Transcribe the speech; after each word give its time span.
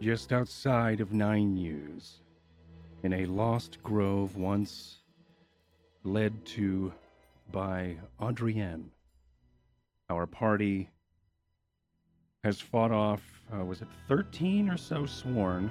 just 0.00 0.32
outside 0.32 1.00
of 1.00 1.12
Nine 1.12 1.54
News, 1.54 2.20
in 3.02 3.12
a 3.12 3.26
lost 3.26 3.82
grove 3.82 4.36
once 4.36 4.98
led 6.04 6.44
to 6.46 6.92
by 7.50 7.96
Adrienne. 8.22 8.90
Our 10.08 10.26
party 10.26 10.88
has 12.44 12.60
fought 12.60 12.92
off, 12.92 13.22
uh, 13.52 13.64
was 13.64 13.82
it 13.82 13.88
13 14.06 14.70
or 14.70 14.76
so 14.76 15.04
sworn? 15.04 15.70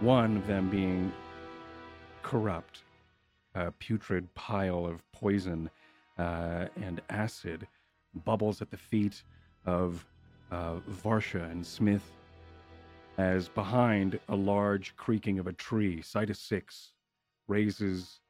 One 0.00 0.36
of 0.36 0.46
them 0.46 0.68
being 0.68 1.10
corrupt, 2.22 2.82
a 3.54 3.70
putrid 3.72 4.32
pile 4.34 4.84
of 4.84 5.00
poison 5.12 5.70
uh, 6.18 6.66
and 6.76 7.00
acid 7.08 7.66
bubbles 8.24 8.60
at 8.60 8.70
the 8.70 8.76
feet 8.76 9.22
of 9.64 10.04
uh, 10.50 10.76
Varsha 11.02 11.50
and 11.50 11.66
Smith 11.66 12.17
as 13.18 13.48
behind 13.48 14.18
a 14.28 14.36
large 14.36 14.96
creaking 14.96 15.40
of 15.40 15.48
a 15.48 15.52
tree, 15.52 16.00
Sita 16.00 16.32
Six 16.32 16.92
raises 17.48 18.20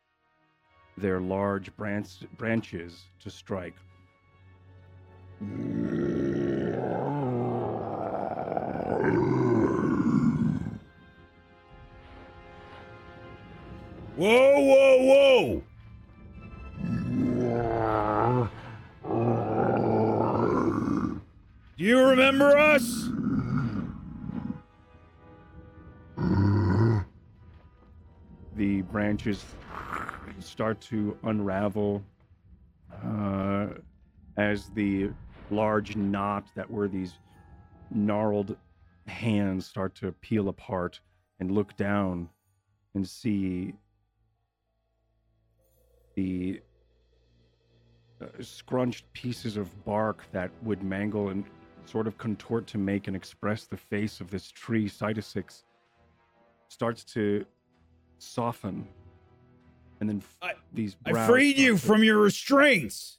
their 0.97 1.21
large 1.21 1.77
branch, 1.77 2.25
branches 2.39 3.05
to 3.21 3.29
strike. 3.31 3.77
Whoa, 14.17 14.61
whoa, 14.61 15.03
whoa! 15.05 15.63
Do 21.77 21.85
you 21.85 22.01
remember 22.05 22.57
us? 22.57 23.08
The 28.69 28.83
branches 28.83 29.47
start 30.41 30.79
to 30.93 31.17
unravel 31.23 32.05
uh, 33.03 33.69
as 34.37 34.69
the 34.75 35.11
large 35.51 35.97
knot 35.97 36.45
that 36.55 36.71
were 36.71 36.87
these 36.87 37.15
gnarled 37.91 38.59
hands 39.07 39.65
start 39.65 39.95
to 39.95 40.13
peel 40.21 40.51
apart 40.51 41.01
and 41.41 41.51
look 41.51 41.79
down 41.79 42.29
and 42.95 43.09
see 43.09 43.73
the 46.15 46.61
uh, 48.21 48.27
scrunched 48.43 49.11
pieces 49.15 49.57
of 49.57 49.83
bark 49.87 50.27
that 50.33 50.51
would 50.63 50.83
mangle 50.83 51.31
and 51.31 51.47
sort 51.87 52.07
of 52.07 52.19
contort 52.19 52.67
to 52.67 52.77
make 52.77 53.07
and 53.07 53.17
express 53.17 53.65
the 53.65 53.79
face 53.79 54.21
of 54.21 54.31
this 54.31 54.53
tree, 54.53 54.91
Cytosix, 54.91 55.63
starts 56.69 57.03
to 57.15 57.47
soften. 58.19 58.87
And 60.01 60.09
then 60.09 60.19
f- 60.19 60.39
I- 60.43 60.55
these 60.73 60.97
I 61.05 61.27
freed 61.27 61.55
start 61.57 61.65
you 61.67 61.77
from 61.77 62.05
your 62.05 62.19
restraints. 62.19 63.19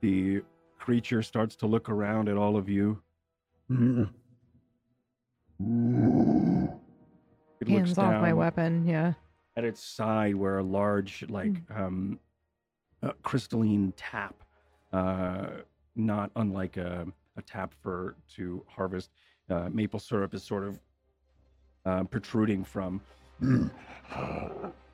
The 0.00 0.42
creature 0.78 1.22
starts 1.22 1.56
to 1.56 1.66
look 1.66 1.88
around 1.88 2.28
at 2.28 2.36
all 2.36 2.56
of 2.56 2.68
you. 2.68 3.00
It 3.70 4.08
looks 7.60 7.68
Hands 7.68 7.98
off 7.98 8.20
my 8.20 8.32
weapon. 8.32 8.86
Yeah. 8.86 9.14
At 9.56 9.64
its 9.64 9.82
side, 9.82 10.34
where 10.34 10.58
a 10.58 10.62
large, 10.62 11.24
like, 11.28 11.54
um, 11.74 12.18
uh, 13.04 13.12
crystalline 13.22 13.92
tap, 13.96 14.34
uh, 14.92 15.46
not 15.96 16.30
unlike 16.36 16.76
a, 16.76 17.06
a 17.36 17.42
tap 17.42 17.74
for 17.82 18.16
to 18.34 18.64
harvest 18.68 19.10
uh, 19.50 19.68
maple 19.70 20.00
syrup, 20.00 20.34
is 20.34 20.42
sort 20.42 20.64
of 20.64 20.80
uh, 21.84 22.04
protruding 22.04 22.64
from. 22.64 23.00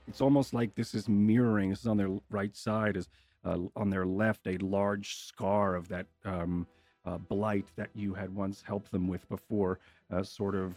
It's 0.08 0.20
almost 0.20 0.54
like 0.54 0.74
this 0.74 0.94
is 0.94 1.08
mirroring. 1.08 1.70
This 1.70 1.80
is 1.80 1.86
on 1.86 1.96
their 1.96 2.10
right 2.30 2.56
side, 2.56 2.96
is 2.96 3.08
uh, 3.44 3.58
on 3.76 3.90
their 3.90 4.04
left 4.04 4.46
a 4.46 4.56
large 4.58 5.16
scar 5.16 5.76
of 5.76 5.88
that 5.88 6.06
um, 6.24 6.66
uh, 7.06 7.18
blight 7.18 7.66
that 7.76 7.90
you 7.94 8.12
had 8.12 8.34
once 8.34 8.62
helped 8.66 8.90
them 8.90 9.06
with 9.06 9.28
before, 9.28 9.78
sort 10.22 10.56
of 10.56 10.74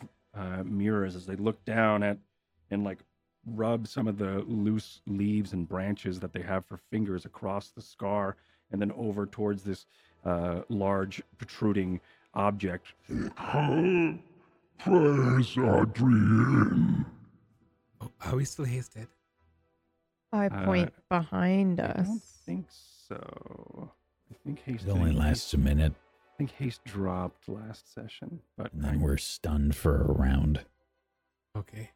mirrors 0.65 1.15
as 1.15 1.25
they 1.25 1.35
look 1.35 1.63
down 1.65 2.03
at 2.03 2.17
and 2.69 2.83
like 2.83 2.99
rub 3.45 3.87
some 3.87 4.07
of 4.07 4.17
the 4.17 4.39
loose 4.47 5.01
leaves 5.07 5.53
and 5.53 5.67
branches 5.67 6.19
that 6.19 6.33
they 6.33 6.41
have 6.41 6.65
for 6.65 6.77
fingers 6.91 7.25
across 7.25 7.69
the 7.69 7.81
scar 7.81 8.35
and 8.71 8.81
then 8.81 8.91
over 8.93 9.25
towards 9.25 9.63
this 9.63 9.85
uh, 10.25 10.61
large 10.69 11.21
protruding 11.37 11.99
object. 12.33 12.93
Press 14.79 15.57
Adrian. 15.57 17.05
Oh, 18.01 18.11
are 18.25 18.35
we 18.35 18.45
still 18.45 18.65
hasted? 18.65 19.07
I 20.31 20.47
Uh, 20.47 20.65
point 20.65 20.93
behind 21.09 21.79
us. 21.79 21.99
I 21.99 22.03
don't 22.03 22.21
think 22.45 22.65
so. 22.69 23.91
I 24.31 24.35
think 24.43 24.59
haste. 24.61 24.87
It 24.87 24.91
only 24.91 25.11
lasts 25.11 25.53
a 25.53 25.57
minute, 25.57 25.93
I 26.33 26.37
think 26.37 26.51
haste 26.51 26.83
dropped 26.85 27.47
last 27.47 27.93
session, 27.93 28.41
but 28.57 28.73
and 28.73 28.83
then 28.83 28.93
I'm, 28.95 29.01
we're 29.01 29.17
stunned 29.17 29.75
for 29.75 30.01
a 30.01 30.11
round. 30.11 30.65
Okay. 31.55 31.91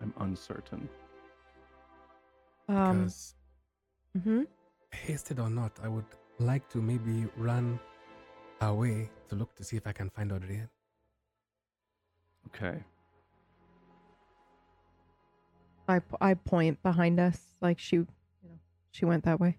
I'm 0.00 0.14
uncertain. 0.20 0.88
Um. 2.68 2.98
Because 2.98 3.34
mhm. 4.18 4.46
hasted 4.92 5.38
or 5.40 5.50
not, 5.50 5.72
I 5.82 5.88
would 5.88 6.04
like 6.38 6.68
to 6.70 6.78
maybe 6.78 7.26
run 7.36 7.78
away 8.60 9.10
to 9.28 9.34
look 9.34 9.54
to 9.56 9.64
see 9.64 9.76
if 9.76 9.86
I 9.86 9.92
can 9.92 10.10
find 10.10 10.32
Adrian. 10.32 10.68
Okay. 12.46 12.82
I, 15.88 16.00
I 16.20 16.34
point 16.34 16.82
behind 16.82 17.18
us 17.18 17.38
like 17.60 17.78
she, 17.78 17.96
you 17.96 18.06
know, 18.44 18.58
she 18.90 19.04
went 19.04 19.24
that 19.24 19.40
way. 19.40 19.56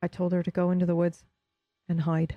I 0.00 0.08
told 0.08 0.32
her 0.32 0.42
to 0.42 0.50
go 0.50 0.70
into 0.70 0.86
the 0.86 0.96
woods 0.96 1.24
and 1.88 2.00
hide. 2.00 2.36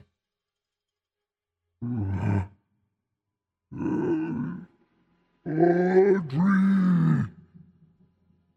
Adrian. 5.48 7.32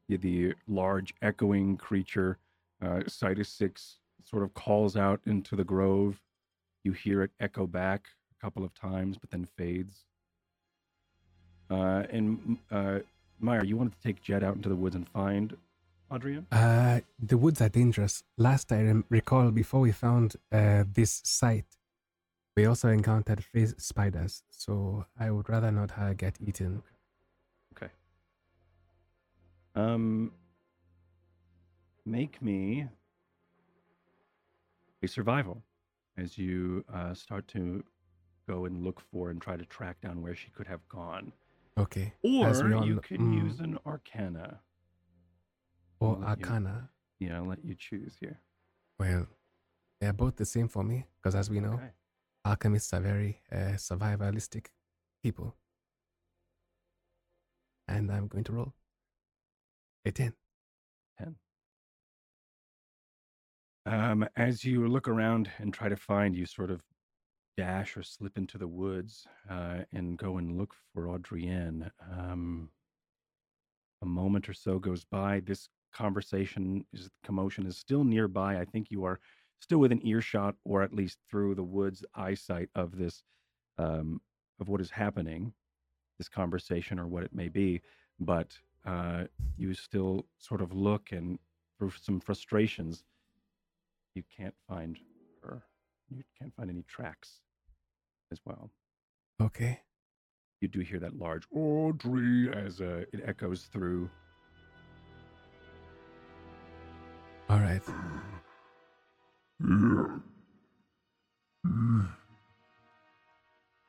Yeah, 0.08 0.16
the 0.16 0.54
large 0.66 1.14
echoing 1.20 1.76
creature, 1.76 2.38
uh, 2.82 3.00
Citus 3.06 3.48
Six, 3.48 3.98
sort 4.24 4.42
of 4.42 4.54
calls 4.54 4.96
out 4.96 5.20
into 5.26 5.54
the 5.54 5.64
grove. 5.64 6.20
You 6.84 6.92
hear 6.92 7.22
it 7.22 7.30
echo 7.40 7.66
back 7.66 8.08
a 8.38 8.44
couple 8.44 8.64
of 8.64 8.72
times, 8.74 9.18
but 9.18 9.30
then 9.30 9.46
fades. 9.56 10.04
Uh, 11.70 12.04
and 12.10 12.58
uh, 12.70 13.00
Myre, 13.38 13.64
you 13.64 13.76
wanted 13.76 13.92
to 13.92 14.00
take 14.02 14.22
Jet 14.22 14.42
out 14.42 14.56
into 14.56 14.70
the 14.70 14.76
woods 14.76 14.96
and 14.96 15.06
find 15.08 15.56
Adrian? 16.12 16.46
Uh, 16.50 17.00
the 17.18 17.36
woods 17.36 17.60
are 17.60 17.68
dangerous. 17.68 18.22
Last 18.38 18.72
I 18.72 18.82
rem- 18.82 19.04
recall, 19.10 19.50
before 19.50 19.80
we 19.80 19.92
found 19.92 20.36
uh, 20.50 20.84
this 20.90 21.20
site, 21.24 21.66
we 22.58 22.66
also 22.66 22.88
encountered 22.88 23.44
phase 23.44 23.72
spiders. 23.78 24.42
So 24.50 25.04
I 25.18 25.30
would 25.30 25.48
rather 25.48 25.70
not 25.70 25.96
uh, 25.96 26.12
get 26.14 26.36
eaten. 26.44 26.82
Okay. 27.76 27.92
Um, 29.76 30.32
make 32.04 32.42
me 32.42 32.88
a 35.04 35.06
survival 35.06 35.62
as 36.16 36.36
you 36.36 36.84
uh, 36.92 37.14
start 37.14 37.46
to 37.48 37.84
go 38.48 38.64
and 38.64 38.82
look 38.82 39.00
for 39.12 39.30
and 39.30 39.40
try 39.40 39.56
to 39.56 39.64
track 39.64 40.00
down 40.00 40.20
where 40.20 40.34
she 40.34 40.50
could 40.50 40.66
have 40.66 40.80
gone. 40.88 41.32
Okay. 41.78 42.12
Or 42.24 42.48
all 42.74 42.84
you 42.84 42.98
can 42.98 43.18
mm. 43.18 43.44
use 43.44 43.60
an 43.60 43.78
arcana. 43.86 44.58
Or 46.00 46.16
Mm, 46.16 46.20
you- 46.20 46.26
Arcana. 46.26 46.90
Yeah, 47.20 47.36
I'll 47.36 47.46
let 47.46 47.64
you 47.64 47.76
choose 47.76 48.16
here. 48.18 48.40
Well, 48.98 49.28
they're 50.00 50.12
both 50.12 50.36
the 50.36 50.44
same 50.44 50.66
for 50.66 50.82
me 50.82 51.06
because, 51.16 51.36
as 51.36 51.50
we 51.50 51.60
know, 51.60 51.74
Okay. 51.74 51.90
Alchemists 52.48 52.94
are 52.94 53.00
very 53.00 53.42
uh, 53.52 53.76
survivalistic 53.76 54.66
people. 55.22 55.54
And 57.86 58.10
I'm 58.10 58.26
going 58.26 58.44
to 58.44 58.52
roll 58.52 58.74
a 60.04 60.10
10. 60.10 60.32
Um, 63.86 64.28
as 64.36 64.64
you 64.66 64.86
look 64.86 65.08
around 65.08 65.50
and 65.58 65.72
try 65.72 65.88
to 65.88 65.96
find, 65.96 66.36
you 66.36 66.44
sort 66.44 66.70
of 66.70 66.82
dash 67.56 67.96
or 67.96 68.02
slip 68.02 68.36
into 68.36 68.58
the 68.58 68.68
woods 68.68 69.26
uh, 69.50 69.78
and 69.94 70.18
go 70.18 70.36
and 70.36 70.58
look 70.58 70.74
for 70.92 71.06
Audrienne. 71.08 71.90
Um, 72.12 72.68
a 74.02 74.06
moment 74.06 74.46
or 74.46 74.52
so 74.52 74.78
goes 74.78 75.04
by. 75.04 75.40
This 75.40 75.70
conversation 75.94 76.84
is 76.92 77.08
commotion 77.24 77.66
is 77.66 77.78
still 77.78 78.04
nearby. 78.04 78.58
I 78.58 78.66
think 78.66 78.90
you 78.90 79.04
are 79.04 79.18
still 79.60 79.78
within 79.78 80.06
earshot, 80.06 80.54
or 80.64 80.82
at 80.82 80.94
least 80.94 81.18
through 81.30 81.54
the 81.54 81.62
woods 81.62 82.04
eyesight 82.14 82.68
of 82.74 82.96
this, 82.96 83.22
um, 83.78 84.20
of 84.60 84.68
what 84.68 84.80
is 84.80 84.90
happening, 84.90 85.52
this 86.18 86.28
conversation 86.28 86.98
or 86.98 87.06
what 87.06 87.22
it 87.22 87.34
may 87.34 87.48
be. 87.48 87.80
But 88.20 88.56
uh, 88.86 89.24
you 89.56 89.74
still 89.74 90.26
sort 90.38 90.60
of 90.60 90.72
look 90.72 91.12
and 91.12 91.38
through 91.78 91.92
some 92.00 92.20
frustrations, 92.20 93.04
you 94.14 94.22
can't 94.36 94.54
find 94.68 94.98
her. 95.42 95.62
You 96.10 96.24
can't 96.38 96.54
find 96.56 96.70
any 96.70 96.82
tracks 96.88 97.40
as 98.32 98.40
well. 98.44 98.70
Okay. 99.40 99.80
You 100.60 100.68
do 100.68 100.80
hear 100.80 100.98
that 100.98 101.16
large 101.16 101.44
Audrey 101.54 102.50
as 102.52 102.80
uh, 102.80 103.04
it 103.12 103.20
echoes 103.24 103.68
through. 103.72 104.10
All 107.48 107.60
right. 107.60 107.82
Yeah. 109.60 110.18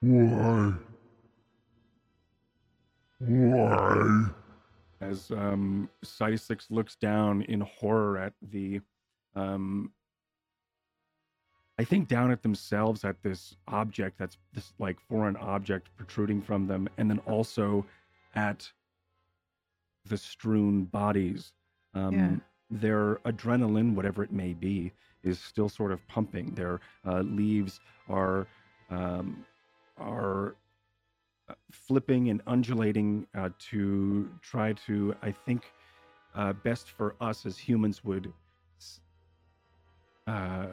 Why? 0.01 0.74
Why? 3.19 4.25
as 5.01 5.31
um, 5.31 5.89
Six 6.04 6.68
looks 6.69 6.95
down 6.95 7.42
in 7.44 7.62
horror 7.62 8.18
at 8.18 8.33
the, 8.42 8.81
um, 9.36 9.92
I 11.77 11.83
think 11.86 12.07
down 12.10 12.31
at 12.31 12.44
themselves 12.44 13.06
at 13.06 13.22
this 13.24 13.56
object 13.69 14.18
that's 14.18 14.38
this 14.54 14.74
like 14.80 15.00
foreign 15.00 15.38
object 15.38 15.89
protruding 15.95 16.42
from 16.42 16.68
them, 16.68 16.89
and 16.98 17.10
then 17.10 17.19
also 17.19 17.86
at 18.36 18.69
the 20.06 20.18
strewn 20.18 20.83
bodies. 20.86 21.54
Um, 21.94 22.13
Yeah. 22.13 22.36
Their 22.72 23.15
adrenaline, 23.25 23.95
whatever 23.95 24.24
it 24.24 24.31
may 24.31 24.54
be, 24.54 24.92
is 25.24 25.39
still 25.39 25.69
sort 25.69 25.92
of 25.92 26.06
pumping. 26.07 26.56
Their 26.56 26.80
uh, 27.06 27.21
leaves 27.21 27.80
are 28.07 28.48
um, 28.89 29.45
are 29.98 30.57
uh, 31.50 31.54
flipping 31.71 32.30
and 32.30 32.42
undulating 32.48 33.27
uh, 33.36 33.50
to 33.71 34.31
try 34.42 34.74
to, 34.74 35.16
I 35.21 35.31
think, 35.31 35.74
uh, 36.33 36.54
best 36.54 36.89
for 36.92 37.16
us 37.19 37.45
as 37.45 37.57
humans 37.60 38.04
would 38.04 38.33
uh, 40.27 40.68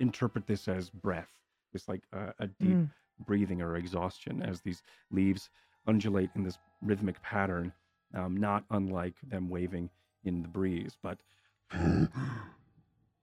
interpret 0.00 0.46
this 0.46 0.68
as 0.68 0.90
breath. 0.90 1.32
It's 1.72 1.88
like 1.88 2.02
a, 2.12 2.34
a 2.38 2.46
deep 2.46 2.78
Mm. 2.78 2.90
breathing 3.18 3.60
or 3.62 3.76
exhaustion 3.76 4.42
as 4.42 4.60
these 4.60 4.82
leaves 5.10 5.50
undulate 5.86 6.30
in 6.34 6.42
this 6.44 6.58
rhythmic 6.82 7.20
pattern, 7.22 7.72
um, 8.14 8.36
not 8.36 8.64
unlike 8.70 9.16
them 9.22 9.48
waving 9.48 9.90
in 10.24 10.42
the 10.42 10.48
breeze. 10.48 10.96
But 11.02 11.18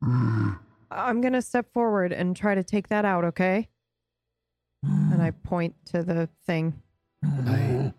I'm 0.01 1.21
gonna 1.21 1.41
step 1.41 1.71
forward 1.73 2.11
and 2.13 2.35
try 2.35 2.55
to 2.55 2.63
take 2.63 2.87
that 2.89 3.05
out, 3.05 3.23
okay? 3.25 3.69
And 4.83 5.21
I 5.21 5.31
point 5.31 5.75
to 5.87 6.03
the 6.03 6.29
thing. 6.45 6.81
I, 7.23 7.93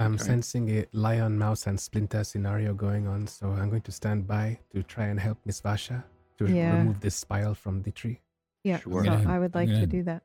I'm 0.00 0.14
Okay. 0.14 0.24
sensing 0.24 0.70
a 0.78 0.86
lion, 0.92 1.38
mouse, 1.38 1.66
and 1.66 1.78
splinter 1.78 2.24
scenario 2.24 2.72
going 2.74 3.06
on, 3.06 3.26
so 3.26 3.50
I'm 3.50 3.68
going 3.68 3.82
to 3.82 3.92
stand 3.92 4.26
by 4.26 4.58
to 4.74 4.82
try 4.82 5.06
and 5.06 5.20
help 5.20 5.38
Miss 5.44 5.60
Varsha 5.60 6.04
to 6.38 6.46
Yeah. 6.46 6.78
remove 6.78 7.00
this 7.00 7.14
spile 7.16 7.54
from 7.54 7.82
the 7.82 7.92
tree. 7.92 8.20
Yeah, 8.64 8.78
Sure. 8.78 9.04
so 9.04 9.10
I'm 9.12 9.22
gonna- 9.24 9.30
I 9.34 9.38
would 9.38 9.54
like 9.54 9.68
to 9.68 9.86
do 9.86 10.02
that. 10.04 10.22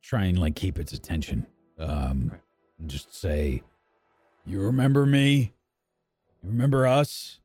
Try 0.00 0.24
and 0.24 0.38
like 0.38 0.56
keep 0.56 0.78
its 0.78 0.92
attention. 0.94 1.46
Um, 1.78 2.28
Okay. 2.32 2.40
and 2.78 2.88
just 2.90 3.14
say, 3.14 3.62
"You 4.46 4.62
remember 4.62 5.04
me? 5.06 5.52
You 6.42 6.48
remember 6.50 6.86
us?" 6.86 7.40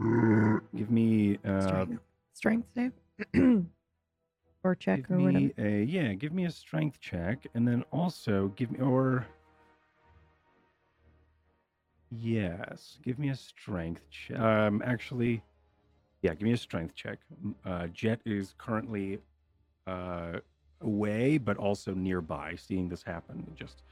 Uh, 0.00 0.56
uh, 0.56 0.58
give 0.76 0.90
me 0.90 1.38
uh, 1.44 1.60
Strength, 1.60 2.00
strength 2.34 2.68
save, 2.74 2.92
or 4.64 4.74
check 4.74 5.00
give 5.08 5.10
or 5.10 5.20
whatever. 5.20 5.44
me 5.46 5.52
a 5.58 5.82
yeah 5.84 6.12
give 6.14 6.32
me 6.32 6.44
a 6.44 6.50
strength 6.50 6.98
check 7.00 7.46
and 7.54 7.66
then 7.66 7.84
also 7.92 8.48
give 8.56 8.70
me 8.70 8.78
or 8.80 9.26
yes 12.10 12.98
give 13.04 13.18
me 13.18 13.28
a 13.30 13.34
strength 13.36 14.02
check 14.10 14.38
um 14.38 14.82
actually 14.84 15.42
yeah 16.22 16.32
give 16.34 16.42
me 16.42 16.52
a 16.52 16.56
strength 16.56 16.94
check. 16.94 17.18
Uh 17.64 17.86
jet 17.88 18.20
is 18.24 18.54
currently 18.58 19.18
uh 19.86 20.38
away 20.80 21.38
but 21.38 21.56
also 21.56 21.94
nearby 21.94 22.54
seeing 22.56 22.88
this 22.88 23.02
happen 23.02 23.46
just 23.54 23.82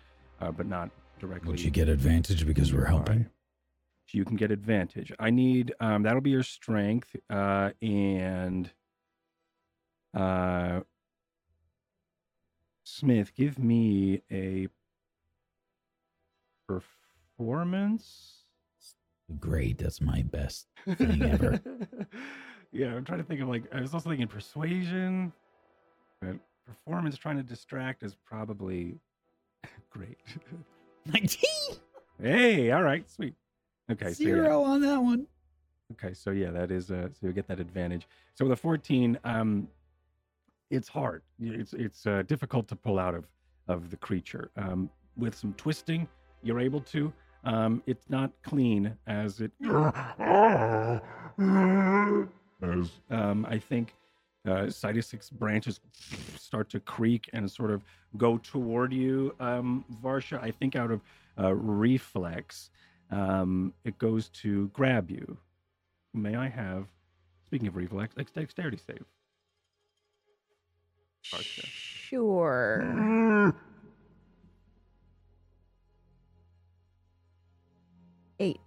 uh 0.40 0.50
but 0.50 0.66
not 0.66 0.90
directly 1.20 1.50
Would 1.50 1.60
you 1.60 1.70
get 1.70 1.88
advantage 1.88 2.46
because 2.46 2.72
we're 2.72 2.86
helping? 2.86 3.26
Nearby. 4.14 4.18
you 4.18 4.24
can 4.24 4.36
get 4.36 4.50
advantage 4.50 5.12
i 5.18 5.30
need 5.30 5.74
um 5.80 6.02
that'll 6.02 6.20
be 6.20 6.30
your 6.30 6.42
strength 6.42 7.14
uh 7.30 7.70
and 7.82 8.70
uh 10.16 10.80
smith 12.84 13.34
give 13.34 13.58
me 13.58 14.22
a 14.30 14.68
performance 16.66 18.34
Great. 19.40 19.76
That's 19.76 20.00
my 20.00 20.22
best 20.22 20.68
thing 20.96 21.22
ever. 21.22 21.60
yeah 22.72 22.94
i'm 22.94 23.04
trying 23.04 23.18
to 23.18 23.24
think 23.24 23.40
of 23.42 23.48
like 23.48 23.62
i 23.74 23.80
was 23.80 23.92
also 23.94 24.08
thinking 24.10 24.26
persuasion 24.26 25.32
but 26.20 26.36
performance 26.66 27.16
trying 27.16 27.36
to 27.36 27.42
distract 27.42 28.02
is 28.02 28.14
probably 28.26 28.94
great 29.90 30.18
19. 31.06 31.40
hey 32.22 32.70
all 32.70 32.82
right 32.82 33.08
sweet 33.10 33.34
okay 33.90 34.12
so 34.12 34.22
yeah. 34.22 34.34
Zero 34.34 34.62
on 34.62 34.80
that 34.82 35.00
one. 35.00 35.26
Okay, 35.92 36.12
so 36.12 36.30
yeah, 36.30 36.50
that 36.50 36.70
is 36.70 36.90
uh 36.90 37.08
so 37.12 37.26
you 37.26 37.32
get 37.32 37.48
that 37.48 37.60
advantage. 37.60 38.06
So 38.34 38.44
with 38.44 38.52
a 38.52 38.56
14, 38.56 39.18
um 39.24 39.68
it's 40.70 40.88
hard. 40.88 41.22
It's 41.40 41.72
it's 41.72 42.06
uh, 42.06 42.22
difficult 42.26 42.68
to 42.68 42.76
pull 42.76 42.98
out 42.98 43.14
of 43.14 43.24
of 43.68 43.90
the 43.90 43.96
creature. 43.96 44.50
Um 44.56 44.90
with 45.16 45.34
some 45.34 45.54
twisting, 45.54 46.06
you're 46.42 46.60
able 46.60 46.80
to. 46.80 47.12
Um 47.44 47.82
it's 47.86 48.10
not 48.10 48.30
clean 48.42 48.94
as 49.06 49.40
it 49.40 49.50
as 52.62 52.90
um 53.10 53.46
I 53.48 53.58
think 53.58 53.94
uh 54.46 54.66
Cytosix 54.66 55.30
branches 55.32 55.80
start 56.36 56.68
to 56.70 56.80
creak 56.80 57.30
and 57.32 57.50
sort 57.50 57.70
of 57.70 57.82
go 58.16 58.38
toward 58.38 58.92
you 58.92 59.34
um 59.40 59.84
Varsha. 60.02 60.42
I 60.42 60.50
think 60.50 60.76
out 60.76 60.90
of 60.90 61.00
uh 61.38 61.54
reflex 61.54 62.70
um 63.10 63.72
it 63.84 63.98
goes 63.98 64.28
to 64.30 64.68
grab 64.68 65.10
you. 65.10 65.36
May 66.14 66.36
I 66.36 66.48
have 66.48 66.86
speaking 67.46 67.68
of 67.68 67.76
reflex, 67.76 68.14
dex- 68.14 68.32
dexterity 68.32 68.78
save. 68.78 69.04
Sure. 71.22 73.52
Eight. 78.40 78.60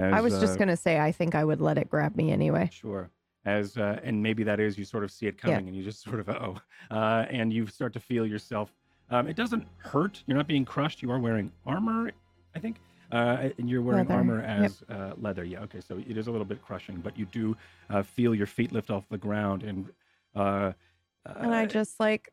I 0.00 0.18
As, 0.18 0.22
was 0.22 0.34
uh, 0.34 0.40
just 0.40 0.58
gonna 0.60 0.76
say 0.76 1.00
I 1.00 1.10
think 1.10 1.34
I 1.34 1.44
would 1.44 1.60
let 1.60 1.76
it 1.76 1.90
grab 1.90 2.14
me 2.16 2.30
anyway. 2.30 2.70
Sure. 2.72 3.10
As 3.44 3.76
uh, 3.76 3.98
and 4.04 4.22
maybe 4.22 4.44
that 4.44 4.60
is 4.60 4.78
you 4.78 4.84
sort 4.84 5.02
of 5.02 5.10
see 5.10 5.26
it 5.26 5.34
Yeah. 5.44 5.54
coming 5.54 5.66
and 5.68 5.76
you 5.76 5.82
just 5.82 6.02
sort 6.02 6.20
of 6.20 6.28
oh, 6.28 6.56
uh, 6.90 7.24
and 7.30 7.52
you 7.52 7.66
start 7.66 7.92
to 7.94 8.00
feel 8.00 8.24
yourself. 8.24 8.72
Um, 9.10 9.26
it 9.26 9.34
doesn't 9.36 9.66
hurt. 9.78 10.22
You're 10.26 10.36
not 10.36 10.46
being 10.46 10.64
crushed. 10.64 11.02
You 11.02 11.10
are 11.10 11.18
wearing 11.18 11.50
armor, 11.66 12.12
I 12.54 12.58
think, 12.60 12.76
uh, 13.12 13.48
and 13.58 13.68
you're 13.70 13.82
wearing 13.82 14.06
Leather, 14.06 14.14
armor 14.18 14.40
yep. 14.40 14.64
as 14.64 14.82
uh, 14.90 15.12
leather. 15.20 15.44
Yeah. 15.44 15.60
Okay. 15.62 15.80
So 15.80 15.98
it 15.98 16.16
is 16.16 16.26
a 16.26 16.30
little 16.30 16.44
bit 16.46 16.62
crushing, 16.62 16.96
but 16.96 17.18
you 17.18 17.26
do 17.26 17.56
uh, 17.90 18.02
feel 18.02 18.34
your 18.34 18.46
feet 18.46 18.72
lift 18.72 18.90
off 18.90 19.08
the 19.08 19.18
ground 19.18 19.62
and. 19.62 19.88
Uh, 20.34 20.72
And 21.24 21.54
I 21.54 21.64
uh, 21.64 21.66
just 21.66 21.98
like 22.00 22.32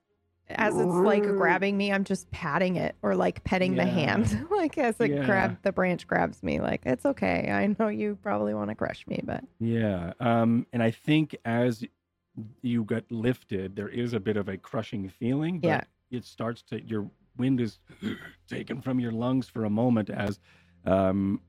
as 0.49 0.75
it's 0.77 0.85
like 0.93 1.23
grabbing 1.23 1.75
me, 1.75 1.91
I'm 1.91 2.03
just 2.03 2.29
patting 2.29 2.75
it 2.75 2.95
or 3.01 3.15
like 3.15 3.43
petting 3.43 3.75
the 3.75 3.85
hand. 3.85 4.47
like 4.51 4.77
as 4.77 4.95
it 4.99 5.09
Yeah. 5.09 5.25
grab 5.25 5.57
the 5.63 5.71
branch 5.71 6.05
grabs 6.05 6.43
me, 6.43 6.59
like 6.59 6.81
it's 6.85 7.03
okay. 7.05 7.49
I 7.51 7.75
know 7.79 7.87
you 7.87 8.17
probably 8.21 8.53
want 8.53 8.69
to 8.69 8.75
crush 8.75 9.07
me, 9.07 9.21
but 9.23 9.43
Yeah. 9.59 10.13
Um, 10.19 10.67
and 10.71 10.83
I 10.83 10.91
think 10.91 11.35
as 11.45 11.83
you 12.61 12.83
get 12.83 13.11
lifted, 13.11 13.75
there 13.75 13.89
is 13.89 14.13
a 14.13 14.19
bit 14.19 14.37
of 14.37 14.47
a 14.47 14.57
crushing 14.57 15.09
feeling, 15.09 15.59
but 15.61 15.67
Yeah. 15.67 15.83
it 16.11 16.25
starts 16.25 16.61
to, 16.63 16.79
your 16.85 17.09
wind 17.37 17.59
is 17.59 17.79
taken 18.47 18.81
from 18.81 18.99
your 18.99 19.11
lungs 19.13 19.49
for 19.49 19.65
a 19.65 19.69
moment 19.69 20.09
as 20.11 20.39
um, 20.85 21.41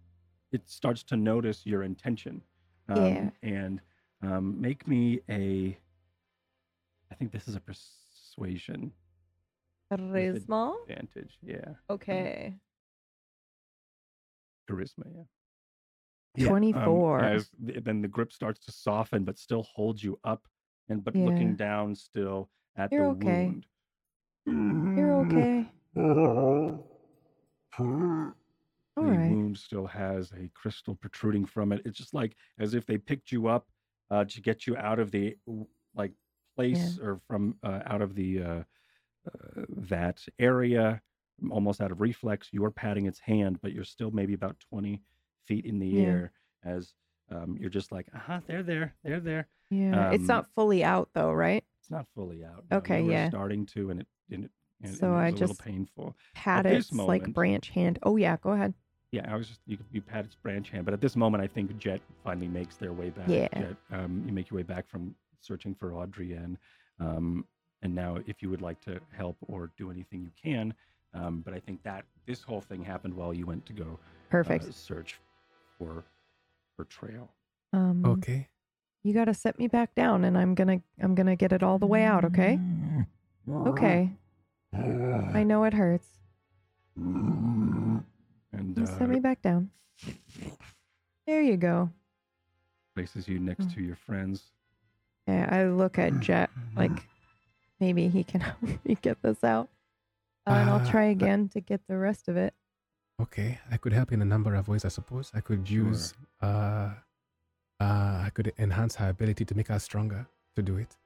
it 0.53 0.69
starts 0.69 1.03
to 1.05 1.17
notice 1.17 1.67
your 1.67 1.83
intention. 1.83 2.43
Um, 2.89 2.97
Yeah. 2.97 3.31
And 3.43 3.81
um, 4.23 4.61
make 4.61 4.87
me 4.87 5.21
a, 5.29 5.77
I 7.11 7.15
think 7.15 7.33
this 7.33 7.49
is 7.49 7.57
a 7.57 7.61
persuasion 7.61 8.93
charisma. 9.93 10.75
advantage. 10.89 11.39
Yeah. 11.43 11.75
Okay. 11.91 12.55
Charisma. 14.71 15.05
Yeah. 15.15 15.23
Yeah, 16.39 16.49
um, 16.49 16.51
24. 16.51 17.25
as 17.25 17.51
then 17.59 18.03
the 18.03 18.09
grip 18.09 18.31
starts 18.31 18.61
to 18.67 18.73
soften, 18.73 19.25
but 19.25 19.39
still 19.39 19.63
holds 19.63 20.05
you 20.05 20.21
up, 20.23 20.47
and 20.91 21.03
but 21.03 21.15
Yeah. 21.15 21.25
looking 21.25 21.57
down 21.57 21.95
still 21.95 22.51
at 22.77 22.91
You're 22.91 23.07
the 23.07 23.11
okay. 23.13 23.47
wound. 23.47 23.67
You're 24.47 25.25
okay. 25.25 25.71
Uh, 28.97 29.01
All 29.01 29.07
the 29.07 29.13
right. 29.13 29.31
wound 29.31 29.59
still 29.59 29.87
has 29.87 30.33
a 30.33 30.49
crystal 30.55 30.95
protruding 30.95 31.45
from 31.45 31.73
it. 31.73 31.83
It's 31.85 31.99
just 31.99 32.15
like 32.15 32.35
as 32.59 32.75
if 32.75 32.87
they 32.87 32.99
picked 32.99 33.31
you 33.31 33.47
up 33.49 33.67
uh, 34.11 34.25
to 34.25 34.41
get 34.41 34.67
you 34.67 34.77
out 34.77 34.99
of 34.99 35.11
the 35.11 35.37
like 35.95 36.13
place 36.55 36.99
or 37.03 37.21
from 37.27 37.57
uh, 37.63 37.81
out 37.87 38.01
of 38.03 38.15
the 38.15 38.43
uh, 38.43 38.63
uh, 39.27 39.63
that 39.69 40.25
area 40.39 41.01
almost 41.51 41.83
out 41.83 41.91
of 41.93 42.01
reflex, 42.01 42.49
you're 42.53 42.71
patting 42.71 43.05
its 43.07 43.19
hand, 43.19 43.59
but 43.61 43.73
you're 43.73 43.85
still 43.85 44.11
maybe 44.11 44.33
about 44.33 44.57
20 44.71 45.03
feet 45.45 45.67
in 45.67 45.79
the 45.79 45.87
Yeah. 45.89 46.03
air 46.07 46.33
as 46.65 46.95
um, 47.31 47.57
you're 47.61 47.69
just 47.71 47.93
like, 47.93 48.07
uh 48.15 48.19
huh, 48.19 48.41
they're 48.47 48.63
there, 48.63 48.95
they're 49.05 49.21
there. 49.21 49.49
Yeah. 49.69 50.13
it's 50.13 50.23
Um, 50.23 50.27
not 50.29 50.47
fully 50.55 50.83
out 50.85 51.11
though, 51.13 51.33
right? 51.33 51.63
It's 51.81 51.91
not 51.91 52.07
fully 52.15 52.43
out. 52.45 52.65
no, 52.71 52.79
Okay, 52.79 53.03
yeah. 53.03 53.29
starting 53.29 53.67
to, 53.67 53.91
and 53.91 54.01
it, 54.01 54.07
and 54.31 54.45
it, 54.45 54.51
and, 54.83 54.95
So 54.95 55.13
and 55.13 55.17
it 55.23 55.27
I 55.27 55.31
just- 55.33 55.41
little 55.53 55.57
painful. 55.73 56.17
Pat 56.35 56.65
its 56.65 56.91
like 56.93 57.31
branch 57.35 57.69
hand. 57.71 57.99
Oh 58.03 58.17
yeah, 58.17 58.37
go 58.41 58.51
ahead. 58.53 58.73
Yeah, 59.17 59.33
I 59.33 59.37
was 59.37 59.49
just 59.49 59.61
you, 59.67 59.79
you 59.93 60.03
pat 60.03 60.27
its 60.27 60.35
branch 60.35 60.69
hand, 60.69 60.85
but 60.85 60.93
at 60.93 61.01
this 61.01 61.17
moment, 61.17 61.43
I 61.43 61.47
think 61.47 61.75
Jet 61.79 62.03
finally 62.23 62.49
makes 62.49 62.77
their 62.77 62.93
way 62.93 63.09
back. 63.09 63.29
Yeah. 63.31 63.49
Jet, 63.57 63.77
um, 63.91 64.23
you 64.27 64.33
make 64.33 64.51
your 64.51 64.57
way 64.57 64.63
back 64.63 64.87
from 64.87 65.15
searching 65.41 65.75
for 65.75 65.95
Audrey, 65.95 66.35
and 66.35 66.59
um, 67.01 67.47
and 67.81 67.95
now 67.95 68.19
if 68.27 68.43
you 68.43 68.51
would 68.51 68.61
like 68.61 68.79
to 68.83 69.01
help 69.17 69.39
or 69.41 69.71
do 69.79 69.91
anything, 69.91 70.21
you 70.21 70.31
can. 70.43 70.75
Um, 71.15 71.41
but 71.43 71.55
I 71.55 71.61
think 71.61 71.83
that 71.85 72.05
this 72.27 72.43
whole 72.43 72.61
thing 72.61 72.85
happened 72.85 73.15
while 73.15 73.33
you 73.33 73.47
went 73.47 73.65
to 73.67 73.73
go 73.73 73.99
Perfect. 74.29 74.65
uh, 74.65 74.73
search 74.73 75.19
for 75.79 76.05
for 76.77 76.85
trail. 76.85 77.31
um 77.73 78.05
Okay. 78.05 78.49
you 79.03 79.15
gotta 79.15 79.33
set 79.33 79.59
me 79.59 79.67
back 79.67 79.95
down 79.95 80.25
and 80.25 80.37
I'm 80.37 80.55
gonna 80.55 80.83
I'm 81.01 81.15
gonna 81.15 81.37
get 81.37 81.53
it 81.53 81.63
all 81.63 81.79
the 81.79 81.87
way 81.87 82.03
out, 82.03 82.23
okay? 82.27 82.61
Okay. 83.51 84.11
I 84.75 85.43
know 85.43 85.65
it 85.65 85.73
hurts. 85.73 86.09
And 88.57 88.79
uh, 88.79 88.87
set 88.99 89.09
me 89.09 89.21
back 89.21 89.43
down. 89.43 89.71
There 91.27 91.43
you 91.43 91.57
go. 91.57 91.91
places 92.95 93.29
you 93.29 93.39
next 93.39 93.67
Mm. 93.69 93.75
to 93.75 93.83
your 93.83 93.97
friends. 93.97 94.53
Yeah, 95.29 95.49
I 95.53 95.65
look 95.65 95.99
at 95.99 96.19
Jet 96.27 96.49
like 96.75 97.03
maybe 97.79 98.09
he 98.09 98.25
can 98.25 98.41
help 98.49 98.63
me 98.63 98.97
get 99.03 99.21
this 99.23 99.45
out. 99.45 99.69
Uh, 100.47 100.53
and 100.53 100.71
I'll 100.71 100.81
Uh, 100.81 100.91
try 100.91 101.05
I- 101.07 101.11
again 101.17 101.49
to 101.51 101.61
get 101.61 101.87
the 101.89 101.99
rest 101.99 102.29
of 102.29 102.37
it. 102.39 102.55
Okay. 103.21 103.59
I 103.71 103.77
could 103.77 103.93
help 103.93 104.13
in 104.13 104.23
a 104.23 104.25
number 104.25 104.55
of 104.55 104.69
ways, 104.69 104.85
I 104.85 104.89
suppose. 104.89 105.31
I 105.35 105.41
could 105.41 105.67
Sure. 105.69 105.89
use 105.89 106.15
uh 106.41 106.95
uh 107.81 108.23
I 108.27 108.31
could 108.33 108.53
enhance 108.59 108.97
her 108.97 109.09
ability 109.11 109.45
to 109.45 109.55
make 109.55 109.69
her 109.69 109.79
stronger 109.79 110.27
to 110.55 110.63
do 110.63 110.77
it. 110.79 110.97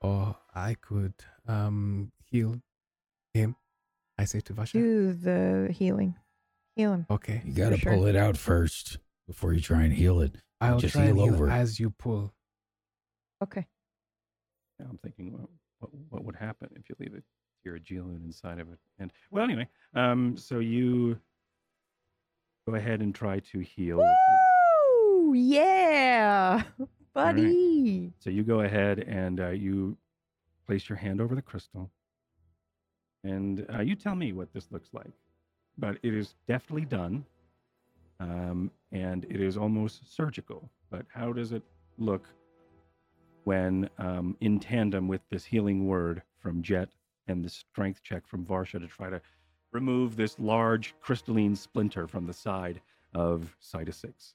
Or 0.00 0.36
I 0.54 0.74
could 0.74 1.14
um 1.48 2.12
heal 2.30 2.60
him. 3.34 3.56
I 4.18 4.24
say 4.26 4.40
to 4.40 4.52
Varsha. 4.54 4.72
Do 4.72 5.12
the 5.14 5.72
healing. 5.72 6.14
Heal 6.80 6.94
him. 6.94 7.06
Okay. 7.10 7.42
You 7.44 7.52
got 7.52 7.70
to 7.70 7.76
sure. 7.76 7.92
pull 7.92 8.06
it 8.06 8.16
out 8.16 8.38
first 8.38 8.96
before 9.26 9.52
you 9.52 9.60
try 9.60 9.82
and 9.82 9.92
heal 9.92 10.22
it. 10.22 10.36
I'll 10.62 10.78
just 10.78 10.94
try 10.94 11.02
and 11.02 11.18
heal 11.18 11.26
heal 11.26 11.34
over. 11.34 11.50
as 11.50 11.78
you 11.78 11.90
pull. 11.90 12.32
Okay. 13.44 13.66
Now 14.78 14.86
I'm 14.88 14.96
thinking, 14.96 15.30
well, 15.30 15.50
what 15.80 15.90
what 16.08 16.24
would 16.24 16.36
happen 16.36 16.70
if 16.76 16.88
you 16.88 16.96
leave 16.98 17.12
it 17.12 17.22
your 17.64 17.78
Geoloon 17.78 18.24
inside 18.24 18.60
of 18.60 18.72
it? 18.72 18.78
And 18.98 19.12
well, 19.30 19.44
anyway, 19.44 19.68
um, 19.94 20.38
so 20.38 20.60
you 20.60 21.18
go 22.66 22.76
ahead 22.76 23.02
and 23.02 23.14
try 23.14 23.40
to 23.40 23.60
heal. 23.60 23.98
with 23.98 24.06
Woo! 25.18 25.34
Yeah, 25.34 26.62
buddy. 27.14 28.14
So 28.20 28.30
you 28.30 28.42
go 28.42 28.60
ahead 28.60 29.00
and 29.00 29.38
uh, 29.38 29.48
you 29.50 29.98
place 30.66 30.88
your 30.88 30.96
hand 30.96 31.20
over 31.20 31.34
the 31.34 31.42
crystal, 31.42 31.90
and 33.22 33.66
uh, 33.70 33.82
you 33.82 33.96
tell 33.96 34.14
me 34.14 34.32
what 34.32 34.54
this 34.54 34.72
looks 34.72 34.88
like. 34.94 35.12
But 35.80 35.98
it 36.02 36.14
is 36.14 36.34
deftly 36.46 36.84
done, 36.84 37.24
um, 38.20 38.70
and 38.92 39.24
it 39.24 39.40
is 39.40 39.56
almost 39.56 40.14
surgical. 40.14 40.68
But 40.90 41.06
how 41.08 41.32
does 41.32 41.52
it 41.52 41.62
look 41.96 42.28
when 43.44 43.88
um, 43.98 44.36
in 44.40 44.60
tandem 44.60 45.08
with 45.08 45.22
this 45.30 45.46
healing 45.46 45.86
word 45.86 46.22
from 46.38 46.62
Jet 46.62 46.90
and 47.26 47.42
the 47.42 47.48
strength 47.48 48.02
check 48.02 48.26
from 48.26 48.44
Varsha 48.44 48.78
to 48.78 48.86
try 48.86 49.08
to 49.08 49.22
remove 49.72 50.16
this 50.16 50.38
large 50.38 50.94
crystalline 51.00 51.56
splinter 51.56 52.06
from 52.06 52.26
the 52.26 52.34
side 52.34 52.82
of 53.14 53.56
Cytus 53.58 53.96
6? 53.96 54.34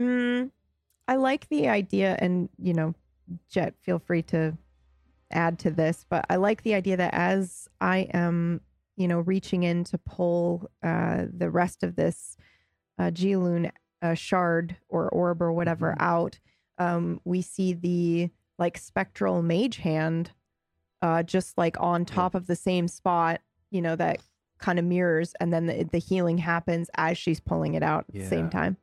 Mm, 0.00 0.50
I 1.08 1.16
like 1.16 1.48
the 1.48 1.68
idea, 1.68 2.16
and 2.20 2.48
you 2.58 2.74
know, 2.74 2.94
Jet, 3.48 3.74
feel 3.80 3.98
free 3.98 4.22
to 4.22 4.56
add 5.30 5.58
to 5.60 5.70
this, 5.70 6.04
but 6.08 6.24
I 6.28 6.36
like 6.36 6.62
the 6.62 6.74
idea 6.74 6.96
that 6.96 7.14
as 7.14 7.68
I 7.80 8.08
am, 8.12 8.60
you 8.96 9.08
know, 9.08 9.20
reaching 9.20 9.62
in 9.62 9.84
to 9.84 9.98
pull 9.98 10.70
uh, 10.82 11.24
the 11.34 11.50
rest 11.50 11.82
of 11.82 11.96
this 11.96 12.36
uh, 12.98 13.10
uh, 14.02 14.14
shard 14.14 14.76
or 14.88 15.08
orb 15.08 15.42
or 15.42 15.52
whatever 15.52 15.96
out, 15.98 16.38
um, 16.78 17.20
we 17.24 17.40
see 17.42 17.72
the 17.72 18.30
like 18.58 18.76
spectral 18.76 19.42
mage 19.42 19.78
hand 19.78 20.32
uh, 21.02 21.22
just 21.22 21.58
like 21.58 21.76
on 21.80 22.04
top 22.04 22.34
of 22.34 22.46
the 22.46 22.56
same 22.56 22.86
spot, 22.86 23.40
you 23.70 23.82
know, 23.82 23.96
that 23.96 24.20
kind 24.58 24.78
of 24.78 24.84
mirrors, 24.84 25.34
and 25.40 25.52
then 25.52 25.66
the, 25.66 25.82
the 25.84 25.98
healing 25.98 26.38
happens 26.38 26.88
as 26.96 27.18
she's 27.18 27.40
pulling 27.40 27.74
it 27.74 27.82
out 27.82 28.04
at 28.08 28.14
the 28.14 28.26
same 28.26 28.48
time. 28.48 28.76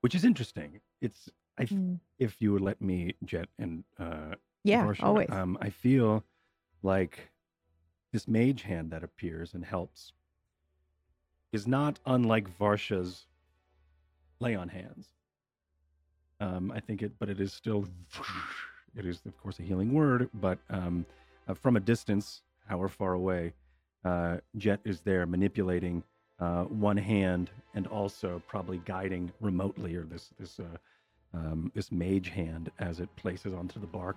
Which 0.00 0.14
is 0.14 0.24
interesting. 0.24 0.80
It's 1.00 1.28
I 1.58 1.64
Mm. 1.64 2.00
if 2.18 2.40
you 2.40 2.52
would 2.52 2.62
let 2.62 2.80
me, 2.80 3.14
Jet 3.24 3.48
and 3.58 3.84
uh, 3.98 4.34
Yeah, 4.64 4.84
Varsha, 4.84 5.02
always. 5.04 5.30
Um, 5.30 5.58
I 5.60 5.70
feel 5.70 6.24
like 6.82 7.30
this 8.12 8.26
mage 8.26 8.62
hand 8.62 8.90
that 8.90 9.02
appears 9.04 9.52
and 9.54 9.64
helps 9.64 10.12
is 11.52 11.66
not 11.66 12.00
unlike 12.06 12.48
Varsha's 12.48 13.26
lay 14.40 14.54
on 14.54 14.68
hands. 14.68 15.08
Um, 16.40 16.70
I 16.70 16.80
think 16.80 17.02
it, 17.02 17.12
but 17.18 17.28
it 17.28 17.40
is 17.40 17.52
still, 17.52 17.86
it 18.94 19.06
is 19.06 19.22
of 19.26 19.36
course 19.42 19.58
a 19.58 19.62
healing 19.62 19.92
word, 19.92 20.28
but 20.34 20.58
um, 20.70 21.06
uh, 21.48 21.54
from 21.54 21.76
a 21.76 21.80
distance, 21.80 22.42
however 22.66 22.88
far 22.88 23.14
away, 23.14 23.54
uh, 24.04 24.38
Jet 24.56 24.80
is 24.84 25.00
there 25.00 25.26
manipulating 25.26 26.02
uh, 26.38 26.64
one 26.64 26.96
hand 26.98 27.50
and 27.74 27.86
also 27.86 28.42
probably 28.46 28.78
guiding 28.84 29.32
remotely, 29.40 29.96
or 29.96 30.02
this 30.02 30.30
this 30.38 30.60
uh, 30.60 30.76
um, 31.36 31.70
this 31.74 31.92
mage 31.92 32.30
hand 32.30 32.70
as 32.78 33.00
it 33.00 33.14
places 33.16 33.52
onto 33.52 33.78
the 33.78 33.86
bark. 33.86 34.16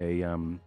a 0.00 0.22
um, 0.22 0.60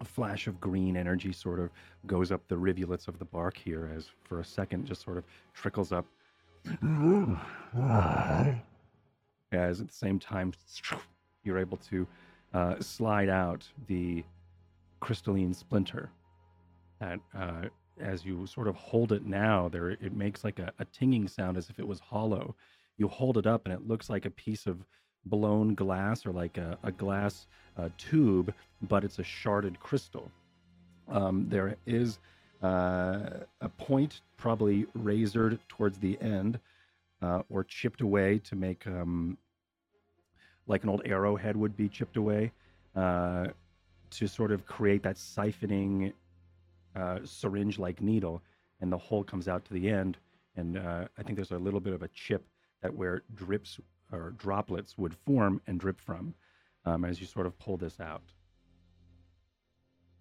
a 0.00 0.04
flash 0.04 0.46
of 0.46 0.60
green 0.60 0.96
energy 0.96 1.32
sort 1.32 1.60
of 1.60 1.70
goes 2.06 2.32
up 2.32 2.46
the 2.48 2.56
rivulets 2.56 3.08
of 3.08 3.18
the 3.18 3.24
bark 3.24 3.56
here, 3.56 3.90
as 3.96 4.10
for 4.24 4.40
a 4.40 4.44
second 4.44 4.86
just 4.86 5.02
sort 5.02 5.16
of 5.16 5.24
trickles 5.54 5.92
up. 5.92 6.06
As 9.52 9.80
at 9.80 9.88
the 9.88 9.94
same 9.94 10.18
time, 10.18 10.52
you're 11.44 11.58
able 11.58 11.76
to 11.78 12.06
uh, 12.52 12.80
slide 12.80 13.28
out 13.28 13.66
the 13.86 14.24
crystalline 15.00 15.54
splinter. 15.54 16.10
That 17.00 17.20
uh, 17.36 17.62
as 18.00 18.24
you 18.24 18.46
sort 18.46 18.66
of 18.66 18.74
hold 18.74 19.12
it 19.12 19.24
now, 19.24 19.68
there 19.68 19.90
it 19.90 20.14
makes 20.14 20.42
like 20.42 20.58
a, 20.58 20.72
a 20.78 20.84
tinging 20.86 21.28
sound 21.28 21.56
as 21.56 21.70
if 21.70 21.78
it 21.78 21.86
was 21.86 22.00
hollow. 22.00 22.56
You 22.96 23.08
hold 23.08 23.38
it 23.38 23.46
up, 23.46 23.64
and 23.64 23.74
it 23.74 23.86
looks 23.86 24.08
like 24.08 24.24
a 24.24 24.30
piece 24.30 24.66
of 24.66 24.84
blown 25.26 25.74
glass 25.74 26.26
or 26.26 26.32
like 26.32 26.58
a, 26.58 26.78
a 26.82 26.92
glass 26.92 27.46
uh, 27.76 27.88
tube, 27.98 28.52
but 28.82 29.04
it's 29.04 29.18
a 29.18 29.22
sharded 29.22 29.78
crystal. 29.78 30.30
Um, 31.08 31.46
there 31.48 31.76
is 31.86 32.18
uh, 32.62 33.44
a 33.60 33.68
point, 33.78 34.20
probably 34.36 34.86
razored 34.94 35.58
towards 35.68 35.98
the 35.98 36.18
end, 36.20 36.58
uh, 37.22 37.42
or 37.50 37.64
chipped 37.64 38.00
away 38.00 38.38
to 38.38 38.56
make 38.56 38.86
um, 38.86 39.36
like 40.66 40.82
an 40.82 40.88
old 40.88 41.02
arrowhead 41.04 41.56
would 41.56 41.76
be 41.76 41.88
chipped 41.88 42.16
away 42.16 42.52
uh, 42.96 43.46
to 44.10 44.26
sort 44.26 44.52
of 44.52 44.66
create 44.66 45.02
that 45.02 45.16
siphoning 45.16 46.12
uh, 46.96 47.18
syringe 47.24 47.78
like 47.78 48.00
needle, 48.00 48.42
and 48.80 48.92
the 48.92 48.98
hole 48.98 49.24
comes 49.24 49.48
out 49.48 49.64
to 49.64 49.74
the 49.74 49.90
end. 49.90 50.16
And 50.56 50.78
uh, 50.78 51.06
I 51.18 51.22
think 51.22 51.36
there's 51.36 51.50
a 51.50 51.58
little 51.58 51.80
bit 51.80 51.92
of 51.92 52.02
a 52.02 52.08
chip 52.08 52.44
that 52.84 52.94
where 52.94 53.22
drips 53.34 53.80
or 54.12 54.34
droplets 54.36 54.96
would 54.98 55.14
form 55.14 55.60
and 55.66 55.80
drip 55.80 55.98
from 55.98 56.34
um, 56.84 57.04
as 57.04 57.18
you 57.18 57.26
sort 57.26 57.46
of 57.46 57.58
pull 57.58 57.78
this 57.78 57.98
out. 57.98 58.22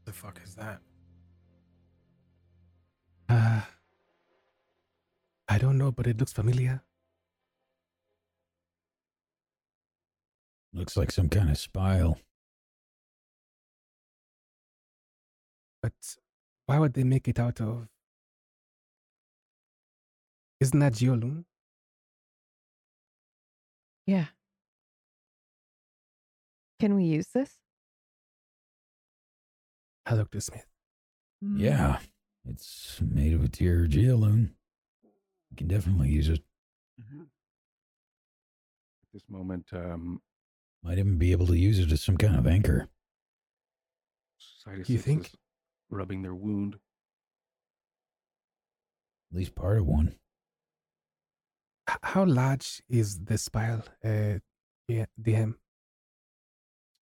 The 0.06 0.14
fuck 0.14 0.40
is 0.44 0.56
that? 0.56 0.80
Uh, 3.28 3.62
I 5.50 5.58
don't 5.58 5.78
know, 5.78 5.92
but 5.92 6.08
it 6.08 6.18
looks 6.18 6.32
familiar. 6.32 6.82
Looks 10.74 10.96
like 10.96 11.12
some 11.12 11.28
kind 11.28 11.50
of 11.50 11.58
spile. 11.58 12.18
But 15.82 15.94
why 16.66 16.80
would 16.80 16.94
they 16.94 17.04
make 17.04 17.28
it 17.28 17.40
out 17.40 17.60
of? 17.60 17.90
Isn't 20.62 20.80
that 20.80 20.94
Geoloon? 20.94 21.44
Yeah. 24.06 24.26
Can 26.80 26.96
we 26.96 27.06
use 27.06 27.28
this? 27.34 27.52
I 30.06 30.16
looked 30.16 30.34
to 30.34 30.42
Smith. 30.42 30.66
Yeah, 31.56 32.00
it's 32.48 33.00
made 33.02 33.34
of 33.34 33.44
a 33.44 33.48
tier 33.50 33.86
geoloon. 33.88 34.52
You 35.52 35.58
can 35.58 35.68
definitely 35.68 36.10
use 36.10 36.30
it. 36.30 36.42
At 37.00 37.28
this 39.14 39.24
moment, 39.30 39.68
um, 39.74 40.22
Might 40.84 40.98
even 41.00 41.18
be 41.18 41.32
able 41.32 41.48
to 41.48 41.58
use 41.58 41.80
it 41.80 41.92
as 41.92 42.02
some 42.02 42.18
kind 42.18 42.36
of 42.36 42.48
anchor. 42.48 42.90
Sidus 44.66 44.90
You 44.90 44.98
think? 44.98 45.32
rubbing 45.90 46.22
their 46.22 46.34
wound. 46.36 46.76
At 49.32 49.38
least 49.38 49.56
part 49.56 49.78
of 49.78 49.86
one. 49.86 50.16
How 51.88 52.26
large 52.26 52.82
is 52.90 53.20
the 53.26 53.38
spile, 53.38 53.84
uh, 54.04 54.40
DM? 54.90 55.56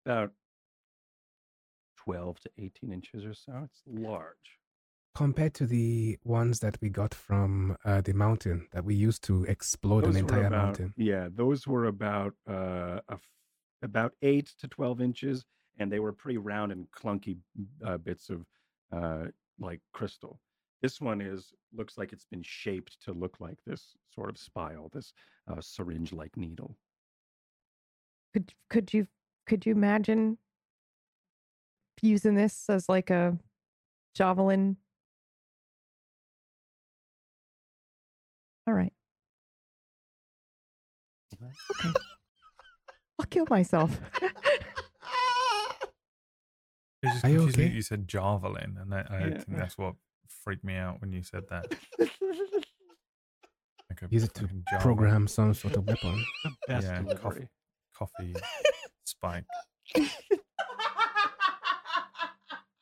About 0.06 0.32
12 1.98 2.40
to 2.42 2.50
18 2.58 2.92
inches 2.92 3.24
or 3.26 3.34
so. 3.34 3.54
It's 3.66 3.82
large. 3.86 4.58
Compared 5.14 5.54
to 5.56 5.66
the 5.68 6.18
ones 6.24 6.60
that 6.62 6.78
we 6.82 6.90
got 6.90 7.14
from 7.14 7.76
uh, 7.86 8.02
the 8.02 8.14
mountain 8.14 8.68
that 8.72 8.84
we 8.86 8.96
used 8.96 9.24
to 9.26 9.44
explode 9.44 10.06
an 10.06 10.14
Those 10.14 10.24
were 10.24 10.28
entire 10.30 10.46
about- 10.48 10.66
mountain. 10.66 10.94
Yeah, 10.98 11.28
those 11.32 11.68
were 11.68 11.86
about 11.86 12.34
uh, 12.50 13.02
a 13.10 13.14
f- 13.14 13.28
about 13.84 14.14
eight 14.22 14.54
to 14.60 14.68
twelve 14.68 15.02
inches, 15.02 15.44
and 15.78 15.92
they 15.92 16.00
were 16.00 16.14
pretty 16.14 16.38
round 16.38 16.72
and 16.72 16.88
clunky 16.92 17.38
uh, 17.86 17.98
bits 17.98 18.30
of 18.30 18.46
uh, 18.92 19.26
like 19.60 19.82
crystal. 19.94 20.40
This 20.82 21.00
one 21.00 21.22
is 21.22 21.54
looks 21.74 21.98
like 21.98 22.12
it's 22.12 22.26
been 22.26 22.42
shaped 22.44 23.02
to 23.04 23.14
look 23.14 23.40
like 23.40 23.58
this 23.66 23.96
sort 24.14 24.30
of 24.30 24.38
spile, 24.38 24.90
this 24.94 25.14
uh, 25.48 25.62
syringe-like 25.62 26.36
needle. 26.36 26.76
Could 28.34 28.54
could 28.70 28.94
you 28.94 29.08
could 29.46 29.66
you 29.66 29.74
imagine 29.74 30.38
using 32.02 32.34
this 32.36 32.68
as 32.70 32.90
like 32.90 33.10
a 33.12 33.38
javelin? 34.16 34.78
All 38.68 38.74
right. 38.74 38.94
Okay. 41.74 41.94
I'll 43.20 43.26
kill 43.30 43.46
myself. 43.50 44.00
It's 47.04 47.14
just 47.14 47.26
Are 47.26 47.30
you 47.30 47.42
okay? 47.46 47.68
you 47.68 47.82
said 47.82 48.08
javelin, 48.08 48.78
and 48.80 48.92
that, 48.92 49.10
I 49.10 49.30
Yeah. 49.30 49.44
think 49.44 49.58
that's 49.58 49.76
what 49.76 49.96
freaked 50.44 50.64
me 50.64 50.76
out 50.76 51.02
when 51.02 51.12
you 51.12 51.24
said 51.24 51.44
that. 51.50 51.66
Like 52.00 52.12
a 54.04 54.08
Use 54.10 54.24
it 54.24 54.34
to 54.36 54.42
fucking. 54.42 54.64
Program 54.80 55.28
some 55.28 55.54
sort 55.54 55.76
of 55.76 55.86
weapon. 55.88 56.24
The 56.44 56.52
best 56.68 56.88
Yeah, 56.88 57.14
coffee. 57.16 57.48
coffee 57.96 58.36
spike. 59.04 59.46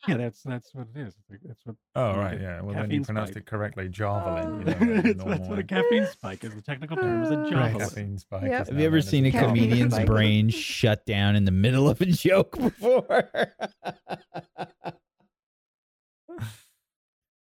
Yeah, 0.08 0.18
that's 0.18 0.42
that's 0.42 0.74
what 0.74 0.88
it 0.96 1.00
is. 1.08 1.14
That's 1.44 1.60
what. 1.66 1.76
Oh 1.96 2.16
right, 2.18 2.40
yeah. 2.40 2.62
Well, 2.62 2.74
then 2.74 2.90
you 2.90 3.04
pronounced 3.04 3.34
spike. 3.34 3.44
it 3.44 3.48
correctly, 3.48 3.90
javelin. 3.90 4.60
You 4.60 4.66
know, 4.66 5.02
that's, 5.04 5.24
that's 5.24 5.48
what 5.50 5.60
a 5.60 5.64
caffeine 5.64 6.08
spike 6.08 6.44
is. 6.44 6.56
The 6.56 6.62
technical 6.62 6.98
term 6.98 7.24
is 7.24 7.32
a 7.32 7.38
Right. 7.56 7.78
Caffeine 7.78 8.18
spike. 8.18 8.44
Yep. 8.44 8.70
Have 8.70 8.80
you 8.80 8.86
ever 8.88 9.02
seen 9.02 9.26
a 9.26 9.32
comedian's 9.32 10.00
brain 10.00 10.50
shut 10.50 11.06
down 11.06 11.36
in 11.36 11.46
the 11.46 11.52
middle 11.52 11.90
of 11.90 12.02
a 12.02 12.06
joke 12.06 12.58
before? 12.60 13.30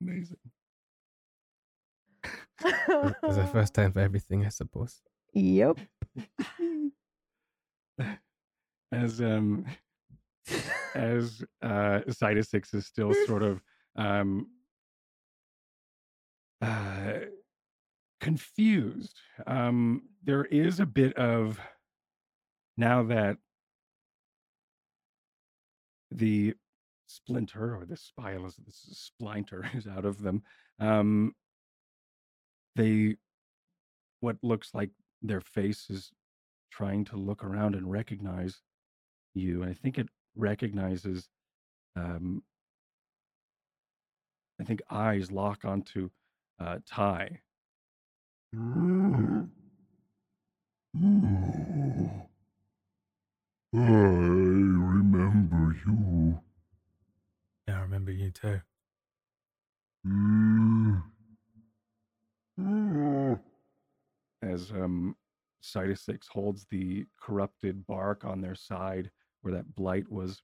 Amazing. 0.01 0.37
It's 2.65 3.35
the 3.35 3.49
first 3.51 3.73
time 3.73 3.91
for 3.91 3.99
everything, 3.99 4.45
I 4.45 4.49
suppose. 4.49 5.01
yep. 5.33 5.77
as 8.91 9.21
um 9.21 9.65
as 10.95 11.43
uh 11.61 12.01
Sidus 12.09 12.49
Six 12.49 12.73
is 12.73 12.85
still 12.85 13.13
sort 13.25 13.43
of 13.43 13.61
um 13.95 14.47
uh 16.61 17.19
confused. 18.19 19.19
Um 19.47 20.03
there 20.23 20.45
is 20.45 20.79
a 20.79 20.85
bit 20.85 21.13
of 21.13 21.59
now 22.77 23.03
that 23.03 23.37
the 26.11 26.53
splinter 27.07 27.75
or 27.75 27.85
the 27.85 27.97
spile 27.97 28.45
is 28.45 28.55
this 28.65 28.87
splinter 28.91 29.65
is 29.73 29.87
out 29.87 30.05
of 30.05 30.21
them. 30.21 30.43
Um 30.79 31.33
they 32.75 33.15
what 34.21 34.37
looks 34.43 34.73
like 34.73 34.91
their 35.21 35.41
face 35.41 35.89
is 35.89 36.11
trying 36.71 37.03
to 37.05 37.17
look 37.17 37.43
around 37.43 37.75
and 37.75 37.91
recognize 37.91 38.61
you. 39.33 39.61
And 39.63 39.71
I 39.71 39.73
think 39.73 39.97
it 39.97 40.07
recognizes, 40.35 41.27
um, 41.95 42.43
I 44.59 44.63
think 44.63 44.81
eyes 44.89 45.31
lock 45.31 45.65
onto 45.65 46.09
uh, 46.59 46.79
Ty. 46.85 47.41
I 48.53 48.57
remember 53.77 55.75
you. 55.85 56.39
Yeah, 57.67 57.79
I 57.79 57.81
remember 57.81 58.11
you 58.11 58.31
too. 58.31 58.61
As 64.43 64.71
um, 64.71 65.15
Sidus 65.61 66.05
Six 66.05 66.27
holds 66.27 66.65
the 66.69 67.05
corrupted 67.19 67.85
bark 67.87 68.25
on 68.25 68.41
their 68.41 68.55
side 68.55 69.11
where 69.41 69.53
that 69.53 69.75
blight 69.75 70.11
was 70.11 70.41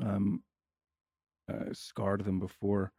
um, 0.00 0.42
uh, 1.52 1.72
scarred 1.72 2.24
them 2.24 2.38
before. 2.40 2.92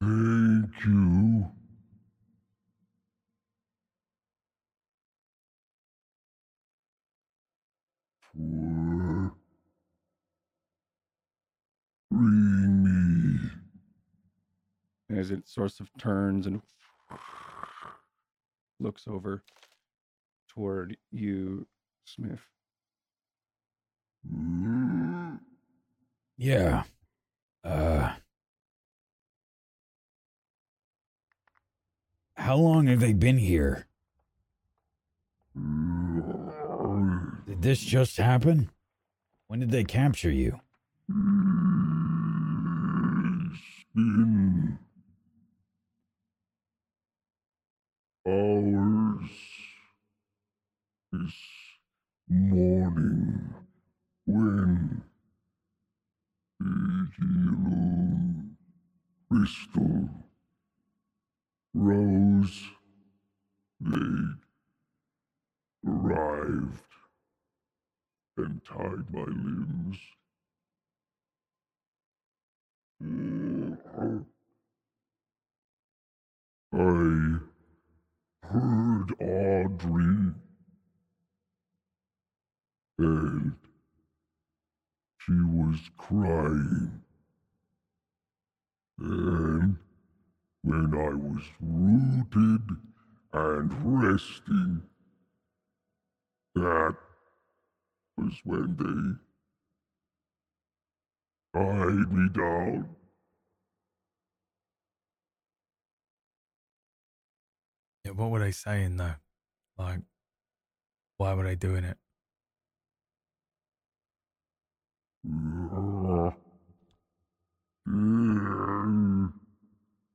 Thank 0.00 0.84
you. 0.86 1.50
For. 8.20 9.32
As 15.14 15.30
it 15.30 15.46
sort 15.46 15.78
of 15.78 15.90
turns 15.98 16.46
and 16.46 16.62
looks 18.80 19.06
over 19.06 19.42
toward 20.48 20.96
you, 21.10 21.66
Smith. 22.04 22.40
yeah. 26.38 26.84
Uh. 27.64 28.14
How 32.36 32.56
long 32.56 32.86
have 32.86 33.00
they 33.00 33.12
been 33.12 33.38
here? 33.38 33.86
Did 37.46 37.62
this 37.62 37.80
just 37.80 38.16
happen? 38.16 38.70
When 39.46 39.60
did 39.60 39.70
they 39.70 39.84
capture 39.84 40.30
you? 40.30 40.58
It's 43.54 43.84
been 43.94 44.78
hours 48.26 49.30
this 51.12 51.34
morning 52.28 53.54
when 54.26 55.02
the 56.60 57.08
yellow 57.18 58.18
crystal 59.30 60.08
rose. 61.74 62.62
They 63.80 63.98
arrived 65.88 66.78
and 68.36 68.60
tied 68.64 69.12
my 69.12 69.24
limbs. 69.24 69.98
Uh-huh. 73.02 74.20
I 76.72 77.41
heard 78.52 79.12
Audrey, 79.18 80.34
and 82.98 83.56
she 85.18 85.32
was 85.32 85.78
crying. 85.96 87.00
And 88.98 89.76
when 90.62 90.94
I 90.94 91.14
was 91.14 91.42
rooted 91.60 92.76
and 93.32 93.72
resting, 94.02 94.82
that 96.54 96.96
was 98.18 98.34
when 98.44 99.18
they 101.54 101.58
tied 101.58 102.12
me 102.12 102.28
down. 102.28 102.96
Yeah, 108.04 108.12
what 108.12 108.30
were 108.30 108.40
they 108.40 108.52
saying 108.52 108.96
though? 108.96 109.14
Like, 109.78 110.00
why 111.18 111.34
were 111.34 111.44
they 111.44 111.54
doing 111.54 111.84
it? 111.84 111.96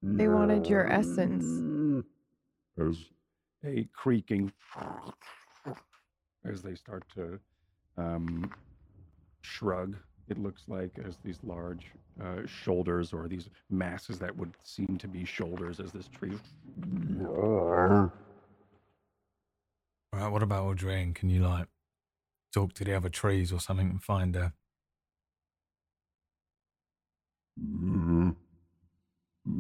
They 0.04 0.28
wanted 0.28 0.68
your 0.68 0.92
essence. 0.92 1.46
As 2.80 2.98
A 3.66 3.88
creaking 3.94 4.52
as 6.46 6.62
they 6.62 6.76
start 6.76 7.04
to 7.16 7.40
um, 7.98 8.52
shrug. 9.42 9.98
It 10.30 10.38
looks 10.38 10.64
like 10.68 10.92
as 11.06 11.18
these 11.24 11.40
large 11.44 11.92
uh, 12.22 12.46
shoulders 12.46 13.14
or 13.14 13.28
these 13.28 13.50
masses 13.70 14.20
that 14.20 14.36
would 14.36 14.54
seem 14.64 14.98
to 15.00 15.08
be 15.08 15.24
shoulders 15.24 15.80
as 15.80 15.92
this 15.92 16.08
tree. 16.08 16.38
All 20.14 20.14
right, 20.14 20.32
what 20.32 20.44
about 20.44 20.66
Audrey? 20.66 21.12
Can 21.14 21.30
you 21.30 21.48
like 21.48 21.68
talk 22.54 22.74
to 22.74 22.84
the 22.84 22.96
other 22.96 23.10
trees 23.10 23.54
or 23.54 23.60
something 23.60 23.90
and 23.90 24.04
find 24.04 24.36
her? 24.36 24.54
Yes, 29.46 29.54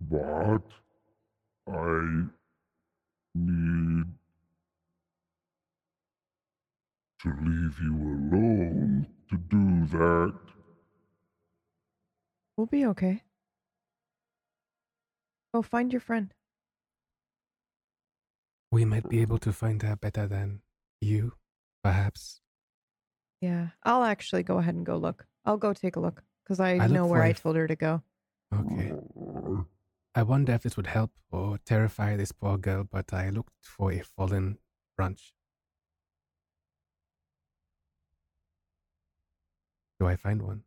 but 0.00 0.62
I 1.68 2.26
need 3.34 4.04
to 7.22 7.28
leave 7.28 7.78
you 7.80 7.94
alone 7.94 9.06
to 9.30 9.36
do 9.36 9.86
that. 9.96 10.34
We'll 12.56 12.66
be 12.66 12.84
okay. 12.86 13.22
Go 15.54 15.62
find 15.62 15.92
your 15.92 16.00
friend. 16.00 16.34
We 18.70 18.84
might 18.84 19.08
be 19.08 19.20
able 19.20 19.38
to 19.38 19.52
find 19.52 19.82
her 19.82 19.96
better 19.96 20.26
than 20.26 20.62
you, 21.00 21.34
perhaps. 21.82 22.40
Yeah, 23.40 23.68
I'll 23.84 24.04
actually 24.04 24.42
go 24.42 24.58
ahead 24.58 24.74
and 24.74 24.86
go 24.86 24.96
look. 24.96 25.26
I'll 25.44 25.56
go 25.58 25.72
take 25.72 25.96
a 25.96 26.00
look 26.00 26.22
because 26.42 26.58
I, 26.60 26.74
I 26.76 26.86
know 26.86 27.06
where 27.06 27.22
I 27.22 27.32
told 27.32 27.56
her 27.56 27.66
to 27.68 27.76
go. 27.76 28.02
Okay. 28.54 28.92
I 30.14 30.22
wonder 30.22 30.52
if 30.52 30.62
this 30.62 30.76
would 30.76 30.86
help 30.86 31.10
or 31.30 31.58
terrify 31.64 32.16
this 32.16 32.32
poor 32.32 32.58
girl, 32.58 32.84
but 32.90 33.12
I 33.12 33.30
looked 33.30 33.54
for 33.62 33.92
a 33.92 34.00
fallen 34.00 34.58
branch. 34.96 35.34
Do 40.02 40.08
I 40.08 40.16
find 40.16 40.42
one? 40.42 40.62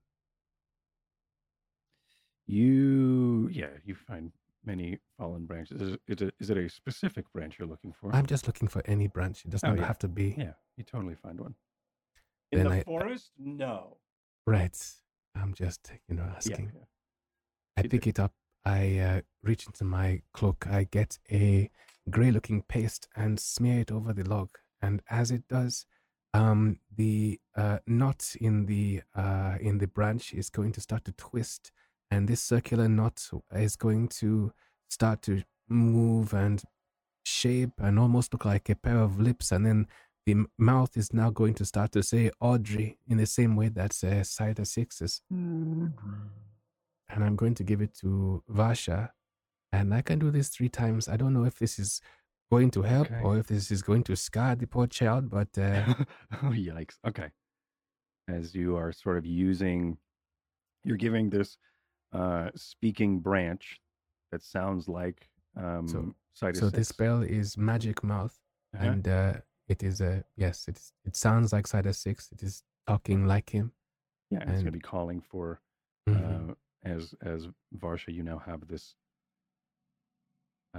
You, 2.48 3.50
yeah, 3.52 3.68
you 3.84 3.94
find 3.94 4.32
many 4.64 5.00
fallen 5.18 5.46
branches. 5.46 5.82
Is 5.82 5.92
it, 5.96 6.02
is 6.08 6.22
it, 6.22 6.34
is 6.40 6.50
it 6.52 6.58
a 6.58 6.70
specific 6.70 7.26
branch 7.34 7.58
you're 7.60 7.68
looking 7.68 7.92
for? 7.92 8.16
I'm 8.16 8.28
just 8.28 8.48
looking 8.48 8.70
for 8.70 8.82
any 8.86 9.08
branch. 9.08 9.44
It 9.44 9.52
does 9.52 9.62
Oh, 9.66 9.70
not 9.72 9.80
yeah. 9.80 9.88
have 9.88 10.00
to 10.00 10.08
be. 10.08 10.36
yeah, 10.38 10.54
you 10.78 10.86
totally 10.86 11.16
find 11.16 11.38
one. 11.42 11.56
In 12.54 12.60
Then 12.60 12.68
the 12.70 12.76
I- 12.78 12.84
forest? 12.84 13.32
No. 13.38 13.98
Right. 14.48 14.78
I'm 15.36 15.54
just, 15.54 15.92
you 16.08 16.16
know, 16.16 16.24
Yeah, 16.24 16.36
asking. 16.38 16.72
yeah. 16.74 16.86
I 17.76 17.82
You 17.82 17.90
pick 17.90 18.04
did. 18.04 18.10
it 18.12 18.20
up. 18.22 18.34
I 18.64 19.00
uh, 19.00 19.22
reach 19.44 19.66
into 19.68 19.84
my 19.84 20.22
cloak. 20.34 20.66
I 20.66 20.86
get 20.86 21.20
a 21.30 21.70
gray 22.10 22.32
looking 22.32 22.62
paste 22.62 23.10
and 23.18 23.38
smear 23.38 23.82
it 23.82 23.92
over 23.92 24.14
the 24.14 24.24
log. 24.24 24.50
And 24.82 25.02
as 25.10 25.30
it 25.30 25.46
does, 25.50 25.86
um, 26.36 26.80
the 26.96 27.40
uh, 27.56 27.80
knot 27.88 28.36
in 28.40 28.66
the 28.66 29.02
uh, 29.16 29.56
in 29.60 29.78
the 29.78 29.88
branch 29.88 30.34
is 30.34 30.50
going 30.50 30.72
to 30.74 30.82
start 30.82 31.06
to 31.06 31.12
twist, 31.14 31.72
and 32.12 32.28
this 32.28 32.42
circular 32.42 32.90
knot 32.90 33.18
is 33.54 33.76
going 33.76 34.08
to 34.22 34.52
start 34.90 35.22
to 35.24 35.44
move 35.70 36.34
and 36.34 36.64
shape 37.24 37.72
and 37.80 37.98
almost 38.00 38.34
look 38.34 38.46
like 38.46 38.70
a 38.70 38.76
pair 38.76 39.00
of 39.00 39.20
lips. 39.20 39.52
And 39.52 39.66
then 39.66 39.88
the 40.26 40.34
m- 40.34 40.48
mouth 40.58 40.98
is 40.98 41.14
now 41.14 41.30
going 41.30 41.54
to 41.56 41.66
start 41.66 41.92
to 41.94 42.04
say 42.04 42.32
Audrey 42.40 42.98
in 43.08 43.18
the 43.18 43.26
same 43.26 43.56
way 43.56 43.70
that 43.70 44.04
uh, 44.04 44.24
Cider 44.24 44.66
Six 44.66 45.02
is 45.02 45.22
and 47.10 47.24
I'm 47.24 47.36
going 47.36 47.56
to 47.56 47.64
give 47.64 47.82
it 47.82 47.94
to 48.02 48.44
Varsha. 48.52 49.10
And 49.72 49.94
I 49.94 50.02
can 50.02 50.20
do 50.20 50.32
this 50.32 50.50
three 50.50 50.70
times. 50.70 51.08
I 51.08 51.18
don't 51.18 51.34
know 51.34 51.46
if 51.46 51.60
this 51.60 51.80
is 51.80 52.02
going 52.56 52.72
to 52.72 52.82
help 52.84 53.08
Okay. 53.12 53.22
or 53.26 53.38
if 53.42 53.48
this 53.48 53.72
is 53.76 53.82
going 53.90 54.04
to 54.10 54.16
scar 54.16 54.56
the 54.56 54.68
poor 54.68 54.88
child, 54.88 55.24
but 55.38 55.50
uh, 55.68 55.94
oh, 56.44 56.54
yikes. 56.70 56.98
Okay. 57.10 57.30
As 58.28 58.56
you 58.56 58.76
are 58.82 58.92
sort 58.92 59.18
of 59.18 59.26
using, 59.26 59.98
you're 60.86 60.98
giving 61.08 61.30
this 61.30 61.58
uh, 62.20 62.48
speaking 62.56 63.20
branch 63.20 63.66
that 64.32 64.42
sounds 64.44 64.88
like 64.88 65.20
um, 65.58 66.16
Citus 66.40 66.60
so 66.60 66.70
this 66.70 66.90
spell 66.90 67.22
is 67.40 67.58
Magic 67.58 67.98
Mouth, 68.04 68.36
Uh-huh. 68.74 68.88
and 68.90 69.04
uh, 69.08 69.34
it 69.74 69.84
is 69.90 70.02
a 70.02 70.14
yes. 70.44 70.68
It 70.72 70.78
it 71.10 71.16
sounds 71.16 71.48
like 71.56 71.66
Cider 71.68 71.94
Six. 71.94 72.18
It 72.36 72.42
is 72.44 72.64
talking 72.88 73.20
like 73.34 73.50
him. 73.58 73.68
yeah, 74.32 74.40
and 74.42 74.50
it's 74.52 74.64
going 74.64 74.74
to 74.76 74.80
be 74.84 74.90
calling 74.96 75.22
for 75.32 75.46
Mhm. 76.08 76.50
uh, 76.50 76.54
as 76.96 77.04
as 77.34 77.48
Varsha. 77.84 78.10
You 78.18 78.24
now 78.32 78.40
have 78.50 78.62
this 78.68 78.96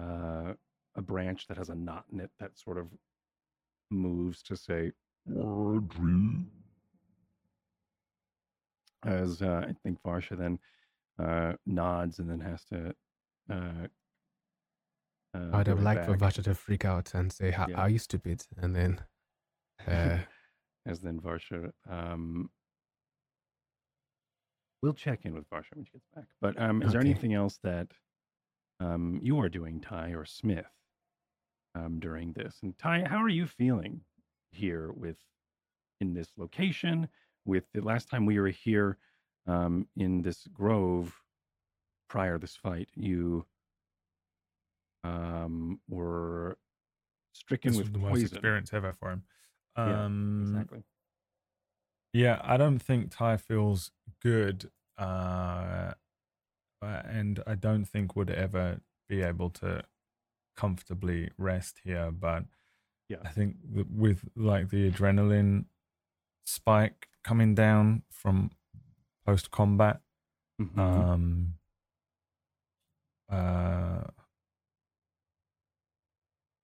uh, 0.01 0.53
a 0.97 1.03
branch 1.03 1.47
that 1.47 1.57
has 1.57 1.69
a 1.69 1.75
knot 1.75 2.05
in 2.13 2.21
it 2.21 2.31
that 2.41 2.59
sort 2.59 2.79
of 2.79 2.89
moves 3.91 4.43
to 4.43 4.57
say 4.57 4.93
Audrey, 5.35 6.45
as 9.05 9.43
uh, 9.43 9.65
I 9.69 9.75
think 9.83 9.99
Varsha 10.03 10.37
then 10.39 10.59
uh, 11.19 11.53
nods 11.67 12.19
and 12.19 12.29
then 12.31 12.41
has 12.41 12.65
to. 12.67 12.95
Uh, 13.51 13.87
uh, 15.35 15.51
I'd 15.53 15.67
have 15.67 15.81
liked 15.83 16.07
for. 16.07 16.17
Varsha 16.17 16.43
to 16.45 16.55
freak 16.55 16.85
out 16.85 17.13
and 17.15 17.33
say, 17.33 17.51
"How 17.51 17.67
Yeah. 17.69 17.77
are 17.77 17.91
you 17.91 17.99
stupid?" 17.99 18.47
And 18.57 18.75
then 18.75 19.01
uh, 19.87 20.19
as 20.87 21.01
then 21.01 21.21
Varsha. 21.21 21.73
Um, 21.89 22.51
we'll 24.83 24.95
check 24.95 25.25
in 25.25 25.35
with 25.35 25.49
Varsha 25.51 25.75
when 25.75 25.85
she 25.85 25.93
gets 25.93 26.07
back. 26.15 26.27
But 26.41 26.61
um, 26.61 26.83
is 26.83 26.93
there 26.93 27.01
anything 27.01 27.35
else 27.35 27.59
that 27.65 27.89
um, 28.81 29.19
you 29.23 29.41
are 29.41 29.49
doing, 29.49 29.81
Ty 29.81 30.11
or 30.11 30.25
Smith, 30.25 30.67
um, 31.77 31.99
during 32.01 32.33
this? 32.33 32.57
And 32.63 32.77
Ty, 32.79 33.05
how 33.09 33.23
are 33.23 33.29
you 33.29 33.47
feeling 33.47 34.01
here 34.51 34.93
with 34.93 35.17
in 36.01 36.15
this 36.15 36.29
location? 36.37 37.09
With 37.45 37.65
the 37.73 37.81
last 37.81 38.09
time 38.09 38.27
we 38.27 38.41
were 38.41 38.49
here 38.49 38.99
um, 39.47 39.87
in 39.97 40.23
this 40.23 40.47
grove 40.53 41.15
prior 42.09 42.35
to 42.35 42.41
this 42.41 42.57
fight, 42.57 42.89
you 42.95 43.45
um, 45.05 45.81
were 45.89 46.59
stricken 47.33 47.73
This 47.73 47.79
with 47.79 47.93
the 47.93 47.99
worst 48.01 48.15
poison. 48.15 48.27
experience 48.27 48.71
ever 48.73 48.93
for 48.93 49.11
him. 49.11 49.23
Yeah, 49.77 50.05
Um, 50.05 50.41
Exactly. 50.43 50.83
Yeah, 52.13 52.41
I 52.43 52.57
don't 52.57 52.79
think 52.79 53.11
Ty 53.11 53.37
feels 53.37 53.91
good, 54.23 54.71
uh, 54.99 55.93
uh, 56.83 57.03
and 57.05 57.43
I 57.47 57.55
don't 57.57 57.85
think 57.85 58.17
would 58.17 58.31
ever 58.31 58.81
be 59.07 59.21
able 59.23 59.51
to 59.51 59.85
comfortably 60.57 61.31
rest 61.39 61.81
here. 61.85 62.11
But 62.11 62.45
Yeah. 63.09 63.19
I 63.25 63.29
think 63.31 63.57
with 63.63 64.29
like 64.35 64.71
the 64.71 64.91
adrenaline 64.91 65.67
spike 66.45 67.09
coming 67.23 67.55
down 67.55 68.03
from 68.11 68.51
post 69.25 69.51
combat, 69.51 70.01
Mhm. 70.61 70.79
um, 70.79 71.59
uh, 73.29 74.05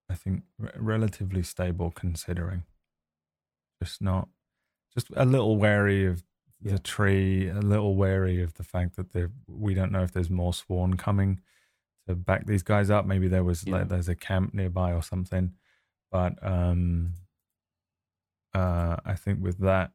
I 0.08 0.14
think 0.14 0.44
re- 0.58 0.70
relatively 0.76 1.42
stable 1.42 1.90
considering. 1.90 2.64
Just 3.82 4.00
not, 4.02 4.28
just 4.94 5.08
a 5.16 5.24
little 5.24 5.56
wary 5.56 6.04
of 6.06 6.24
Yeah. 6.60 6.72
the 6.72 6.78
tree, 6.78 7.48
a 7.48 7.60
little 7.60 7.96
wary 7.96 8.40
of 8.42 8.54
the 8.54 8.64
fact 8.64 8.96
that 8.96 9.12
there 9.12 9.30
we 9.46 9.74
don't 9.74 9.90
know 9.92 10.02
if 10.02 10.12
there's 10.12 10.30
more 10.30 10.52
sworn 10.54 10.96
coming 10.96 11.40
to 12.08 12.14
back 12.14 12.46
these 12.46 12.62
guys 12.62 12.90
up. 12.90 13.06
Maybe 13.06 13.28
there 13.28 13.44
was 13.44 13.64
Yeah. 13.66 13.74
like 13.78 13.88
there's 13.88 14.08
a 14.08 14.14
camp 14.14 14.54
nearby 14.54 14.92
or 14.92 15.02
something, 15.02 15.54
but 16.10 16.34
um, 16.44 17.14
uh, 18.54 18.96
I 19.04 19.14
think 19.14 19.42
with 19.42 19.58
that, 19.58 19.92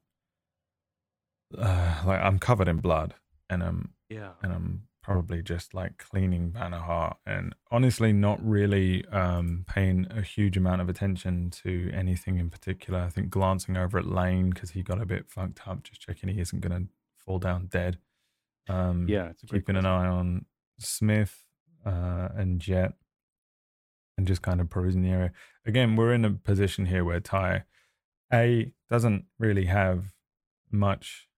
uh, 1.57 2.03
like 2.05 2.21
I'm 2.21 2.39
covered 2.39 2.67
in 2.67 2.77
blood 2.77 3.15
and 3.49 3.63
I'm 3.63 3.93
yeah. 4.09 4.31
and 4.41 4.51
I'm 4.51 4.83
probably 5.01 5.41
just 5.41 5.73
like 5.73 5.97
cleaning 5.97 6.51
Banahar 6.51 7.15
and 7.25 7.55
honestly 7.71 8.11
not 8.11 8.45
really 8.45 9.05
um, 9.05 9.63
paying 9.65 10.05
a 10.09 10.21
huge 10.21 10.57
amount 10.57 10.81
of 10.81 10.89
attention 10.89 11.49
to 11.49 11.89
anything 11.93 12.37
in 12.37 12.49
particular. 12.49 12.99
I 12.99 13.09
think 13.09 13.29
glancing 13.29 13.77
over 13.77 13.97
at 13.97 14.05
Lane 14.05 14.49
because 14.49 14.71
he 14.71 14.83
got 14.83 15.01
a 15.01 15.05
bit 15.05 15.29
fucked 15.29 15.65
up, 15.65 15.83
just 15.83 16.01
checking 16.01 16.27
he 16.29 16.41
isn't 16.41 16.59
going 16.59 16.87
to 16.87 16.89
fall 17.17 17.39
down 17.39 17.67
dead. 17.67 17.99
Um, 18.67 19.07
Yeah, 19.07 19.29
it's 19.29 19.43
a 19.43 19.45
great 19.45 19.61
keeping 19.61 19.77
an 19.77 19.85
eye 19.85 20.07
on 20.07 20.45
Smith 20.77 21.45
uh, 21.87 22.29
and 22.35 22.59
Jet 22.59 22.93
and 24.17 24.27
just 24.27 24.41
kind 24.41 24.59
of 24.61 24.69
perusing 24.69 25.03
the 25.03 25.09
area. 25.09 25.31
Again, 25.65 25.95
we're 25.95 26.13
in 26.13 26.25
a 26.25 26.31
position 26.31 26.85
here 26.87 27.03
where 27.05 27.19
Ty 27.19 27.63
A 28.33 28.73
doesn't 28.89 29.25
really 29.39 29.65
have 29.65 30.13
much 30.71 31.29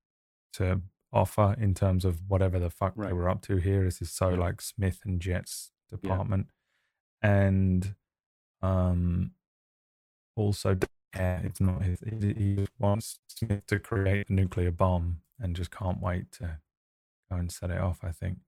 to 0.53 0.81
offer 1.11 1.55
in 1.59 1.73
terms 1.73 2.05
of 2.05 2.21
whatever 2.27 2.57
the 2.59 2.69
fuck 2.69 2.93
Right. 2.95 3.07
they 3.07 3.13
were 3.13 3.29
up 3.29 3.41
to 3.43 3.57
here. 3.57 3.83
This 3.83 4.01
is 4.01 4.11
so 4.11 4.29
Yeah. 4.29 4.37
like 4.37 4.61
Smith 4.61 5.01
and 5.05 5.19
Jet's 5.21 5.71
department. 5.89 6.47
And 7.21 7.95
um 8.61 9.31
also 10.35 10.77
yeah, 11.15 11.41
it's 11.43 11.59
not 11.59 11.83
his 11.83 11.99
he, 12.01 12.33
he 12.33 12.67
wants 12.77 13.19
Smith 13.27 13.65
to 13.67 13.79
create 13.79 14.29
a 14.29 14.33
nuclear 14.33 14.71
bomb 14.71 15.21
and 15.39 15.55
just 15.55 15.71
can't 15.71 16.01
wait 16.01 16.31
to 16.33 16.59
go 17.29 17.37
and 17.37 17.51
set 17.51 17.71
it 17.71 17.79
off, 17.79 18.03
I 18.03 18.11
think. 18.11 18.39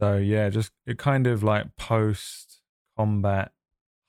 So 0.00 0.16
yeah, 0.16 0.48
just 0.48 0.72
it 0.86 0.98
kind 0.98 1.26
of 1.26 1.42
like 1.42 1.76
post 1.76 2.60
combat 2.96 3.52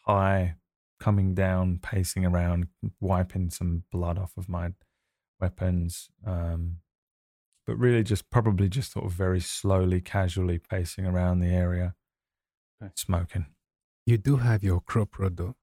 high, 0.06 0.56
coming 0.99 1.34
down, 1.36 1.80
pacing 1.82 2.25
around, 2.25 2.67
wiping 2.99 3.49
some 3.49 3.84
blood 3.91 4.17
off 4.17 4.34
of 4.38 4.47
my 4.47 4.71
weapons. 5.39 6.10
Um, 6.25 6.77
but 7.67 7.75
really, 7.77 8.04
just 8.04 8.30
probably 8.30 8.69
just 8.69 8.93
sort 8.93 9.06
of 9.06 9.12
very 9.12 9.39
slowly, 9.41 10.01
casually 10.01 10.60
pacing 10.60 11.06
around 11.06 11.39
the 11.39 11.49
area, 11.49 11.95
Okay. 12.82 12.91
smoking. 12.95 13.45
You 14.06 14.17
do 14.17 14.38
have 14.38 14.63
your 14.63 14.80
crop 14.82 15.19
rod 15.19 15.38
though. 15.38 15.56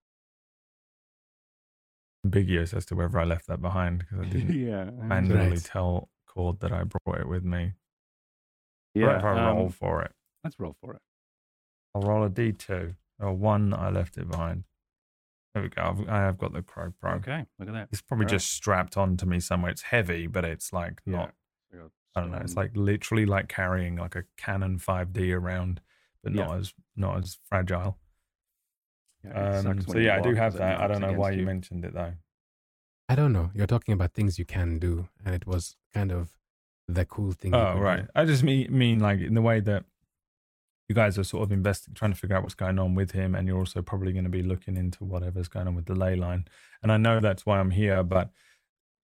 Ambiguous 2.25 2.75
as 2.75 2.85
to 2.87 2.97
whether 2.97 3.19
I 3.19 3.25
left 3.25 3.47
that 3.47 3.61
behind 3.63 4.01
because 4.01 4.27
I 4.27 4.29
didn't 4.31 4.55
yeah. 4.61 4.85
manually 4.91 5.51
Right. 5.51 5.65
tell 5.65 6.09
Cord 6.27 6.61
that 6.61 6.73
I 6.73 6.85
brought 6.85 7.19
it 7.21 7.29
with 7.29 7.45
me. 7.45 7.73
Yeah. 8.95 9.19
if 9.19 9.25
I 9.25 9.33
roll 9.53 9.67
um, 9.67 9.71
for 9.71 10.03
it, 10.03 10.13
let's 10.49 10.59
roll 10.59 10.75
for 10.81 10.95
it. 10.95 11.03
I'll 11.95 12.01
roll 12.01 12.25
a 12.25 12.31
d2 12.31 12.95
or 13.21 13.35
one. 13.35 13.75
I 13.75 13.91
left 13.91 14.17
it 14.17 14.31
behind. 14.31 14.65
There 15.53 15.63
we 15.63 15.69
go. 15.69 15.83
I've, 15.83 16.09
I 16.09 16.21
have 16.21 16.39
got 16.39 16.55
the 16.55 16.63
Crow 16.63 16.93
Pro. 16.99 17.13
Okay. 17.17 17.45
Look 17.59 17.69
at 17.69 17.75
that. 17.75 17.89
It's 17.93 18.01
probably 18.01 18.25
Alright. 18.25 18.41
just 18.41 18.51
strapped 18.51 18.97
onto 18.97 19.27
me 19.27 19.41
somewhere. 19.41 19.71
It's 19.71 19.83
heavy, 19.83 20.27
but 20.27 20.45
it's 20.47 20.73
like 20.73 21.03
Yeah. 21.05 21.13
not. 21.17 21.35
I 22.15 22.21
don't 22.23 22.31
know. 22.33 22.39
It's 22.39 22.57
like 22.57 22.71
literally 22.75 23.27
like 23.27 23.49
carrying 23.49 23.95
like 23.97 24.17
a 24.17 24.25
Canon 24.37 24.79
5D 24.79 25.33
around, 25.39 25.81
but 26.23 26.33
not 26.33 26.49
Yeah. 26.51 26.57
as 26.57 26.75
not 26.97 27.19
as 27.19 27.39
fragile. 27.49 27.99
yeah, 29.23 29.59
Um, 29.59 29.83
so 29.83 29.99
yeah, 29.99 30.17
I 30.17 30.21
do 30.21 30.31
walk 30.31 30.39
have 30.39 30.53
'cause 30.53 30.57
it 30.57 30.59
that. 30.61 30.81
I 30.81 30.89
don't 30.89 31.01
know 31.03 31.13
why 31.13 31.29
against 31.31 31.41
you 31.41 31.47
mentioned 31.47 31.85
it 31.85 31.93
though. 31.95 32.15
I 33.09 33.15
don't 33.15 33.33
know. 33.33 33.51
You're 33.55 33.67
talking 33.69 33.93
about 33.93 34.15
things 34.15 34.39
you 34.39 34.45
can 34.47 34.79
do, 34.79 35.09
and 35.25 35.33
it 35.35 35.47
was 35.47 35.77
kind 35.95 36.11
of 36.11 36.37
the 36.89 37.05
cool 37.05 37.33
thing. 37.33 37.53
you 37.55 37.61
Oh 37.61 37.75
could 37.75 37.83
right. 37.83 38.03
do. 38.07 38.09
I 38.17 38.25
just 38.25 38.43
mean 38.43 38.77
mean 38.77 38.99
like 38.99 39.21
in 39.21 39.35
the 39.35 39.43
way 39.43 39.61
that 39.61 39.85
you 40.89 40.95
guys 40.95 41.19
are 41.19 41.25
sort 41.25 41.43
of 41.43 41.53
investing, 41.53 41.95
trying 41.95 42.13
to 42.13 42.19
figure 42.19 42.35
out 42.37 42.43
what's 42.43 42.55
going 42.55 42.79
on 42.79 42.95
with 42.95 43.11
him, 43.13 43.35
and 43.35 43.47
you're 43.47 43.59
also 43.59 43.83
probably 43.83 44.13
going 44.13 44.25
to 44.25 44.31
be 44.31 44.43
looking 44.43 44.77
into 44.77 45.05
whatever's 45.05 45.49
going 45.49 45.67
on 45.69 45.75
with 45.75 45.87
the 45.87 45.95
ley 45.95 46.17
line. 46.17 46.47
And 46.83 46.91
I 46.91 46.97
know 46.97 47.21
that's 47.21 47.45
why 47.45 47.59
I'm 47.61 47.71
here, 47.73 48.03
but 48.03 48.31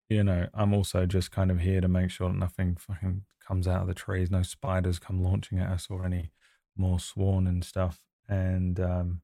you 0.09 0.23
know, 0.25 0.49
I'm 0.55 0.73
also 0.73 1.05
just 1.05 1.31
kind 1.31 1.51
of 1.51 1.61
here 1.61 1.81
to 1.81 1.89
make 1.89 2.11
sure 2.11 2.29
that 2.29 2.39
nothing 2.39 2.77
fucking 2.77 3.23
comes 3.47 3.67
out 3.69 3.83
of 3.83 3.89
the 3.89 3.95
trees, 3.95 4.31
no 4.31 4.43
spiders 4.43 4.99
come 4.99 5.23
launching 5.23 5.59
at 5.59 5.69
us, 5.71 5.89
or 5.91 6.05
any 6.05 6.31
more 6.77 6.99
swarm 7.01 7.47
and 7.47 7.65
stuff. 7.65 8.01
And 8.29 8.79
um, 8.81 9.21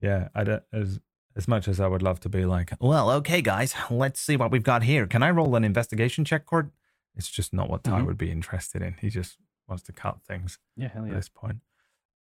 yeah, 0.00 0.28
I 0.34 0.44
don't, 0.44 0.62
as 0.72 1.00
as 1.36 1.46
much 1.46 1.68
as 1.68 1.78
I 1.78 1.86
would 1.86 2.02
love 2.02 2.18
to 2.20 2.28
be 2.28 2.44
like, 2.44 2.72
well, 2.80 3.10
okay, 3.12 3.40
guys, 3.40 3.72
let's 3.90 4.20
see 4.20 4.36
what 4.36 4.50
we've 4.50 4.62
got 4.62 4.82
here. 4.82 5.06
Can 5.06 5.22
I 5.22 5.30
roll 5.30 5.54
an 5.54 5.62
investigation 5.62 6.24
check, 6.24 6.44
Cord? 6.46 6.72
It's 7.14 7.30
just 7.30 7.52
not 7.54 7.70
what 7.70 7.84
Ty 7.84 8.00
Mhm. 8.00 8.06
would 8.06 8.18
be 8.18 8.30
interested 8.32 8.82
in. 8.82 8.94
He 9.00 9.08
just 9.08 9.38
wants 9.68 9.84
to 9.84 9.92
cut 9.92 10.18
things 10.26 10.58
Yeah, 10.76 10.88
hell 10.88 11.04
yeah. 11.06 11.12
at 11.12 11.16
this 11.16 11.28
point. 11.28 11.58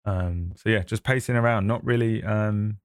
Um, 0.05 0.53
so 0.57 0.69
yeah, 0.69 0.83
just 0.83 1.05
pacing 1.05 1.37
around, 1.37 1.67
not 1.67 1.85
really, 1.85 2.23
um, 2.25 2.79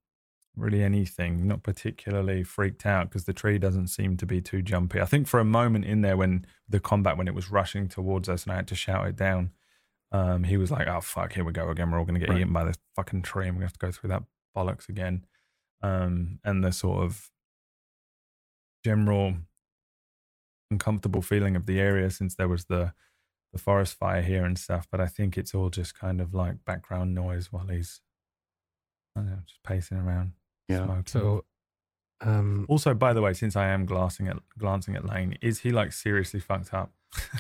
really 0.55 0.83
anything, 0.83 1.47
not 1.47 1.63
particularly 1.63 2.43
freaked 2.43 2.85
out 2.85 3.09
because 3.09 3.25
the 3.25 3.33
tree 3.33 3.57
doesn't 3.59 3.87
seem 3.87 4.17
to 4.17 4.25
be 4.25 4.41
too 4.41 4.61
jumpy. 4.61 4.99
I 5.01 5.05
think 5.05 5.27
for 5.27 5.39
a 5.39 5.45
moment 5.45 5.85
in 5.85 6.01
there 6.01 6.17
when 6.17 6.45
the 6.67 6.79
combat, 6.79 7.17
when 7.17 7.27
it 7.27 7.35
was 7.35 7.51
rushing 7.51 7.87
towards 7.87 8.27
us 8.29 8.43
and 8.43 8.51
I 8.53 8.55
had 8.57 8.67
to 8.69 8.75
shout 8.75 9.07
it 9.07 9.15
down, 9.15 9.51
um, 10.11 10.43
he 10.45 10.57
was 10.57 10.71
like, 10.71 10.87
"Oh 10.87 11.01
fuck, 11.01 11.33
here 11.33 11.43
we 11.43 11.51
go 11.51 11.69
again. 11.69 11.91
We're 11.91 11.99
all 11.99 12.05
gonna 12.05 12.19
get 12.19 12.29
Right. 12.29 12.39
eaten 12.39 12.53
by 12.53 12.63
this 12.65 12.77
fucking 12.95 13.23
tree, 13.23 13.47
and 13.47 13.57
we 13.57 13.63
have 13.63 13.73
to 13.73 13.79
go 13.79 13.91
through 13.91 14.09
that 14.09 14.23
bollocks 14.55 14.87
again." 14.89 15.25
Um, 15.81 16.39
and 16.43 16.63
the 16.63 16.71
sort 16.71 17.03
of 17.03 17.29
general 18.83 19.35
uncomfortable 20.71 21.21
feeling 21.21 21.55
of 21.55 21.65
the 21.65 21.79
area 21.79 22.09
since 22.09 22.35
there 22.35 22.47
was 22.47 22.65
the 22.65 22.93
the 23.57 23.63
forest 23.63 23.95
fire 23.97 24.21
here 24.21 24.45
and 24.45 24.57
stuff, 24.57 24.87
but 24.91 25.01
I 25.01 25.07
think 25.07 25.37
it's 25.37 25.53
all 25.53 25.69
just 25.69 25.97
kind 25.97 26.21
of 26.21 26.33
like 26.33 26.63
background 26.65 27.13
noise 27.15 27.51
while 27.51 27.67
he's 27.67 28.01
I 29.15 29.21
don't 29.21 29.29
know, 29.29 29.39
just 29.45 29.63
pacing 29.63 29.97
around. 29.97 30.33
Yeah. 30.69 30.85
smoking. 30.85 31.03
So, 31.07 31.45
um, 32.21 32.65
also, 32.69 32.93
by 32.93 33.13
the 33.13 33.21
way, 33.21 33.33
since 33.33 33.55
I 33.55 33.67
am 33.69 33.85
glancing 33.85 34.27
at 34.27 34.37
glancing 34.57 34.95
at 34.95 35.05
Lane, 35.05 35.37
is 35.41 35.59
he 35.59 35.71
like 35.71 35.91
seriously 35.93 36.39
fucked 36.39 36.73
up? 36.73 36.91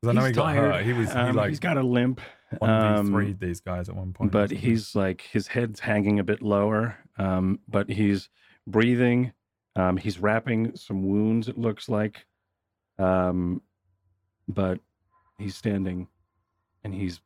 Because 0.00 0.16
I 0.16 0.18
know 0.18 0.26
He's 0.26 0.30
he 0.30 0.34
got 0.34 0.44
tired. 0.46 0.74
hurt. 0.74 0.84
He 0.84 0.92
was 0.94 1.12
he 1.12 1.16
Um, 1.18 1.36
like 1.36 1.48
he's 1.50 1.60
got 1.60 1.76
a 1.76 1.82
limp. 1.82 2.20
one 2.58 3.04
v 3.04 3.08
three 3.10 3.26
um, 3.30 3.36
these 3.40 3.60
guys 3.60 3.88
at 3.88 3.94
one 3.94 4.12
point. 4.12 4.32
but 4.32 4.42
wasn't 4.50 4.58
he's 4.60 4.94
like 4.96 5.20
his 5.32 5.46
head's 5.46 5.78
hanging 5.78 6.18
a 6.18 6.24
bit 6.24 6.42
lower 6.42 6.98
um 7.18 7.60
but 7.68 7.88
he's 7.88 8.28
breathing 8.66 9.32
um 9.76 9.96
he's 9.96 10.18
wrapping 10.18 10.74
some 10.76 11.06
wounds 11.06 11.46
it 11.48 11.56
looks 11.56 11.88
like 11.88 12.26
um 12.98 13.62
but 14.48 14.78
he's 15.38 15.54
standing 15.56 16.08
and 16.84 16.94
he's 16.94 17.20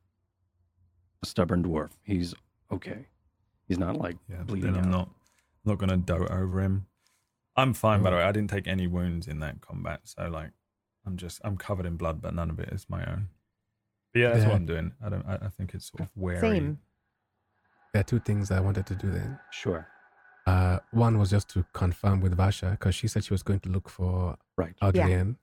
a 1.23 1.25
stubborn 1.25 1.63
dwarf 1.63 1.89
he's 2.03 2.33
okay 2.71 3.07
he's 3.67 3.79
not 3.79 3.97
like 3.97 4.17
yeah. 4.29 4.43
Bleeding 4.43 4.73
then 4.73 4.83
I'm 4.83 4.89
out. 4.89 4.91
not 4.91 5.09
not 5.65 5.77
gonna 5.79 5.97
dote 5.97 6.31
over 6.31 6.61
him. 6.61 6.85
I'm 7.57 7.73
fine 7.73 8.01
by 8.03 8.11
the 8.11 8.15
Oh. 8.17 8.19
way. 8.19 8.25
I 8.25 8.31
didn't 8.31 8.49
take 8.51 8.67
any 8.67 8.87
wounds 8.87 9.27
in 9.27 9.39
that 9.39 9.59
combat, 9.61 10.01
so 10.05 10.27
like 10.29 10.51
I'm 11.05 11.17
just 11.17 11.41
I'm 11.43 11.57
covered 11.57 11.85
in 11.85 11.97
blood, 11.97 12.21
but 12.21 12.33
none 12.33 12.49
of 12.49 12.59
it 12.59 12.69
is 12.69 12.85
my 12.89 13.03
own. 13.05 13.29
But 14.13 14.19
yeah, 14.19 14.29
that's 14.33 14.45
what 14.45 14.55
I'm 14.55 14.65
doing. 14.65 14.93
I 15.03 15.09
don't. 15.09 15.25
I, 15.27 15.35
I 15.41 15.49
think 15.49 15.73
it's 15.73 15.89
sort 15.91 16.01
of 16.01 16.09
wearing. 16.15 16.39
Same. 16.41 16.79
there 17.93 17.99
are 18.01 18.03
two 18.03 18.19
things 18.19 18.51
I 18.51 18.59
wanted 18.61 18.85
to 18.87 18.95
do 18.95 19.09
then. 19.11 19.39
sure 19.51 19.87
Uh, 20.45 20.79
one 20.91 21.17
was 21.17 21.31
just 21.31 21.49
to 21.49 21.65
confirm 21.73 22.21
with 22.21 22.37
Varsha 22.37 22.71
because 22.71 22.95
she 22.95 23.07
said 23.09 23.23
she 23.25 23.33
was 23.33 23.43
going 23.43 23.59
to 23.61 23.69
look 23.69 23.89
for 23.89 24.37
right 24.55 24.75
Adrian. 24.81 25.37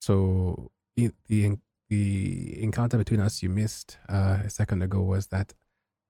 So 0.00 0.70
i- 0.98 1.12
the 1.26 1.56
the 1.90 2.62
encounter 2.62 2.96
between 2.96 3.20
us 3.20 3.42
you 3.42 3.50
missed 3.50 3.98
uh, 4.08 4.38
a 4.44 4.50
second 4.50 4.82
ago 4.82 5.02
was 5.02 5.26
that 5.26 5.52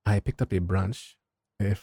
I 0.07 0.21
picked 0.21 0.41
up 0.41 0.53
a 0.53 0.61
branch, 0.61 1.17
a 1.61 1.77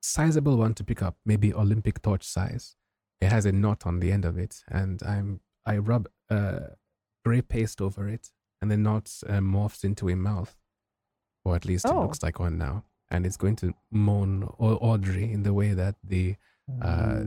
sizable 0.00 0.56
one 0.56 0.74
to 0.74 0.84
pick 0.84 1.02
up, 1.02 1.16
maybe 1.26 1.52
Olympic 1.52 2.00
torch 2.00 2.22
size. 2.24 2.76
It 3.20 3.30
has 3.32 3.46
a 3.46 3.52
knot 3.52 3.86
on 3.86 3.98
the 4.00 4.12
end 4.12 4.24
of 4.24 4.38
it, 4.38 4.62
and 4.68 5.02
I'm 5.02 5.40
I 5.66 5.78
rub 5.78 6.08
uh, 6.30 6.60
gray 7.24 7.42
paste 7.42 7.80
over 7.80 8.08
it, 8.08 8.30
and 8.62 8.70
the 8.70 8.76
knot 8.76 9.10
uh, 9.28 9.40
morphs 9.40 9.82
into 9.84 10.08
a 10.08 10.14
mouth, 10.16 10.56
or 11.44 11.56
at 11.56 11.64
least 11.64 11.84
it 11.86 11.90
Oh. 11.92 12.02
looks 12.02 12.22
like 12.22 12.38
one 12.38 12.56
now. 12.56 12.84
And 13.10 13.26
it's 13.26 13.36
going 13.36 13.56
to 13.56 13.74
moan 13.90 14.44
Au- 14.60 14.76
Audrey 14.80 15.32
in 15.32 15.42
the 15.42 15.52
way 15.52 15.74
that 15.74 15.96
the 16.04 16.36
uh, 16.80 17.24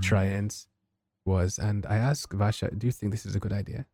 treant 0.00 0.66
was. 1.26 1.58
And 1.58 1.84
I 1.84 1.96
asked 1.96 2.32
Varsha, 2.32 2.76
do 2.78 2.86
you 2.86 2.92
think 2.92 3.12
this 3.12 3.26
is 3.26 3.36
a 3.36 3.38
good 3.40 3.52
idea? 3.52 3.84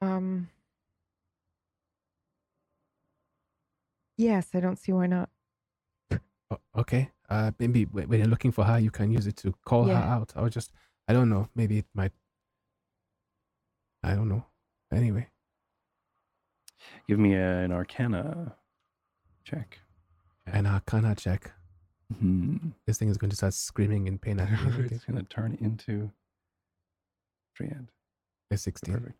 Um. 0.00 0.48
Yes, 4.16 4.48
I 4.54 4.60
don't 4.60 4.76
see 4.78 4.92
why 4.92 5.06
not. 5.06 5.30
O- 6.50 6.60
okay. 6.76 7.10
Uh, 7.28 7.52
maybe 7.58 7.84
when 7.84 8.18
you're 8.18 8.26
looking 8.28 8.50
for 8.52 8.64
her, 8.64 8.78
you 8.78 8.90
can 8.90 9.10
use 9.10 9.26
it 9.26 9.36
to 9.36 9.54
call 9.64 9.84
her 9.84 9.92
Yeah. 9.92 10.14
out. 10.14 10.32
Or 10.36 10.48
just, 10.50 10.72
I 11.08 11.12
don't 11.12 11.28
know. 11.30 11.48
Maybe 11.54 11.78
it 11.78 11.86
might. 11.94 12.12
I 14.02 14.14
don't 14.14 14.28
know. 14.28 14.44
Anyway, 14.92 15.28
give 17.06 17.18
me 17.18 17.34
a, 17.34 17.58
an 17.60 17.70
arcana 17.70 18.56
check 19.44 19.78
an 20.46 20.66
arcana 20.66 21.14
check. 21.14 21.52
hmm. 22.18 22.56
This 22.86 22.98
thing 22.98 23.08
is 23.08 23.16
going 23.18 23.30
to 23.30 23.36
start 23.36 23.54
screaming 23.54 24.08
in 24.08 24.18
pain 24.18 24.40
at 24.40 24.50
me. 24.50 24.56
isn't 24.68 24.92
it's 24.92 25.04
gonna 25.04 25.22
turn 25.22 25.56
into 25.60 26.10
Triad. 27.54 27.88
A 28.50 28.56
16. 28.56 28.92
Perfect. 28.94 29.18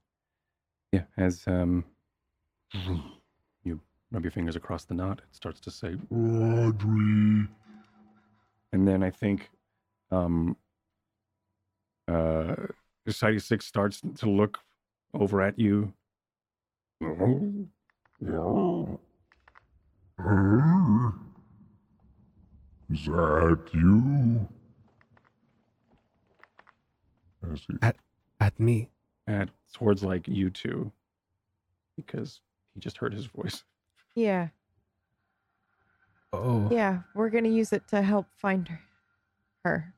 Yeah, 0.93 1.03
as 1.17 1.45
um, 1.47 1.85
you 3.65 3.81
rub 4.11 4.25
your 4.25 4.31
fingers 4.33 4.57
across 4.57 4.85
the 4.85 4.95
knot, 4.95 5.19
it 5.19 5.35
starts 5.35 5.61
to 5.61 5.71
say, 5.71 5.97
Audrey. 6.11 7.47
and 8.73 8.87
then 8.89 9.03
I 9.03 9.11
think, 9.11 9.51
um, 10.11 10.57
uh, 12.09 12.55
Society 13.07 13.39
Six 13.39 13.67
starts 13.67 14.01
to 14.17 14.29
look 14.29 14.59
over 15.15 15.41
at 15.43 15.59
you. 15.59 15.93
Her? 20.19 21.13
Is 22.91 23.07
that 23.07 23.61
you? 23.73 24.49
As 27.51 27.61
he 27.67 27.75
At 28.41 28.59
me. 28.59 28.91
at 29.27 29.49
towards 29.73 30.03
like 30.03 30.27
you 30.29 30.51
two, 30.51 30.91
because 31.97 32.41
he 32.75 32.81
just 32.81 32.99
heard 32.99 33.13
his 33.13 33.27
voice. 33.27 33.63
Yeah, 34.15 34.49
Oh. 36.33 36.69
yeah, 36.71 37.01
we're 37.15 37.31
gonna 37.31 37.49
use 37.49 37.73
it 37.73 37.89
to 37.89 38.03
help 38.03 38.27
find 38.37 38.69
her. 38.69 38.81
Her. 39.65 39.95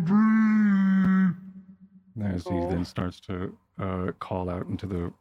Audrey! 0.00 1.34
As 2.22 2.44
he 2.44 2.50
then 2.50 2.84
starts 2.84 3.20
to 3.20 3.56
uh, 3.78 4.12
call 4.18 4.50
out 4.50 4.66
into 4.66 4.86
the 4.86 5.12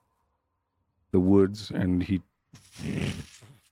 the 1.12 1.20
woods, 1.20 1.72
and 1.72 2.04
he 2.04 2.22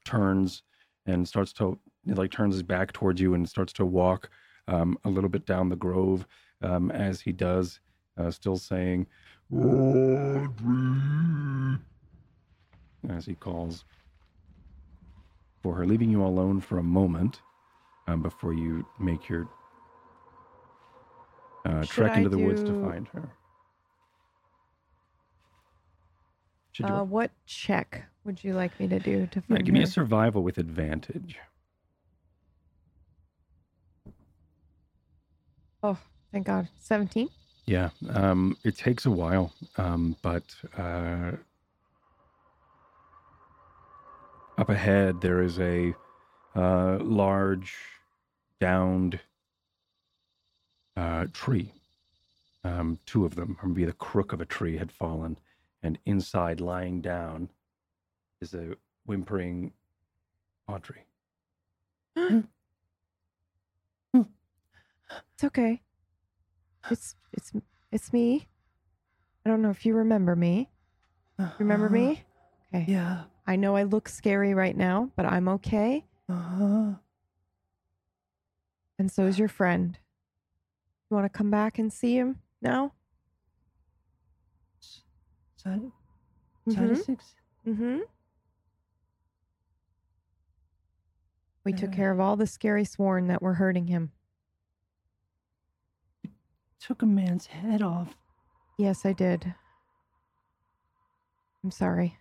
turns 0.06 0.64
and 1.06 1.28
starts 1.28 1.54
to 1.54 1.78
like 2.06 2.32
turns 2.32 2.56
his 2.56 2.64
back 2.64 2.94
towards 2.94 3.22
you 3.22 3.34
and 3.34 3.48
starts 3.48 3.74
to 3.74 3.86
walk 3.86 4.30
um, 4.68 4.98
a 5.04 5.10
little 5.10 5.30
bit 5.30 5.46
down 5.46 5.70
the 5.70 5.76
grove. 5.76 6.26
Um, 6.62 6.92
as 6.92 7.22
he 7.22 7.32
does, 7.32 7.80
uh, 8.18 8.32
still 8.32 8.58
saying, 8.58 9.08
Audrey! 9.54 10.98
as 13.10 13.26
he 13.26 13.36
calls 13.36 13.86
for 15.62 15.76
her, 15.76 15.86
leaving 15.86 16.10
you 16.10 16.24
alone 16.24 16.60
for 16.62 16.80
a 16.80 16.84
moment 16.84 17.42
um, 18.08 18.22
before 18.22 18.54
you 18.54 18.86
make 19.00 19.30
your 19.30 19.48
uh, 21.66 21.86
trek 21.86 22.14
I 22.16 22.20
into 22.20 22.30
the 22.30 22.38
woods 22.38 22.64
to 22.64 22.74
find 22.74 23.08
her. 23.10 23.30
Uh, 26.84 27.04
what 27.04 27.32
check 27.46 28.06
would 28.24 28.44
you 28.44 28.54
like 28.54 28.80
me 28.80 28.88
to 28.88 29.00
do 29.00 29.28
to 29.28 29.42
Yeah, 29.42 29.56
find 29.56 29.66
give 29.66 29.74
me 29.74 29.82
a 29.82 29.88
survival 29.88 30.44
with 30.44 30.58
advantage. 30.58 31.40
Oh, 35.84 35.98
thank 36.32 36.48
God. 36.48 36.68
17? 36.80 37.30
Yeah, 37.66 37.90
um, 38.10 38.58
it 38.64 38.78
takes 38.78 39.06
a 39.06 39.12
while, 39.12 39.54
um, 39.76 40.16
but 40.22 40.44
uh, 40.78 41.32
up 44.58 44.70
ahead 44.70 45.20
there 45.22 45.42
is 45.42 45.60
a 45.60 45.94
uh, 46.56 46.98
large, 47.02 47.76
downed 48.60 49.20
uh, 50.96 51.26
tree. 51.34 51.74
Um, 52.64 53.00
two 53.06 53.26
of 53.26 53.36
them, 53.36 53.58
or 53.62 53.70
maybe 53.70 53.86
the 53.86 53.94
crook 53.94 54.34
of 54.34 54.42
a 54.42 54.46
tree, 54.46 54.78
had 54.78 54.92
fallen, 54.92 55.38
and 55.84 56.00
inside, 56.06 56.60
lying 56.60 57.02
down, 57.02 57.50
is 58.42 58.54
a 58.54 58.76
whimpering 59.06 59.74
Audrey. 60.68 61.04
It's 65.38 65.44
okay. 65.44 65.84
It's 66.90 67.14
it's 67.32 67.52
it's 67.92 68.12
me. 68.12 68.48
I 69.46 69.50
don't 69.52 69.62
know 69.62 69.70
if 69.70 69.86
you 69.86 69.94
remember 69.94 70.36
me. 70.36 70.72
Remember 71.60 71.90
me? 71.90 72.24
Okay. 72.74 72.86
Yeah. 72.92 73.26
I 73.46 73.56
know 73.56 73.76
I 73.76 73.84
look 73.84 74.10
scary 74.10 74.56
right 74.56 74.76
now, 74.76 75.12
but 75.16 75.28
I'm 75.28 75.48
okay. 75.50 76.08
Uh-huh. 76.28 76.94
And 78.98 79.12
so 79.12 79.28
is 79.28 79.38
your 79.38 79.48
friend. 79.48 80.00
You 81.12 81.16
want 81.16 81.32
to 81.32 81.38
come 81.38 81.52
back 81.52 81.78
and 81.78 81.94
see 81.94 82.16
him 82.16 82.40
now? 82.60 82.94
Mhm. 86.68 87.06
six. 87.06 87.36
Mm-hmm. 87.68 88.00
We 91.64 91.74
took 91.74 91.92
care 91.92 92.10
of 92.12 92.20
all 92.20 92.36
the 92.38 92.48
scary 92.48 92.86
sworn 92.86 93.28
that 93.28 93.44
were 93.44 93.54
hurting 93.54 93.86
him. 93.86 94.14
Took 96.80 97.02
a 97.02 97.06
man's 97.06 97.48
head 97.48 97.82
off. 97.82 98.16
Yes, 98.78 99.06
I 99.06 99.14
did. 99.14 99.54
I'm 101.64 101.72
sorry. 101.72 102.18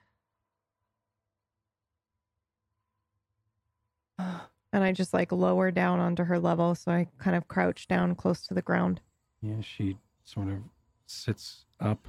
And 4.73 4.85
I 4.85 4.93
just 4.93 5.15
like 5.15 5.33
lower 5.33 5.71
down 5.71 6.01
onto 6.01 6.25
her 6.25 6.39
level, 6.39 6.75
so 6.75 6.93
I 6.93 7.07
kind 7.19 7.35
of 7.35 7.49
crouch 7.49 7.89
down 7.89 8.15
close 8.15 8.47
to 8.49 8.53
the 8.53 8.61
ground. 8.61 9.01
Yeah, 9.41 9.63
she 9.63 9.97
sort 10.23 10.49
of 10.49 10.59
sits 11.07 11.65
up 11.81 12.09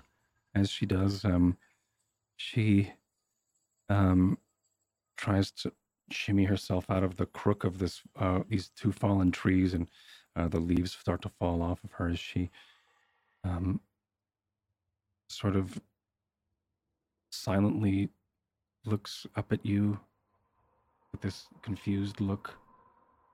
as 0.53 0.69
she 0.69 0.85
does. 0.85 1.23
Um, 1.23 1.55
she 2.35 2.91
um, 3.87 4.37
tries 5.15 5.51
to 5.51 5.71
shimmy 6.09 6.43
herself 6.43 6.89
out 6.89 7.03
of 7.03 7.15
the 7.15 7.27
crook 7.27 7.63
of 7.63 7.79
this 7.79 8.01
uh, 8.19 8.39
these 8.49 8.69
two 8.75 8.91
fallen 8.91 9.31
trees, 9.31 9.73
and 9.73 9.87
uh, 10.37 10.47
the 10.47 10.59
leaves 10.59 10.91
start 10.91 11.21
to 11.23 11.29
fall 11.29 11.61
off 11.61 11.83
of 11.83 11.91
her 11.93 12.09
as 12.09 12.19
she 12.19 12.49
um, 13.43 13.79
sort 15.27 15.55
of 15.55 15.81
silently 17.31 18.09
looks 18.85 19.25
up 19.35 19.51
at 19.51 19.65
you 19.65 19.99
with 21.11 21.21
this 21.21 21.47
confused 21.61 22.21
look, 22.21 22.53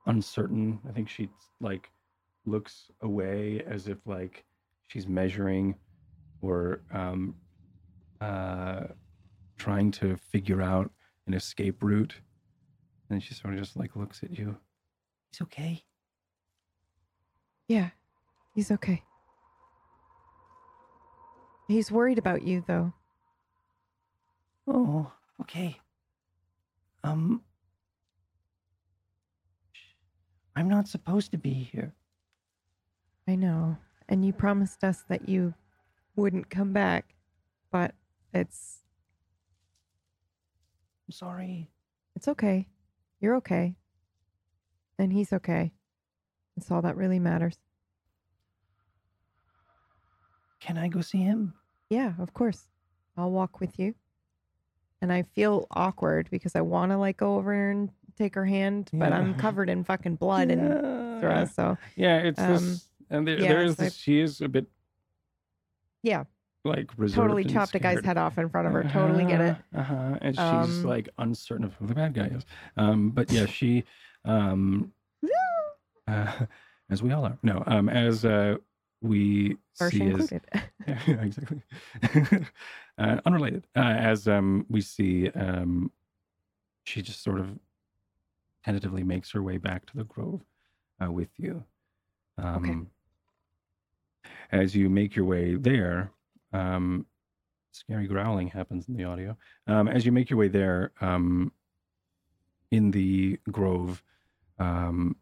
uncertain. 0.06 0.80
I 0.88 0.92
think 0.92 1.10
she 1.10 1.30
like 1.60 1.92
looks 2.46 2.89
away 3.02 3.63
as 3.68 3.88
if 3.88 3.98
like 4.06 4.46
she's 4.88 5.08
measuring 5.08 5.76
or 6.42 6.82
um, 6.92 7.36
uh, 8.22 8.84
trying 9.58 9.92
to 9.92 10.16
figure 10.16 10.62
out 10.62 10.89
an 11.28 11.34
escape 11.34 11.84
route. 11.84 12.16
And 13.10 13.22
she 13.22 13.34
sort 13.34 13.54
of 13.54 13.60
just 13.60 13.76
like 13.76 13.96
looks 13.96 14.24
at 14.24 14.38
you. 14.38 14.58
It's 15.32 15.42
okay. 15.42 15.84
Yeah, 17.67 17.89
he's 18.54 18.71
okay. 18.71 19.04
He's 21.67 21.91
worried 21.91 22.17
about 22.17 22.43
you, 22.43 22.63
though. 22.67 22.93
Oh, 24.67 25.12
okay. 25.41 25.80
Um, 27.04 27.41
I'm 30.56 30.69
not 30.69 30.88
supposed 30.88 31.32
to 31.32 31.38
be 31.38 31.54
here. 31.54 31.93
I 33.28 33.36
know. 33.36 33.78
And 34.10 34.26
you 34.26 34.34
promised 34.34 34.84
us 34.84 35.04
that 35.10 35.28
you 35.30 35.54
wouldn't 36.15 36.49
come 36.49 36.73
back, 36.73 37.15
but 37.71 37.95
it's 38.34 38.80
I'm 41.08 41.12
sorry. 41.12 41.69
it's 42.15 42.28
okay. 42.28 42.67
You're 43.19 43.36
okay. 43.38 43.76
And 44.99 45.12
he's 45.12 45.34
okay. 45.34 45.71
That's 46.56 46.70
all 46.72 46.82
that 46.84 46.96
really 46.98 47.20
matters. 47.20 47.58
Can 50.60 50.78
I 50.78 50.88
go 50.88 51.02
see 51.02 51.20
him? 51.20 51.54
Yeah, 51.89 52.13
of 52.20 52.34
course. 52.34 52.68
I'll 53.18 53.32
walk 53.32 53.60
with 53.60 53.78
you. 53.80 53.96
And 55.02 55.12
I 55.12 55.24
feel 55.36 55.68
awkward 55.72 56.30
because 56.32 56.56
I 56.56 56.62
want 56.62 56.92
to 56.92 56.98
like 56.98 57.18
go 57.18 57.36
over 57.36 57.70
and 57.70 57.89
take 58.18 58.36
her 58.36 58.46
hand, 58.46 58.89
but 58.94 59.12
I'm 59.12 59.34
covered 59.36 59.70
in 59.70 59.84
fucking 59.84 60.16
blood 60.16 60.50
and 60.50 60.62
yeah, 60.70 61.20
throw. 61.20 61.46
So 61.46 61.78
yeah, 61.96 62.20
it's 62.20 62.39
Um, 62.39 62.48
this, 62.54 62.88
and 63.10 63.28
there, 63.28 63.39
yeah, 63.42 63.48
there 63.50 63.63
is 63.63 63.76
so 63.76 63.84
I- 63.84 63.86
this. 63.88 63.96
She 63.96 64.20
is 64.22 64.39
a 64.39 64.48
bit 64.48 64.66
yeah, 66.04 66.24
like 66.63 66.89
totally 67.13 67.44
and 67.44 67.52
chopped 67.52 67.76
a 67.76 67.80
guy's 67.80 68.04
head 68.06 68.18
off 68.18 68.38
in 68.38 68.48
front 68.50 68.68
of 68.68 68.74
her. 68.74 68.84
Totally 68.84 69.26
get 69.26 69.42
it. 69.42 69.58
Uh 69.76 69.84
huh. 69.84 70.18
And 70.22 70.36
she's 70.36 70.39
Um, 70.39 70.84
like 70.84 71.10
uncertain 71.18 71.66
of 71.66 71.74
who 71.76 71.88
the 71.88 71.96
bad 71.96 72.13
guy 72.13 72.28
is. 72.28 72.46
Um, 72.78 73.10
but 73.10 73.30
yeah, 73.32 73.46
she, 73.58 73.84
um, 74.24 74.94
uh, 76.08 76.46
as 76.89 77.02
we 77.02 77.12
all 77.12 77.26
are. 77.26 77.38
No, 77.44 77.63
um, 77.66 77.89
as 77.89 78.26
uh, 78.26 78.56
we 79.02 79.58
Varsha 79.80 79.92
see 79.92 80.10
as 80.10 80.32
yeah, 81.08 81.22
exactly. 81.22 81.62
uh, 82.98 83.18
unrelated. 83.26 83.68
Uh, 83.76 83.80
as 83.80 84.28
um, 84.28 84.66
we 84.70 84.82
see, 84.82 85.30
um, 85.30 85.92
she 86.84 87.02
just 87.02 87.24
sort 87.24 87.39
of 87.39 87.58
tentatively 88.63 89.04
makes 89.04 89.32
her 89.32 89.42
way 89.42 89.58
back 89.58 89.86
to 89.88 89.98
the 89.98 90.04
grove 90.04 90.42
uh, 91.04 91.12
with 91.12 91.30
you. 91.38 91.63
Um, 92.38 92.89
As 94.52 94.76
you 94.76 94.89
make 94.89 95.16
your 95.16 95.26
way 95.26 95.56
there, 95.56 96.12
um, 96.54 97.06
scary 97.72 98.08
growling 98.08 98.48
happens 98.48 98.88
in 98.88 98.96
the 98.96 99.04
audio. 99.04 99.36
Um, 99.68 99.88
as 99.88 100.06
you 100.06 100.12
make 100.12 100.30
your 100.30 100.39
way 100.39 100.48
there, 100.48 100.92
um, 101.02 101.52
in 102.72 102.92
the 102.92 103.39
grove, 103.52 104.04
um, 104.60 105.16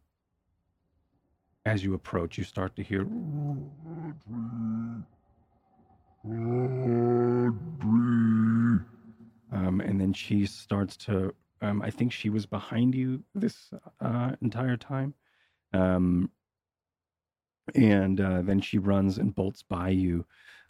as 1.66 1.84
you 1.84 1.93
approach, 1.93 2.38
you 2.38 2.43
start 2.43 2.76
to 2.76 2.84
hear 2.84 3.01
um, 9.53 9.82
and 9.84 9.99
then 9.99 10.14
she 10.14 10.45
starts 10.45 10.95
to 10.95 11.34
um, 11.62 11.82
i 11.82 11.89
think 11.89 12.12
she 12.12 12.30
was 12.30 12.45
behind 12.45 12.93
you 12.93 13.24
this 13.34 13.72
uh, 14.01 14.32
entire 14.41 14.78
time. 14.78 15.14
Um, 15.74 16.30
and 17.76 18.20
uh, 18.20 18.41
then 18.41 18.59
she 18.59 18.78
runs 18.78 19.18
and 19.18 19.34
bolts 19.34 19.64
by 19.64 19.89
you 19.89 20.26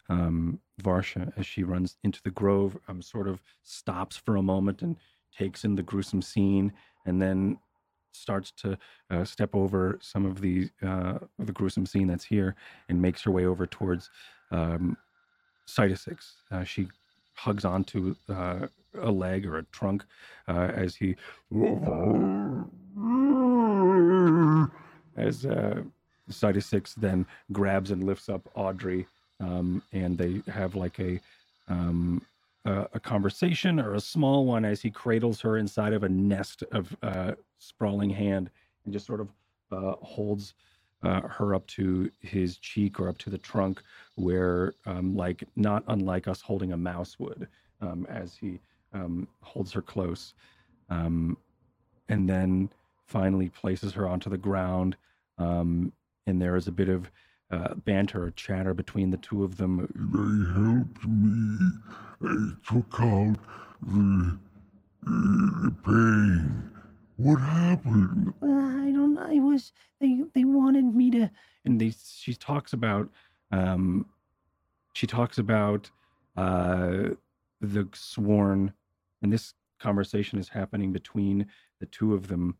um, 0.08 0.60
varsha 0.82 1.32
as 1.36 1.46
she 1.46 1.62
runs 1.62 1.96
into 2.04 2.22
the 2.22 2.30
grove 2.30 2.76
um, 2.88 3.02
sort 3.02 3.28
of 3.28 3.42
stops 3.62 4.16
for 4.16 4.36
a 4.36 4.42
moment 4.42 4.82
and 4.82 4.96
takes 5.36 5.64
in 5.64 5.74
the 5.74 5.82
gruesome 5.82 6.22
scene. 6.22 6.72
And 7.06 7.20
then 7.20 7.58
starts 8.12 8.50
to 8.52 8.78
uh, 9.10 9.24
step 9.24 9.54
over 9.54 9.98
some 10.00 10.24
of 10.24 10.40
the 10.40 10.70
uh, 10.82 11.18
the 11.38 11.52
gruesome 11.52 11.86
scene 11.86 12.06
that's 12.06 12.24
here 12.24 12.54
and 12.88 13.00
makes 13.00 13.22
her 13.22 13.30
way 13.30 13.44
over 13.46 13.66
towards 13.66 14.10
um, 14.50 14.96
Cytosix. 15.66 16.32
Uh, 16.50 16.64
she 16.64 16.88
hugs 17.34 17.64
onto 17.64 18.14
uh, 18.28 18.66
a 19.00 19.10
leg 19.10 19.46
or 19.46 19.58
a 19.58 19.62
trunk 19.64 20.04
uh, 20.48 20.70
as 20.74 20.94
he 20.94 21.16
as 25.16 25.46
uh, 25.46 25.82
Cytosix 26.30 26.94
then 26.94 27.26
grabs 27.52 27.90
and 27.90 28.04
lifts 28.04 28.28
up 28.28 28.48
Audrey, 28.54 29.06
um, 29.40 29.82
and 29.92 30.16
they 30.16 30.42
have 30.50 30.74
like 30.74 30.98
a 31.00 31.20
um, 31.68 32.22
a, 32.64 32.86
a 32.94 33.00
conversation 33.00 33.80
or 33.80 33.94
a 33.94 34.00
small 34.00 34.46
one 34.46 34.64
as 34.64 34.80
he 34.80 34.90
cradles 34.90 35.40
her 35.40 35.58
inside 35.58 35.92
of 35.92 36.02
a 36.04 36.08
nest 36.08 36.62
of 36.72 36.96
uh, 37.02 37.32
sprawling 37.58 38.10
hand 38.10 38.50
and 38.84 38.92
just 38.92 39.06
sort 39.06 39.20
of 39.20 39.28
uh, 39.70 39.94
holds 40.00 40.54
uh, 41.02 41.22
her 41.22 41.54
up 41.54 41.66
to 41.66 42.10
his 42.20 42.58
cheek 42.58 43.00
or 43.00 43.08
up 43.08 43.18
to 43.18 43.30
the 43.30 43.38
trunk, 43.38 43.82
where 44.14 44.74
um, 44.86 45.16
like 45.16 45.42
not 45.56 45.82
unlike 45.88 46.28
us 46.28 46.40
holding 46.40 46.72
a 46.72 46.76
mouse 46.76 47.18
would, 47.18 47.48
um, 47.80 48.06
as 48.08 48.36
he 48.36 48.60
um, 48.92 49.26
holds 49.40 49.72
her 49.72 49.82
close, 49.82 50.34
um, 50.90 51.36
and 52.08 52.28
then 52.28 52.68
finally 53.06 53.48
places 53.48 53.92
her 53.92 54.06
onto 54.06 54.30
the 54.30 54.38
ground. 54.38 54.96
Um, 55.38 55.92
and 56.26 56.40
there 56.40 56.54
is 56.54 56.68
a 56.68 56.72
bit 56.72 56.88
of 56.88 57.10
uh, 57.52 57.74
banter 57.76 58.24
or 58.24 58.32
chatter 58.32 58.74
between 58.74 59.10
the 59.10 59.18
two 59.18 59.44
of 59.44 59.58
them. 59.58 59.78
They 59.94 60.60
helped 60.60 61.06
me. 61.06 61.58
They 62.20 62.56
took 62.68 63.00
out 63.00 63.36
the, 63.82 64.38
the 65.02 65.74
pain. 65.84 66.70
What 67.18 67.36
happened? 67.40 68.34
Uh, 68.42 68.46
I 68.46 68.92
don't 68.92 69.14
know. 69.14 69.28
It 69.30 69.40
was 69.40 69.72
they. 70.00 70.22
They 70.34 70.44
wanted 70.44 70.94
me 70.94 71.10
to. 71.12 71.30
and 71.64 71.80
they 71.80 71.92
she 72.14 72.34
talks 72.34 72.72
about 72.72 73.08
um 73.52 74.06
she 74.94 75.06
talks 75.06 75.38
about 75.38 75.90
uh 76.36 77.10
the 77.60 77.88
sworn 77.94 78.72
and 79.22 79.32
this 79.32 79.54
conversation 79.80 80.38
is 80.38 80.48
happening 80.48 80.92
between 80.92 81.46
the 81.80 81.86
two 81.86 82.14
of 82.14 82.28
them 82.28 82.56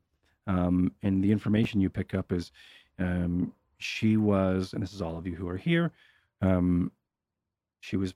um 0.46 0.92
and 1.02 1.24
the 1.24 1.32
information 1.32 1.80
you 1.80 1.90
pick 1.90 2.14
up 2.14 2.32
is 2.32 2.52
um 2.98 3.52
she 3.82 4.16
was 4.16 4.72
and 4.72 4.82
this 4.82 4.92
is 4.92 5.02
all 5.02 5.16
of 5.16 5.26
you 5.26 5.34
who 5.34 5.48
are 5.48 5.56
here 5.56 5.92
um 6.40 6.90
she 7.80 7.96
was 7.96 8.14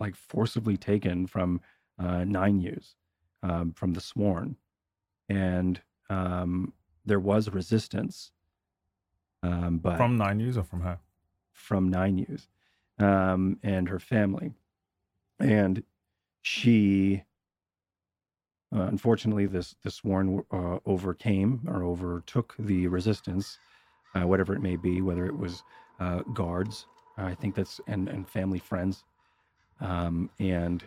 like 0.00 0.16
forcibly 0.16 0.76
taken 0.76 1.26
from 1.26 1.60
uh 1.98 2.24
nine 2.24 2.60
years 2.60 2.94
um 3.42 3.72
from 3.72 3.92
the 3.92 4.00
sworn 4.00 4.56
and 5.28 5.80
um 6.10 6.72
there 7.04 7.20
was 7.20 7.48
resistance 7.50 8.32
um, 9.42 9.78
but 9.78 9.96
From 9.96 10.16
nine 10.16 10.40
years 10.40 10.56
or 10.56 10.64
from 10.64 10.80
her? 10.80 10.98
from 11.52 11.88
Nine 11.88 12.16
News 12.16 12.48
um, 12.98 13.58
and 13.62 13.88
her 13.88 13.98
family. 13.98 14.52
And 15.38 15.82
she, 16.42 17.22
uh, 18.74 18.82
unfortunately, 18.82 19.46
this 19.46 19.74
this 19.82 19.96
sworn 19.96 20.44
uh, 20.50 20.78
overcame 20.84 21.60
or 21.68 21.82
overtook 21.84 22.54
the 22.58 22.88
resistance, 22.88 23.58
uh, 24.16 24.26
whatever 24.26 24.54
it 24.54 24.62
may 24.62 24.76
be, 24.76 25.02
whether 25.02 25.26
it 25.26 25.36
was 25.38 25.62
uh, 26.00 26.20
guards, 26.34 26.86
I 27.18 27.34
think 27.34 27.54
that's 27.54 27.80
and 27.86 28.08
and 28.08 28.28
family 28.28 28.58
friends, 28.58 29.04
um, 29.80 30.30
and 30.40 30.84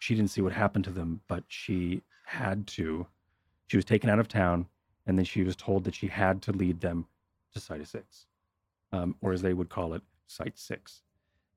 she 0.00 0.14
didn't 0.14 0.30
see 0.30 0.42
what 0.42 0.52
happened 0.52 0.84
to 0.86 0.90
them, 0.90 1.20
but 1.28 1.44
she 1.48 2.02
had 2.26 2.66
to. 2.68 3.06
She 3.68 3.76
was 3.76 3.84
taken 3.84 4.10
out 4.10 4.18
of 4.18 4.28
town, 4.28 4.66
and 5.06 5.18
then 5.18 5.24
she 5.24 5.42
was 5.44 5.56
told 5.56 5.84
that 5.84 5.94
she 5.94 6.08
had 6.08 6.42
to 6.42 6.52
lead 6.52 6.80
them 6.80 7.06
to 7.54 7.60
Site 7.60 7.86
Six 7.88 8.26
um, 8.94 9.16
or 9.20 9.32
as 9.32 9.42
they 9.42 9.54
would 9.54 9.68
call 9.68 9.94
it, 9.94 10.02
Site 10.26 10.58
Six. 10.58 11.02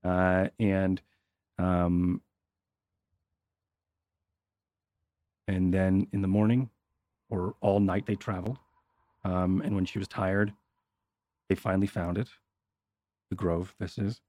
Uh, 0.04 0.48
and 0.60 1.02
um, 1.60 2.22
and 5.48 5.74
then 5.74 6.08
in 6.14 6.22
the 6.22 6.28
morning, 6.28 6.70
or 7.30 7.56
all 7.62 7.80
night, 7.80 8.06
they 8.06 8.16
traveled. 8.16 8.58
Um, 9.24 9.62
and 9.62 9.76
when 9.76 9.86
she 9.86 10.00
was 10.00 10.08
tired, 10.08 10.54
they 11.50 11.56
finally 11.56 11.88
found 11.88 12.18
it, 12.18 12.30
the 13.30 13.36
grove. 13.36 13.74
This 13.80 13.98
is, 13.98 14.22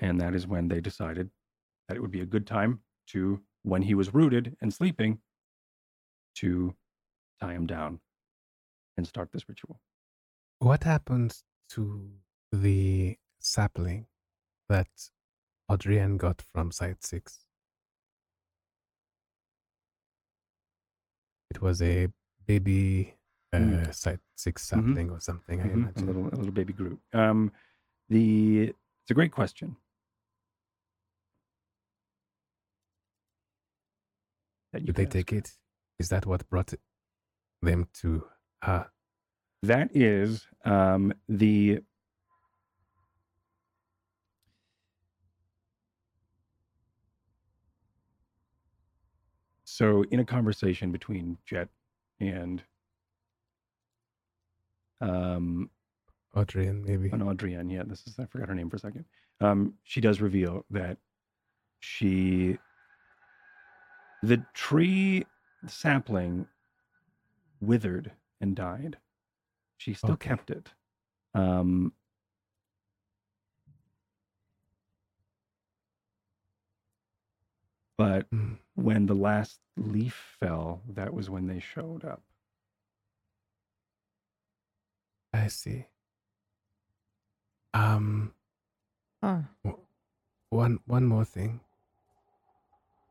and 0.00 0.20
that 0.20 0.34
is 0.34 0.46
when 0.46 0.68
they 0.68 0.80
decided 0.80 1.30
that 1.86 1.96
it 1.96 2.00
would 2.00 2.10
be 2.10 2.20
a 2.20 2.26
good 2.26 2.46
time 2.46 2.80
to, 3.08 3.40
when 3.62 3.82
he 3.82 3.94
was 3.94 4.14
rooted 4.14 4.56
and 4.60 4.72
sleeping, 4.72 5.18
to 6.36 6.74
tie 7.40 7.52
him 7.52 7.66
down 7.66 8.00
and 8.96 9.06
start 9.06 9.30
this 9.32 9.48
ritual. 9.48 9.80
What 10.60 10.84
happens 10.84 11.44
to 11.70 12.10
the 12.52 13.16
sapling 13.38 14.06
that 14.68 14.88
Adrienne 15.70 16.16
got 16.16 16.42
from 16.42 16.70
Site 16.70 17.04
6? 17.04 17.44
It 21.50 21.62
was 21.62 21.80
a 21.80 22.08
baby 22.46 23.14
uh, 23.52 23.58
Mm. 23.58 23.94
Site 23.94 24.20
6 24.36 24.62
sapling 24.62 25.10
or 25.10 25.20
something, 25.20 25.60
I 25.60 25.64
Mhm, 25.64 25.70
A 25.70 25.74
imagine. 25.74 26.06
little, 26.06 26.26
a 26.28 26.36
little 26.36 26.52
baby 26.52 26.72
Groot. 26.72 27.00
Um, 27.12 27.50
the 28.08 28.74
it's 29.02 29.10
a 29.10 29.14
great 29.14 29.32
question. 29.32 29.76
That 34.72 34.80
you 34.82 34.86
Did 34.88 34.96
they 34.96 35.04
ask. 35.04 35.12
take 35.12 35.32
it? 35.32 35.56
Is 35.98 36.08
that 36.10 36.26
what 36.26 36.48
brought 36.50 36.74
them 37.62 37.88
to 37.94 38.28
her? 38.62 38.90
That 39.62 39.96
is 39.96 40.46
um, 40.64 41.12
the 41.28 41.80
so 49.64 50.02
in 50.10 50.20
a 50.20 50.24
conversation 50.24 50.92
between 50.92 51.38
Jet 51.46 51.68
and 52.20 52.62
um, 55.00 55.70
Adrienne, 56.36 56.84
maybe? 56.84 57.08
an 57.10 57.22
Adrienne. 57.22 57.70
Yeah, 57.70 57.82
this 57.86 58.06
is 58.06 58.18
I 58.18 58.26
forgot 58.26 58.48
her 58.48 58.54
name 58.54 58.70
for 58.70 58.76
a 58.76 58.80
second. 58.80 59.04
Um, 59.40 59.74
she 59.84 60.00
does 60.00 60.20
reveal 60.20 60.64
that 60.70 60.98
she 61.80 62.58
the 64.22 64.42
tree 64.54 65.26
sapling 65.66 66.46
withered 67.60 68.12
and 68.40 68.54
died. 68.56 68.98
She 69.76 69.94
still 69.94 70.14
Okay. 70.14 70.30
kept 70.30 70.50
it. 70.50 70.70
Um, 71.34 71.92
but 77.96 78.26
Hmm, 78.30 78.54
when 78.74 79.06
the 79.06 79.14
last 79.14 79.60
leaf 79.76 80.36
fell, 80.40 80.82
that 80.88 81.14
was 81.14 81.30
when 81.30 81.46
they 81.46 81.60
showed 81.60 82.04
up. 82.04 82.22
I 85.48 85.50
see. 85.50 85.86
Um, 87.72 88.34
Huh. 89.22 89.40
one 90.50 90.78
one 90.84 91.06
more 91.06 91.24
thing. 91.24 91.60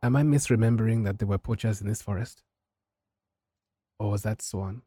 Am 0.04 0.16
I 0.16 0.22
misremembering 0.22 1.04
that 1.06 1.18
there 1.18 1.28
were 1.28 1.40
poachers 1.40 1.82
in 1.82 1.88
this 1.88 2.04
forest? 2.04 2.44
Or 4.00 4.12
was 4.12 4.22
that 4.22 4.44
Sworn? 4.44 4.84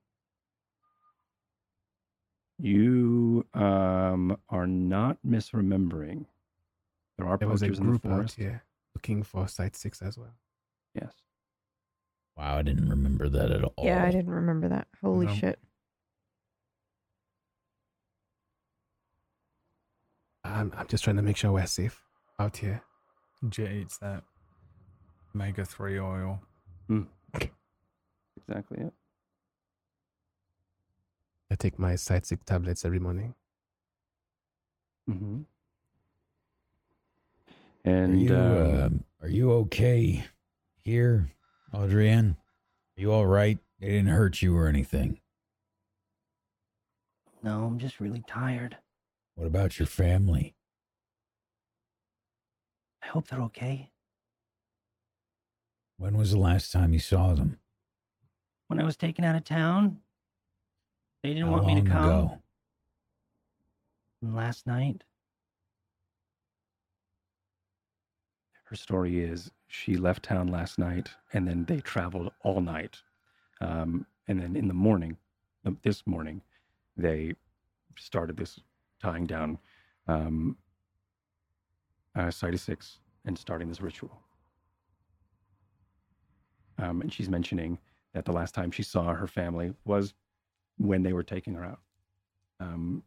You 2.61 3.45
um, 3.53 4.37
are 4.49 4.69
not 4.69 5.19
misremembering. 5.27 6.27
There 7.19 7.27
are 7.27 7.37
There 7.37 7.49
was 7.49 7.63
a 7.63 7.67
poachers 7.67 7.79
in 7.81 7.85
the 7.87 7.91
group 7.91 8.07
out 8.07 8.11
forest. 8.11 8.37
here 8.37 8.63
looking 8.95 9.25
for 9.25 9.49
Site 9.49 9.75
6 9.75 10.03
as 10.03 10.17
well. 10.17 10.37
Yes. 10.95 11.13
Wow, 12.37 12.59
I 12.59 12.63
didn't 12.63 12.89
remember 12.89 13.29
that 13.29 13.51
at 13.51 13.65
all. 13.65 13.85
Yeah, 13.85 14.05
I 14.05 14.13
didn't 14.13 14.31
remember 14.31 14.69
that. 14.69 14.87
Holy 15.03 15.27
No. 15.27 15.35
shit. 15.35 15.59
I'm, 20.51 20.73
I'm 20.77 20.87
just 20.87 21.05
trying 21.05 21.17
to 21.17 21.23
make 21.23 21.37
sure 21.37 21.53
we're 21.53 21.67
safe 21.67 22.03
out 22.39 22.57
here. 22.57 22.83
Jet 23.49 23.73
eats 23.73 23.99
that 23.99 24.23
omega 25.35 25.65
3 25.65 25.99
oil. 25.99 26.41
Exactly 28.37 28.79
it. 28.85 28.93
I 31.51 31.55
take 31.55 31.79
my 31.79 31.97
Site 31.97 32.27
6 32.27 32.45
tablets 32.45 32.85
every 32.85 32.99
morning. 32.99 33.35
Mm-hmm. 35.09 35.41
Are 37.89 37.93
And 37.93 38.21
you, 38.21 38.37
um, 38.37 38.83
um, 38.83 39.05
are 39.23 39.29
you 39.29 39.53
okay 39.53 40.25
here, 40.77 41.31
Adrienne? 41.75 42.37
Are 42.97 43.01
you 43.01 43.13
all 43.13 43.27
right? 43.27 43.59
They 43.81 43.89
didn't 43.89 44.09
hurt 44.09 44.43
you 44.43 44.57
or 44.57 44.69
anything. 44.69 45.21
No, 47.43 47.65
I'm 47.65 47.79
just 47.79 48.01
really 48.01 48.23
tired. 48.27 48.77
What 49.41 49.47
about 49.47 49.79
your 49.79 49.87
family? 49.87 50.55
I 53.03 53.07
hope 53.07 53.29
they're 53.29 53.41
okay. 53.41 53.91
When 55.97 56.19
was 56.19 56.33
the 56.33 56.39
last 56.39 56.71
time 56.71 56.93
you 56.93 56.99
saw 56.99 57.33
them? 57.33 57.59
When 58.69 58.79
I 58.79 58.85
was 58.85 58.99
taken 58.99 59.25
out 59.25 59.37
of 59.37 59.45
town, 59.45 60.01
they 61.23 61.31
didn't 61.31 61.47
How 61.47 61.53
want 61.53 61.67
me 61.69 61.75
to 61.77 61.81
long 61.81 61.87
come. 61.89 62.05
ago? 62.05 62.39
Last 64.21 64.67
night, 64.67 65.05
her 68.65 68.77
story 68.77 69.25
is 69.25 69.51
she 69.69 69.97
left 69.97 70.23
town 70.23 70.49
last 70.49 70.79
night 70.79 71.09
and 71.33 71.49
then 71.49 71.65
they 71.65 71.81
traveled 71.81 72.31
all 72.43 72.61
night. 72.61 72.99
Um, 73.63 74.05
and 74.29 74.39
then 74.43 74.55
in 74.55 74.69
the 74.69 74.75
morning, 74.75 75.17
uh, 75.65 75.71
this 75.83 76.07
morning, 76.07 76.43
they 76.95 77.33
started 77.97 78.37
this 78.37 78.61
tying 79.03 79.27
down 79.27 79.59
um, 80.07 80.57
uh, 82.17 82.31
and 83.25 83.39
starting 83.39 83.69
this 83.69 83.81
ritual. 83.81 84.21
Um, 86.79 87.03
and 87.03 87.13
she's 87.13 87.29
mentioning 87.29 87.79
that 88.15 88.25
the 88.25 88.33
last 88.33 88.55
time 88.55 88.71
she 88.71 88.83
saw 88.83 89.13
her 89.15 89.27
family 89.27 89.75
was 89.85 90.15
when 90.79 91.03
they 91.03 91.13
were 91.13 91.23
taking 91.23 91.55
her 91.55 91.65
out. 91.65 91.81
Um, 92.59 93.03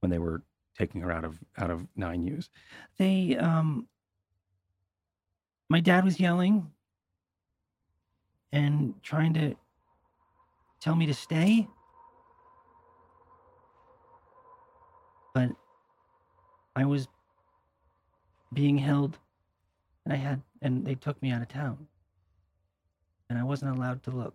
when 0.00 0.10
they 0.10 0.18
were 0.18 0.42
taking 0.76 1.00
her 1.02 1.12
out 1.12 1.24
of 1.24 1.38
out 1.58 1.70
of 1.70 1.86
nine 1.96 2.22
use. 2.22 2.48
they 2.98 3.36
um 3.36 3.86
my 5.68 5.80
dad 5.80 6.04
was 6.04 6.18
yelling 6.18 6.70
and 8.52 8.94
trying 9.02 9.34
to 9.34 9.54
tell 10.80 10.96
me 10.96 11.06
to 11.06 11.14
stay. 11.14 11.68
But 15.34 15.50
I 16.74 16.84
was 16.84 17.08
being 18.52 18.78
held 18.78 19.18
and 20.04 20.12
I 20.12 20.16
had 20.16 20.42
and 20.62 20.84
they 20.84 20.94
took 20.94 21.20
me 21.22 21.30
out 21.30 21.42
of 21.42 21.48
town. 21.48 21.86
And 23.28 23.38
I 23.38 23.44
wasn't 23.44 23.76
allowed 23.76 24.02
to 24.04 24.10
look. 24.10 24.34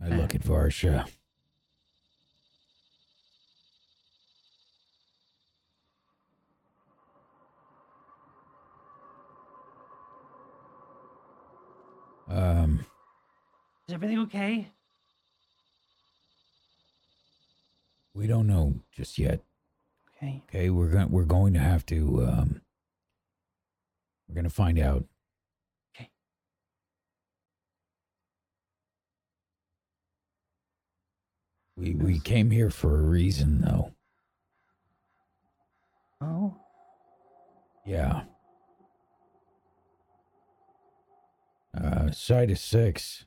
I'm 0.00 0.18
look 0.18 0.34
at 0.34 0.42
Varsha. 0.42 1.08
Um, 12.28 12.84
Is 13.88 13.94
everything 13.94 14.18
okay? 14.20 14.68
We 18.22 18.28
don't 18.28 18.46
know 18.46 18.74
just 18.92 19.18
yet. 19.18 19.40
Okay. 20.16 20.44
Okay, 20.48 20.70
we're 20.70 20.86
going 20.86 21.10
we're 21.10 21.24
going 21.24 21.54
to 21.54 21.58
have 21.58 21.84
to 21.86 22.24
um 22.24 22.60
we're 24.28 24.34
going 24.36 24.44
to 24.44 24.48
find 24.50 24.78
out. 24.78 25.04
Okay. 25.96 26.08
We 31.76 31.96
we 31.96 32.20
came 32.20 32.52
here 32.52 32.70
for 32.70 32.96
a 32.96 33.02
reason 33.02 33.60
though. 33.60 33.90
Oh. 36.20 36.54
Yeah. 37.84 38.22
Uh 41.76 42.12
side 42.12 42.52
of 42.52 42.60
6. 42.60 43.24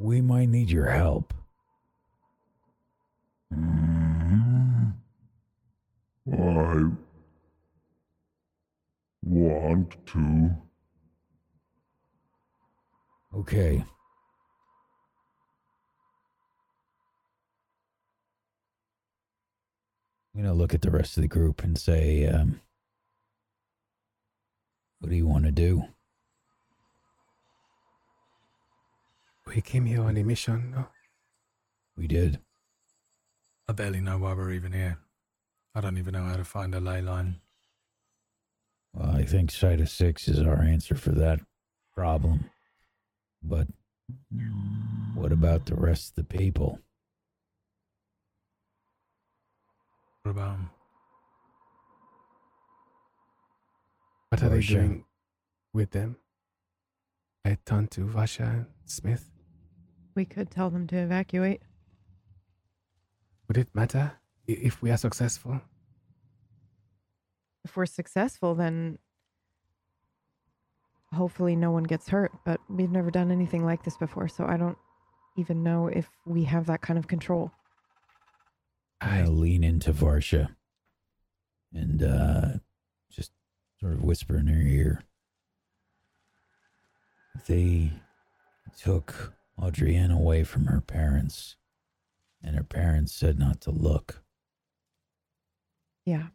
We 0.00 0.22
might 0.22 0.48
need 0.48 0.70
your 0.70 0.86
help. 0.86 1.34
I 3.52 3.56
want 9.22 9.94
to. 10.06 10.56
Okay. 13.36 13.84
I'm 20.34 20.40
going 20.40 20.46
to 20.46 20.54
look 20.54 20.72
at 20.72 20.80
the 20.80 20.90
rest 20.90 21.18
of 21.18 21.20
the 21.20 21.28
group 21.28 21.62
and 21.62 21.76
say, 21.76 22.26
um, 22.26 22.62
what 25.00 25.10
do 25.10 25.16
you 25.16 25.26
want 25.26 25.44
to 25.44 25.52
do? 25.52 25.84
We 29.54 29.60
came 29.60 29.84
here 29.84 30.02
on 30.02 30.16
a 30.16 30.22
mission, 30.22 30.70
no? 30.70 30.86
We 31.96 32.06
did. 32.06 32.38
I 33.68 33.72
barely 33.72 34.00
know 34.00 34.18
why 34.18 34.32
we're 34.34 34.52
even 34.52 34.72
here. 34.72 34.98
I 35.74 35.80
don't 35.80 35.98
even 35.98 36.12
know 36.12 36.22
how 36.22 36.36
to 36.36 36.44
find 36.44 36.72
a 36.72 36.80
ley 36.80 37.00
line. 37.00 37.40
Well, 38.94 39.10
I 39.10 39.24
think 39.24 39.50
Site 39.50 39.80
of 39.80 39.88
Six 39.88 40.28
is 40.28 40.40
our 40.40 40.62
answer 40.62 40.94
for 40.94 41.10
that 41.12 41.40
problem. 41.94 42.50
But 43.42 43.66
what 45.14 45.32
about 45.32 45.66
the 45.66 45.74
rest 45.74 46.10
of 46.10 46.14
the 46.14 46.38
people? 46.38 46.78
What 50.22 50.30
about 50.30 50.52
them? 50.52 50.70
What 54.28 54.42
are 54.44 54.48
they 54.48 54.60
doing 54.60 55.04
with 55.72 55.90
them? 55.90 56.16
I 57.44 57.58
turned 57.64 57.90
to 57.92 58.02
Varsha 58.02 58.48
and 58.48 58.66
Smith. 58.84 59.28
We 60.20 60.26
could 60.26 60.50
tell 60.50 60.68
them 60.68 60.86
to 60.88 60.96
evacuate. 60.98 61.62
Would 63.48 63.56
it 63.56 63.68
matter 63.74 64.12
if 64.46 64.82
we 64.82 64.90
are 64.90 64.98
successful? 64.98 65.62
If 67.64 67.74
we're 67.74 67.86
successful, 67.86 68.54
then 68.54 68.98
hopefully 71.14 71.56
no 71.56 71.70
one 71.70 71.84
gets 71.84 72.10
hurt. 72.10 72.32
But 72.44 72.60
we've 72.68 72.90
never 72.90 73.10
done 73.10 73.30
anything 73.30 73.64
like 73.64 73.82
this 73.82 73.96
before, 73.96 74.28
so 74.28 74.44
I 74.44 74.58
don't 74.58 74.76
even 75.38 75.62
know 75.62 75.86
if 75.86 76.06
we 76.26 76.44
have 76.44 76.66
that 76.66 76.82
kind 76.82 76.98
of 76.98 77.08
control. 77.08 77.50
I'm 79.00 79.10
I, 79.10 79.18
gonna 79.20 79.30
lean 79.30 79.64
into 79.64 79.90
Varsha 79.90 80.54
and 81.72 82.02
uh, 82.02 82.48
just 83.10 83.32
sort 83.80 83.94
of 83.94 84.04
whisper 84.04 84.36
in 84.36 84.48
her 84.48 84.60
ear. 84.60 85.02
They 87.46 87.92
took 88.76 89.32
Audrienne 89.60 90.10
away 90.12 90.42
from 90.44 90.66
her 90.66 90.80
parents, 90.80 91.56
and 92.42 92.56
her 92.56 92.62
parents 92.64 93.12
said 93.12 93.38
not 93.38 93.60
to 93.62 93.70
look. 93.70 94.22
Yeah. 96.06 96.28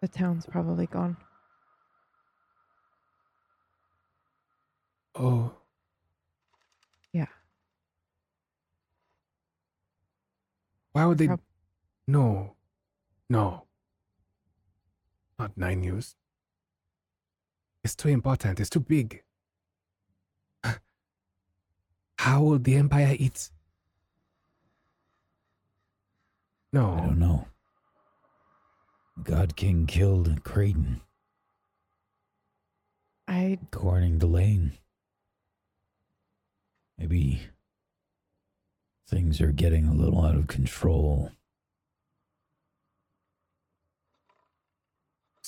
The 0.00 0.08
town's 0.08 0.44
probably 0.46 0.86
gone. 0.86 1.16
oh, 5.16 5.52
Yeah. 7.12 7.26
why 10.92 11.06
would 11.06 11.18
they? 11.18 11.28
Prob- 11.28 11.40
no, 12.08 12.56
no, 13.30 13.66
not 15.38 15.56
nine 15.56 15.80
news. 15.82 16.16
It's 17.84 17.94
too 17.94 18.08
important. 18.08 18.58
It's 18.58 18.70
too 18.70 18.80
big. 18.80 19.22
How 22.18 22.42
will 22.42 22.58
the 22.58 22.76
Empire 22.76 23.14
eat? 23.18 23.50
No, 26.72 26.94
I 26.94 27.00
don't 27.00 27.18
know. 27.18 27.46
God 29.22 29.54
King 29.54 29.86
killed 29.86 30.42
Creighton, 30.42 31.02
I 33.28 33.58
according 33.62 34.18
to 34.20 34.26
Lane. 34.26 34.72
Maybe 36.98 37.42
things 39.06 39.40
are 39.40 39.52
getting 39.52 39.86
a 39.86 39.94
little 39.94 40.24
out 40.24 40.34
of 40.34 40.48
control. 40.48 41.30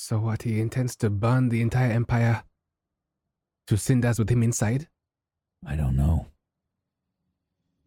So 0.07 0.21
what? 0.21 0.43
He 0.43 0.61
intends 0.61 0.95
to 0.99 1.11
burn 1.11 1.49
the 1.49 1.61
entire 1.61 1.91
empire 1.91 2.45
to 3.67 3.77
cinders 3.77 4.21
with 4.21 4.31
him 4.31 4.45
inside? 4.45 4.87
I 5.67 5.75
don't 5.75 5.97
know. 5.97 6.29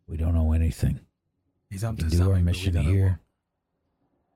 We 0.05 0.17
don't 0.17 0.34
know 0.36 0.51
anything. 0.51 0.99
He's 1.70 1.84
We 1.84 1.88
up 1.88 1.97
can 1.97 2.09
to 2.09 2.17
do 2.17 2.24
our 2.24 2.26
something. 2.26 2.34
but 2.34 2.36
we 2.39 2.43
mission 2.43 2.74
don't 2.74 2.84
here. 2.84 3.22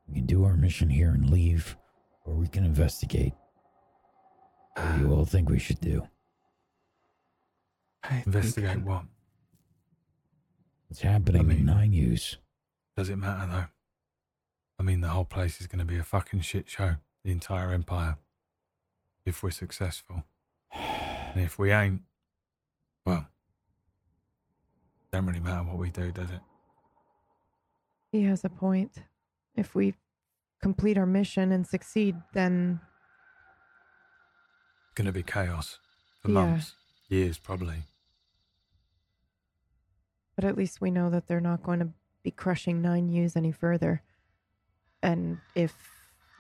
We 0.08 0.14
can 0.16 0.26
do 0.26 0.46
our 0.46 0.56
mission 0.56 0.90
here 0.92 1.10
and 1.10 1.30
leave, 1.30 1.76
or 2.24 2.36
we 2.36 2.48
can 2.48 2.64
investigate. 2.64 3.34
What 4.78 4.96
do 4.96 5.00
you 5.02 5.14
all 5.14 5.26
think 5.26 5.50
we 5.50 5.60
should 5.60 5.82
do? 5.82 6.08
I 8.02 8.08
what. 8.08 8.14
think- 8.14 8.28
Investigate 8.28 8.82
what? 8.84 9.04
What's 10.88 11.02
happening 11.02 11.50
mean- 11.50 11.58
in 11.60 11.66
Nine 11.66 11.92
Use? 11.92 12.38
Does 12.96 13.10
it 13.10 13.18
matter 13.18 13.52
though? 13.52 13.66
I 14.80 14.84
mean, 14.84 15.02
the 15.02 15.10
whole 15.10 15.26
place 15.26 15.60
is 15.60 15.68
going 15.68 15.80
to 15.80 15.86
be 15.86 15.98
a 15.98 16.04
fucking 16.06 16.40
shit 16.42 16.70
show. 16.70 16.96
The 17.24 17.32
entire 17.32 17.72
empire. 17.72 18.18
If 19.26 19.42
we're 19.44 19.52
successful. 19.52 20.24
And 20.74 21.42
if 21.44 21.58
we 21.58 21.72
ain't, 21.72 22.02
well, 23.06 23.28
don't 25.12 25.26
really 25.26 25.40
matter 25.40 25.64
what 25.64 25.78
we 25.78 25.90
do, 25.90 26.12
does 26.12 26.30
it? 26.30 26.40
he 28.12 28.24
has 28.26 28.44
a 28.46 28.50
point. 28.50 28.92
If 29.56 29.74
we 29.74 29.96
complete 30.62 31.00
our 31.00 31.06
mission 31.08 31.52
and 31.52 31.66
succeed, 31.66 32.16
then 32.34 32.80
It's 34.86 34.94
going 34.94 35.08
to 35.08 35.12
be 35.12 35.24
chaos 35.24 35.80
for 36.22 36.28
Yeah. 36.28 36.34
months, 36.34 36.74
years 37.10 37.40
probably. 37.40 37.84
but 40.36 40.46
at 40.46 40.56
least 40.58 40.80
we 40.82 40.92
know 40.92 41.10
that 41.12 41.28
they're 41.28 41.40
not 41.42 41.64
going 41.64 41.80
to 41.80 41.90
be 42.24 42.30
crushing 42.32 42.82
nine 42.82 43.08
U's 43.10 43.36
any 43.36 43.52
further. 43.52 44.02
And 45.02 45.40
if 45.56 45.93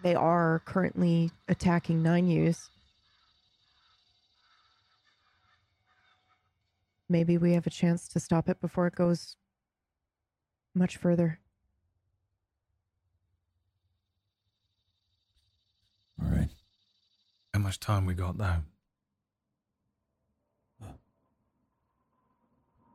they 0.03 0.15
are 0.15 0.61
currently 0.65 1.31
attacking 1.47 2.03
nine 2.03 2.27
U's, 2.27 2.69
maybe 7.09 7.37
we 7.37 7.53
have 7.53 7.65
a 7.65 7.71
chance 7.71 8.07
to 8.09 8.19
stop 8.19 8.49
it 8.49 8.59
before 8.59 8.87
it 8.87 8.95
goes 8.95 9.37
much 10.75 10.97
further. 10.97 11.39
All 16.21 16.29
right. 16.29 16.49
How 17.53 17.59
much 17.59 17.79
time 17.79 18.05
we 18.05 18.13
got 18.13 18.37
though? 18.37 18.63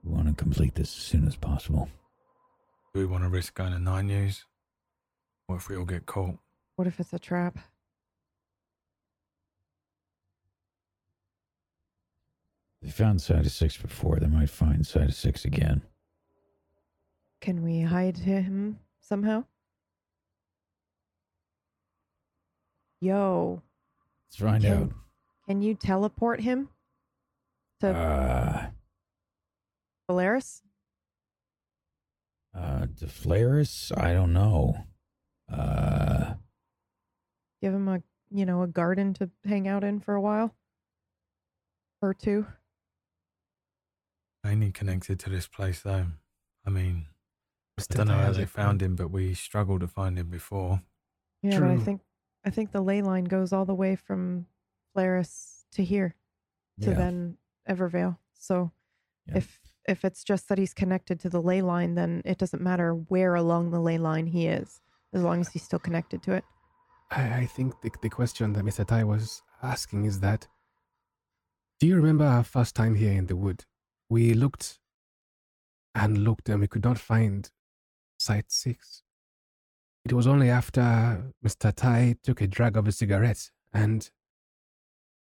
We 0.04 0.12
want 0.12 0.28
to 0.28 0.34
complete 0.34 0.74
this 0.74 0.88
as 0.88 1.02
soon 1.02 1.26
as 1.26 1.36
possible. 1.36 1.88
Do 2.94 3.00
we 3.00 3.06
want 3.06 3.24
to 3.24 3.28
risk 3.28 3.54
going 3.54 3.72
to 3.72 3.78
nine 3.78 4.06
news? 4.06 4.44
What 5.46 5.56
if 5.56 5.68
we 5.68 5.76
all 5.76 5.84
get 5.84 6.06
caught? 6.06 6.38
What 6.78 6.86
if 6.86 7.00
it's 7.00 7.12
a 7.12 7.18
trap? 7.18 7.58
They 12.82 12.90
found 12.90 13.20
side 13.20 13.44
of 13.46 13.50
six 13.50 13.76
before. 13.76 14.20
They 14.20 14.28
might 14.28 14.48
find 14.48 14.86
side 14.86 15.08
of 15.08 15.14
six 15.14 15.44
again. 15.44 15.82
Can 17.40 17.62
we 17.64 17.80
hide 17.80 18.18
him 18.18 18.78
somehow? 19.00 19.44
Yo, 23.00 23.60
Let's 24.28 24.36
find 24.36 24.62
Can- 24.62 24.82
out. 24.84 24.92
can 25.48 25.62
you 25.62 25.74
teleport 25.74 26.40
him 26.42 26.68
to 27.80 27.88
Uh, 27.88 28.70
Polaris? 30.06 30.62
uh, 32.54 32.86
DeFlaris? 32.86 33.90
I 33.98 34.12
don't 34.12 34.32
know. 34.32 34.86
Uh, 35.48 36.27
Give 37.60 37.74
him 37.74 37.88
a 37.88 38.02
you 38.30 38.46
know 38.46 38.62
a 38.62 38.66
garden 38.66 39.14
to 39.14 39.30
hang 39.44 39.66
out 39.66 39.84
in 39.84 40.00
for 40.00 40.14
a 40.14 40.20
while 40.20 40.54
or 42.00 42.14
two. 42.14 42.46
Ain't 44.46 44.74
connected 44.74 45.18
to 45.20 45.30
this 45.30 45.46
place 45.46 45.80
though. 45.80 46.06
I 46.66 46.70
mean, 46.70 47.06
I 47.78 47.94
don't 47.94 48.08
know 48.08 48.14
how 48.14 48.22
Tyler, 48.22 48.34
they 48.34 48.44
found 48.46 48.82
him, 48.82 48.96
but 48.96 49.10
we 49.10 49.34
struggled 49.34 49.80
to 49.80 49.88
find 49.88 50.18
him 50.18 50.28
before. 50.28 50.82
Yeah, 51.42 51.60
but 51.60 51.70
I 51.70 51.78
think 51.78 52.00
I 52.44 52.50
think 52.50 52.72
the 52.72 52.80
ley 52.80 53.02
line 53.02 53.24
goes 53.24 53.52
all 53.52 53.64
the 53.64 53.74
way 53.74 53.96
from 53.96 54.46
Polaris 54.94 55.64
to 55.72 55.84
here 55.84 56.14
to 56.80 56.90
yeah. 56.90 56.96
then 56.96 57.36
Evervale. 57.68 58.18
So 58.34 58.72
Yeah. 59.26 59.38
if 59.38 59.60
if 59.86 60.04
it's 60.04 60.22
just 60.22 60.48
that 60.48 60.58
he's 60.58 60.74
connected 60.74 61.18
to 61.20 61.30
the 61.30 61.42
ley 61.42 61.62
line, 61.62 61.94
then 61.94 62.22
it 62.24 62.38
doesn't 62.38 62.62
matter 62.62 62.92
where 62.92 63.34
along 63.34 63.70
the 63.70 63.80
ley 63.80 63.98
line 63.98 64.26
he 64.26 64.46
is, 64.46 64.80
as 65.12 65.22
long 65.22 65.40
as 65.40 65.48
he's 65.48 65.62
still 65.62 65.78
connected 65.78 66.22
to 66.24 66.32
it. 66.32 66.44
I, 67.10 67.40
I 67.40 67.46
think 67.46 67.80
the, 67.80 67.90
the 68.02 68.08
question 68.08 68.52
that 68.52 68.64
Mr. 68.64 68.86
Tai 68.86 69.04
was 69.04 69.42
asking 69.62 70.04
is 70.04 70.20
that 70.20 70.46
Do 71.80 71.86
you 71.86 71.96
remember 71.96 72.24
our 72.24 72.44
first 72.44 72.74
time 72.74 72.94
here 72.94 73.12
in 73.12 73.26
the 73.26 73.36
wood? 73.36 73.64
We 74.08 74.34
looked 74.34 74.78
and 75.94 76.18
looked 76.18 76.48
and 76.48 76.60
we 76.60 76.68
could 76.68 76.84
not 76.84 76.98
find 76.98 77.50
Site 78.18 78.50
6. 78.50 79.02
It 80.04 80.12
was 80.12 80.26
only 80.26 80.50
after 80.50 81.32
Mr. 81.44 81.74
Tai 81.74 82.16
took 82.22 82.40
a 82.40 82.46
drag 82.46 82.76
of 82.76 82.86
a 82.86 82.92
cigarette 82.92 83.50
and 83.72 84.10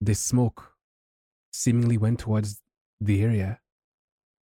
the 0.00 0.14
smoke 0.14 0.72
seemingly 1.52 1.96
went 1.96 2.18
towards 2.18 2.60
the 3.00 3.22
area 3.22 3.60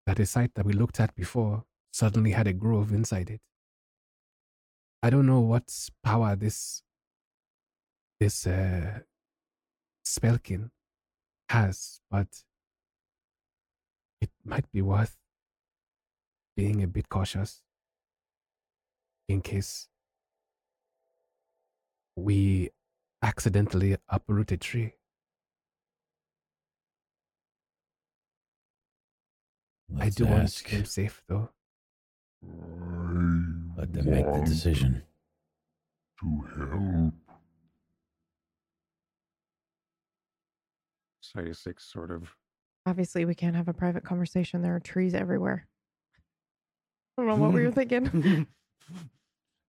that 0.07 0.19
a 0.19 0.27
site 0.27 0.55
that 0.55 0.67
we 0.67 0.73
looked 0.73 1.01
at 1.01 1.15
before 1.15 1.65
suddenly 1.91 2.33
had 2.33 2.47
a 2.47 2.53
grove 2.53 2.93
inside 2.93 3.31
it. 3.31 3.41
I 5.03 5.11
don't 5.11 5.27
know 5.27 5.41
what 5.41 5.73
power 6.03 6.37
this 6.37 6.83
this 8.21 8.47
uh, 8.47 9.01
spellkin 10.05 10.71
has, 11.49 12.01
but 12.11 12.27
it 14.21 14.31
might 14.45 14.71
be 14.73 14.83
worth 14.83 15.17
being 16.57 16.83
a 16.83 16.87
bit 16.87 17.09
cautious 17.09 17.63
in 19.29 19.41
case 19.41 19.89
we 22.17 22.71
accidentally 23.23 23.97
uproot 24.09 24.51
a 24.53 24.57
tree. 24.57 24.95
I 29.97 30.05
let's 30.05 30.17
do 30.17 30.27
want 30.27 30.49
to 30.49 30.65
keep 30.65 30.79
them 30.79 30.85
safe, 30.85 31.23
though. 31.29 31.49
Let 33.77 33.93
them 33.93 34.11
make 34.11 34.27
the 34.27 34.43
decision. 34.45 35.03
to 36.21 36.41
help. 36.57 37.28
Side 41.33 41.57
six 41.57 41.85
sort 41.85 42.11
of 42.11 42.35
Obviously, 42.87 43.25
we 43.27 43.35
can't 43.35 43.55
have 43.57 43.69
a 43.69 43.75
private 43.75 44.03
conversation. 44.05 44.63
There 44.63 44.75
are 44.75 44.81
trees 44.81 45.13
everywhere. 45.15 45.69
I 47.19 47.23
don't 47.23 47.29
know 47.29 47.37
what 47.45 47.53
we 47.53 47.65
were 47.65 47.71
thinking. 47.81 48.47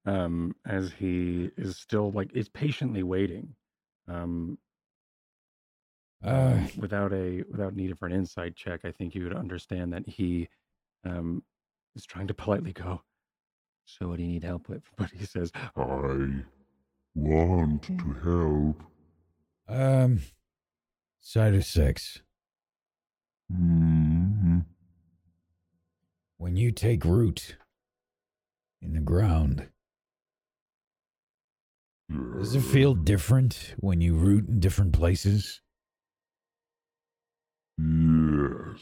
um 0.05 0.55
as 0.66 0.91
he 0.93 1.51
is 1.57 1.76
still 1.78 2.12
like 2.12 2.32
is 2.34 2.47
patiently 2.47 3.03
waiting 3.03 3.53
um 4.07 4.57
Uh, 6.24 6.68
without 6.78 7.12
a 7.14 7.43
without 7.49 7.76
need 7.76 7.97
for 7.97 8.05
an 8.05 8.14
insight 8.14 8.55
check 8.55 8.82
i 8.86 8.91
think 8.91 9.14
you 9.16 9.24
would 9.24 9.34
understand 9.36 9.91
that 9.91 10.07
he 10.07 10.47
um 11.05 11.43
is 11.95 12.05
trying 12.05 12.28
to 12.28 12.34
politely 12.34 12.72
go 12.74 13.01
so 13.86 14.07
what 14.10 14.18
do 14.18 14.24
you 14.24 14.30
need 14.30 14.43
help 14.43 14.70
with 14.70 14.84
but 14.97 15.10
he 15.12 15.26
says 15.26 15.51
I 15.76 16.43
want 17.16 17.84
to 17.84 17.93
help. 18.24 18.84
um, 19.68 20.22
side 21.20 21.53
of 21.55 21.65
six. 21.65 22.22
hmm 23.51 24.59
When 26.38 26.55
you 26.55 26.72
take 26.72 27.03
root 27.03 27.57
in 28.82 28.93
the 28.93 29.01
ground, 29.01 29.70
does 32.09 32.55
it 32.55 32.61
feel 32.61 32.95
different 32.95 33.76
when 33.78 34.01
you 34.01 34.15
root 34.15 34.47
in 34.47 34.59
different 34.59 34.93
places? 34.93 35.61
Yes. 37.78 38.80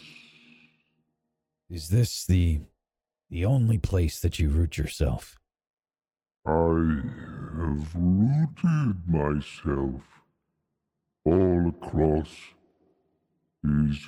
Is 1.69 1.89
this 1.89 2.25
the 2.25 2.61
the 3.29 3.43
only 3.45 3.77
place 3.77 4.19
that 4.21 4.39
you 4.39 4.49
root 4.49 4.77
yourself? 4.77 5.37
I 6.45 6.51
have 6.51 7.93
rooted 7.93 9.07
myself 9.07 10.01
all 11.27 11.69
across 11.69 12.29
these 13.63 13.99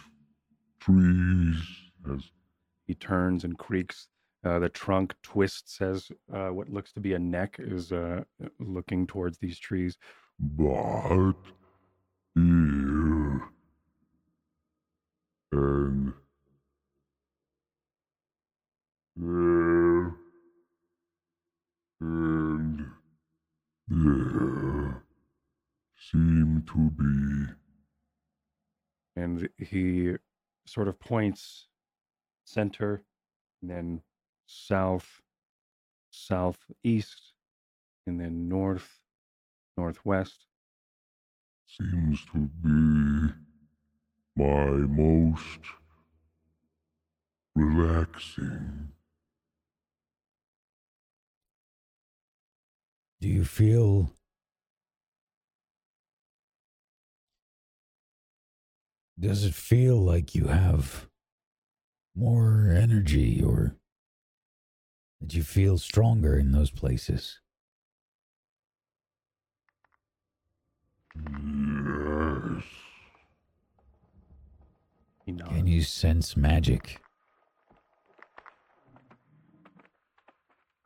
trees 0.80 1.58
as 2.14 2.32
he 2.88 2.96
turns 2.96 3.44
and 3.44 3.58
creaks 3.58 4.08
uh, 4.46 4.58
the 4.60 4.70
trunk 4.70 5.14
twists 5.22 5.82
as 5.82 6.10
uh, 6.34 6.48
what 6.48 6.70
looks 6.70 6.94
to 6.94 7.02
be 7.02 7.14
a 7.14 7.20
neck 7.20 7.58
is 7.60 7.92
uh, 7.92 8.24
looking 8.60 9.06
towards 9.06 9.38
these 9.38 9.60
trees. 9.60 9.98
But 10.40 11.34
here 12.36 13.34
and 15.52 16.14
there 19.18 20.16
and 22.00 22.86
there 23.90 24.79
seem 26.12 26.64
to 26.68 26.90
be 26.92 27.54
and 29.22 29.50
he 29.58 30.14
sort 30.66 30.88
of 30.88 31.00
points 31.00 31.68
center 32.46 33.04
and 33.62 33.70
then 33.70 34.02
south 34.46 35.22
southeast 36.10 37.34
and 38.08 38.20
then 38.20 38.48
north 38.48 39.00
northwest 39.78 40.46
seems 41.68 42.26
to 42.26 42.50
be 42.64 43.34
my 44.36 44.70
most 44.70 45.60
relaxing. 47.56 48.90
Do 53.22 53.28
you 53.28 53.44
feel 53.44 54.14
Does 59.20 59.44
it 59.44 59.54
feel 59.54 59.98
like 59.98 60.34
you 60.34 60.46
have 60.48 61.08
more 62.16 62.70
energy 62.74 63.44
or 63.44 63.76
that 65.20 65.34
you 65.34 65.44
feel 65.44 65.78
stronger 65.78 66.38
in 66.40 66.54
those 66.54 66.72
places? 66.72 67.40
Yes. 71.18 72.64
Can 75.26 75.68
you 75.68 75.82
sense 75.84 76.38
magic? 76.38 77.02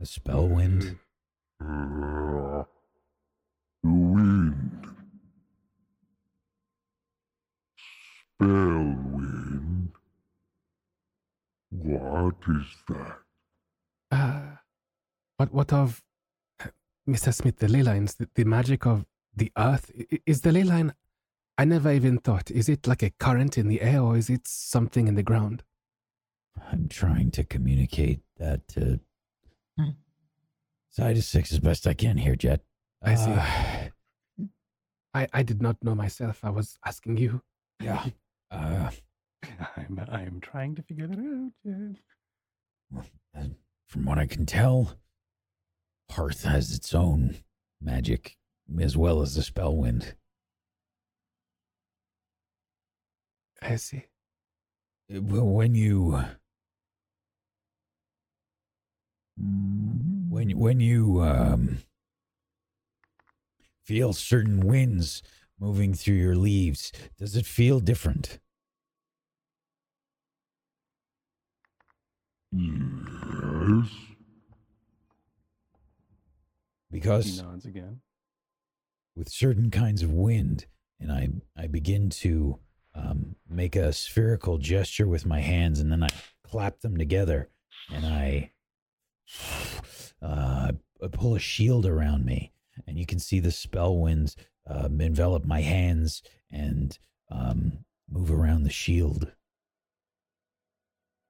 A 0.02 0.06
spell 0.08 0.48
wind? 0.48 0.98
Uh, 1.62 2.64
the 3.84 3.90
Spell. 8.44 8.96
What 11.72 12.36
is 12.50 12.66
that? 12.90 13.18
Uh, 14.12 14.42
what 15.38 15.54
what 15.54 15.74
of 15.74 16.02
Mr. 17.10 17.34
Smith? 17.34 17.58
The 17.58 17.68
ley 17.68 17.84
lines, 17.84 18.16
the, 18.16 18.28
the 18.36 18.44
magic 18.44 18.86
of 18.86 19.06
the 19.36 19.52
earth. 19.58 19.92
I- 19.98 20.06
i- 20.16 20.22
Is 20.26 20.42
the 20.42 20.52
ley 20.52 20.64
line? 20.64 20.94
I 21.58 21.66
never 21.66 21.92
even 21.92 22.18
thought. 22.18 22.50
Is 22.52 22.68
it 22.70 22.88
like 22.88 23.04
a 23.04 23.12
current 23.12 23.58
in 23.58 23.68
the 23.68 23.82
air, 23.82 24.02
or 24.02 24.18
is 24.18 24.30
it 24.30 24.48
something 24.48 25.08
in 25.08 25.16
the 25.16 25.24
ground? 25.24 25.64
I'm 26.72 26.88
trying 26.88 27.32
to 27.32 27.44
communicate 27.44 28.22
that 28.38 28.68
to 28.70 29.00
side 30.90 31.18
of 31.18 31.24
six 31.24 31.52
as 31.52 31.60
best 31.60 31.88
I 31.88 31.94
can 31.96 32.18
here, 32.18 32.36
Jet. 32.36 32.62
I 33.02 33.16
see. 33.16 33.32
Uh, 33.32 34.46
I, 35.16 35.28
I 35.34 35.44
did 35.44 35.62
not 35.62 35.84
know 35.84 35.96
myself. 35.96 36.40
I 36.44 36.50
was 36.52 36.78
asking 36.86 37.18
you. 37.18 37.42
yeah. 37.82 38.06
Uh, 38.54 38.90
I'm 39.78 40.00
I'm 40.10 40.40
trying 40.40 40.76
to 40.76 40.84
figure 40.84 41.08
that 41.08 41.20
out. 41.20 41.52
And 43.34 43.56
from 43.88 44.06
what 44.06 44.18
I 44.18 44.26
can 44.28 44.46
tell, 44.46 44.98
Hearth 46.12 46.44
has 46.44 46.72
its 46.74 46.94
own 46.94 47.44
magic 47.82 48.38
as 48.80 48.96
well 48.96 49.22
as 49.22 49.36
the 49.36 49.44
spell 49.44 49.76
wind. 49.76 50.16
I 53.64 53.78
see. 53.78 54.06
Uh, 55.14 55.22
When 55.22 55.76
you 55.76 56.24
when 59.38 60.52
when 60.58 60.80
you 60.80 61.22
um 61.22 61.78
feel 63.84 64.14
certain 64.14 64.62
winds 64.62 65.22
moving 65.60 65.94
through 65.94 66.16
your 66.16 66.36
leaves, 66.36 66.92
does 67.18 67.36
it 67.36 67.46
feel 67.46 67.80
different? 67.80 68.40
Yes. 72.56 73.90
He 76.92 77.00
Because 77.00 77.42
nods 77.42 77.66
again. 77.66 78.02
with 79.16 79.30
certain 79.30 79.72
kinds 79.72 80.04
of 80.04 80.12
wind, 80.12 80.68
and 81.00 81.12
I 81.12 81.30
I 81.58 81.68
begin 81.68 82.10
to 82.12 82.60
um, 82.94 83.36
make 83.50 83.76
a 83.76 83.92
spherical 83.92 84.60
gesture 84.60 85.08
with 85.08 85.26
my 85.26 85.40
hands, 85.40 85.80
and 85.80 85.92
then 85.92 86.04
I 86.04 86.10
clap 86.44 86.82
them 86.82 86.96
together, 86.98 87.50
and 87.92 88.06
I 88.06 88.52
uh, 90.22 90.72
I 91.04 91.08
pull 91.12 91.34
a 91.36 91.40
shield 91.40 91.86
around 91.88 92.26
me, 92.26 92.54
and 92.86 93.00
you 93.00 93.06
can 93.08 93.18
see 93.20 93.40
the 93.40 93.52
spell 93.52 93.98
winds 93.98 94.36
um, 94.68 95.02
envelop 95.02 95.44
my 95.46 95.62
hands 95.62 96.22
and 96.52 96.98
um, 97.32 97.80
move 98.08 98.32
around 98.32 98.64
the 98.64 98.70
shield 98.70 99.32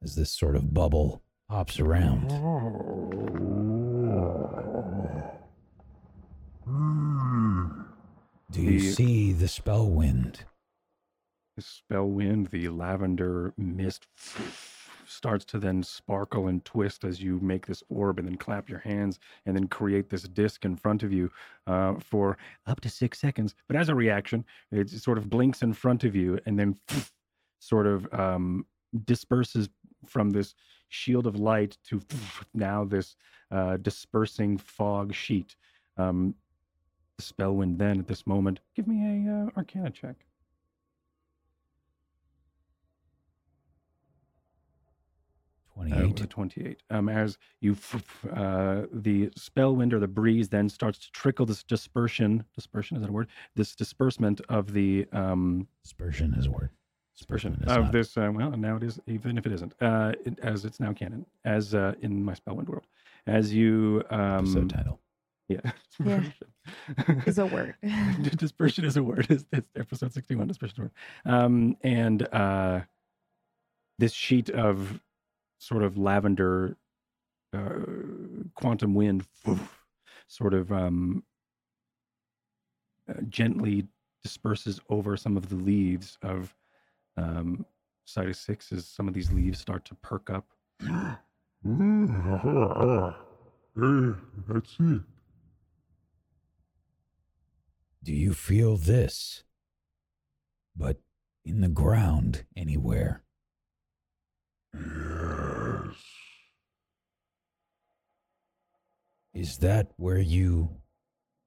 as 0.04 0.16
this 0.16 0.32
sort 0.32 0.56
of 0.56 0.74
bubble 0.74 1.22
hops 1.49 1.80
around. 1.80 2.30
Do 8.51 8.62
you 8.62 8.80
The- 8.80 8.91
see 8.91 9.32
the 9.34 9.47
spell 9.47 9.89
wind? 9.89 10.45
The 11.56 11.62
spell 11.62 12.08
wind, 12.08 12.47
the 12.47 12.70
lavender 12.70 13.54
mist 13.58 14.08
starts 15.06 15.45
to 15.45 15.60
then 15.60 15.84
sparkle 15.84 16.47
and 16.47 16.64
twist 16.66 17.04
as 17.04 17.22
you 17.22 17.39
make 17.39 17.68
this 17.68 17.84
orb 17.89 18.18
and 18.18 18.28
then 18.28 18.38
clap 18.38 18.68
your 18.70 18.80
hands 18.80 19.20
and 19.45 19.56
then 19.56 19.68
create 19.68 20.10
this 20.10 20.24
disc 20.24 20.66
in 20.66 20.76
front 20.76 21.04
of 21.04 21.14
you 21.14 21.30
uh, 21.68 21.95
for 21.99 22.38
up 22.66 22.82
to 22.82 22.89
six 22.89 23.20
seconds. 23.20 23.54
But 23.68 23.76
as 23.78 23.89
a 23.89 23.95
reaction, 23.95 24.45
it 24.72 24.89
sort 24.89 25.18
of 25.20 25.30
blinks 25.30 25.62
in 25.62 25.74
front 25.74 26.04
of 26.04 26.16
you 26.16 26.39
and 26.45 26.58
then 26.58 26.80
sort 27.60 27.86
of 27.86 28.12
um, 28.14 28.66
disperses 29.06 29.70
from 30.06 30.32
this 30.32 30.56
shield 30.89 31.28
of 31.28 31.36
light 31.36 31.78
to 31.89 32.01
now 32.54 32.84
this 32.84 33.16
uh, 33.51 33.78
dispersing 33.78 34.58
fog 34.58 35.14
sheet. 35.14 35.56
Um, 35.97 36.36
the 37.18 37.24
spell 37.24 37.56
wind 37.56 37.78
then 37.78 37.99
at 37.99 38.08
this 38.08 38.26
moment, 38.26 38.60
give 38.76 38.88
me 38.88 39.28
a 39.28 39.32
uh, 39.32 39.49
Arcana 39.56 39.91
check. 39.91 40.16
Uh, 45.80 45.89
28. 45.89 46.08
with 46.14 46.24
a 46.24 46.28
28. 46.28 46.84
Um, 46.91 47.10
as 47.10 47.38
you, 47.60 47.76
uh, 48.36 48.84
the 48.91 49.32
spell 49.36 49.76
wind 49.76 49.93
or 49.93 49.99
the 49.99 50.08
breeze 50.08 50.49
then 50.49 50.70
starts 50.70 50.99
to 50.99 51.12
trickle 51.12 51.45
this 51.45 51.64
dispersion. 51.64 52.43
Dispersion 52.56 52.97
is 52.97 53.01
that 53.01 53.10
a 53.10 53.14
word? 53.14 53.28
This 53.56 53.76
disbursement 53.76 54.41
of 54.49 54.74
the 54.74 55.08
um, 55.12 55.68
Dispersion 55.84 56.34
is 56.36 56.45
a 56.45 56.51
word. 56.51 56.70
Dispersion 57.18 57.53
is 57.66 57.72
of 57.76 57.84
not. 57.86 57.91
this. 57.91 58.18
Uh, 58.18 58.32
well, 58.34 58.51
now 58.51 58.76
it 58.78 58.84
is, 58.84 58.99
even 59.07 59.38
if 59.38 59.45
it 59.45 59.51
isn't, 59.53 59.74
uh, 59.82 60.14
it, 60.26 60.39
as 60.41 60.66
it's 60.66 60.80
now 60.80 60.93
canon, 60.93 61.26
as 61.45 61.74
uh, 61.76 61.93
in 62.01 62.24
my 62.24 62.34
Spellwind 62.34 62.68
world. 62.68 62.86
As 63.28 63.53
you, 63.53 64.03
Episode 64.11 64.57
um, 64.64 64.68
title. 64.68 64.99
yeah, 65.47 65.59
Yeah. 66.03 66.24
dispersion. 66.97 67.24
Is 67.26 67.38
a 67.38 67.45
word. 67.45 67.76
dispersion 68.38 68.86
is 68.86 68.97
a 68.97 69.03
word. 69.03 69.28
It's, 69.30 69.45
it's 69.51 69.70
episode 69.78 70.14
61, 70.14 70.47
dispersion 70.47 70.74
is 70.74 70.80
a 70.80 70.82
word. 70.82 70.91
Um, 71.26 71.78
and 71.82 72.28
uh, 72.34 72.82
this 73.99 74.14
sheet 74.14 74.49
of 74.49 74.99
sort 75.59 75.84
of 75.84 75.97
lavender 75.97 76.76
uh, 77.53 77.70
quantum 78.55 78.95
wind 78.95 79.26
sort 80.28 80.53
of 80.53 80.72
um, 80.72 81.24
uh, 83.09 83.22
gently 83.30 83.88
disperses 84.24 84.80
over 84.89 85.16
some 85.16 85.38
of 85.38 85.47
the 85.49 85.55
leaves 85.55 86.18
of 86.22 86.53
um, 87.18 87.66
Side 88.05 88.36
Six 88.36 88.72
is 88.72 88.88
some 88.88 89.07
of 89.07 89.14
these 89.14 89.32
leaves 89.32 89.59
start 89.59 89.86
to 89.86 89.95
perk 89.95 90.30
up. 90.30 90.45
Hey, 90.80 91.16
that's 94.47 94.76
it. 94.80 95.01
Do 98.03 98.11
you 98.14 98.34
feel 98.34 98.76
this? 98.78 99.43
But 100.76 100.97
in 101.45 101.61
the 101.61 101.70
ground 101.70 102.45
anywhere. 102.55 103.24
Yes. 104.74 105.95
Is 109.34 109.57
that 109.59 109.91
where 109.97 110.20
you 110.20 110.82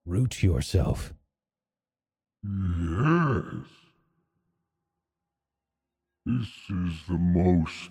root 0.05 0.43
yourself? 0.43 1.13
Yes. 2.43 3.67
This 6.27 6.49
is 6.71 7.07
the 7.09 7.19
most 7.19 7.91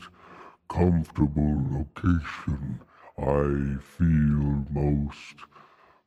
comfortable 0.67 1.63
location. 1.71 2.81
I 3.17 3.77
feel 3.97 4.65
most 4.69 5.35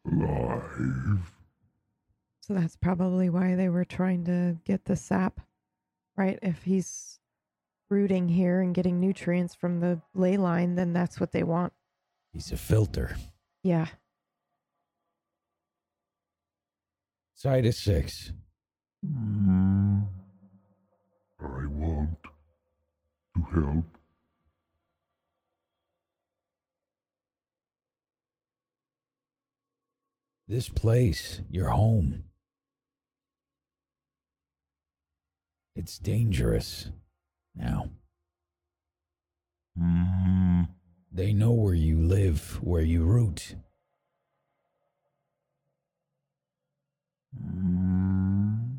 alive. 0.06 1.32
So 2.42 2.52
that's 2.52 2.76
probably 2.76 3.30
why 3.30 3.54
they 3.54 3.70
were 3.70 3.86
trying 3.86 4.26
to 4.26 4.58
get 4.66 4.84
the 4.84 4.94
sap, 4.94 5.40
right? 6.18 6.38
If 6.42 6.64
he's 6.64 7.18
rooting 7.88 8.28
here 8.28 8.60
and 8.60 8.74
getting 8.74 9.00
nutrients 9.00 9.54
from 9.54 9.80
the 9.80 10.02
ley 10.14 10.36
line, 10.36 10.74
then 10.74 10.92
that's 10.92 11.18
what 11.18 11.32
they 11.32 11.42
want. 11.42 11.72
He's 12.34 12.52
a 12.52 12.58
filter. 12.58 13.16
Yeah. 13.62 13.86
Side 17.34 17.64
of 17.64 17.74
six. 17.74 18.32
Mm. 19.06 19.87
Help. 23.54 23.84
This 30.46 30.68
place, 30.68 31.42
your 31.50 31.68
home. 31.68 32.24
It's 35.76 35.98
dangerous 35.98 36.88
now. 37.54 37.90
Mm. 39.78 40.68
They 41.12 41.32
know 41.32 41.52
where 41.52 41.74
you 41.74 41.98
live, 41.98 42.58
where 42.62 42.82
you 42.82 43.04
root. 43.04 43.56
Mm. 47.36 48.78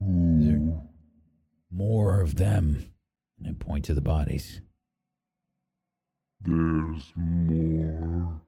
There- 0.00 0.82
More 1.70 2.20
of 2.20 2.36
them. 2.36 2.92
And 3.38 3.48
I 3.48 3.52
point 3.64 3.84
to 3.86 3.94
the 3.94 4.00
bodies. 4.00 4.60
There's 6.40 7.12
more. 7.16 8.40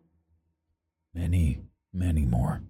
Many, 1.14 1.60
many 1.92 2.24
more. 2.24 2.62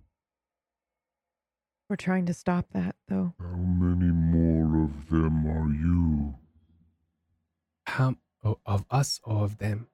We're 1.89 1.97
trying 1.97 2.27
to 2.27 2.35
stop 2.35 2.67
that, 2.73 2.97
though. 3.09 3.35
How 3.39 3.57
many 3.57 4.13
more 4.13 4.85
of 4.85 5.09
them 5.11 5.47
are 5.47 5.73
you? 5.73 6.35
How 7.87 8.15
o- 8.45 8.61
of 8.65 8.85
us 8.91 9.21
or 9.25 9.45
of 9.45 9.59
them? 9.59 9.89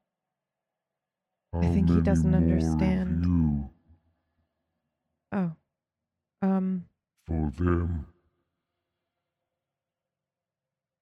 How 1.53 1.63
think 1.63 1.89
he 1.89 2.01
doesn't 2.03 2.31
more 2.31 2.39
of 2.41 2.43
understand. 2.43 3.25
You 3.25 3.71
Oh. 5.33 5.53
Um, 6.43 6.85
for 7.27 7.51
them. 7.57 8.07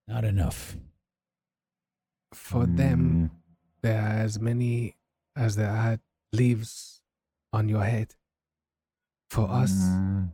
Not 0.06 0.24
enough. 0.24 0.76
For 2.34 2.66
them, 2.66 3.00
Mm. 3.00 3.30
there 3.82 4.00
are 4.02 4.18
as 4.24 4.38
many 4.40 4.96
as 5.36 5.56
there 5.56 5.70
are 5.70 5.98
leaves 6.32 7.02
on 7.52 7.68
your 7.68 7.84
head. 7.84 8.14
For 9.30 9.48
us, 9.48 9.72
Mm. 9.72 10.32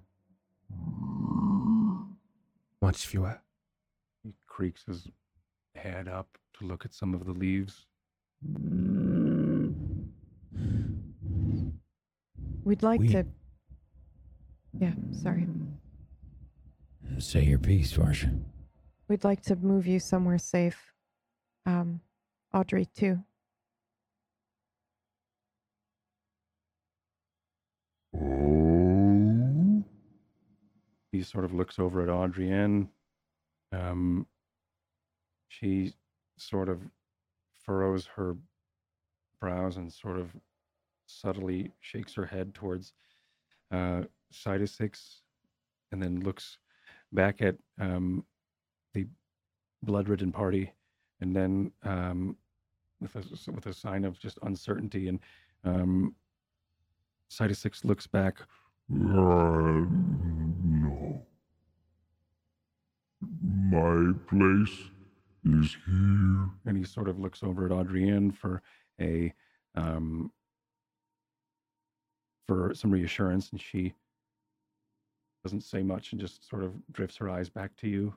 much 2.82 3.06
fewer. 3.06 3.40
He 4.22 4.34
creaks 4.46 4.84
his 4.84 5.08
head 5.74 6.08
up 6.08 6.38
to 6.54 6.66
look 6.66 6.84
at 6.84 6.92
some 6.94 7.14
of 7.14 7.24
the 7.26 7.32
leaves. 7.32 7.86
We'd 12.64 12.82
like 12.82 13.00
We- 13.00 13.08
to. 13.08 13.26
Yeah, 14.78 14.94
sorry. 15.12 15.46
Say 17.18 17.44
your 17.44 17.58
piece, 17.58 17.92
Varsha. 17.92 18.42
We'd 19.08 19.24
like 19.24 19.42
to 19.42 19.56
move 19.56 19.86
you 19.86 19.98
somewhere 19.98 20.38
safe. 20.38 20.94
Um, 21.66 22.00
Audrey, 22.52 22.86
too. 22.86 23.22
He 31.12 31.22
sort 31.22 31.44
of 31.44 31.52
looks 31.52 31.78
over 31.78 32.02
at 32.02 32.08
Adrienne. 32.08 32.88
Um, 33.72 34.26
she 35.48 35.92
sort 36.38 36.68
of 36.68 36.80
furrows 37.64 38.08
her 38.16 38.36
brows 39.40 39.76
and 39.76 39.92
sort 39.92 40.18
of 40.18 40.30
subtly 41.06 41.72
shakes 41.80 42.14
her 42.14 42.26
head 42.26 42.54
towards 42.54 42.92
uh, 43.72 44.02
Cytosix 44.32 45.20
and 45.92 46.02
then 46.02 46.20
looks 46.20 46.58
back 47.12 47.42
at 47.42 47.56
um, 47.80 48.24
the 48.94 49.06
blood-ridden 49.82 50.32
party 50.32 50.72
and 51.20 51.34
then 51.34 51.70
um, 51.84 52.36
with 53.00 53.14
a, 53.16 53.50
with 53.52 53.66
a 53.66 53.72
sign 53.72 54.04
of 54.04 54.18
just 54.18 54.38
uncertainty 54.42 55.08
and 55.08 55.20
um, 55.64 56.14
Cytosix 57.30 57.84
looks 57.84 58.06
back 58.06 58.38
Uh, 58.92 59.84
no. 60.62 61.22
My 63.70 64.12
place 64.28 64.78
is 65.44 65.76
here. 65.86 66.48
and 66.66 66.76
he 66.76 66.84
sort 66.84 67.08
of 67.08 67.18
looks 67.18 67.42
over 67.42 67.66
at 67.66 67.72
Adrienne 67.72 68.30
for 68.30 68.62
a 69.00 69.32
um 69.76 70.30
for 72.46 72.74
some 72.74 72.90
reassurance 72.90 73.50
and 73.50 73.60
she 73.60 73.94
doesn't 75.44 75.62
say 75.62 75.82
much 75.82 76.12
and 76.12 76.20
just 76.20 76.46
sort 76.48 76.64
of 76.64 76.72
drifts 76.92 77.16
her 77.16 77.28
eyes 77.30 77.48
back 77.48 77.74
to 77.76 77.88
you 77.88 78.12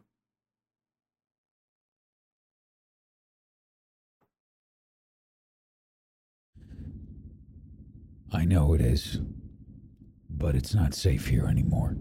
I 8.33 8.45
know 8.45 8.73
it 8.73 8.81
is, 8.81 9.19
but 10.29 10.55
it's 10.55 10.73
not 10.73 10.95
safe 10.95 11.27
here 11.27 11.45
anymore. 11.45 11.95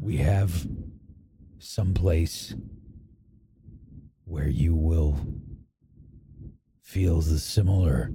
We 0.00 0.18
have 0.18 0.66
some 1.58 1.94
place 1.94 2.54
where 4.24 4.48
you 4.48 4.74
will 4.74 5.18
feel 6.82 7.20
the 7.20 7.38
similar 7.38 8.12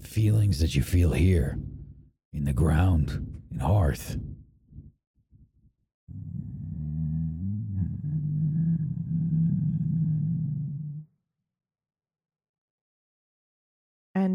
feelings 0.00 0.60
that 0.60 0.74
you 0.74 0.82
feel 0.82 1.12
here 1.12 1.58
in 2.32 2.44
the 2.44 2.52
ground, 2.52 3.42
in 3.50 3.58
Hearth. 3.58 4.16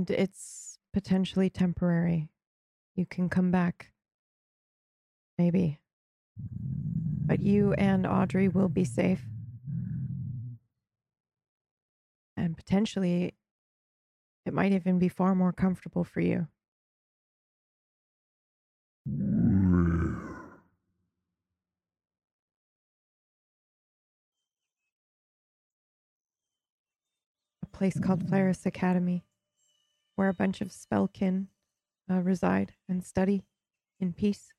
And 0.03 0.19
it's 0.19 0.77
potentially 0.91 1.49
temporary. 1.49 2.27
You 2.93 3.05
can 3.05 3.29
come 3.29 3.51
back. 3.51 3.93
Maybe. 5.37 5.79
But 7.25 7.39
you 7.39 7.71
and 7.75 8.05
Audrey 8.05 8.49
will 8.49 8.67
be 8.67 8.83
safe. 8.83 9.21
And 12.35 12.57
potentially, 12.57 13.35
it 14.45 14.53
might 14.53 14.73
even 14.73 14.99
be 14.99 15.07
far 15.07 15.35
more 15.35 15.53
comfortable 15.53 16.03
for 16.03 16.19
you. 16.19 16.47
A 27.61 27.65
place 27.71 27.97
called 28.01 28.27
Flaris 28.29 28.65
Academy, 28.65 29.23
where 30.15 30.29
a 30.29 30.33
bunch 30.33 30.61
of 30.61 30.69
spellkin 30.69 31.47
uh, 32.09 32.19
reside 32.21 32.73
and 32.87 33.03
study 33.03 33.43
in 33.99 34.13
peace. 34.13 34.53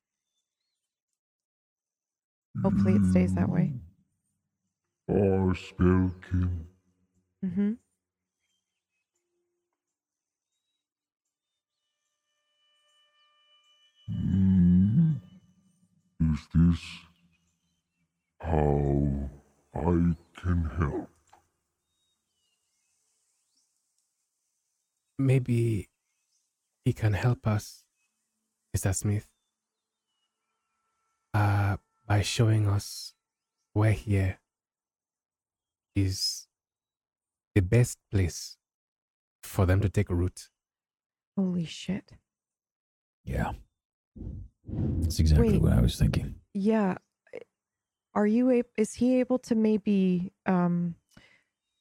Hopefully, 2.63 2.95
it 2.95 3.05
stays 3.11 3.35
that 3.35 3.49
way. 3.49 3.73
Our 5.09 5.53
spellkin. 5.53 6.65
Mm-hmm. 7.45 7.73
Hmm. 14.07 15.11
Is 16.21 16.39
this 16.53 16.81
how 18.39 19.29
I 19.75 20.15
can 20.37 20.69
help? 20.77 21.09
Maybe 25.17 25.89
he 26.83 26.93
can 26.93 27.13
help 27.13 27.47
us, 27.47 27.83
Mr. 28.75 28.93
Smith, 28.93 29.29
uh, 31.33 31.77
by 32.05 32.21
showing 32.21 32.67
us 32.67 33.13
where 33.73 33.91
here 33.91 34.39
is 35.95 36.47
the 37.55 37.61
best 37.61 37.97
place 38.11 38.57
for 39.43 39.65
them 39.65 39.79
to 39.81 39.89
take 39.89 40.09
root. 40.09 40.49
Holy 41.37 41.65
shit. 41.65 42.11
Yeah. 43.23 43.53
That's 44.67 45.19
exactly 45.19 45.53
Wait. 45.53 45.61
what 45.61 45.73
I 45.73 45.81
was 45.81 45.97
thinking. 45.97 46.35
Yeah. 46.53 46.95
Are 48.13 48.27
you 48.27 48.49
able, 48.49 48.69
is 48.77 48.93
he 48.93 49.19
able 49.19 49.39
to 49.39 49.55
maybe 49.55 50.31
um 50.45 50.95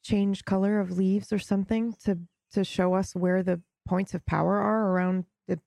change 0.02 0.44
color 0.44 0.80
of 0.80 0.98
leaves 0.98 1.32
or 1.32 1.38
something 1.38 1.94
to 2.04 2.18
to 2.54 2.64
show 2.64 2.94
us 2.94 3.14
where 3.14 3.42
the 3.42 3.60
points 3.86 4.14
of 4.14 4.24
power 4.26 4.56
are 4.56 4.90
around 4.90 5.24
the 5.46 5.60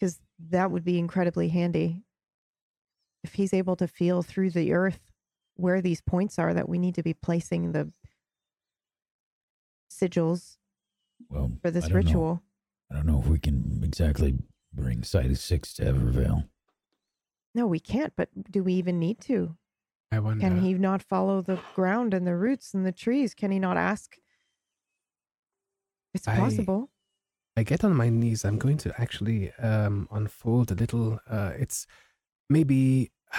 cuz 0.00 0.20
that 0.38 0.70
would 0.70 0.84
be 0.84 0.98
incredibly 0.98 1.48
handy. 1.48 2.02
If 3.22 3.34
he's 3.34 3.52
able 3.54 3.76
to 3.76 3.88
feel 3.88 4.22
through 4.22 4.50
the 4.50 4.72
earth 4.72 5.12
where 5.54 5.80
these 5.80 6.00
points 6.00 6.38
are 6.38 6.54
that 6.54 6.68
we 6.68 6.78
need 6.78 6.94
to 6.94 7.02
be 7.02 7.14
placing 7.14 7.72
the 7.72 7.92
sigils 9.90 10.56
Well, 11.28 11.52
for 11.62 11.70
this 11.70 11.84
I 11.84 11.88
don't 11.88 11.94
know. 11.94 12.06
ritual. 12.06 12.42
I 12.90 12.94
don't 12.94 13.06
know 13.06 13.20
if 13.20 13.26
we 13.26 13.38
can 13.38 13.80
exactly 13.82 14.38
bring 14.72 15.02
Sighted 15.02 15.38
Six 15.38 15.72
to 15.74 15.84
Evervale. 15.84 16.48
No, 17.54 17.66
we 17.66 17.80
can't, 17.80 18.12
but 18.16 18.28
do 18.50 18.62
we 18.62 18.74
even 18.74 18.98
need 18.98 19.20
to? 19.22 19.56
I 20.12 20.20
wonder. 20.20 20.40
Can 20.40 20.60
he 20.60 20.74
not 20.74 21.02
follow 21.02 21.40
the 21.40 21.58
ground 21.74 22.14
and 22.14 22.26
the 22.26 22.36
roots 22.36 22.74
and 22.74 22.84
the 22.86 22.92
trees? 22.92 23.34
Can 23.34 23.50
he 23.50 23.58
not 23.58 23.76
ask? 23.76 24.16
It's 26.16 26.28
I- 26.28 26.38
possible. 26.38 26.90
I 27.58 27.62
get 27.62 27.84
on 27.84 27.96
my 27.96 28.10
knees. 28.10 28.44
I'm 28.44 28.58
going 28.58 28.76
to 28.78 28.92
actually 29.00 29.50
um, 29.54 30.08
unfold 30.10 30.70
a 30.70 30.74
little. 30.74 31.20
Uh, 31.28 31.52
it's 31.58 31.86
maybe, 32.50 33.10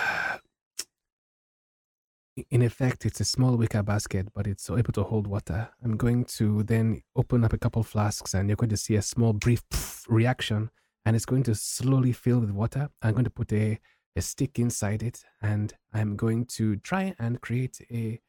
in 2.49 2.63
effect, 2.63 3.05
it's 3.05 3.19
a 3.19 3.25
small 3.25 3.55
wicker 3.57 3.83
basket, 3.83 4.29
but 4.33 4.47
it's 4.47 4.71
able 4.71 4.91
to 4.93 5.03
hold 5.03 5.27
water. 5.27 5.69
I'm 5.83 5.97
going 5.97 6.25
to 6.25 6.63
then 6.63 7.03
open 7.15 7.43
up 7.43 7.53
a 7.53 7.59
couple 7.59 7.83
flasks, 7.83 8.33
and 8.33 8.49
you're 8.49 8.55
going 8.55 8.71
to 8.71 8.77
see 8.77 8.95
a 8.95 9.03
small, 9.03 9.33
brief 9.33 9.61
reaction, 10.07 10.71
and 11.05 11.15
it's 11.15 11.25
going 11.25 11.43
to 11.43 11.53
slowly 11.53 12.11
fill 12.11 12.39
with 12.39 12.51
water. 12.51 12.89
I'm 13.03 13.13
going 13.13 13.25
to 13.25 13.29
put 13.29 13.53
a, 13.53 13.79
a 14.15 14.21
stick 14.21 14.57
inside 14.57 15.03
it, 15.03 15.23
and 15.43 15.73
I'm 15.93 16.15
going 16.15 16.45
to 16.57 16.77
try 16.77 17.13
and 17.19 17.39
create 17.39 17.81
a 17.91 18.19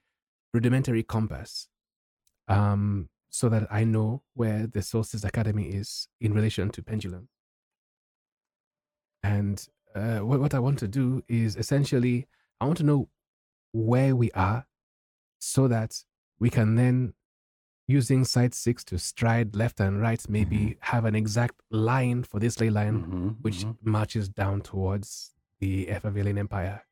rudimentary 0.52 1.02
compass. 1.02 1.68
Um, 2.46 3.08
so 3.30 3.48
that 3.48 3.66
I 3.70 3.84
know 3.84 4.22
where 4.34 4.66
the 4.66 4.82
Solstice 4.82 5.24
Academy 5.24 5.68
is 5.68 6.08
in 6.20 6.32
relation 6.32 6.70
to 6.70 6.82
Pendulum. 6.82 7.28
And 9.22 9.66
uh, 9.94 10.18
what, 10.20 10.40
what 10.40 10.54
I 10.54 10.58
want 10.58 10.78
to 10.80 10.88
do 10.88 11.22
is 11.28 11.56
essentially, 11.56 12.26
I 12.60 12.66
want 12.66 12.78
to 12.78 12.84
know 12.84 13.08
where 13.72 14.14
we 14.16 14.30
are 14.32 14.66
so 15.40 15.68
that 15.68 16.04
we 16.38 16.50
can 16.50 16.76
then, 16.76 17.14
using 17.86 18.24
Site 18.24 18.54
6 18.54 18.84
to 18.84 18.98
stride 18.98 19.56
left 19.56 19.80
and 19.80 20.00
right, 20.00 20.22
maybe 20.28 20.76
have 20.80 21.04
an 21.04 21.14
exact 21.14 21.60
line 21.70 22.22
for 22.22 22.38
this 22.38 22.60
ley 22.60 22.70
line, 22.70 23.04
Mhm, 23.04 23.36
which 23.42 23.64
mhm. 23.64 23.76
marches 23.82 24.28
down 24.28 24.60
towards 24.60 25.34
the 25.58 25.86
Evervillian 25.86 26.38
Empire. 26.38 26.84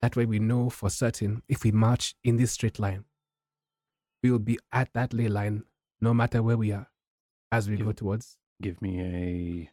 That 0.00 0.16
way 0.16 0.26
we 0.26 0.38
know 0.38 0.70
for 0.70 0.90
certain 0.90 1.42
if 1.48 1.64
we 1.64 1.72
march 1.72 2.14
in 2.22 2.36
this 2.36 2.52
straight 2.52 2.78
line, 2.78 3.04
we 4.22 4.30
will 4.30 4.38
be 4.38 4.58
at 4.72 4.92
that 4.94 5.12
ley 5.12 5.28
line 5.28 5.64
no 6.00 6.12
matter 6.14 6.42
where 6.42 6.56
we 6.56 6.72
are 6.72 6.88
as 7.52 7.68
we 7.68 7.76
Yeah. 7.76 7.84
go 7.84 7.92
towards. 7.92 8.38
give 8.62 8.80
me 8.80 9.00
a 9.00 9.70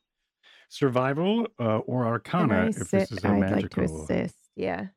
survival 0.70 1.48
uh, 1.60 1.78
or 1.80 2.04
Can 2.04 2.12
arcana 2.52 2.66
if 2.70 2.76
sit? 2.76 2.92
this 2.92 3.12
is 3.12 3.24
a 3.24 3.28
I'd 3.28 3.32
like 3.32 3.40
magical 3.40 3.88
to 3.88 4.14
assist. 4.14 4.36
Yeah. 4.56 4.88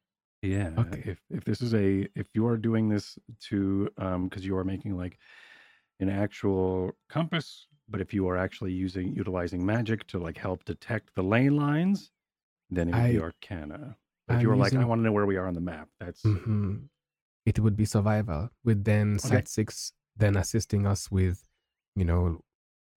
Yeah. 0.43 0.71
Okay. 0.79 1.03
If 1.13 1.19
if 1.31 1.45
this 1.45 1.61
is 1.61 1.75
a 1.75 2.09
if 2.15 2.27
you 2.35 2.47
are 2.47 2.57
doing 2.57 2.89
this 2.89 3.19
to 3.49 3.89
um 3.99 4.29
because 4.29 4.45
you 4.45 4.57
are 4.57 4.65
making 4.65 4.97
like 4.97 5.19
an 6.01 6.09
actual 6.09 6.93
compass, 7.09 7.67
but 7.89 8.01
if 8.01 8.13
you 8.15 8.27
are 8.29 8.37
actually 8.37 8.73
using 8.73 9.15
utilizing 9.15 9.65
magic 9.65 10.07
to 10.09 10.19
like 10.19 10.39
help 10.39 10.65
detect 10.65 11.15
the 11.15 11.23
ley 11.23 11.49
lines, 11.51 12.11
then 12.71 12.89
it 12.89 12.95
would 12.95 13.11
be 13.13 13.19
I- 13.19 13.23
Arcana. 13.23 13.97
But 14.27 14.35
if 14.35 14.39
I'm 14.39 14.43
you 14.43 14.49
were 14.49 14.57
like, 14.57 14.75
I 14.75 14.85
want 14.87 15.01
to 15.01 15.05
know 15.05 15.13
where 15.13 15.27
we 15.27 15.37
are 15.37 15.47
on 15.47 15.55
the 15.55 15.61
map, 15.61 15.89
that's 16.01 16.23
hmm 16.23 16.77
It 17.45 17.59
would 17.61 17.77
be 17.77 17.85
survival 17.85 18.49
with 18.65 18.85
then 18.85 19.17
Okay. 19.17 19.29
Site 19.29 19.49
6 19.49 19.93
then 20.17 20.37
assisting 20.37 20.87
us 20.87 21.11
with, 21.11 21.49
you 21.97 22.05
know, 22.05 22.41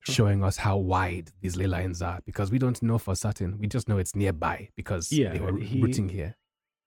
Sure. 0.03 0.13
showing 0.13 0.43
us 0.43 0.57
how 0.57 0.77
wide 0.77 1.31
these 1.41 1.57
ley 1.57 1.67
lines 1.67 2.01
are 2.01 2.21
because 2.25 2.49
we 2.51 2.59
don't 2.59 2.81
know 2.81 2.97
for 2.97 3.15
certain. 3.15 3.57
We 3.57 3.67
just 3.67 3.89
know 3.89 3.97
it's 3.97 4.15
nearby 4.15 4.69
because 4.75 5.11
Yeah, 5.11 5.33
they 5.33 5.39
were 5.39 5.57
he- 5.57 5.81
rooting 5.81 6.09
here. 6.09 6.37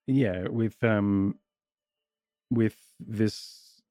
yeah 0.07 0.47
with 0.47 0.81
um 0.83 1.35
with 2.49 2.77
this 2.99 3.81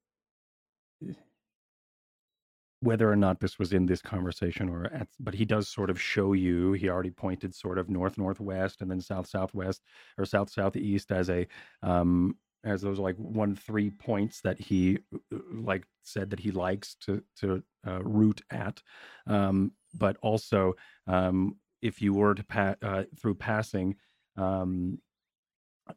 whether 2.82 3.11
or 3.11 3.16
not 3.16 3.41
this 3.41 3.59
was 3.59 3.72
in 3.74 3.84
this 3.86 4.01
conversation 4.01 4.68
or 4.70 4.86
at 4.86 5.07
but 5.20 5.34
he 5.34 5.45
does 5.45 5.68
sort 5.68 5.91
of 5.91 6.01
show 6.01 6.32
you 6.32 6.72
he 6.72 6.88
already 6.88 7.11
pointed 7.11 7.55
sort 7.55 7.76
of 7.78 7.91
north 7.91 8.16
northwest 8.16 8.80
and 8.80 8.91
then 8.91 9.01
south 9.01 9.26
southwest 9.26 9.82
or 10.16 10.24
south 10.24 10.49
southeast 10.51 11.12
as 11.12 11.28
a 11.28 11.47
um 11.82 12.34
as 12.65 12.83
those 12.83 12.99
like 12.99 13.17
one 13.17 13.55
three 13.57 13.91
points 13.91 14.41
that 14.43 14.59
he 14.59 14.99
uh, 15.15 15.39
like 15.55 15.85
said 16.03 16.31
that 16.31 16.41
he 16.41 16.51
likes 16.51 16.95
to 17.01 17.23
to 17.37 17.63
uh, 17.87 18.03
root 18.03 18.43
at 18.51 18.83
um 19.27 19.73
but 19.95 20.17
also 20.23 20.75
um 21.07 21.57
if 21.83 22.03
you 22.03 22.13
were 22.13 22.35
to 22.35 22.45
pass 22.45 22.77
uh, 22.83 23.05
through 23.19 23.35
passing 23.35 23.97
um 24.37 24.99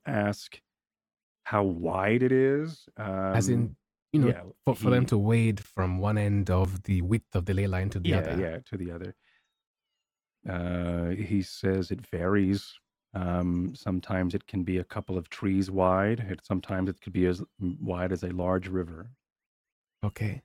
ask 0.05 0.59
how 1.43 1.64
wide 1.64 2.24
it 2.24 2.32
is 2.32 2.88
um 2.97 3.36
As 3.36 3.49
in, 3.49 3.76
you 4.14 4.22
know, 4.22 4.28
yeah, 4.28 4.43
for, 4.64 4.76
for 4.76 4.89
them 4.91 5.05
to 5.07 5.18
wade 5.18 5.59
from 5.59 5.97
one 5.97 6.18
end 6.18 6.49
of 6.49 6.84
the 6.84 7.01
width 7.01 7.36
of 7.36 7.45
the 7.45 7.53
ley 7.53 7.68
line 7.68 7.89
to 7.89 7.99
the 7.99 8.09
yeah, 8.09 8.18
other. 8.20 8.39
Yeah, 8.39 8.57
to 8.70 8.78
the 8.78 8.91
other. 8.91 9.16
Uh, 10.47 11.09
he 11.09 11.41
says 11.41 11.89
it 11.89 12.05
varies. 12.07 12.74
Um, 13.14 13.74
sometimes 13.76 14.34
it 14.34 14.47
can 14.47 14.64
be 14.64 14.78
a 14.78 14.84
couple 14.84 15.18
of 15.18 15.30
trees 15.30 15.70
wide. 15.70 16.20
It, 16.22 16.39
sometimes 16.43 16.89
it 16.89 16.99
could 17.01 17.14
be 17.14 17.28
as 17.28 17.43
wide 17.59 18.11
as 18.11 18.24
a 18.24 18.30
large 18.30 18.68
river. 18.68 19.11
Okay. 20.03 20.41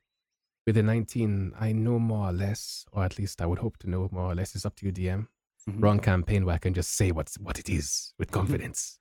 With 0.66 0.74
the 0.74 0.82
19, 0.82 1.54
I 1.58 1.72
know 1.72 1.98
more 1.98 2.28
or 2.28 2.32
less, 2.32 2.84
or 2.92 3.04
at 3.04 3.18
least 3.18 3.40
I 3.40 3.46
would 3.46 3.58
hope 3.58 3.78
to 3.78 3.88
know 3.90 4.08
more 4.12 4.30
or 4.32 4.34
less. 4.34 4.54
It's 4.54 4.66
up 4.66 4.76
to 4.76 4.86
you, 4.86 4.92
DM. 4.92 5.28
Mhm. 5.68 5.82
Wrong 5.82 5.98
campaign 5.98 6.44
where 6.44 6.54
I 6.54 6.58
can 6.58 6.74
just 6.74 6.92
say 6.92 7.10
what's 7.10 7.38
what 7.38 7.58
it 7.58 7.68
is 7.70 8.12
with 8.18 8.30
confidence. 8.38 8.98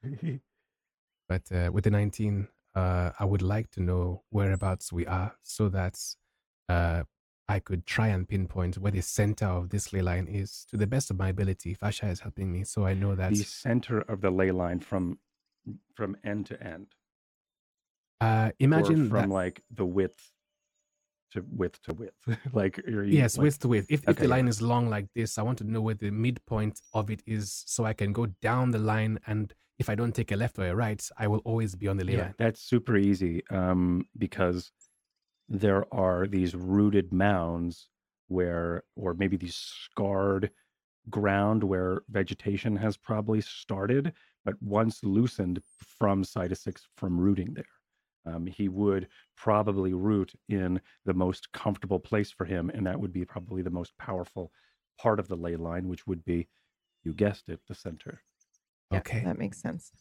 but 1.27 1.51
uh, 1.51 1.69
with 1.73 1.83
the 1.83 1.91
19, 1.91 2.47
uh, 2.75 3.11
I 3.19 3.25
would 3.25 3.41
like 3.41 3.69
to 3.71 3.81
know 3.81 4.23
whereabouts 4.31 4.93
we 4.93 5.05
are 5.05 5.35
so 5.43 5.67
that 5.69 5.99
uh, 6.69 7.03
I 7.49 7.59
could 7.59 7.85
try 7.85 8.07
and 8.07 8.27
pinpoint 8.27 8.77
where 8.77 8.91
the 8.91 9.01
center 9.01 9.45
of 9.45 9.69
this 9.69 9.93
ley 9.93 10.01
line 10.01 10.27
is 10.27 10.65
to 10.69 10.77
the 10.77 10.87
best 10.87 11.09
of 11.11 11.17
my 11.17 11.29
ability. 11.29 11.75
Varsha 11.75 12.11
is 12.11 12.19
helping 12.19 12.51
me, 12.51 12.63
so 12.65 12.85
I 12.85 12.93
know 12.93 13.15
that. 13.15 13.29
the 13.33 13.43
center 13.43 14.01
of 14.01 14.21
the 14.21 14.29
ley 14.29 14.51
line 14.51 14.79
from 14.79 15.19
from 15.95 16.17
end 16.23 16.45
to 16.47 16.61
end. 16.61 16.87
Uh, 18.19 18.49
or 18.49 18.53
imagine 18.59 19.09
from 19.09 19.21
that- 19.21 19.29
like 19.29 19.63
the 19.71 19.85
width 19.85 20.31
to 21.31 21.43
width 21.51 21.81
to 21.83 21.93
width. 21.93 22.15
like 22.53 22.79
you, 22.87 23.01
Yes, 23.03 23.37
like, 23.37 23.43
width 23.43 23.59
to 23.59 23.67
width. 23.67 23.87
If, 23.89 24.01
if 24.07 24.15
the 24.17 24.23
yeah. 24.23 24.29
line 24.29 24.47
is 24.47 24.61
long 24.61 24.89
like 24.89 25.07
this, 25.15 25.37
I 25.37 25.41
want 25.41 25.57
to 25.59 25.63
know 25.65 25.81
where 25.81 25.93
the 25.95 26.09
midpoint 26.11 26.81
of 26.93 27.09
it 27.11 27.21
is 27.25 27.63
so 27.65 27.83
I 27.85 27.93
can 27.93 28.11
go 28.13 28.27
down 28.41 28.71
the 28.71 28.79
line. 28.79 29.19
And 29.27 29.53
if 29.77 29.89
I 29.89 29.95
don't 29.95 30.13
take 30.15 30.31
a 30.31 30.35
left 30.37 30.57
or 30.57 30.67
a 30.67 30.75
right, 30.75 31.05
I 31.17 31.27
will 31.27 31.41
always 31.45 31.75
be 31.75 31.87
on 31.89 31.97
the 31.97 32.05
ley 32.05 32.13
Yeah, 32.13 32.21
line. 32.23 32.35
that's 32.37 32.61
super 32.61 32.95
easy 32.97 33.43
um, 33.49 34.07
because 34.17 34.71
there 35.49 35.91
are 35.93 36.27
these 36.27 36.55
rooted 36.55 37.13
mounds 37.13 37.89
where, 38.27 38.83
or 38.95 39.13
maybe 39.13 39.37
these 39.37 39.55
scarred 39.55 40.51
ground 41.09 41.63
where 41.63 42.01
vegetation 42.09 42.75
has 42.75 42.97
probably 42.97 43.41
started, 43.41 44.13
but 44.43 44.61
once 44.61 45.03
loosened 45.03 45.61
from 45.99 46.23
Cytus 46.23 46.61
6 46.61 46.87
from 46.95 47.19
rooting 47.19 47.53
there. 47.53 47.65
Um, 48.25 48.45
he 48.45 48.67
would 48.67 49.07
probably 49.37 49.93
root 49.93 50.33
in 50.49 50.81
the 51.05 51.13
most 51.13 51.51
comfortable 51.53 51.99
place 51.99 52.29
for 52.29 52.43
him, 52.43 52.69
and 52.73 52.85
that 52.85 52.99
would 52.99 53.13
be 53.13 53.23
probably 53.23 53.61
the 53.61 53.69
most 53.69 53.97
powerful 53.97 54.51
part 54.99 55.19
of 55.19 55.29
the 55.29 55.37
ley 55.37 55.55
line, 55.55 55.87
which 55.87 56.05
would 56.07 56.25
be, 56.25 56.47
you 57.03 57.13
guessed 57.13 57.47
it, 57.47 57.61
the 57.67 57.75
center. 57.75 58.21
Yeah, 58.91 58.99
Okay. 58.99 59.21
That 59.23 59.37
makes 59.37 59.61
sense. 59.61 59.91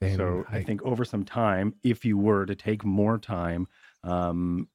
Then 0.00 0.16
so 0.16 0.44
I, 0.48 0.62
think 0.62 0.82
over 0.82 1.04
some 1.04 1.24
time, 1.24 1.74
if 1.82 2.04
you 2.04 2.16
were 2.16 2.46
to 2.46 2.54
take 2.54 2.84
more 2.84 3.18
time 3.18 3.66
um, 4.08 4.68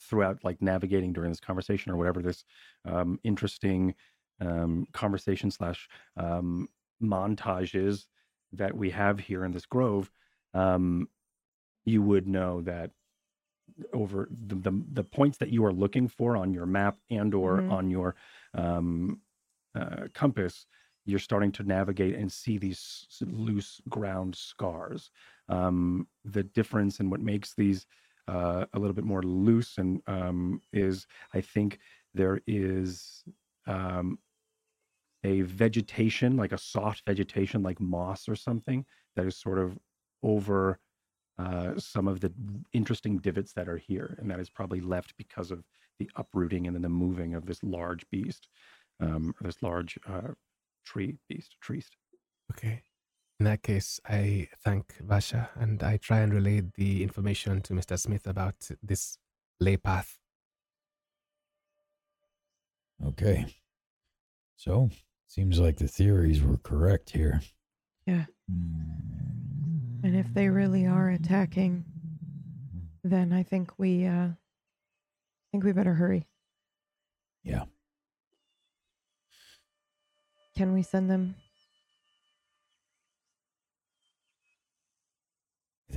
throughout, 0.00 0.44
like 0.44 0.62
navigating 0.62 1.12
during 1.12 1.30
this 1.30 1.40
conversation 1.40 1.92
or 1.92 1.96
whatever 1.96 2.22
this 2.22 2.44
um, 2.84 3.18
interesting 3.24 3.94
um, 4.40 4.86
conversation 4.92 5.50
slash 5.50 5.88
um, 6.16 6.68
montages 7.02 8.06
that 8.52 8.76
we 8.76 8.90
have 8.90 9.18
here 9.18 9.44
in 9.44 9.52
this 9.52 9.66
grove, 9.66 10.10
um, 10.54 11.08
you 11.84 12.02
would 12.02 12.26
know 12.26 12.60
that 12.62 12.90
over 13.92 14.28
the, 14.30 14.56
the 14.56 14.84
the 14.92 15.04
points 15.04 15.38
that 15.38 15.50
you 15.50 15.64
are 15.64 15.72
looking 15.72 16.08
for 16.08 16.36
on 16.36 16.52
your 16.52 16.66
map 16.66 16.96
and 17.10 17.34
or 17.34 17.58
Mhm. 17.58 17.70
on 17.70 17.90
your 17.90 18.16
um, 18.54 19.20
uh, 19.74 20.08
compass 20.14 20.66
you're 21.04 21.18
starting 21.18 21.52
to 21.52 21.62
navigate 21.62 22.14
and 22.14 22.30
see 22.30 22.58
these 22.58 23.06
loose 23.22 23.80
ground 23.88 24.34
scars. 24.36 25.10
Um, 25.48 26.06
the 26.24 26.42
difference 26.42 27.00
in 27.00 27.08
what 27.08 27.20
makes 27.20 27.54
these 27.54 27.86
uh, 28.28 28.66
a 28.74 28.78
little 28.78 28.94
bit 28.94 29.04
more 29.04 29.22
loose 29.22 29.78
and 29.78 30.00
um, 30.06 30.60
is, 30.72 31.06
I 31.34 31.40
think, 31.40 31.78
there 32.14 32.40
is 32.46 33.24
um, 33.66 34.18
a 35.24 35.40
vegetation, 35.42 36.36
like 36.36 36.52
a 36.52 36.58
soft 36.58 37.02
vegetation, 37.06 37.62
like 37.62 37.80
moss 37.80 38.28
or 38.28 38.36
something, 38.36 38.84
that 39.16 39.26
is 39.26 39.36
sort 39.36 39.58
of 39.58 39.78
over 40.22 40.78
uh, 41.38 41.78
some 41.78 42.08
of 42.08 42.20
the 42.20 42.32
interesting 42.72 43.18
divots 43.18 43.52
that 43.52 43.68
are 43.68 43.78
here, 43.78 44.16
and 44.18 44.30
that 44.30 44.40
is 44.40 44.50
probably 44.50 44.80
left 44.80 45.16
because 45.16 45.50
of 45.50 45.64
the 45.98 46.10
uprooting 46.16 46.66
and 46.66 46.74
then 46.74 46.82
the 46.82 46.88
moving 46.88 47.34
of 47.34 47.46
this 47.46 47.62
large 47.62 48.08
beast, 48.10 48.48
um, 49.00 49.34
this 49.40 49.62
large 49.62 49.98
uh, 50.08 50.32
tree 50.84 51.16
beast, 51.28 51.56
treest. 51.60 51.96
Okay. 52.52 52.82
In 53.40 53.44
that 53.44 53.62
case, 53.62 54.00
I 54.04 54.48
thank 54.64 54.96
Varsha 54.98 55.48
and 55.54 55.82
I 55.82 55.96
try 55.96 56.20
and 56.20 56.34
relay 56.34 56.62
the 56.74 57.04
information 57.04 57.62
to 57.62 57.72
Mr. 57.72 57.98
Smith 57.98 58.26
about 58.26 58.68
this 58.82 59.18
ley 59.60 59.76
path. 59.76 60.18
Okay. 63.06 63.46
So, 64.56 64.90
seems 65.28 65.60
like 65.60 65.76
the 65.76 65.86
theories 65.86 66.42
were 66.42 66.56
correct 66.56 67.10
here. 67.10 67.40
Yeah. 68.06 68.24
And 70.02 70.16
if 70.16 70.34
they 70.34 70.48
really 70.48 70.86
are 70.86 71.10
attacking, 71.10 71.84
then 73.04 73.32
I 73.32 73.44
think 73.44 73.78
we 73.78 74.04
uh 74.06 74.28
I 74.28 75.46
think 75.52 75.62
we 75.62 75.72
better 75.72 75.94
hurry. 75.94 76.26
Yeah. 77.44 77.64
Can 80.56 80.72
we 80.72 80.82
send 80.82 81.08
them? 81.08 81.36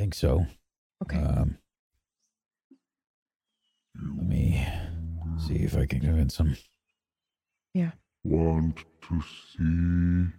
Think 0.02 0.16
so. 0.16 0.48
Okay. 1.04 1.20
Um, 1.20 1.60
let 4.18 4.26
me 4.26 4.68
see 5.38 5.58
if 5.58 5.78
I 5.78 5.86
can 5.86 6.00
convince 6.00 6.38
them. 6.38 6.58
Yeah. 7.76 7.92
Want 8.24 8.78
to 8.78 9.22
see? 9.22 10.34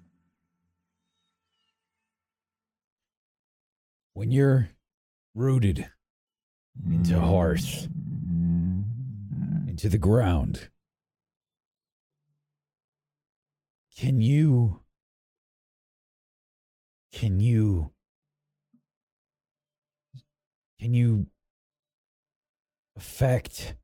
When 4.14 4.32
you're 4.32 4.70
rooted 5.32 5.88
into 6.84 7.20
hearth, 7.20 7.86
into 9.68 9.88
the 9.88 9.96
ground, 9.96 10.70
can 13.96 14.20
you 14.20 14.80
can 17.12 17.38
you 17.38 17.92
can 20.82 20.94
you 20.94 21.28
affect 22.96 23.76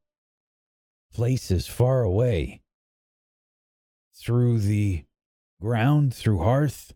places 1.14 1.64
far 1.68 2.02
away 2.02 2.60
through 4.12 4.58
the 4.58 5.04
ground 5.60 6.12
through 6.12 6.42
hearth 6.42 6.92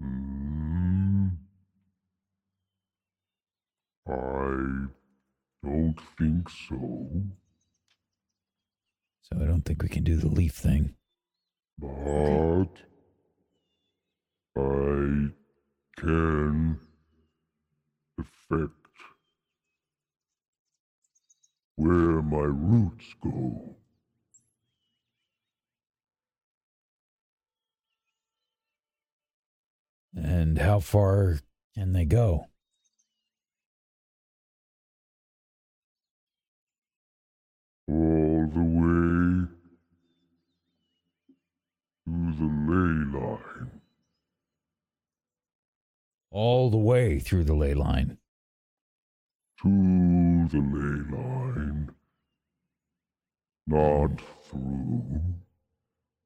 Hmm. 0.00 1.28
I 4.08 4.88
don't 5.62 6.00
think 6.16 6.48
so. 6.48 7.39
So 9.32 9.42
I 9.42 9.46
don't 9.46 9.62
think 9.62 9.82
we 9.82 9.88
can 9.88 10.04
do 10.04 10.16
the 10.16 10.28
leaf 10.28 10.52
thing. 10.52 10.94
But 11.78 12.68
I 14.56 15.28
can 15.96 16.80
affect 18.18 18.72
where 21.76 22.22
my 22.22 22.38
roots 22.38 23.14
go. 23.22 23.76
And 30.14 30.58
how 30.58 30.80
far 30.80 31.40
can 31.74 31.92
they 31.92 32.04
go? 32.04 32.46
all 37.90 38.46
the 38.54 38.60
way 38.60 38.79
to 42.10 42.32
the 42.38 42.50
ley 42.68 43.20
line. 43.20 43.70
All 46.30 46.70
the 46.70 46.76
way 46.76 47.18
through 47.20 47.44
the 47.44 47.54
ley 47.54 47.74
line. 47.74 48.18
To 49.62 50.48
the 50.50 50.58
ley 50.58 51.16
line. 51.16 51.90
Not 53.66 54.20
through. 54.42 55.34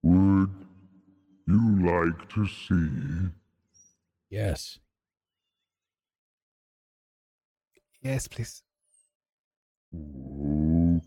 Would 0.03 0.51
you 1.47 1.87
like 1.87 2.29
to 2.31 2.47
see? 2.47 3.31
Yes. 4.31 4.79
Yes, 8.03 8.29
please. 8.29 8.63
Okay. 9.95 11.05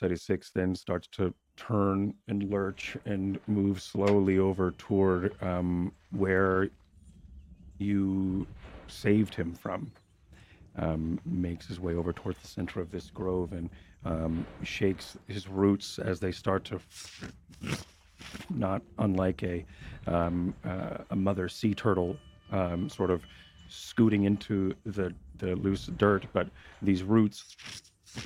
Seti 0.00 0.16
Six 0.16 0.50
then 0.50 0.74
starts 0.74 1.06
to 1.08 1.34
turn 1.58 2.14
and 2.26 2.50
lurch 2.50 2.96
and 3.04 3.38
move 3.46 3.82
slowly 3.82 4.38
over 4.38 4.70
toward 4.72 5.34
um, 5.42 5.92
where 6.10 6.70
you 7.76 8.46
saved 8.86 9.34
him 9.34 9.52
from. 9.52 9.92
Um, 10.76 11.20
makes 11.26 11.66
his 11.66 11.80
way 11.80 11.94
over 11.96 12.14
towards 12.14 12.38
the 12.38 12.46
center 12.46 12.80
of 12.80 12.90
this 12.90 13.10
grove 13.10 13.52
and 13.52 13.68
um, 14.06 14.46
shakes 14.62 15.18
his 15.26 15.48
roots 15.48 15.98
as 15.98 16.18
they 16.18 16.32
start 16.32 16.64
to, 16.66 16.80
not 18.48 18.80
unlike 18.98 19.42
a 19.42 19.66
um, 20.06 20.54
uh, 20.64 20.98
a 21.10 21.16
mother 21.16 21.48
sea 21.48 21.74
turtle, 21.74 22.16
um, 22.52 22.88
sort 22.88 23.10
of 23.10 23.22
scooting 23.68 24.24
into 24.24 24.74
the 24.86 25.12
the 25.38 25.56
loose 25.56 25.86
dirt, 25.98 26.24
but 26.32 26.48
these 26.80 27.02
roots 27.02 27.56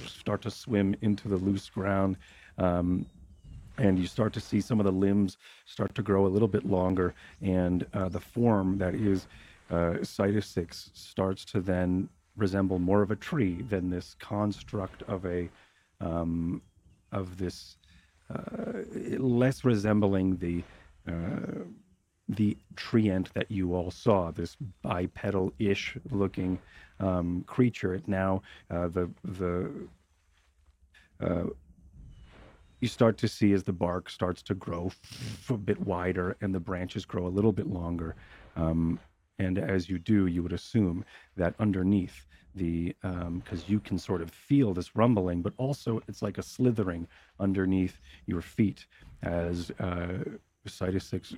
start 0.06 0.42
to 0.42 0.50
swim 0.50 0.94
into 1.02 1.28
the 1.28 1.36
loose 1.36 1.68
ground. 1.68 2.16
Um, 2.58 3.06
and 3.78 3.98
you 3.98 4.06
start 4.06 4.32
to 4.34 4.40
see 4.40 4.60
some 4.60 4.78
of 4.78 4.86
the 4.86 4.92
limbs 4.92 5.36
start 5.66 5.94
to 5.96 6.02
grow 6.02 6.26
a 6.26 6.28
little 6.28 6.48
bit 6.48 6.64
longer, 6.64 7.14
and 7.42 7.84
uh, 7.92 8.08
the 8.08 8.20
form 8.20 8.78
that 8.78 8.94
is 8.94 9.26
uh, 9.70 9.94
Cytus 10.02 10.46
6 10.46 10.90
starts 10.94 11.44
to 11.46 11.60
then 11.60 12.08
resemble 12.36 12.78
more 12.78 13.02
of 13.02 13.10
a 13.10 13.16
tree 13.16 13.62
than 13.62 13.90
this 13.90 14.14
construct 14.18 15.02
of 15.04 15.24
a 15.26 15.48
um, 16.00 16.60
of 17.12 17.38
this 17.38 17.76
uh, 18.30 18.82
less 19.18 19.64
resembling 19.64 20.36
the 20.36 20.62
uh, 21.10 21.64
the 22.28 22.56
treant 22.74 23.30
that 23.34 23.50
you 23.50 23.74
all 23.74 23.90
saw, 23.90 24.30
this 24.30 24.56
bipedal-ish 24.82 25.98
looking 26.10 26.58
um, 27.00 27.44
creature. 27.46 27.94
It 27.94 28.06
now 28.06 28.42
uh, 28.70 28.88
the 28.88 29.10
the 29.24 29.70
uh, 31.20 31.44
you 32.80 32.88
start 32.88 33.16
to 33.16 33.28
see 33.28 33.52
as 33.52 33.62
the 33.62 33.72
bark 33.72 34.10
starts 34.10 34.42
to 34.42 34.54
grow 34.54 34.90
a 35.48 35.56
bit 35.56 35.80
wider 35.80 36.36
and 36.42 36.54
the 36.54 36.60
branches 36.60 37.06
grow 37.06 37.26
a 37.26 37.28
little 37.28 37.52
bit 37.52 37.66
longer. 37.66 38.14
Um, 38.56 39.00
and 39.38 39.58
as 39.58 39.88
you 39.88 39.98
do, 39.98 40.26
you 40.26 40.42
would 40.42 40.52
assume 40.52 41.02
that 41.36 41.54
underneath 41.58 42.26
the, 42.54 42.94
because 43.00 43.60
um, 43.60 43.64
you 43.66 43.80
can 43.80 43.98
sort 43.98 44.20
of 44.20 44.30
feel 44.30 44.74
this 44.74 44.94
rumbling, 44.94 45.40
but 45.40 45.54
also 45.56 46.02
it's 46.08 46.20
like 46.20 46.36
a 46.36 46.42
slithering 46.42 47.08
underneath 47.40 47.98
your 48.26 48.42
feet 48.42 48.86
as 49.22 49.72
uh, 49.80 50.18
Cytus 50.66 51.04
6 51.08 51.32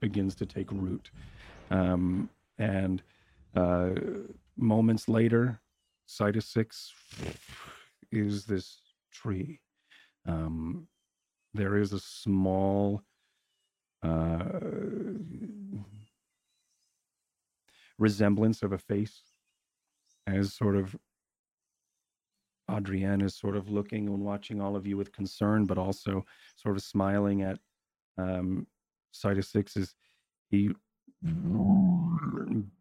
begins 0.00 0.34
to 0.34 0.46
take 0.46 0.70
root. 0.70 1.10
Um, 1.70 2.28
and 2.58 3.02
uh, 3.54 3.90
moments 4.56 5.08
later, 5.08 5.60
Cytus 6.06 6.46
6 6.46 6.92
is 8.12 8.44
this 8.44 8.80
tree. 9.12 9.60
Um, 10.26 10.88
there 11.52 11.76
is 11.76 11.92
a 11.92 12.00
small 12.00 13.02
uh, 14.02 14.44
resemblance 17.98 18.62
of 18.62 18.72
a 18.72 18.78
face 18.78 19.20
as 20.26 20.52
sort 20.52 20.76
of 20.76 20.96
Adrienne 22.70 23.20
is 23.20 23.34
sort 23.34 23.56
of 23.56 23.68
looking 23.68 24.08
and 24.08 24.24
watching 24.24 24.60
all 24.60 24.74
of 24.74 24.86
you 24.86 24.96
with 24.96 25.12
concern, 25.12 25.66
but 25.66 25.78
also 25.78 26.24
sort 26.56 26.76
of 26.76 26.82
smiling 26.82 27.42
at 27.42 27.58
um, 28.16 28.66
6 29.12 29.76
as 29.76 29.94
he 30.50 30.70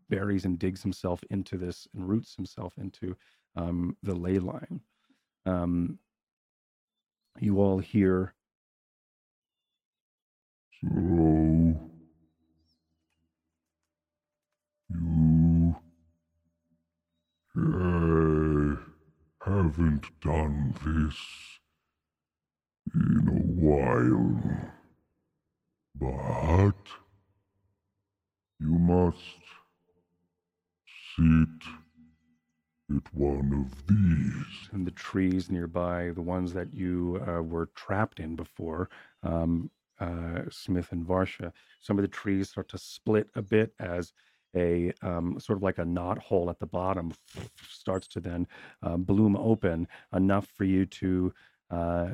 buries 0.10 0.46
and 0.46 0.60
digs 0.60 0.82
himself 0.82 1.24
into 1.30 1.58
this 1.58 1.88
and 1.96 2.08
roots 2.08 2.36
himself 2.36 2.74
into 2.78 3.16
um, 3.56 3.96
the 4.04 4.14
ley 4.14 4.40
line. 4.40 4.82
Um, 5.46 6.00
you 7.40 7.60
all 7.60 7.80
hear. 7.80 8.34
So, 10.82 10.90
you 17.56 18.80
haven't 19.42 20.06
done 20.22 20.74
this 20.86 21.18
in 22.94 23.28
a 23.28 23.32
while, 23.62 24.42
but 25.96 27.03
you 28.60 28.78
must 28.80 29.18
sit 31.16 31.68
at 32.96 33.14
one 33.14 33.68
of 33.72 33.88
these. 33.88 34.70
And 34.72 34.86
the 34.86 34.92
trees 34.92 35.50
nearby, 35.50 36.12
the 36.14 36.22
ones 36.22 36.54
that 36.54 36.74
you 36.74 37.24
uh, 37.28 37.42
were 37.42 37.68
trapped 37.76 38.20
in 38.20 38.36
before, 38.36 38.90
um, 39.24 39.70
uh, 40.00 40.42
Smith 40.50 40.92
and 40.92 41.06
Varsha, 41.06 41.52
some 41.80 41.98
of 41.98 42.02
the 42.02 42.08
trees 42.08 42.50
start 42.50 42.68
to 42.70 42.78
split 42.78 43.30
a 43.36 43.42
bit 43.42 43.74
as 43.80 44.14
a 44.56 44.94
um, 45.02 45.40
sort 45.40 45.58
of 45.58 45.64
like 45.64 45.78
a 45.78 45.86
knot 45.86 46.20
hole 46.20 46.50
at 46.50 46.60
the 46.60 46.66
bottom 46.66 47.14
starts 47.70 48.08
to 48.08 48.20
then 48.20 48.48
uh, 48.84 48.98
bloom 48.98 49.36
open 49.36 49.88
enough 50.14 50.48
for 50.48 50.64
you 50.64 50.86
to 50.86 51.34
uh, 51.72 52.08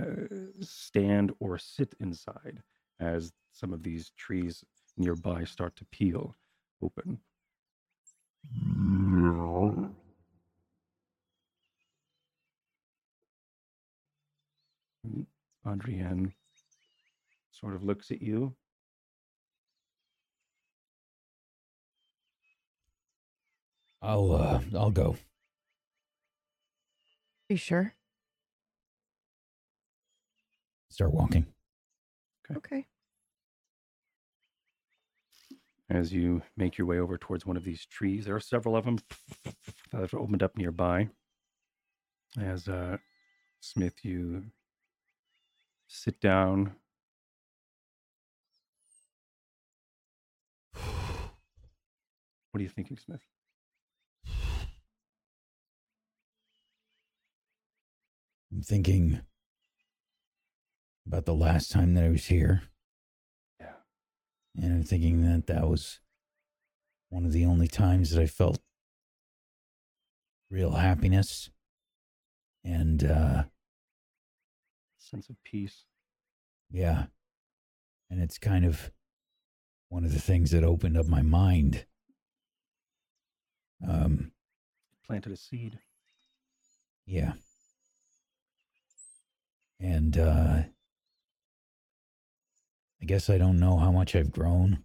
stand 0.61 1.33
or 1.39 1.57
sit 1.57 1.93
inside 1.99 2.61
as 2.99 3.33
some 3.51 3.73
of 3.73 3.83
these 3.83 4.11
trees 4.17 4.63
nearby 4.99 5.43
start 5.45 5.75
to 5.77 5.85
peel 5.85 6.35
open. 6.81 7.19
Adrienne 15.65 16.33
sort 17.51 17.75
of 17.75 17.83
looks 17.83 18.11
at 18.11 18.21
you. 18.21 18.55
I'll 24.01 24.33
uh 24.33 24.61
I'll 24.75 24.91
go. 24.91 25.17
You 27.49 27.57
sure? 27.57 27.95
Start 30.89 31.13
walking. 31.13 31.45
Okay. 32.55 32.85
As 35.89 36.13
you 36.13 36.43
make 36.55 36.77
your 36.77 36.85
way 36.85 36.99
over 36.99 37.17
towards 37.17 37.45
one 37.47 37.57
of 37.57 37.63
these 37.63 37.85
trees, 37.85 38.25
there 38.25 38.35
are 38.35 38.39
several 38.39 38.75
of 38.75 38.85
them 38.85 38.99
that 39.91 40.01
have 40.01 40.13
opened 40.13 40.43
up 40.43 40.55
nearby. 40.55 41.09
As 42.39 42.67
uh, 42.67 42.97
Smith, 43.59 43.95
you 44.03 44.43
sit 45.87 46.21
down. 46.21 46.75
What 50.73 52.59
are 52.59 52.61
you 52.61 52.69
thinking, 52.69 52.97
Smith? 52.97 53.21
I'm 58.51 58.61
thinking 58.63 59.21
about 61.07 61.25
the 61.25 61.33
last 61.33 61.71
time 61.71 61.95
that 61.95 62.03
I 62.03 62.09
was 62.09 62.25
here. 62.25 62.68
And 64.55 64.73
I'm 64.73 64.83
thinking 64.83 65.21
that 65.23 65.47
that 65.47 65.67
was 65.67 65.99
one 67.09 67.25
of 67.25 67.31
the 67.31 67.45
only 67.45 67.67
times 67.67 68.11
that 68.11 68.21
I 68.21 68.27
felt 68.27 68.59
real 70.51 70.71
happiness 70.71 71.49
and 72.63 73.03
uh 73.03 73.43
Sense 74.97 75.29
of 75.29 75.41
peace. 75.43 75.85
yeah. 76.69 77.05
And 78.11 78.21
it's 78.21 78.37
kind 78.37 78.65
of 78.65 78.91
one 79.89 80.03
of 80.03 80.13
the 80.13 80.19
things 80.19 80.51
that 80.51 80.63
opened 80.63 80.97
up 80.97 81.07
my 81.07 81.21
mind. 81.21 81.85
Um 83.87 84.31
Planted 85.05 85.31
a 85.31 85.37
seed. 85.37 85.79
Yeah. 87.05 87.33
And 89.79 90.17
uh 90.17 90.63
I 93.01 93.05
guess 93.05 93.29
I 93.29 93.37
don't 93.37 93.59
know 93.59 93.77
how 93.77 93.91
much 93.91 94.15
I've 94.15 94.31
grown 94.31 94.83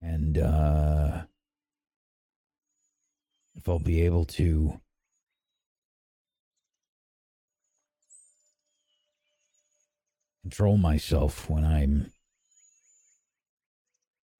and 0.00 0.38
uh 0.38 1.22
if 3.56 3.68
I'll 3.68 3.78
be 3.78 4.02
able 4.02 4.24
to 4.26 4.80
control 10.42 10.76
myself 10.76 11.48
when 11.48 11.64
I'm 11.64 12.12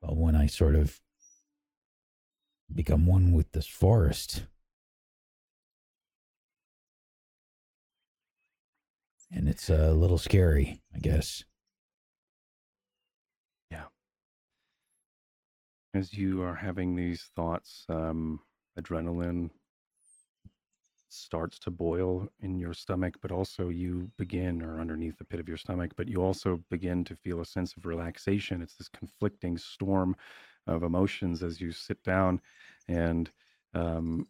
well 0.00 0.16
when 0.16 0.36
I 0.36 0.46
sort 0.46 0.74
of 0.74 1.00
become 2.72 3.06
one 3.06 3.32
with 3.32 3.52
this 3.52 3.66
forest. 3.66 4.44
and 9.34 9.48
it's 9.48 9.68
a 9.68 9.92
little 9.92 10.18
scary, 10.18 10.80
I 10.94 10.98
guess. 10.98 11.44
As 15.94 16.12
you 16.12 16.42
are 16.42 16.56
having 16.56 16.96
these 16.96 17.30
thoughts, 17.36 17.86
um, 17.88 18.40
adrenaline 18.76 19.50
starts 21.08 21.56
to 21.60 21.70
boil 21.70 22.26
in 22.40 22.58
your 22.58 22.74
stomach, 22.74 23.14
but 23.22 23.30
also 23.30 23.68
you 23.68 24.10
begin, 24.18 24.60
or 24.60 24.80
underneath 24.80 25.16
the 25.18 25.24
pit 25.24 25.38
of 25.38 25.46
your 25.46 25.56
stomach, 25.56 25.92
but 25.96 26.08
you 26.08 26.20
also 26.20 26.60
begin 26.68 27.04
to 27.04 27.14
feel 27.14 27.40
a 27.40 27.46
sense 27.46 27.76
of 27.76 27.86
relaxation. 27.86 28.60
It's 28.60 28.74
this 28.74 28.88
conflicting 28.88 29.56
storm 29.56 30.16
of 30.66 30.82
emotions 30.82 31.44
as 31.44 31.60
you 31.60 31.70
sit 31.70 32.02
down, 32.02 32.40
and 32.88 33.30
um, 33.72 34.26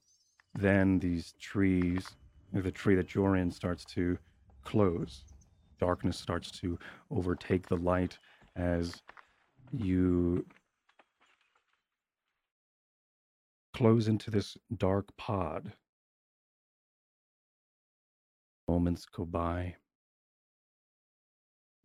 then 0.54 0.98
these 0.98 1.32
trees, 1.40 2.06
the 2.52 2.70
tree 2.70 2.94
that 2.94 3.14
you're 3.14 3.36
in, 3.36 3.50
starts 3.50 3.86
to 3.86 4.18
close. 4.64 5.24
Darkness 5.80 6.18
starts 6.18 6.50
to 6.60 6.78
overtake 7.10 7.68
the 7.68 7.78
light 7.78 8.18
as 8.54 9.02
you 9.72 10.44
close 13.74 14.06
into 14.06 14.30
this 14.30 14.56
dark 14.74 15.14
pod. 15.16 15.72
Moments 18.68 19.04
go 19.04 19.24
by. 19.24 19.74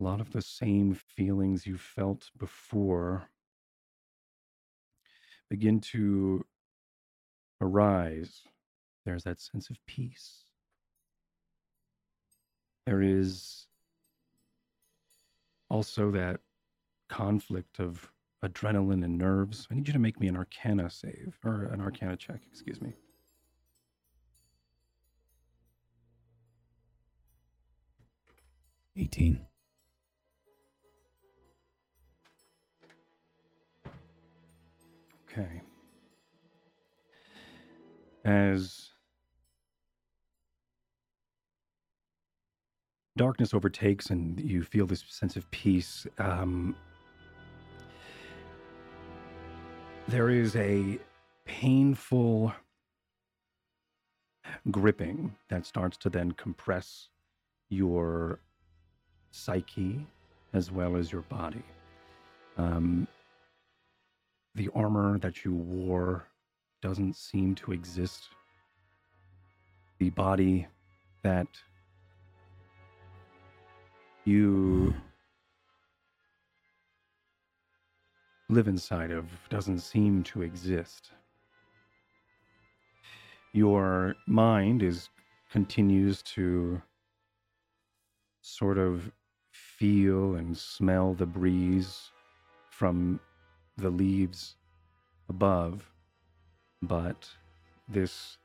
A 0.00 0.04
lot 0.04 0.20
of 0.20 0.32
the 0.32 0.40
same 0.40 0.94
feelings 0.94 1.66
you 1.66 1.76
felt 1.76 2.30
before 2.38 3.28
begin 5.50 5.80
to 5.80 6.46
arise. 7.60 8.42
There's 9.04 9.24
that 9.24 9.40
sense 9.40 9.68
of 9.68 9.84
peace. 9.86 10.44
There 12.86 13.02
is 13.02 13.66
also 15.68 16.12
that 16.12 16.40
conflict 17.08 17.80
of 17.80 18.10
adrenaline 18.44 19.04
and 19.04 19.18
nerves. 19.18 19.68
I 19.70 19.74
need 19.74 19.86
you 19.86 19.92
to 19.92 19.98
make 19.98 20.18
me 20.20 20.28
an 20.28 20.36
arcana 20.36 20.90
save, 20.90 21.36
or 21.44 21.64
an 21.64 21.80
arcana 21.80 22.16
check, 22.16 22.40
excuse 22.50 22.80
me. 22.80 22.94
Eighteen. 28.96 29.46
Okay. 35.32 35.62
As 38.24 38.90
darkness 43.16 43.54
overtakes 43.54 44.10
and 44.10 44.40
you 44.40 44.62
feel 44.62 44.86
this 44.86 45.04
sense 45.08 45.36
of 45.36 45.50
peace, 45.50 46.06
um, 46.18 46.74
there 50.10 50.28
is 50.28 50.56
a 50.56 50.98
painful 51.44 52.52
gripping 54.68 55.36
that 55.48 55.64
starts 55.64 55.96
to 55.96 56.10
then 56.10 56.32
compress 56.32 57.08
your 57.68 58.40
psyche 59.30 60.04
as 60.52 60.72
well 60.72 60.96
as 60.96 61.12
your 61.12 61.22
body. 61.22 61.62
Um, 62.56 63.06
the 64.56 64.68
armor 64.74 65.16
that 65.18 65.44
you 65.44 65.54
wore 65.54 66.26
doesn't 66.82 67.14
seem 67.14 67.54
to 67.54 67.70
exist. 67.70 68.30
The 70.00 70.10
body 70.10 70.66
that 71.22 71.46
you 74.24 74.92
live 78.50 78.66
inside 78.66 79.12
of 79.12 79.26
doesn't 79.48 79.78
seem 79.78 80.24
to 80.24 80.42
exist. 80.42 81.10
Your 83.52 84.16
mind 84.26 84.82
is 84.82 85.08
continues 85.50 86.22
to 86.22 86.82
sort 88.40 88.78
of 88.78 89.12
feel 89.52 90.34
and 90.34 90.56
smell 90.56 91.14
the 91.14 91.26
breeze 91.26 92.10
from 92.70 93.20
the 93.76 93.90
leaves 93.90 94.56
above, 95.28 95.90
but 96.82 97.28
this 97.88 98.36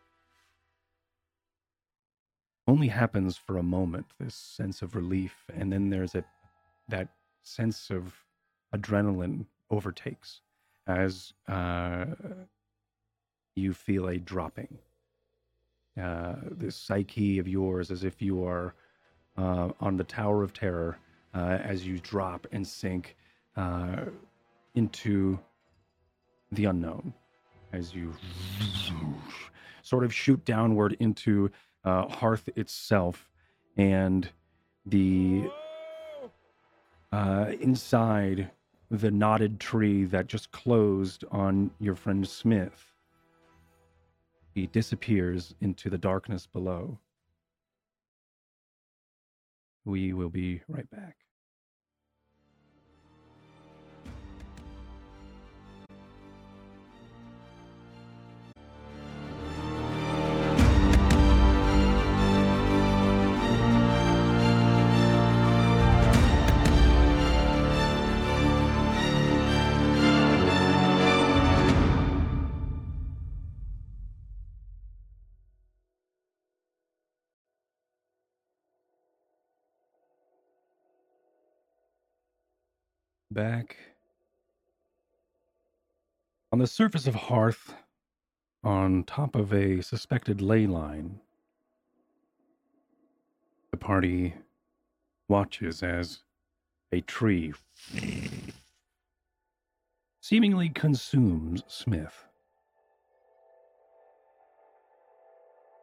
only 2.67 2.87
happens 2.87 3.37
for 3.37 3.57
a 3.57 3.63
moment 3.63 4.05
this 4.19 4.35
sense 4.35 4.81
of 4.81 4.95
relief 4.95 5.45
and 5.53 5.71
then 5.71 5.89
there's 5.89 6.15
a 6.15 6.23
that 6.89 7.09
sense 7.43 7.91
of 7.91 8.13
adrenaline 8.73 9.45
overtakes 9.69 10.41
as 10.87 11.33
uh, 11.47 12.05
you 13.55 13.73
feel 13.73 14.07
a 14.07 14.17
dropping. 14.17 14.77
Uh, 15.99 16.35
this 16.51 16.75
psyche 16.75 17.39
of 17.39 17.47
yours 17.47 17.89
as 17.89 18.03
if 18.03 18.21
you 18.21 18.45
are 18.45 18.75
uh, 19.37 19.69
on 19.79 19.95
the 19.95 20.03
tower 20.03 20.43
of 20.43 20.53
terror 20.53 20.97
uh, 21.33 21.57
as 21.63 21.85
you 21.85 21.99
drop 21.99 22.45
and 22.51 22.67
sink 22.67 23.15
uh, 23.55 23.97
into 24.75 25.39
the 26.51 26.65
unknown. 26.65 27.13
As 27.71 27.93
you 27.93 28.13
sort 29.83 30.03
of 30.03 30.13
shoot 30.13 30.43
downward 30.45 30.97
into 30.99 31.49
uh, 31.83 32.07
hearth 32.07 32.49
itself 32.55 33.29
and 33.77 34.29
the 34.85 35.49
inside 37.61 38.49
the 38.91 39.11
knotted 39.11 39.59
tree 39.59 40.05
that 40.05 40.27
just 40.27 40.51
closed 40.51 41.23
on 41.31 41.71
your 41.79 41.95
friend 41.95 42.27
Smith. 42.27 42.91
He 44.53 44.67
disappears 44.67 45.53
into 45.59 45.89
the 45.89 45.97
darkness 45.97 46.47
below. 46.47 46.99
We 49.83 50.13
will 50.13 50.29
be 50.29 50.61
right 50.67 50.89
back. 50.89 51.24
back. 83.35 83.75
On 86.53 86.59
the 86.59 86.65
surface 86.65 87.05
of 87.05 87.15
hearth, 87.15 87.75
on 88.63 89.03
top 89.03 89.35
of 89.35 89.53
a 89.53 89.81
suspected 89.81 90.41
ley 90.41 90.65
line, 90.65 91.19
the 93.71 93.77
party 93.77 94.33
watches 95.27 95.83
as 95.83 96.23
a 96.93 97.01
tree 97.01 97.53
seemingly 100.21 100.69
consumes 100.69 101.61
Smith. 101.67 102.23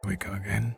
We 0.07 0.15
go 0.15 0.33
again. 0.33 0.75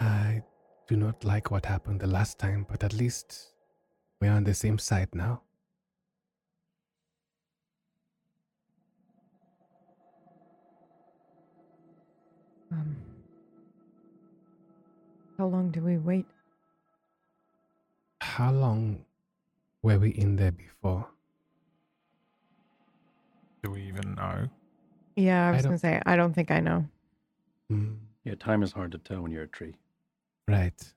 I 0.00 0.42
do 0.86 0.96
not 0.96 1.24
like 1.24 1.50
what 1.50 1.66
happened 1.66 1.98
the 1.98 2.06
last 2.06 2.38
time, 2.38 2.64
but 2.70 2.84
at 2.84 2.94
least 2.94 3.55
we 4.20 4.28
are 4.28 4.36
on 4.36 4.44
the 4.44 4.54
same 4.54 4.78
side 4.78 5.14
now. 5.14 5.42
Um, 12.72 12.96
how 15.38 15.46
long 15.46 15.70
do 15.70 15.80
we 15.80 15.96
wait? 15.98 16.26
How 18.20 18.50
long 18.52 19.04
were 19.82 19.98
we 19.98 20.10
in 20.10 20.36
there 20.36 20.52
before? 20.52 21.06
Do 23.62 23.70
we 23.70 23.82
even 23.82 24.14
know? 24.14 24.48
Yeah, 25.16 25.46
I 25.46 25.48
I 25.48 25.52
was 25.52 25.62
don't- 25.62 25.70
gonna 25.72 25.78
say 25.78 26.02
I 26.06 26.16
don't 26.16 26.32
think 26.34 26.50
I 26.50 26.60
know. 26.60 26.86
Hmm, 27.68 27.94
Yeah, 28.24 28.34
time 28.34 28.62
is 28.62 28.72
hard 28.72 28.92
to 28.92 28.98
tell 28.98 29.22
when 29.22 29.30
you're 29.32 29.44
a 29.44 29.48
tree. 29.48 29.74
right. 30.48 30.92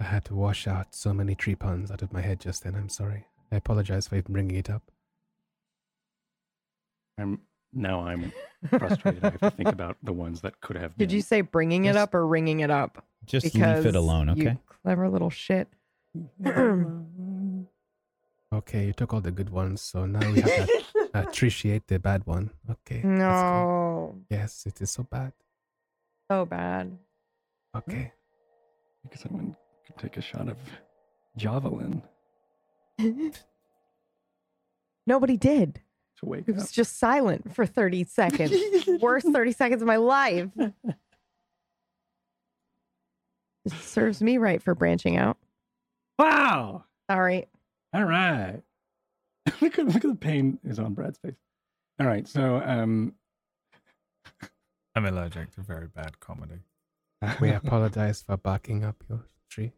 I 0.00 0.04
had 0.04 0.24
to 0.26 0.34
wash 0.34 0.66
out 0.66 0.94
so 0.94 1.12
many 1.12 1.34
tree 1.34 1.54
puns 1.56 1.90
out 1.90 2.02
of 2.02 2.12
my 2.12 2.20
head 2.20 2.40
just 2.40 2.62
then. 2.64 2.74
I'm 2.74 2.88
sorry. 2.88 3.26
I 3.50 3.56
apologize 3.56 4.08
for 4.08 4.16
even 4.16 4.32
bringing 4.32 4.56
it 4.56 4.70
up. 4.70 4.82
I'm 7.18 7.40
now 7.72 8.06
I'm 8.06 8.32
frustrated. 8.78 9.24
I 9.24 9.30
have 9.30 9.40
to 9.40 9.50
think 9.50 9.68
about 9.68 9.96
the 10.02 10.12
ones 10.12 10.40
that 10.42 10.60
could 10.60 10.76
have. 10.76 10.94
Did 10.98 11.10
you 11.12 11.20
say 11.20 11.40
bringing 11.40 11.86
it 11.86 11.96
up 11.96 12.14
or 12.14 12.26
ringing 12.26 12.60
it 12.60 12.70
up? 12.70 13.04
Just 13.24 13.52
because 13.52 13.84
leave 13.84 13.94
it 13.94 13.96
alone, 13.96 14.28
you 14.36 14.48
okay? 14.48 14.58
clever 14.82 15.08
little 15.08 15.30
shit. 15.30 15.68
Okay, 18.50 18.86
you 18.86 18.92
took 18.94 19.12
all 19.12 19.20
the 19.20 19.30
good 19.30 19.50
ones, 19.50 19.82
so 19.82 20.06
now 20.06 20.20
we 20.32 20.40
have 20.40 20.66
to 20.66 20.84
appreciate 21.14 21.86
the 21.86 21.98
bad 21.98 22.26
one. 22.26 22.50
Okay. 22.70 23.02
that's 23.04 23.42
cool. 23.42 24.16
no, 24.16 24.16
Yes, 24.30 24.64
it 24.64 24.80
is 24.80 24.90
so 24.90 25.02
bad. 25.02 25.32
so 26.30 26.46
bad. 26.46 26.96
Okay. 27.76 28.12
Because 29.02 29.20
someone 29.20 29.54
could 29.88 29.98
take 29.98 30.16
a 30.16 30.20
shot 30.22 30.48
of 30.48 30.56
javelin 31.36 32.02
Nobody 35.06 35.36
did. 35.36 35.80
to 36.18 36.26
wake 36.26 36.44
It 36.48 36.50
up. 36.52 36.56
was 36.56 36.70
just 36.70 36.98
silent 36.98 37.54
for 37.54 37.64
30 37.64 38.04
seconds. 38.04 38.52
Worst 39.00 39.26
30 39.32 39.52
seconds 39.52 39.80
of 39.82 39.86
my 39.88 39.96
life. 39.96 40.48
It 43.64 43.72
serves 43.72 44.22
me 44.22 44.38
right 44.38 44.62
for 44.62 44.74
branching 44.74 45.16
out. 45.18 45.36
Wow! 46.18 46.84
All 47.08 47.20
right. 47.20 47.48
All 47.92 48.04
right. 48.04 48.62
look 49.60 49.78
at 49.78 49.86
look 49.86 49.96
at 49.96 50.02
the 50.02 50.14
pain 50.18 50.58
is 50.64 50.78
on 50.78 50.94
Brad's 50.94 51.18
face. 51.18 51.34
All 52.00 52.06
right, 52.06 52.26
so 52.26 52.62
um, 52.64 53.12
I'm 54.94 55.04
allergic 55.04 55.50
to 55.56 55.60
very 55.60 55.88
bad 55.88 56.18
comedy. 56.20 56.60
We 57.40 57.50
apologize 57.50 58.22
for 58.22 58.36
barking 58.38 58.84
up 58.84 59.02
your 59.08 59.20
tree. 59.48 59.72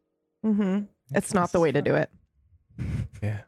Mm-hmm. 0.44 0.84
It's 1.14 1.34
not 1.34 1.52
the 1.52 1.60
way 1.60 1.72
to 1.72 1.82
do 1.82 1.94
it. 1.94 2.10
Yeah. 3.22 3.40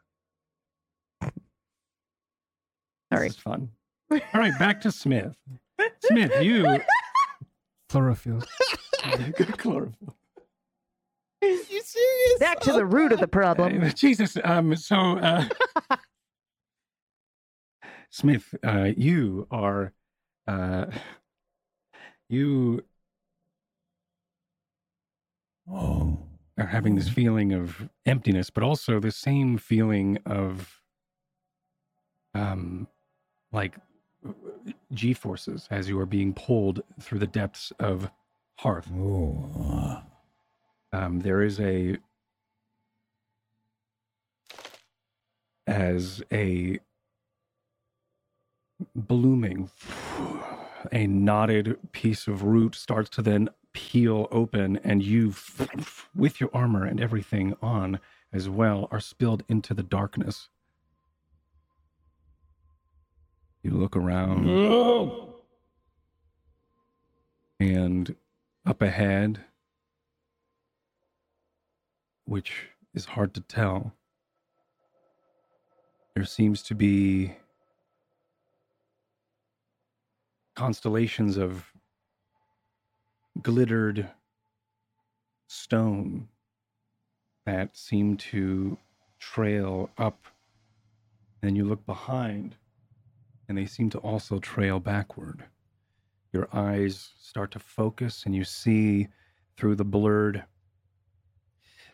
Sorry. 3.11 3.27
This 3.27 3.37
is 3.37 3.41
fun. 3.41 3.69
All 4.11 4.19
right, 4.35 4.57
back 4.59 4.81
to 4.81 4.91
Smith. 4.91 5.35
Smith, 6.03 6.31
you 6.43 6.79
Chlorophyll. 7.89 8.43
good 9.35 9.57
chlorophyll. 9.57 10.15
You 11.41 11.57
serious? 11.81 12.39
Back 12.39 12.59
to 12.61 12.73
the 12.73 12.85
root 12.85 13.11
of 13.11 13.19
the 13.19 13.27
problem. 13.27 13.83
Uh, 13.83 13.89
Jesus. 13.89 14.37
Um. 14.43 14.75
So, 14.75 14.95
uh, 14.95 15.45
Smith, 18.11 18.53
uh, 18.63 18.89
you 18.95 19.47
are, 19.49 19.91
uh, 20.47 20.85
you 22.29 22.83
Oh. 25.71 26.19
are 26.57 26.65
having 26.67 26.95
this 26.95 27.09
feeling 27.09 27.53
of 27.53 27.89
emptiness, 28.05 28.49
but 28.49 28.63
also 28.63 28.99
the 28.99 29.11
same 29.11 29.57
feeling 29.57 30.19
of, 30.25 30.81
um, 32.33 32.87
like 33.51 33.77
G 34.93 35.13
forces 35.13 35.67
as 35.71 35.89
you 35.89 35.99
are 35.99 36.05
being 36.05 36.33
pulled 36.33 36.81
through 36.99 37.19
the 37.19 37.27
depths 37.27 37.71
of 37.79 38.09
Hearth. 38.59 38.89
Oh. 38.93 40.01
um, 40.91 41.19
there 41.19 41.41
is 41.41 41.59
a 41.59 41.97
as 45.65 46.21
a 46.31 46.79
blooming 48.95 49.69
a 50.91 51.07
knotted 51.07 51.77
piece 51.91 52.27
of 52.27 52.43
root 52.43 52.75
starts 52.75 53.09
to 53.11 53.21
then 53.21 53.49
peel 53.73 54.27
open 54.31 54.77
and 54.83 55.03
you 55.03 55.33
with 56.15 56.39
your 56.39 56.49
armor 56.53 56.85
and 56.85 57.01
everything 57.01 57.55
on 57.61 57.99
as 58.31 58.47
well 58.47 58.87
are 58.91 58.99
spilled 58.99 59.43
into 59.49 59.73
the 59.73 59.83
darkness 59.83 60.49
you 63.63 63.71
look 63.71 63.95
around 63.95 64.47
and 67.59 68.15
up 68.65 68.81
ahead 68.81 69.39
which 72.25 72.69
is 72.93 73.05
hard 73.05 73.33
to 73.33 73.41
tell. 73.41 73.93
There 76.15 76.25
seems 76.25 76.61
to 76.63 76.75
be 76.75 77.35
constellations 80.55 81.37
of 81.37 81.71
glittered 83.41 84.09
stone 85.47 86.27
that 87.45 87.75
seem 87.75 88.17
to 88.17 88.77
trail 89.19 89.89
up. 89.97 90.27
And 91.41 91.57
you 91.57 91.65
look 91.65 91.85
behind, 91.85 92.55
and 93.49 93.57
they 93.57 93.65
seem 93.65 93.89
to 93.91 93.97
also 93.99 94.39
trail 94.39 94.79
backward. 94.79 95.43
Your 96.31 96.47
eyes 96.53 97.11
start 97.19 97.51
to 97.51 97.59
focus, 97.59 98.23
and 98.25 98.33
you 98.33 98.43
see 98.43 99.09
through 99.57 99.75
the 99.75 99.83
blurred 99.83 100.45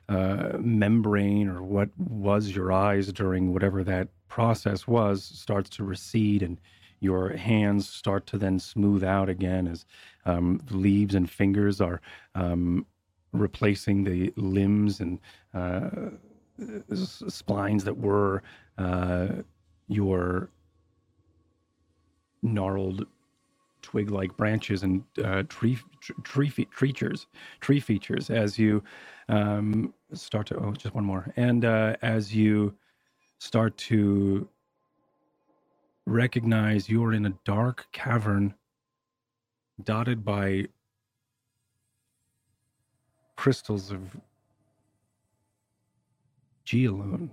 uh, 0.07 0.57
membrane 0.59 1.47
or 1.47 1.61
what 1.61 1.89
was 1.97 2.49
your 2.55 2.71
eyes 2.71 3.11
during 3.11 3.53
whatever 3.53 3.83
that 3.83 4.07
process 4.27 4.87
was 4.87 5.23
starts 5.23 5.69
to 5.69 5.83
recede 5.83 6.41
and 6.41 6.59
your 6.99 7.35
hands 7.35 7.87
start 7.87 8.25
to 8.27 8.37
then 8.37 8.59
smooth 8.59 9.03
out 9.03 9.29
again 9.29 9.67
as 9.67 9.85
um, 10.25 10.61
leaves 10.69 11.15
and 11.15 11.29
fingers 11.29 11.81
are 11.81 12.01
um, 12.35 12.85
replacing 13.31 14.03
the 14.03 14.33
limbs 14.35 14.99
and 14.99 15.19
uh, 15.53 15.89
splines 16.59 17.83
that 17.83 17.97
were 17.97 18.43
uh, 18.77 19.27
your 19.87 20.49
gnarled 22.41 23.05
twig-like 23.81 24.35
branches 24.35 24.83
and 24.83 25.03
uh, 25.23 25.43
tree 25.47 25.77
tree 26.23 26.49
fe- 26.49 26.65
creatures 26.65 27.27
tree 27.61 27.79
features 27.79 28.29
as 28.29 28.59
you 28.59 28.83
um, 29.29 29.93
start 30.13 30.47
to 30.47 30.55
oh 30.57 30.73
just 30.73 30.93
one 30.93 31.05
more. 31.05 31.31
And 31.37 31.63
uh, 31.65 31.95
as 32.01 32.35
you 32.35 32.75
start 33.39 33.77
to 33.77 34.47
recognize 36.09 36.89
you're 36.89 37.13
in 37.13 37.25
a 37.25 37.33
dark 37.45 37.87
cavern 37.91 38.53
dotted 39.83 40.25
by 40.25 40.65
crystals 43.35 43.91
of 43.91 44.17
geolone 46.65 47.29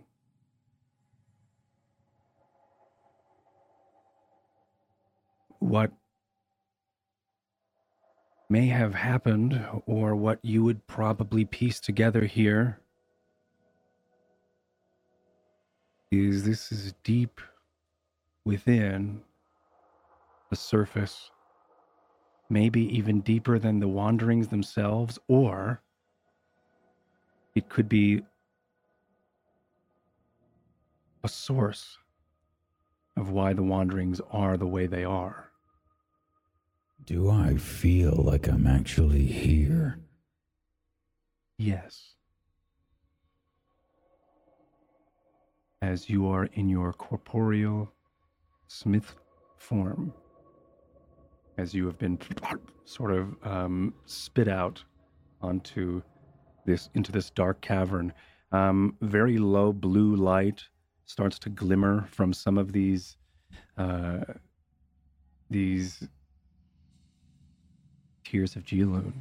what 5.59 5.90
may 8.48 8.66
have 8.66 8.94
happened 8.94 9.61
or 9.86 10.15
what 10.15 10.39
you 10.43 10.62
would 10.62 10.86
probably 10.86 11.44
piece 11.44 11.81
together 11.81 12.24
here 12.24 12.78
is 16.12 16.44
this 16.44 16.70
is 16.70 16.94
deep 17.03 17.40
within 18.47 19.20
the 20.51 20.56
surface 20.56 21.31
maybe 22.48 22.82
even 22.97 23.20
deeper 23.20 23.59
than 23.59 23.81
the 23.81 23.89
wanderings 23.89 24.47
themselves 24.47 25.18
or 25.27 25.82
it 27.56 27.68
could 27.68 27.89
be 27.89 28.23
a 31.24 31.28
source 31.28 31.98
of 33.16 33.31
why 33.31 33.52
the 33.52 33.64
wanderings 33.64 34.20
are 34.31 34.56
the 34.56 34.66
way 34.66 34.86
they 34.86 35.05
are 35.05 35.51
Do 37.05 37.28
I 37.28 37.56
feel 37.56 38.14
like 38.14 38.47
I'm 38.47 38.68
actually 38.68 39.27
here? 39.27 39.98
Yes. 41.59 42.14
As 45.82 46.09
you 46.09 46.28
are 46.28 46.44
in 46.44 46.68
your 46.68 46.93
corporeal 46.93 47.93
smith 48.69 49.15
form 49.57 50.13
as 51.59 51.75
you 51.75 51.87
have 51.87 51.99
been 51.99 52.19
sort 52.85 53.13
of 53.13 53.35
um, 53.43 53.95
spit 54.05 54.49
out 54.49 54.83
onto 55.41 56.03
this 56.65 56.91
into 56.95 57.13
this 57.13 57.31
dark 57.31 57.61
cavern. 57.61 58.13
Um, 58.53 58.97
very 59.01 59.39
low 59.39 59.73
blue 59.73 60.17
light 60.17 60.65
starts 61.05 61.39
to 61.41 61.49
glimmer 61.49 62.07
from 62.11 62.33
some 62.33 62.59
of 62.59 62.73
these 62.73 63.17
uh, 63.79 64.21
these 65.51 66.07
tears 68.25 68.57
of 68.57 68.65
Geloon. 68.65 69.13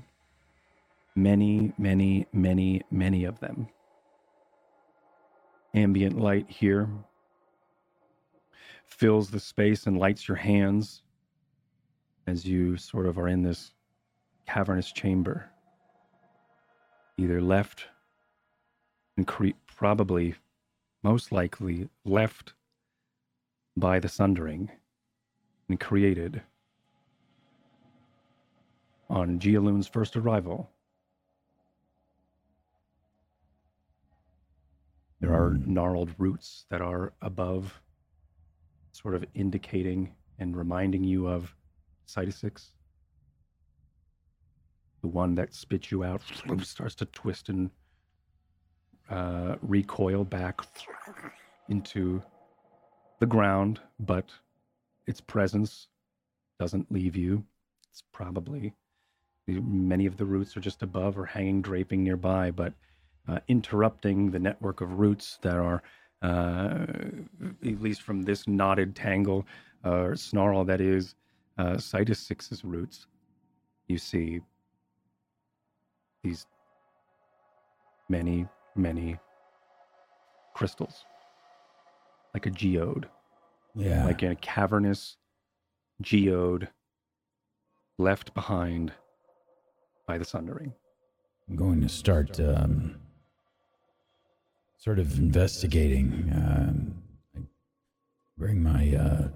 Many, 1.16 1.72
many, 1.78 2.26
many, 2.34 2.82
many 2.92 3.24
of 3.24 3.40
them. 3.40 3.68
Ambient 5.74 6.20
light 6.20 6.50
here 6.50 6.90
fills 8.88 9.30
the 9.30 9.40
space 9.40 9.88
and 9.88 9.98
lights 9.98 10.28
your 10.28 10.38
hands 10.38 11.04
as 12.28 12.46
you 12.46 12.78
sort 12.78 13.06
of 13.06 13.18
are 13.18 13.28
in 13.28 13.44
this 13.44 13.72
cavernous 14.48 14.92
chamber. 14.92 15.50
Either 17.18 17.42
left 17.42 17.86
and 19.18 19.28
cre- 19.28 19.50
probably, 19.68 20.36
most 21.04 21.32
likely, 21.32 21.90
left 22.04 22.54
by 23.78 24.00
the 24.00 24.10
Sundering 24.10 24.70
and 25.70 25.80
created 25.80 26.42
on 29.10 29.40
Geoloon's 29.40 29.88
first 29.88 30.16
arrival. 30.16 30.70
There 35.22 35.34
are 35.34 35.52
hmm. 35.52 35.74
gnarled 35.74 36.12
roots 36.18 36.66
that 36.70 36.82
are 36.82 37.14
above, 37.22 37.82
sort 38.96 39.16
of 39.16 39.26
indicating 39.34 40.14
and 40.40 40.56
reminding 40.56 41.04
you 41.04 41.28
of 41.28 41.54
Cytosix. 42.08 42.68
The 45.02 45.08
one 45.10 45.36
that 45.36 45.54
spits 45.54 45.92
you 45.92 46.04
out 46.04 46.22
starts 46.64 46.96
to 46.96 47.06
twist 47.06 47.50
and 47.50 47.70
uh, 49.10 49.56
recoil 49.62 50.24
back 50.24 50.62
into 51.70 52.24
the 53.20 53.26
ground, 53.26 53.80
but 54.00 54.32
its 55.08 55.22
presence 55.22 55.88
doesn't 56.60 56.92
leave 56.92 57.16
you. 57.16 57.44
It's 57.92 58.04
probably 58.12 58.74
many 59.48 60.06
of 60.06 60.18
the 60.18 60.26
roots 60.26 60.58
are 60.58 60.62
just 60.62 60.82
above 60.82 61.18
or 61.18 61.26
hanging 61.26 61.62
draping 61.62 62.04
nearby, 62.04 62.50
but 62.50 62.74
uh, 63.28 63.40
interrupting 63.48 64.32
the 64.32 64.40
network 64.40 64.82
of 64.82 65.00
roots 65.00 65.38
that 65.42 65.56
are, 65.56 65.84
at 66.26 67.82
least 67.82 68.02
from 68.02 68.24
this 68.24 68.48
knotted 68.48 68.96
tangle 68.96 69.46
or 69.84 70.14
uh, 70.14 70.16
snarl 70.16 70.64
that 70.66 70.82
is 70.82 71.16
uh, 71.58 71.74
Cytosix's 71.74 72.64
roots. 72.64 73.08
You 73.88 73.98
see 73.98 74.42
these 76.24 76.48
many, 78.10 78.48
many 78.76 79.18
crystals, 80.56 81.06
like 82.34 82.46
a 82.46 82.52
geode. 82.52 83.08
Yeah. 83.76 84.06
Like 84.06 84.24
in 84.24 84.32
a 84.32 84.36
cavernous 84.36 85.18
geode 86.02 86.70
left 87.98 88.34
behind 88.34 88.94
by 90.08 90.18
the 90.18 90.26
Sundering. 90.26 90.74
I'm 91.50 91.56
going 91.56 91.82
to 91.82 91.90
start 91.90 92.40
um, 92.40 92.96
sort 94.86 95.00
of 95.00 95.18
investigating. 95.18 96.32
Um, 96.36 96.94
I 97.36 97.40
bring 98.38 98.62
my 98.62 98.96
uh, 98.96 99.30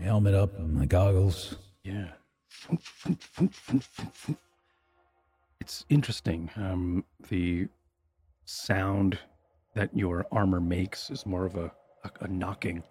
helmet 0.00 0.34
up 0.34 0.58
and 0.58 0.74
my 0.74 0.84
goggles. 0.84 1.54
Yeah. 1.84 2.08
It's 5.60 5.86
interesting. 5.88 6.50
Um, 6.56 7.04
the 7.28 7.68
sound 8.46 9.20
that 9.76 9.96
your 9.96 10.26
armor 10.32 10.60
makes 10.60 11.08
is 11.08 11.24
more 11.24 11.46
of 11.46 11.54
a, 11.54 11.70
a, 12.02 12.10
a 12.22 12.28
knocking. 12.28 12.82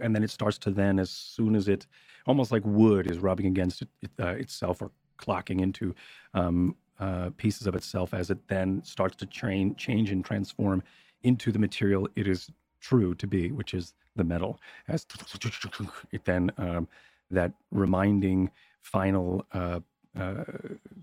And 0.00 0.16
then 0.16 0.24
it 0.24 0.30
starts 0.30 0.56
to 0.58 0.70
then, 0.70 0.98
as 0.98 1.10
soon 1.10 1.54
as 1.54 1.68
it, 1.68 1.86
almost 2.26 2.50
like 2.50 2.62
wood 2.64 3.10
is 3.10 3.18
rubbing 3.18 3.44
against 3.44 3.82
it, 3.82 3.88
uh, 4.18 4.28
itself 4.28 4.80
or 4.80 4.90
clocking 5.18 5.60
into 5.60 5.94
um, 6.32 6.76
uh, 7.00 7.30
pieces 7.36 7.66
of 7.66 7.74
itself 7.74 8.14
as 8.14 8.30
it 8.30 8.38
then 8.48 8.82
starts 8.84 9.16
to 9.16 9.26
train, 9.26 9.74
change 9.76 10.10
and 10.10 10.24
transform 10.24 10.82
into 11.22 11.50
the 11.50 11.58
material 11.58 12.08
it 12.14 12.28
is 12.28 12.50
true 12.80 13.14
to 13.14 13.26
be, 13.26 13.50
which 13.50 13.74
is 13.74 13.94
the 14.16 14.24
metal. 14.24 14.60
As 14.88 15.06
it 16.12 16.24
then 16.24 16.50
um, 16.58 16.88
that 17.30 17.52
reminding 17.70 18.50
final 18.82 19.44
uh, 19.52 19.80
uh, 20.18 20.44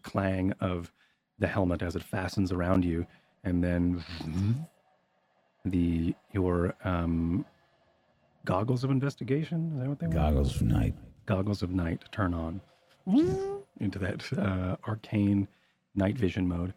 clang 0.04 0.54
of 0.60 0.92
the 1.40 1.48
helmet 1.48 1.82
as 1.82 1.96
it 1.96 2.04
fastens 2.04 2.52
around 2.52 2.84
you, 2.84 3.06
and 3.44 3.64
then 3.64 4.04
the 5.66 6.16
your 6.34 6.76
um, 6.84 7.46
goggles 8.46 8.84
of 8.84 8.92
investigation. 8.92 9.72
Is 9.74 9.80
that 9.80 9.90
what 9.90 10.00
they 10.00 10.08
were? 10.08 10.14
Goggles 10.14 10.56
of 10.56 10.62
night. 10.64 10.96
Goggles 11.26 11.62
of 11.62 11.72
night 11.72 12.04
turn 12.12 12.34
on 12.34 12.62
into 13.80 14.00
that 14.00 14.32
uh, 14.38 14.76
arcane 14.88 15.48
night 15.98 16.18
vision 16.18 16.48
mode 16.48 16.74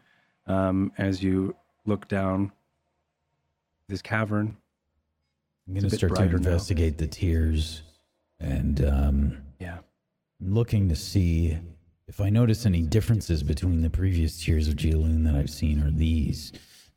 um, 0.47 0.93
as 0.99 1.23
you 1.23 1.55
look 1.87 2.09
down 2.09 2.51
this 3.89 4.03
cavern. 4.03 4.57
I'm 5.69 5.75
going 5.75 5.89
to 5.89 5.97
start 5.97 6.11
to 6.11 6.17
brighter 6.17 6.39
now. 6.39 6.49
investigate 6.51 6.99
the 6.99 7.07
tears 7.07 7.83
and 8.41 8.85
um, 8.85 9.43
Yeah. 9.59 9.79
I'm 10.41 10.55
looking 10.55 10.89
to 10.89 10.97
see 10.97 11.59
if 12.09 12.21
I 12.21 12.31
notice 12.31 12.67
any 12.67 12.83
differences 12.83 13.43
between 13.43 13.83
the 13.83 13.91
previous 13.91 14.43
tears 14.43 14.67
of 14.67 14.75
Geoloon 14.75 15.25
that 15.25 15.35
I've 15.37 15.51
seen 15.51 15.83
or 15.83 15.91
these. 15.91 16.53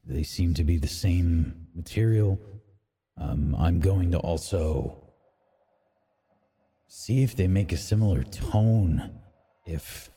They 0.06 0.24
seem 0.24 0.54
to 0.56 0.64
be 0.64 0.78
the 0.78 0.88
same 0.88 1.68
material. 1.76 2.40
Um, 3.18 3.56
I'm 3.60 3.80
going 3.80 4.12
to 4.12 4.18
also 4.18 5.04
see 6.88 7.24
if 7.24 7.36
they 7.36 7.48
make 7.48 7.72
a 7.72 7.78
similar 7.78 8.24
tone 8.24 9.20
if 9.66 10.10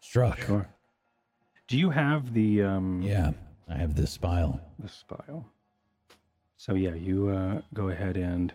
struck. 0.00 0.40
Sure. 0.40 0.68
Do 1.70 1.78
you 1.78 1.88
have 1.90 2.34
the 2.34 2.62
um, 2.64 3.00
Yeah, 3.00 3.30
I 3.68 3.74
have 3.76 3.94
the 3.94 4.04
spile. 4.04 4.60
the 4.80 4.88
spile? 4.88 5.46
So 6.56 6.74
yeah, 6.74 6.94
you 6.94 7.28
uh, 7.28 7.60
go 7.74 7.90
ahead 7.90 8.16
and 8.16 8.52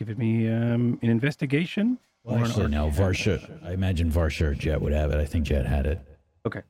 give 0.00 0.10
it 0.10 0.18
me 0.18 0.48
um, 0.48 0.98
an 1.00 1.08
investigation. 1.08 1.98
Well, 2.24 2.38
or 2.38 2.44
actually, 2.44 2.66
no, 2.72 2.86
arcana. 2.86 3.06
Varsha. 3.12 3.64
I 3.64 3.72
imagine 3.72 4.10
Varsha 4.10 4.46
or 4.48 4.54
Jet 4.54 4.80
would 4.82 4.92
have 4.92 5.12
it. 5.12 5.18
I 5.20 5.24
think 5.24 5.44
Jet 5.46 5.64
had 5.64 5.86
it. 5.86 6.00
Okay, 6.44 6.62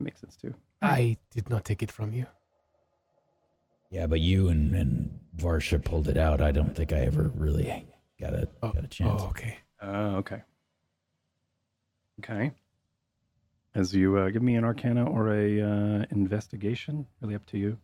makes 0.00 0.20
sense 0.20 0.34
too. 0.34 0.54
I 0.82 1.16
did 1.30 1.48
not 1.48 1.64
take 1.64 1.80
it 1.80 1.92
from 1.92 2.12
you. 2.12 2.26
Yeah, 3.90 4.08
but 4.08 4.18
you 4.18 4.48
and, 4.48 4.74
and 4.74 5.20
Varsha 5.36 5.82
pulled 5.84 6.08
it 6.08 6.16
out. 6.16 6.40
I 6.40 6.50
don't 6.50 6.74
think 6.74 6.92
I 6.92 7.02
ever 7.02 7.30
really 7.36 7.86
got 8.20 8.34
a 8.34 8.48
Oh, 8.60 8.72
got 8.72 8.82
a 8.82 8.88
chance. 8.88 9.22
oh 9.22 9.26
okay. 9.28 9.56
Uh, 9.80 10.16
okay. 10.18 10.42
Okay. 12.24 12.50
As 13.74 13.94
you 13.94 14.16
uh, 14.18 14.30
give 14.30 14.42
me 14.42 14.56
an 14.56 14.64
arcana 14.64 15.08
or 15.08 15.32
a 15.32 15.60
uh, 15.60 16.04
investigation, 16.10 17.06
really 17.20 17.34
up 17.36 17.46
to 17.46 17.58
you. 17.58 17.78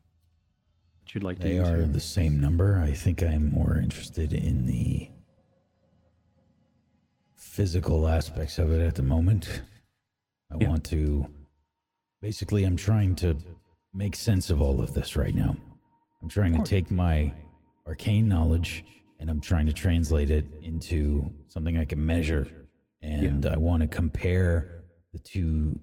What 1.03 1.15
you'd 1.15 1.23
like 1.23 1.39
to 1.39 1.43
They 1.45 1.59
are 1.61 1.77
here. 1.77 1.87
the 1.87 2.01
same 2.01 2.41
number. 2.41 2.79
I 2.85 2.93
think 2.93 3.23
I'm 3.23 3.53
more 3.53 3.77
interested 3.79 4.33
in 4.33 4.67
the 4.67 5.09
physical 7.37 8.09
aspects 8.09 8.59
of 8.59 8.73
it 8.73 8.85
at 8.85 8.97
the 8.97 9.03
moment. 9.03 9.63
I 10.51 10.57
Yeah. 10.61 10.69
want 10.69 10.85
to 10.87 11.27
basically 12.21 12.65
I'm 12.65 12.77
trying 12.77 13.15
to 13.17 13.37
make 13.95 14.17
sense 14.17 14.51
of 14.51 14.61
all 14.61 14.81
of 14.81 14.93
this 14.95 15.17
right 15.17 15.35
now. 15.35 15.57
I'm 16.21 16.29
trying 16.29 16.55
to 16.55 16.63
take 16.63 16.91
my 16.91 17.33
arcane 17.87 18.27
knowledge 18.29 18.85
and 19.21 19.31
I'm 19.31 19.41
trying 19.41 19.67
to 19.67 19.73
translate 19.73 20.31
it 20.31 20.45
into 20.63 21.33
something 21.47 21.79
I 21.79 21.85
can 21.85 22.05
measure. 22.05 22.49
And 23.03 23.47
I 23.47 23.57
want 23.57 23.83
to 23.83 23.87
compare 23.87 24.76
the 25.17 25.23
two 25.23 25.79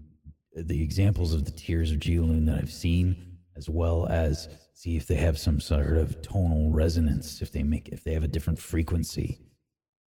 the 0.56 0.84
examples 0.84 1.34
of 1.34 1.46
the 1.46 1.52
tears 1.52 1.92
of 1.92 1.98
Geoloon 1.98 2.46
that 2.46 2.60
I've 2.60 2.72
seen, 2.72 3.38
as 3.56 3.68
well 3.70 4.06
as 4.08 4.48
see 4.76 4.96
if 4.96 5.08
they 5.08 5.16
have 5.16 5.40
some 5.40 5.60
sort 5.60 5.98
of 5.98 6.22
tonal 6.22 6.70
resonance, 6.72 7.42
if 7.42 7.52
they 7.52 7.64
make 7.64 7.90
if 7.90 8.04
they 8.04 8.14
have 8.14 8.24
a 8.24 8.28
different 8.28 8.60
frequency, 8.60 9.40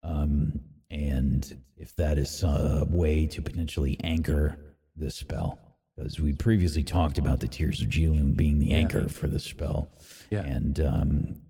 um, 0.04 0.60
and 0.90 1.60
if 1.76 1.94
that 1.96 2.18
is 2.18 2.42
a 2.44 2.86
way 2.88 3.26
to 3.26 3.42
potentially 3.42 3.98
anchor 4.04 4.56
the 4.96 5.10
spell. 5.10 5.58
Because 5.96 6.20
we 6.20 6.32
previously 6.32 6.84
talked 6.84 7.18
about 7.18 7.40
the 7.40 7.48
tears 7.48 7.82
of 7.82 7.88
Geoloon 7.88 8.36
being 8.36 8.60
the 8.60 8.72
anchor 8.72 9.08
for 9.08 9.26
the 9.26 9.40
spell, 9.40 9.90
Yeah. 10.30 10.44
and 10.44 10.78
um, 10.80 11.42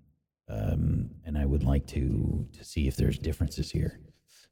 um, 0.47 1.11
and 1.25 1.37
I 1.37 1.45
would 1.45 1.63
like 1.63 1.85
to 1.87 2.47
to 2.57 2.63
see 2.63 2.87
if 2.87 2.95
there's 2.95 3.19
differences 3.19 3.69
here. 3.69 3.99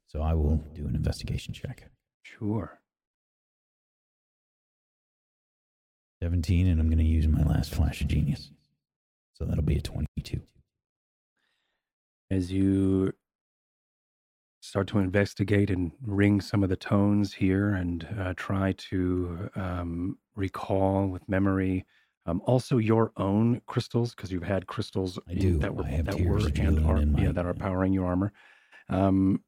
So 0.05 0.21
I 0.21 0.35
will 0.35 0.57
do 0.75 0.85
an 0.87 0.95
investigation 0.95 1.53
check. 1.55 1.89
Sure. 2.21 2.79
17, 6.21 6.67
and 6.67 6.79
I'm 6.79 6.87
going 6.87 6.97
to 6.97 7.03
use 7.03 7.27
my 7.27 7.43
last 7.43 7.73
flash 7.73 8.01
of 8.01 8.07
genius. 8.07 8.51
So 9.33 9.45
that'll 9.45 9.63
be 9.63 9.77
a 9.77 9.81
22. 9.81 10.41
as 12.31 12.51
you 12.51 13.13
start 14.61 14.87
to 14.87 14.99
investigate 14.99 15.69
and 15.69 15.91
ring 16.01 16.41
some 16.41 16.63
of 16.63 16.69
the 16.69 16.75
tones 16.75 17.33
here 17.33 17.69
and 17.69 18.07
uh, 18.19 18.33
try 18.35 18.73
to 18.73 19.49
um, 19.55 20.17
recall 20.35 21.07
with 21.07 21.27
memory 21.29 21.85
um, 22.27 22.41
also 22.45 22.77
your 22.77 23.13
own 23.15 23.61
crystals 23.67 24.13
because 24.13 24.31
you've 24.31 24.43
had 24.43 24.67
crystals 24.67 25.17
that 25.27 25.73
were 25.73 25.83
that 25.83 26.19
were 26.19 26.39
and 26.57 26.85
are, 26.85 26.97
in 26.97 27.17
yeah 27.17 27.31
that 27.31 27.45
are 27.45 27.53
powering 27.53 27.93
your 27.93 28.05
armor. 28.05 28.33
Um, 28.89 29.41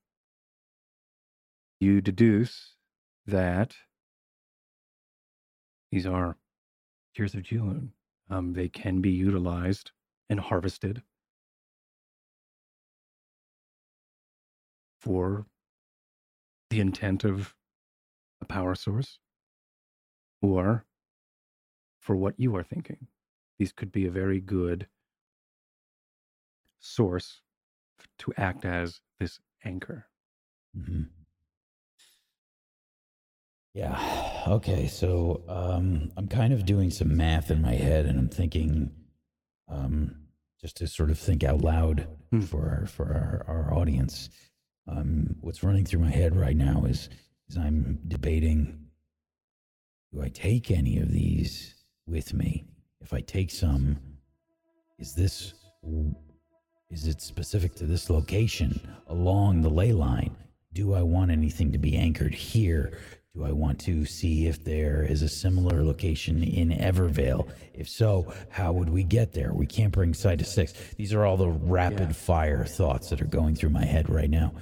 you 1.82 2.00
deduce 2.00 2.76
that 3.28 3.76
these 5.92 6.06
are 6.06 6.38
tears 7.16 7.34
of 7.34 7.44
Jilun. 7.44 7.90
Um, 8.30 8.54
they 8.54 8.70
can 8.70 9.02
be 9.02 9.10
utilized 9.10 9.92
and 10.30 10.40
harvested 10.40 11.02
for 15.00 15.46
the 16.70 16.80
intent 16.80 17.24
of 17.24 17.56
a 18.42 18.46
power 18.46 18.76
source 18.76 19.20
or 20.42 20.86
for 22.00 22.16
what 22.16 22.40
you 22.40 22.56
are 22.56 22.64
thinking. 22.64 23.08
These 23.58 23.74
could 23.74 23.92
be 23.92 24.06
a 24.06 24.12
very 24.12 24.40
good 24.40 24.88
source 26.80 27.42
to 28.20 28.34
act 28.38 28.66
as 28.66 29.02
this 29.20 29.40
anchor. 29.64 30.08
hmm 30.74 31.04
Yeah. 33.74 34.44
Okay. 34.48 34.88
So 34.88 35.44
um, 35.48 36.12
I'm 36.18 36.28
kind 36.28 36.54
of 36.54 36.66
doing 36.66 36.90
some 36.90 37.16
math 37.16 37.52
in 37.52 37.62
my 37.62 37.74
head, 37.76 38.06
and 38.06 38.18
I'm 38.20 38.30
thinking, 38.30 38.92
um, 39.68 40.16
just 40.60 40.78
to 40.78 40.88
sort 40.88 41.12
of 41.12 41.20
think 41.20 41.44
out 41.44 41.62
loud 41.62 42.08
Hmm. 42.32 42.42
for 42.42 42.70
our, 42.70 42.86
for 42.86 43.06
our, 43.06 43.44
our 43.48 43.74
audience. 43.74 44.30
Um, 44.88 45.36
what's 45.42 45.64
running 45.64 45.84
through 45.86 46.02
my 46.02 46.12
head 46.12 46.36
right 46.36 46.56
now 46.56 46.86
is 46.86 47.10
is 47.48 47.58
I'm 47.58 48.00
debating: 48.08 48.86
Do 50.14 50.22
I 50.22 50.30
take 50.30 50.70
any 50.72 51.00
of 51.00 51.10
these 51.12 51.74
with 52.06 52.34
me? 52.34 52.66
If 53.02 53.14
I 53.14 53.22
take 53.22 53.50
some, 53.50 53.98
is 55.00 55.16
this 55.16 55.54
is 56.92 57.08
it 57.08 57.22
specific 57.22 57.74
to 57.76 57.86
this 57.86 58.10
location 58.10 58.80
along 59.08 59.62
the 59.62 59.70
ley 59.70 59.92
line? 59.94 60.36
Do 60.74 60.94
I 60.94 61.02
want 61.02 61.32
anything 61.32 61.72
to 61.72 61.78
be 61.80 61.96
anchored 61.98 62.36
here? 62.36 62.98
Do 63.36 63.46
I 63.46 63.52
want 63.52 63.80
to 63.82 64.06
see 64.06 64.48
if 64.48 64.64
there 64.64 65.04
is 65.04 65.22
a 65.22 65.30
similar 65.30 65.84
location 65.84 66.44
in 66.44 66.70
Evervale? 66.72 67.48
If 67.76 67.88
so, 67.88 68.34
how 68.50 68.74
would 68.74 68.90
we 68.90 69.04
get 69.04 69.34
there? 69.34 69.54
We 69.54 69.68
can't 69.68 69.94
bring 69.94 70.16
site 70.16 70.40
to 70.40 70.46
six. 70.46 70.74
These 70.98 71.14
are 71.14 71.24
all 71.26 71.38
the 71.38 71.48
rapid 71.48 72.16
fire 72.16 72.66
thoughts 72.66 73.10
that 73.10 73.22
are 73.22 73.28
going 73.28 73.54
through 73.54 73.70
my 73.70 73.86
head 73.86 74.10
right 74.10 74.30
now. 74.30 74.54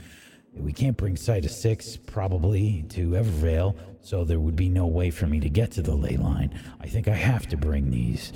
We 0.53 0.73
can't 0.73 0.97
bring 0.97 1.15
site 1.15 1.43
to 1.43 1.49
six, 1.49 1.95
probably 1.95 2.83
to 2.89 3.11
Evervale, 3.11 3.77
so 4.01 4.25
there 4.25 4.39
would 4.39 4.57
be 4.57 4.69
no 4.69 4.85
way 4.85 5.11
for 5.11 5.27
me 5.27 5.39
to 5.39 5.49
get 5.49 5.71
to 5.71 5.81
the 5.81 5.95
ley 5.95 6.17
line. 6.17 6.59
I 6.81 6.87
think 6.87 7.07
I 7.07 7.15
have 7.15 7.47
to 7.47 7.57
bring 7.57 7.89
these. 7.89 8.33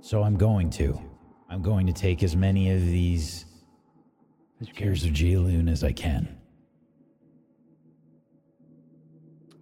So 0.00 0.22
I'm 0.22 0.36
going 0.36 0.70
to. 0.70 1.00
I'm 1.50 1.62
going 1.62 1.88
to 1.88 1.92
take 1.92 2.22
as 2.22 2.36
many 2.36 2.70
of 2.70 2.80
these. 2.80 3.46
Tears 4.76 5.04
of 5.04 5.10
Jilun 5.10 5.70
as 5.70 5.82
I 5.82 5.92
can. 5.92 6.38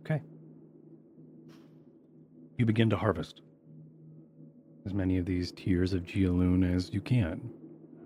Okay. 0.04 0.20
You 2.58 2.66
begin 2.66 2.90
to 2.90 2.96
harvest 2.96 3.40
as 4.84 4.92
many 4.92 5.18
of 5.18 5.24
these 5.24 5.52
tears 5.52 5.92
of 5.92 6.02
Geoloon 6.04 6.64
as 6.64 6.92
you 6.92 7.00
can. 7.00 7.50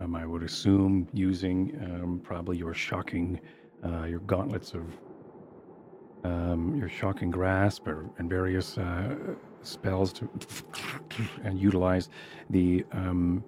Um, 0.01 0.14
I 0.14 0.27
would 0.27 0.43
assume 0.43 1.09
using 1.12 1.78
um, 1.82 2.20
probably 2.23 2.56
your 2.56 2.74
shocking, 2.74 3.40
uh, 3.85 4.05
your 4.05 4.20
gauntlets 4.20 4.73
of 4.74 4.85
um, 6.24 6.77
your 6.77 6.89
shocking 6.89 7.31
grasp 7.31 7.86
or, 7.89 8.09
and 8.18 8.28
various 8.28 8.78
uh, 8.78 9.14
spells 9.62 10.12
to 10.14 10.28
and 11.44 11.59
utilize 11.59 12.09
the 12.51 12.85
um, 12.93 13.44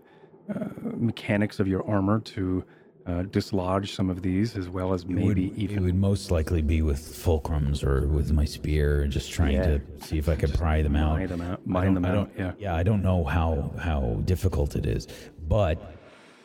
uh, 0.55 0.69
mechanics 0.97 1.61
of 1.61 1.69
your 1.69 1.87
armor 1.89 2.20
to 2.20 2.65
uh, 3.09 3.22
dislodge 3.24 3.94
some 3.94 4.10
of 4.10 4.22
these, 4.22 4.56
as 4.56 4.68
well 4.68 4.93
as 4.93 5.02
It 5.02 5.10
maybe 5.10 5.48
would, 5.48 5.59
even 5.59 5.78
It 5.78 5.80
would 5.80 5.94
most 5.94 6.30
likely 6.30 6.62
be 6.62 6.82
with 6.82 6.98
fulcrums 7.01 7.82
or 7.82 8.06
with 8.06 8.32
my 8.32 8.44
spear, 8.44 9.06
just 9.06 9.32
trying 9.32 9.55
Yeah. 9.55 9.78
to 9.78 9.80
see 10.01 10.18
if 10.18 10.28
I 10.28 10.35
could 10.36 10.52
pry 10.55 10.82
them 10.82 10.94
out. 10.97 11.18
mine 11.18 11.28
them 11.28 11.40
out. 11.40 11.66
Mine 11.66 11.94
them 11.94 12.05
out. 12.05 12.30
Yeah. 12.39 12.52
Yeah, 12.59 12.74
I 12.74 12.82
don't 12.82 13.02
know 13.02 13.24
how 13.24 13.72
how 13.78 14.20
difficult 14.24 14.76
it 14.76 14.86
is, 14.86 15.06
but 15.48 15.94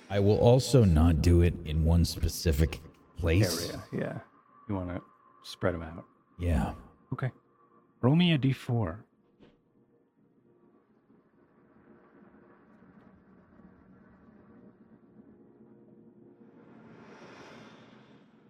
I 0.09 0.19
will 0.19 0.37
also 0.37 0.83
not 0.85 1.21
do 1.21 1.41
it 1.41 1.53
in 1.65 1.83
one 1.85 2.05
specific 2.05 2.79
place. 3.17 3.69
area. 3.69 3.83
Yeah. 3.91 4.19
You 4.69 4.75
want 4.75 4.89
to 4.89 5.01
spread 5.43 5.73
them 5.73 5.81
out. 5.83 6.05
Yeah. 6.39 6.73
Okay. 7.11 7.31
Roll 8.01 8.15
me 8.15 8.33
a 8.33 8.37
d4. 8.37 8.97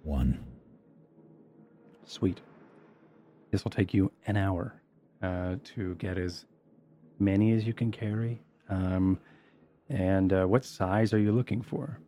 One. 0.04 0.44
Sweet. 2.06 2.42
This 3.52 3.64
will 3.64 3.72
take 3.72 3.94
you 3.94 4.12
an 4.28 4.38
hour 4.38 4.76
uh, 5.22 5.56
to 5.76 5.96
get 5.96 6.18
as 6.18 6.46
many 7.20 7.54
as 7.54 7.66
you 7.66 7.74
can 7.74 7.92
carry. 7.92 8.42
Um, 8.70 9.20
and 9.90 10.34
uh, 10.34 10.46
what 10.46 10.66
size 10.66 11.14
are 11.14 11.20
you 11.20 11.32
looking 11.32 11.62
for? 11.62 12.00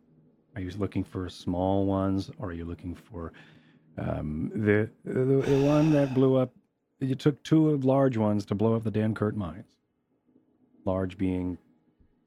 Are 0.54 0.60
you 0.60 0.70
looking 0.78 1.04
for 1.04 1.28
small 1.28 1.86
ones, 1.86 2.30
or 2.38 2.48
are 2.48 2.52
you 2.52 2.64
looking 2.64 2.94
for 2.94 3.32
um, 3.98 4.50
the, 4.54 4.88
the 5.04 5.42
the 5.42 5.60
one 5.66 5.92
that 5.92 6.14
blew 6.14 6.36
up? 6.36 6.50
You 6.98 7.14
took 7.14 7.42
two 7.42 7.76
large 7.78 8.16
ones 8.16 8.46
to 8.46 8.54
blow 8.54 8.74
up 8.74 8.84
the 8.84 8.90
Dankert 8.90 9.34
mines. 9.34 9.76
Large 10.86 11.18
being 11.18 11.58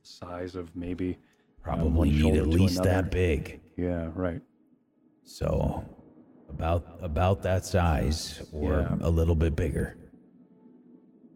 size 0.03 0.55
of 0.55 0.75
maybe 0.75 1.17
um, 1.65 1.77
Probably 1.77 2.11
need 2.11 2.35
at 2.35 2.47
least 2.47 2.83
that 2.83 3.09
big. 3.09 3.61
Yeah, 3.75 4.09
right. 4.13 4.41
So 5.29 5.85
about 6.49 6.97
about 7.01 7.43
that 7.43 7.63
size 7.63 8.41
or 8.51 8.79
Yeah. 8.81 8.97
a 9.01 9.09
little 9.11 9.35
bit 9.35 9.55
bigger. 9.55 9.95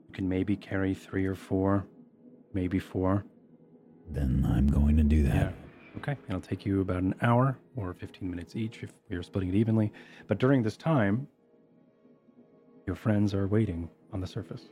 You 0.08 0.14
can 0.14 0.28
maybe 0.28 0.56
carry 0.56 0.96
three 0.96 1.26
or 1.28 1.36
four, 1.36 1.86
maybe 2.54 2.80
four. 2.80 3.24
Then 4.10 4.46
I'm 4.50 4.68
going 4.68 4.98
to 4.98 5.04
do 5.04 5.22
that. 5.24 5.36
Yeah. 5.36 5.98
Okay. 5.98 6.18
It'll 6.28 6.42
take 6.42 6.66
you 6.66 6.82
about 6.82 7.04
an 7.04 7.14
hour 7.22 7.58
or 7.76 7.94
15 7.94 8.30
minutes 8.30 8.56
each 8.56 8.82
if 8.84 8.92
you're 9.10 9.22
splitting 9.24 9.50
it 9.50 9.56
evenly. 9.56 9.94
But 10.28 10.40
during 10.40 10.64
this 10.64 10.76
time, 10.76 11.28
your 12.88 12.96
friends 12.96 13.34
are 13.36 13.48
waiting 13.48 13.90
on 14.12 14.20
the 14.22 14.28
surface. 14.28 14.70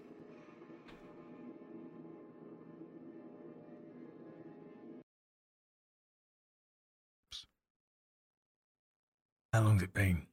How 9.53 9.61
long's 9.61 9.83
it 9.83 9.93
been? 9.93 10.25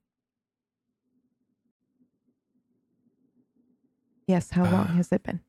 Yes, 4.27 4.51
how 4.51 4.65
long 4.65 4.87
Ah. 4.91 4.93
has 4.95 5.11
it 5.11 5.23
been? 5.23 5.41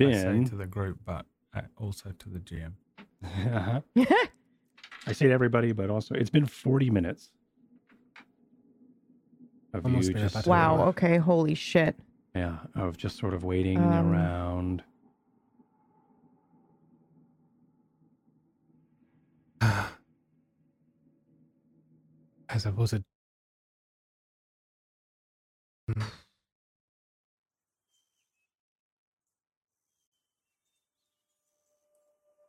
I 0.00 0.12
say 0.12 0.24
Been, 0.24 0.44
to 0.48 0.54
the 0.56 0.66
group, 0.66 0.98
but 1.04 1.26
uh, 1.54 1.62
also 1.76 2.12
to 2.12 2.28
the 2.28 2.38
GM. 2.40 2.72
uh-huh. 3.24 3.80
I 5.06 5.12
say 5.12 5.26
to 5.26 5.32
everybody, 5.32 5.72
but 5.72 5.90
also 5.90 6.14
it's 6.14 6.30
been 6.30 6.46
40 6.46 6.90
minutes 6.90 7.32
of 9.74 9.84
Almost 9.84 10.08
you 10.08 10.14
been 10.14 10.22
just 10.22 10.34
about 10.46 10.46
an 10.46 10.52
of- 10.72 10.78
wow, 10.78 10.88
okay, 10.88 11.16
holy 11.18 11.54
shit. 11.54 11.96
yeah, 12.34 12.58
of 12.76 12.96
just 12.96 13.16
sort 13.16 13.34
of 13.34 13.42
waiting 13.42 13.78
Um, 13.78 14.12
around. 14.12 14.82
I 22.52 22.58
suppose 22.58 22.92
it. 22.92 23.04
Hmm, 25.88 26.02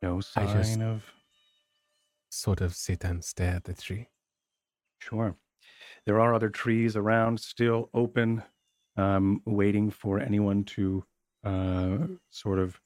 No 0.01 0.17
I 0.17 0.19
sign 0.21 0.47
just- 0.47 0.79
of 0.81 1.13
Sort 2.29 2.61
of 2.61 2.73
sit 2.75 3.03
and 3.03 3.23
stare 3.23 3.55
at 3.57 3.65
the 3.65 3.75
tree. 3.75 4.09
Sure. 4.99 5.37
There 6.05 6.19
are 6.19 6.33
other 6.33 6.49
trees 6.49 6.95
around 6.95 7.39
still 7.39 7.91
open, 7.93 8.41
um, 8.97 9.43
waiting 9.45 9.91
for 9.91 10.19
anyone 10.19 10.63
to 10.75 11.05
uh, 11.43 12.07
sort 12.31 12.57
of 12.57 12.81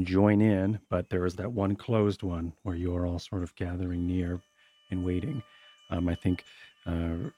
join 0.00 0.42
in. 0.42 0.78
But 0.90 1.08
there 1.08 1.24
is 1.24 1.36
that 1.36 1.52
one 1.52 1.74
closed 1.74 2.22
one 2.22 2.52
where 2.64 2.76
you 2.76 2.94
are 2.94 3.06
all 3.06 3.18
sort 3.18 3.42
of 3.42 3.54
gathering 3.54 4.06
near 4.06 4.42
and 4.90 5.04
waiting. 5.06 5.42
Um, 5.90 6.08
I 6.08 6.14
think 6.14 6.44
uh, 6.86 7.30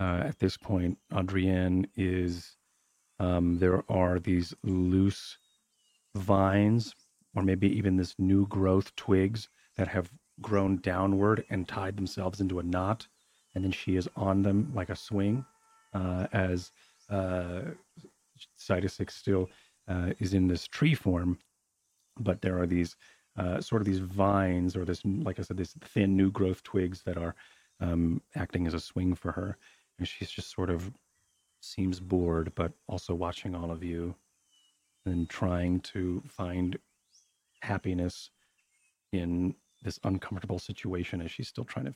uh, 0.00 0.22
at 0.24 0.38
this 0.38 0.56
point, 0.56 0.98
Adrienne 1.12 1.86
is, 1.96 2.56
um, 3.20 3.58
there 3.58 3.84
are 3.88 4.18
these 4.18 4.54
loose 4.62 5.38
vines 6.14 6.94
or 7.34 7.42
maybe 7.42 7.68
even 7.76 7.96
this 7.96 8.14
new 8.18 8.46
growth 8.46 8.94
twigs 8.96 9.48
that 9.76 9.88
have 9.88 10.10
grown 10.40 10.76
downward 10.78 11.44
and 11.50 11.66
tied 11.68 11.96
themselves 11.96 12.40
into 12.40 12.58
a 12.58 12.62
knot, 12.62 13.06
and 13.54 13.64
then 13.64 13.72
she 13.72 13.96
is 13.96 14.08
on 14.16 14.42
them 14.42 14.70
like 14.74 14.88
a 14.90 14.96
swing, 14.96 15.44
uh, 15.92 16.26
as 16.32 16.72
uh, 17.10 17.60
Cytosix 18.58 19.10
still 19.10 19.48
uh, 19.88 20.10
is 20.18 20.34
in 20.34 20.48
this 20.48 20.66
tree 20.66 20.94
form, 20.94 21.38
but 22.18 22.40
there 22.40 22.58
are 22.58 22.66
these 22.66 22.96
uh, 23.36 23.60
sort 23.60 23.82
of 23.82 23.86
these 23.86 23.98
vines 23.98 24.76
or 24.76 24.84
this, 24.84 25.02
like 25.04 25.38
I 25.38 25.42
said, 25.42 25.56
this 25.56 25.74
thin 25.84 26.16
new 26.16 26.30
growth 26.30 26.62
twigs 26.62 27.02
that 27.02 27.16
are 27.16 27.34
um, 27.80 28.22
acting 28.36 28.66
as 28.66 28.74
a 28.74 28.80
swing 28.80 29.14
for 29.14 29.32
her, 29.32 29.56
and 29.98 30.06
she's 30.06 30.30
just 30.30 30.50
sort 30.54 30.70
of 30.70 30.92
seems 31.60 31.98
bored, 31.98 32.52
but 32.54 32.72
also 32.88 33.14
watching 33.14 33.54
all 33.54 33.70
of 33.70 33.82
you 33.82 34.14
and 35.06 35.28
trying 35.28 35.80
to 35.80 36.22
find 36.26 36.78
happiness 37.62 38.30
in 39.12 39.54
this 39.82 39.98
uncomfortable 40.04 40.58
situation 40.58 41.20
as 41.20 41.30
she's 41.30 41.48
still 41.48 41.64
trying 41.64 41.86
to 41.86 41.94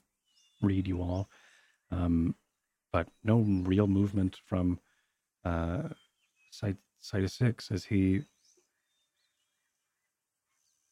read 0.63 0.87
you 0.87 1.01
all. 1.01 1.29
Um, 1.91 2.35
but 2.93 3.09
no 3.23 3.39
real 3.41 3.87
movement 3.87 4.39
from 4.45 4.79
uh, 5.45 5.89
side, 6.51 6.77
side 7.01 7.25
of 7.25 7.31
six 7.31 7.71
as 7.71 7.85
he 7.85 8.23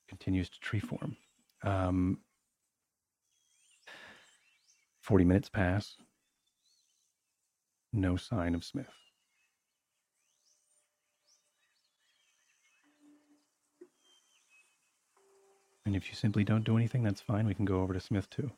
continues 0.08 0.48
to 0.50 0.60
tree 0.60 0.80
form. 0.80 1.16
Um, 1.62 2.18
40 5.02 5.24
minutes 5.24 5.48
pass. 5.48 5.96
No 7.92 8.16
sign 8.16 8.54
of 8.54 8.64
Smith. 8.64 8.90
And 15.86 15.94
if 15.94 16.08
you 16.08 16.16
simply 16.16 16.42
don't 16.42 16.64
do 16.64 16.76
anything, 16.76 17.04
that's 17.04 17.20
fine. 17.20 17.46
We 17.46 17.54
can 17.54 17.64
go 17.64 17.80
over 17.80 17.94
to 17.94 18.00
Smith 18.00 18.28
too. 18.28 18.50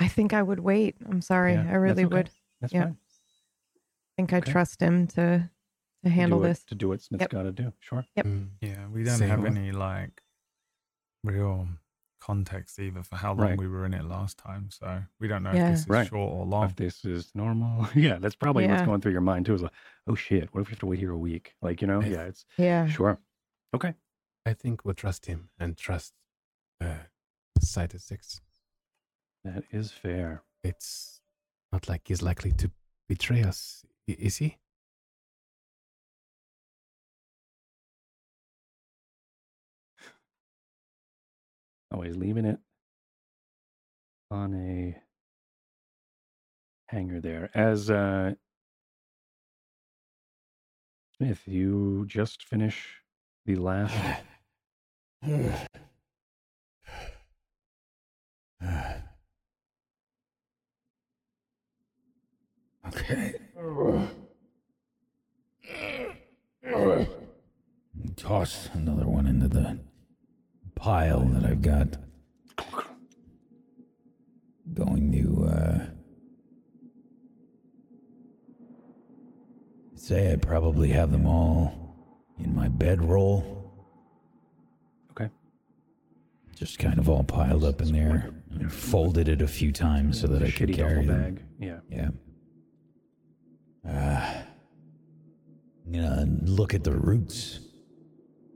I 0.00 0.08
think 0.08 0.32
I 0.32 0.42
would 0.42 0.60
wait. 0.60 0.96
I'm 1.08 1.20
sorry. 1.20 1.52
Yeah, 1.52 1.66
I 1.70 1.74
really 1.74 2.04
okay. 2.04 2.14
would. 2.14 2.30
That's 2.60 2.72
Yeah. 2.72 2.84
fine. 2.84 2.96
I 2.98 4.12
think 4.16 4.32
I 4.32 4.38
Okay. 4.38 4.50
trust 4.52 4.80
him 4.80 5.06
to 5.08 5.50
to 6.06 6.10
To 6.10 6.14
handle 6.20 6.38
do 6.38 6.42
what- 6.42 6.48
this. 6.48 6.64
to 6.64 6.74
do 6.74 6.88
what 6.88 7.00
Smith's 7.00 7.22
Yep. 7.22 7.30
got 7.30 7.42
to 7.42 7.52
do. 7.52 7.72
Sure. 7.80 8.04
Yep. 8.16 8.26
Mm. 8.26 8.48
Yeah, 8.60 8.86
we 8.88 9.04
don't 9.04 9.18
Same 9.18 9.28
have 9.30 9.40
one. 9.42 9.56
any 9.56 9.72
like 9.72 10.22
real 11.24 11.68
context 12.20 12.78
either 12.78 13.02
for 13.02 13.16
how 13.16 13.30
long 13.34 13.38
Right. 13.50 13.58
we 13.58 13.68
were 13.68 13.84
in 13.86 13.94
it 13.94 14.04
last 14.04 14.38
time. 14.38 14.70
So 14.70 15.04
we 15.20 15.28
don't 15.28 15.42
know 15.42 15.52
Yeah. 15.52 15.66
if 15.68 15.72
this 15.72 15.80
is 15.82 15.88
Right. 15.88 16.06
short 16.08 16.32
or 16.32 16.44
long. 16.46 16.64
If 16.66 16.76
this 16.76 17.04
is 17.04 17.34
normal, 17.34 17.86
yeah, 17.94 18.18
that's 18.18 18.34
probably 18.34 18.66
what's 18.66 18.82
going 18.82 19.00
through 19.00 19.12
your 19.12 19.20
mind 19.20 19.46
too. 19.46 19.54
Is 19.54 19.62
like, 19.62 19.72
oh 20.06 20.14
shit, 20.14 20.52
what 20.54 20.62
if 20.62 20.68
we 20.68 20.72
have 20.72 20.78
to 20.80 20.86
wait 20.86 20.98
here 20.98 21.12
a 21.12 21.18
week? 21.18 21.54
Like, 21.62 21.80
you 21.80 21.86
know, 21.86 22.00
I- 22.00 22.06
yeah, 22.06 22.22
it's 22.24 22.44
Yeah. 22.56 22.86
sure. 22.88 23.20
Okay. 23.74 23.94
I 24.44 24.54
think 24.54 24.84
we'll 24.84 24.94
trust 24.94 25.26
him 25.26 25.50
and 25.58 25.76
trust 25.76 26.14
uh, 26.80 27.04
Cytus 27.60 28.04
Six. 28.04 28.40
That 29.44 29.64
is 29.70 29.92
fair. 29.92 30.42
It's 30.62 31.20
not 31.72 31.88
like 31.88 32.06
he's 32.08 32.22
likely 32.22 32.52
to 32.52 32.70
betray 33.08 33.42
us, 33.42 33.84
is 34.06 34.36
he? 34.38 34.58
Always 41.96 42.14
leaving 42.14 42.44
it 42.44 42.58
on 44.30 44.52
a 44.52 44.94
hanger 46.88 47.22
there. 47.22 47.48
As 47.54 47.88
uh 47.88 48.32
Smith, 51.16 51.40
you 51.46 52.04
just 52.06 52.44
finish 52.44 53.00
the 53.46 53.56
last 53.56 53.94
Okay. 62.88 63.32
Toss 68.16 68.68
another 68.74 69.06
one 69.06 69.26
into 69.26 69.48
the 69.48 69.78
pile 70.76 71.20
that 71.20 71.44
I've 71.44 71.62
got. 71.62 71.88
Going 74.72 75.10
to 75.12 75.46
uh, 75.46 75.86
say 79.94 80.32
I 80.32 80.36
probably 80.36 80.90
have 80.90 81.10
them 81.10 81.26
all 81.26 81.96
in 82.38 82.54
my 82.54 82.68
bedroll. 82.68 83.72
Okay. 85.12 85.30
Just 86.54 86.78
kind 86.78 86.98
of 86.98 87.08
all 87.08 87.24
piled 87.24 87.64
up 87.64 87.80
in 87.80 87.92
there. 87.92 88.30
and 88.50 88.72
folded 88.72 89.28
it 89.28 89.40
a 89.42 89.48
few 89.48 89.72
times 89.72 90.20
so 90.20 90.26
that 90.26 90.42
I 90.42 90.50
could 90.50 90.74
carry 90.74 91.04
them. 91.04 91.22
bag. 91.22 91.44
Yeah. 91.58 91.78
Yeah. 91.90 92.08
Uh, 93.88 94.42
I'm 95.86 95.92
gonna 95.92 96.26
look 96.42 96.74
at 96.74 96.82
the 96.84 96.92
roots 96.92 97.60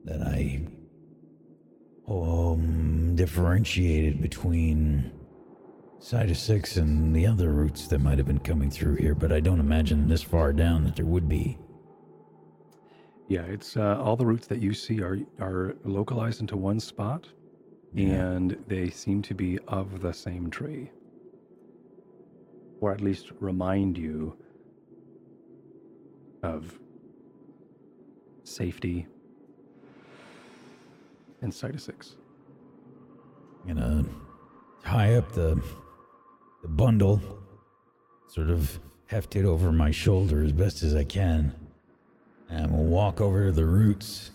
that 0.05 0.21
I 0.23 0.67
um 2.09 3.15
differentiated 3.17 4.21
between 4.21 5.13
Side 5.99 6.31
of 6.31 6.39
Six 6.39 6.77
and 6.77 7.15
the 7.15 7.27
other 7.27 7.51
roots 7.51 7.87
that 7.89 7.99
might 8.01 8.17
have 8.19 8.27
been 8.27 8.39
coming 8.39 8.71
through 8.71 8.97
here, 8.97 9.15
but 9.15 9.33
I 9.33 9.41
don't 9.41 9.61
imagine 9.61 10.09
this 10.09 10.23
far 10.23 10.53
down 10.53 10.85
that 10.85 10.97
there 10.97 11.05
would 11.07 11.29
be. 11.29 11.59
Yeah, 13.29 13.43
it's 13.43 13.77
uh, 13.77 14.01
all 14.03 14.17
the 14.17 14.25
roots 14.27 14.47
that 14.49 14.61
you 14.61 14.73
see 14.73 15.03
are 15.03 15.19
are 15.41 15.77
localized 15.85 16.41
into 16.41 16.57
one 16.57 16.81
spot, 16.81 17.29
Yeah. 17.93 18.07
and 18.33 18.57
they 18.67 18.89
seem 18.91 19.21
to 19.23 19.35
be 19.35 19.59
of 19.69 20.01
the 20.01 20.13
same 20.13 20.51
tree, 20.51 20.91
or 22.81 22.93
at 22.93 23.01
least 23.03 23.31
remind 23.39 23.99
you 23.99 24.37
of 26.43 26.79
safety 28.43 29.07
and 31.43 31.53
Site 31.53 31.75
of 31.75 31.81
Six. 31.83 32.17
I'm 33.69 33.75
gonna 33.75 34.05
tie 34.85 35.15
up 35.15 35.33
the 35.33 35.63
the 36.63 36.69
bundle, 36.69 37.21
sort 38.29 38.51
of 38.51 38.79
heft 39.07 39.35
it 39.37 39.45
over 39.45 39.73
my 39.73 39.91
shoulder 39.91 40.43
as 40.45 40.53
best 40.53 40.83
as 40.83 40.95
I 40.95 41.05
can, 41.05 41.55
and 42.49 42.71
we'll 42.73 42.85
walk 42.85 43.21
over 43.21 43.47
to 43.47 43.53
the 43.53 43.65
roots. 43.65 44.31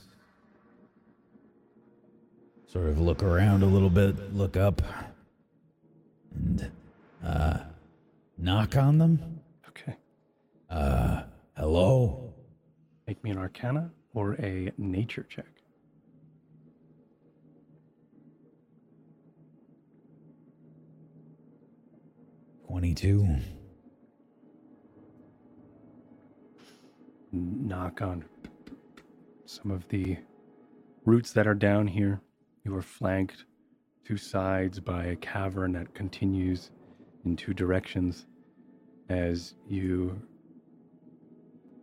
Sort 2.68 2.88
of 2.90 3.00
look 3.00 3.24
around 3.24 3.64
a 3.64 3.68
little 3.68 3.90
bit, 3.92 4.34
look 4.34 4.58
up, 4.58 4.82
and 6.34 6.70
uh, 7.24 7.60
knock 8.38 8.76
on 8.76 8.98
them. 8.98 9.40
Okay, 9.70 9.96
Uh, 10.70 11.24
hello. 11.56 12.34
make 13.08 13.24
me 13.24 13.30
an 13.32 13.38
Arcana 13.38 13.92
or 14.14 14.34
a 14.42 14.72
Nature 14.78 15.26
check. 15.30 15.46
Twenty-two. 22.76 23.38
knock 27.32 28.02
on 28.02 28.26
some 29.46 29.72
of 29.72 29.88
the 29.88 30.18
roots 31.06 31.32
that 31.32 31.48
are 31.48 31.56
down 31.56 31.88
here. 31.88 32.20
You 32.66 32.76
are 32.76 32.82
flanked 32.82 33.46
two 34.04 34.18
sides 34.18 34.82
by 34.82 35.06
a 35.06 35.16
cavern 35.16 35.72
that 35.72 35.94
continues 35.94 36.72
in 37.24 37.38
two 37.38 37.54
directions 37.54 38.26
as 39.08 39.56
you 39.70 40.22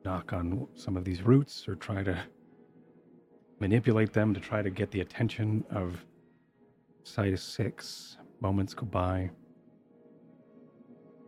knock 0.05 0.35
on 0.35 0.69
some 0.75 0.99
of 0.99 1.07
these 1.07 1.23
roots 1.23 1.67
or 1.67 1.75
try 1.75 2.03
to 2.03 2.23
manipulate 3.61 4.13
them 4.13 4.35
to 4.35 4.41
try 4.41 4.61
to 4.61 4.69
get 4.69 4.91
the 4.91 5.01
attention 5.01 5.65
of 5.71 6.05
Site 7.03 7.39
Six. 7.39 8.19
Moments 8.43 8.75
go 8.75 8.85
by. 8.85 9.31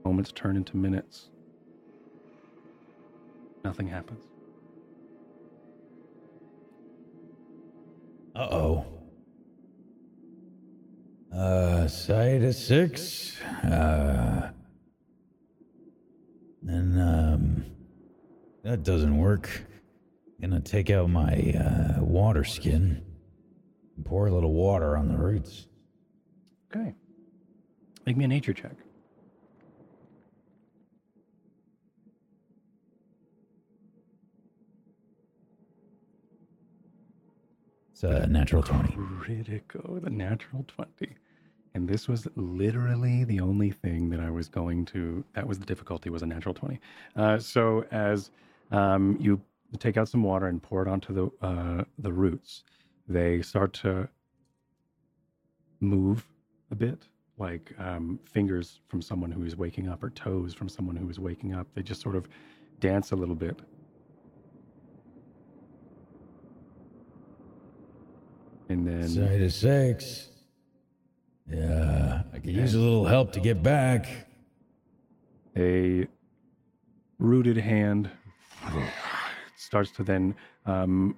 Moments 0.05 0.33
turn 0.33 0.57
into 0.57 0.77
minutes. 0.77 1.31
Nothing 3.65 3.89
happens. 3.89 4.25
Uh 8.37 8.49
oh. 8.51 8.87
Uh, 11.35 11.89
side 11.89 12.43
of 12.43 12.55
six. 12.55 13.41
Uh, 13.63 14.51
and 16.67 17.01
um, 17.01 17.65
that 18.63 18.83
doesn't 18.83 19.17
work. 19.17 19.49
Gonna 20.41 20.61
take 20.61 20.91
out 20.91 21.09
my 21.09 21.55
uh, 21.59 22.03
water 22.03 22.45
skin, 22.45 23.03
and 23.97 24.05
pour 24.05 24.27
a 24.27 24.33
little 24.35 24.53
water 24.53 24.97
on 24.97 25.09
the 25.09 25.17
roots. 25.17 25.69
Okay. 26.71 26.95
Make 28.05 28.19
me 28.19 28.25
a 28.25 28.29
nature 28.29 28.53
check. 28.53 28.84
A 38.05 38.27
natural 38.27 38.63
20. 38.63 38.97
Critical, 39.21 39.99
the 40.01 40.11
natural 40.11 40.65
20. 40.69 41.15
And 41.75 41.89
this 41.89 42.07
was 42.07 42.29
literally 42.37 43.25
the 43.25 43.41
only 43.41 43.71
thing 43.71 44.11
that 44.11 44.21
I 44.21 44.31
was 44.31 44.49
going 44.49 44.85
to, 44.87 45.25
that 45.35 45.47
was 45.47 45.59
the 45.59 45.67
difficulty, 45.67 46.09
was 46.11 46.23
a 46.23 46.27
natural 46.27 46.55
20. 46.55 46.79
Uh, 47.17 47.39
so 47.39 47.85
as 47.91 48.31
um, 48.71 49.17
you 49.21 49.41
take 49.79 49.97
out 49.97 50.09
some 50.09 50.23
water 50.23 50.47
and 50.47 50.63
pour 50.63 50.83
it 50.83 50.89
onto 50.89 51.13
the, 51.13 51.47
uh, 51.47 51.85
the 51.99 52.13
roots, 52.13 52.63
they 53.09 53.43
start 53.43 53.73
to 53.73 54.09
move 55.81 56.27
a 56.71 56.75
bit 56.75 57.09
like 57.39 57.73
um, 57.79 58.21
fingers 58.25 58.81
from 58.89 59.03
someone 59.03 59.31
who 59.31 59.45
is 59.45 59.57
waking 59.57 59.89
up 59.89 60.05
or 60.05 60.11
toes 60.11 60.55
from 60.55 60.69
someone 60.69 60.95
who 60.95 61.09
is 61.11 61.19
waking 61.19 61.55
up. 61.55 61.67
They 61.75 61.83
just 61.83 62.01
sort 62.01 62.15
of 62.15 62.29
dance 62.79 63.11
a 63.11 63.17
little 63.17 63.35
bit. 63.35 63.59
And 68.69 68.87
then 68.87 69.09
Side 69.09 69.43
of 69.43 69.53
six. 69.53 70.29
Yeah, 71.51 72.23
I 72.33 72.39
could 72.39 72.55
use 72.55 72.75
a 72.75 72.79
little 72.79 73.05
help 73.05 73.33
to 73.33 73.41
get 73.41 73.63
back. 73.63 74.07
a 75.57 76.07
rooted 77.19 77.57
hand 77.57 78.11
starts 79.57 79.91
to 79.93 80.03
then 80.03 80.35
um, 80.67 81.17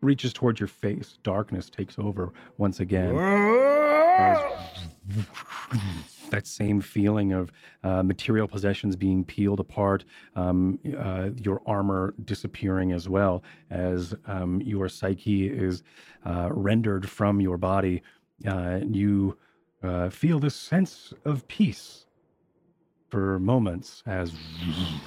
reaches 0.00 0.32
towards 0.32 0.58
your 0.58 0.66
face. 0.66 1.18
Darkness 1.22 1.68
takes 1.70 1.98
over 1.98 2.32
once 2.56 2.80
again. 2.80 3.14
That 6.30 6.46
same 6.46 6.80
feeling 6.80 7.32
of 7.32 7.52
uh, 7.84 8.02
material 8.02 8.48
possessions 8.48 8.96
being 8.96 9.24
peeled 9.24 9.60
apart, 9.60 10.04
um, 10.36 10.78
uh, 10.98 11.30
your 11.36 11.60
armor 11.66 12.14
disappearing 12.24 12.92
as 12.92 13.08
well 13.08 13.42
as 13.70 14.14
um, 14.26 14.60
your 14.62 14.88
psyche 14.88 15.48
is 15.48 15.82
uh, 16.24 16.48
rendered 16.52 17.08
from 17.08 17.40
your 17.40 17.58
body. 17.58 18.02
Uh, 18.46 18.80
you 18.88 19.36
uh, 19.82 20.08
feel 20.08 20.38
this 20.38 20.54
sense 20.54 21.12
of 21.24 21.46
peace 21.48 22.06
for 23.10 23.40
moments 23.40 24.02
as 24.06 24.32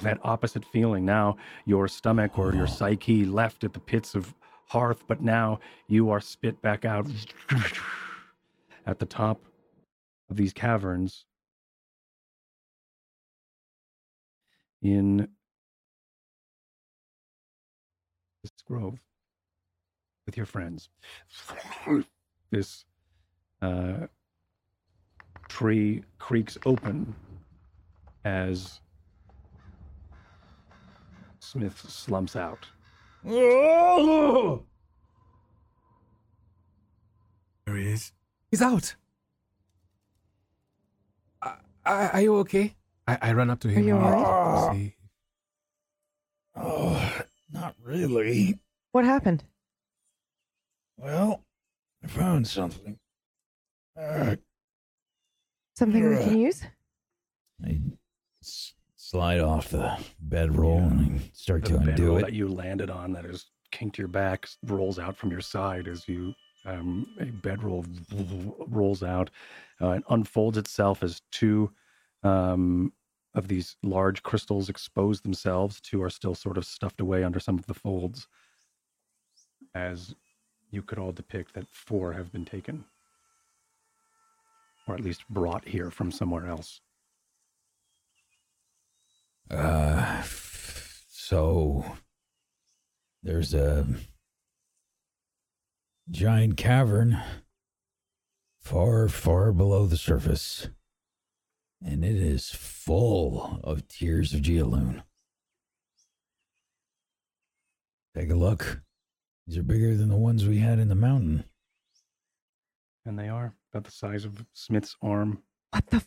that 0.02 0.18
opposite 0.22 0.64
feeling. 0.66 1.04
Now 1.04 1.36
your 1.64 1.88
stomach 1.88 2.38
or 2.38 2.54
your 2.54 2.66
psyche 2.66 3.24
left 3.24 3.64
at 3.64 3.72
the 3.72 3.80
pits 3.80 4.14
of 4.14 4.34
hearth, 4.66 5.04
but 5.08 5.22
now 5.22 5.58
you 5.88 6.10
are 6.10 6.20
spit 6.20 6.60
back 6.60 6.84
out 6.84 7.06
at 8.86 8.98
the 8.98 9.06
top 9.06 9.44
of 10.30 10.36
these 10.36 10.52
caverns 10.52 11.24
in 14.82 15.28
this 18.42 18.52
grove 18.66 18.98
with 20.26 20.36
your 20.36 20.46
friends. 20.46 20.90
This 22.50 22.84
uh, 23.62 24.06
tree 25.48 26.02
creaks 26.18 26.58
open 26.66 27.14
as 28.24 28.80
Smith 31.40 31.78
slumps 31.88 32.36
out. 32.36 32.66
There 37.66 37.76
he 37.76 37.92
is. 37.92 38.12
He's 38.54 38.62
out. 38.62 38.94
Are 41.42 41.58
are 41.84 42.20
you 42.20 42.36
okay? 42.36 42.76
I, 43.04 43.18
I 43.20 43.32
run 43.32 43.50
up 43.50 43.58
to 43.62 43.68
him. 43.68 43.82
Are 43.82 43.86
you 43.88 43.96
and 43.96 44.04
alright? 44.04 44.76
to 44.76 44.78
see- 44.78 44.96
Oh, 46.54 47.20
not 47.52 47.74
really. 47.82 48.60
What 48.92 49.04
happened? 49.04 49.42
Well, 50.96 51.42
I 52.04 52.06
found 52.06 52.46
something. 52.46 52.96
Uh, 54.00 54.36
Something 55.76 56.08
we 56.08 56.16
can 56.22 56.38
use? 56.38 56.62
I 57.66 57.80
s- 58.40 58.74
slide 58.94 59.40
off 59.40 59.68
the 59.70 59.98
bedroll 60.20 60.78
and 60.78 61.18
I 61.18 61.30
start 61.32 61.64
The 61.64 61.70
to 61.70 61.76
undo 61.78 61.90
bedroll 61.90 62.16
it. 62.18 62.22
that 62.26 62.32
you 62.34 62.46
landed 62.46 62.88
on 62.88 63.14
that 63.14 63.24
is 63.24 63.46
kinked 63.72 63.98
your 63.98 64.06
back 64.06 64.46
rolls 64.64 65.00
out 65.00 65.16
from 65.16 65.32
your 65.32 65.40
side 65.40 65.88
as 65.88 66.06
you 66.08 66.32
um, 66.64 67.06
a 67.20 67.26
bedroll 67.26 67.84
rolls 68.68 69.02
out 69.02 69.30
uh, 69.80 69.90
and 69.90 70.04
unfolds 70.08 70.58
itself 70.58 71.02
as 71.02 71.20
two 71.30 71.70
um, 72.22 72.92
of 73.34 73.48
these 73.48 73.76
large 73.82 74.22
crystals 74.22 74.68
expose 74.68 75.20
themselves. 75.20 75.80
Two 75.80 76.02
are 76.02 76.10
still 76.10 76.34
sort 76.34 76.56
of 76.56 76.64
stuffed 76.64 77.00
away 77.00 77.24
under 77.24 77.40
some 77.40 77.58
of 77.58 77.66
the 77.66 77.74
folds, 77.74 78.26
as 79.74 80.14
you 80.70 80.82
could 80.82 80.98
all 80.98 81.12
depict 81.12 81.54
that 81.54 81.66
four 81.70 82.12
have 82.12 82.32
been 82.32 82.44
taken, 82.44 82.84
or 84.86 84.94
at 84.94 85.00
least 85.00 85.28
brought 85.28 85.66
here 85.66 85.90
from 85.90 86.10
somewhere 86.10 86.46
else. 86.46 86.80
Uh, 89.50 90.22
so 91.08 91.84
there's 93.22 93.52
a 93.54 93.86
giant 96.10 96.56
cavern 96.56 97.20
far, 98.60 99.08
far 99.08 99.52
below 99.52 99.86
the 99.86 99.96
surface, 99.96 100.68
and 101.84 102.04
it 102.04 102.16
is 102.16 102.50
full 102.50 103.60
of 103.62 103.88
tears 103.88 104.32
of 104.32 104.40
Geoloon. 104.40 105.02
Take 108.16 108.30
a 108.30 108.34
look. 108.34 108.82
These 109.46 109.58
are 109.58 109.62
bigger 109.62 109.94
than 109.96 110.08
the 110.08 110.16
ones 110.16 110.46
we 110.46 110.58
had 110.58 110.78
in 110.78 110.88
the 110.88 110.94
mountain. 110.94 111.44
And 113.04 113.18
they 113.18 113.28
are 113.28 113.54
about 113.72 113.84
the 113.84 113.90
size 113.90 114.24
of 114.24 114.46
Smith's 114.54 114.96
arm. 115.02 115.42
What 115.70 115.86
the? 115.88 115.96
F- 115.96 116.06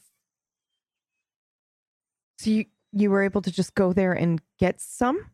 so 2.40 2.50
you 2.50 2.66
you 2.94 3.12
were 3.12 3.24
able 3.24 3.42
to 3.42 3.52
just 3.52 3.76
go 3.76 3.94
there 3.94 4.14
and 4.14 4.42
get 4.58 4.80
some? 4.80 5.32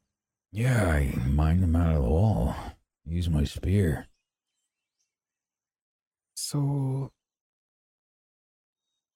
Yeah, 0.52 0.86
I 0.86 1.16
mined 1.28 1.64
them 1.64 1.76
out 1.76 1.96
of 1.96 2.04
the 2.04 2.10
wall. 2.10 2.56
Use 3.06 3.30
my 3.30 3.44
spear. 3.44 4.08
So 6.44 7.12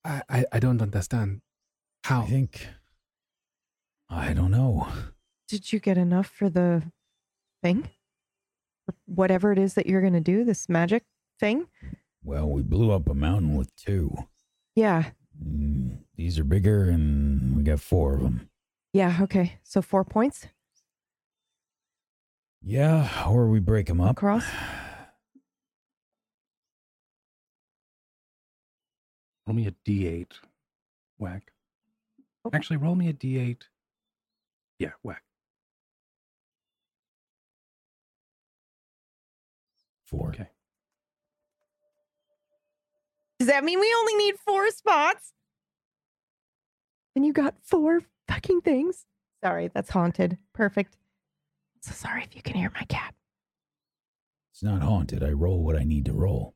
I, 0.06 0.22
I 0.30 0.46
I 0.54 0.60
don't 0.60 0.82
understand. 0.82 1.42
How? 2.06 2.22
I 2.22 2.26
think. 2.26 2.68
I 4.10 4.32
don't 4.34 4.52
know. 4.52 4.88
Did 5.50 5.74
you 5.74 5.80
get 5.82 5.98
enough 5.98 6.28
for 6.28 6.50
the 6.50 6.84
thing? 7.62 7.90
Whatever 9.06 9.52
it 9.52 9.60
is 9.60 9.74
that 9.74 9.88
you're 9.88 10.02
gonna 10.02 10.22
do, 10.22 10.46
this 10.46 10.70
magic 10.70 11.04
thing? 11.40 11.68
Well, 12.24 12.50
we 12.50 12.62
blew 12.64 12.92
up 12.92 13.10
a 13.10 13.14
mountain 13.14 13.56
with 13.58 13.76
two. 13.76 14.16
Yeah. 14.76 15.12
Mm, 15.44 16.00
These 16.16 16.40
are 16.40 16.46
bigger, 16.46 16.90
and 16.90 17.58
we 17.58 17.64
got 17.64 17.82
four 17.82 18.16
of 18.16 18.22
them. 18.22 18.50
Yeah. 18.94 19.18
Okay. 19.22 19.60
So 19.64 19.82
four 19.82 20.06
points 20.06 20.48
Yeah, 22.64 23.10
or 23.28 23.50
we 23.50 23.60
break 23.60 23.88
them 23.88 24.00
up. 24.00 24.12
across. 24.12 24.46
Roll 29.48 29.56
me 29.56 29.68
a 29.68 29.72
d8. 29.72 30.34
Whack. 31.18 31.54
Oh. 32.44 32.50
Actually, 32.54 32.78
roll 32.78 32.96
me 32.96 33.08
a 33.08 33.14
d8. 33.14 33.62
Yeah, 34.78 34.92
whack. 35.04 35.24
Four. 40.06 40.30
Okay. 40.30 40.50
Does 43.40 43.48
that 43.48 43.64
mean 43.64 43.80
we 43.80 43.94
only 43.98 44.16
need 44.16 44.36
four 44.46 44.70
spots? 44.72 45.32
And 47.16 47.26
you 47.26 47.32
got 47.32 47.56
four 47.64 48.02
fucking 48.28 48.62
things? 48.62 49.06
Sorry, 49.44 49.70
that's 49.74 49.90
haunted. 49.90 50.38
Perfect. 50.54 50.98
So 51.82 51.94
sorry 51.94 52.24
if 52.24 52.36
you 52.36 52.42
can 52.42 52.56
hear 52.56 52.72
my 52.74 52.84
cat. 52.84 53.14
It's 54.52 54.64
not 54.64 54.82
haunted. 54.82 55.24
I 55.24 55.32
roll 55.32 55.64
what 55.64 55.78
I 55.78 55.84
need 55.84 56.06
to 56.06 56.14
roll. 56.14 56.56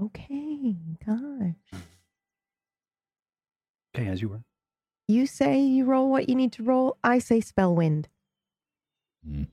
Okay, 0.00 0.76
gosh. 1.06 1.82
Okay, 3.98 4.08
as 4.08 4.22
you 4.22 4.28
were. 4.28 4.42
You 5.08 5.26
say 5.26 5.60
you 5.60 5.84
roll 5.84 6.10
what 6.10 6.28
you 6.28 6.34
need 6.34 6.52
to 6.52 6.62
roll. 6.62 6.98
I 7.02 7.18
say 7.18 7.40
Spellwind. 7.40 8.06
Mm. 9.28 9.48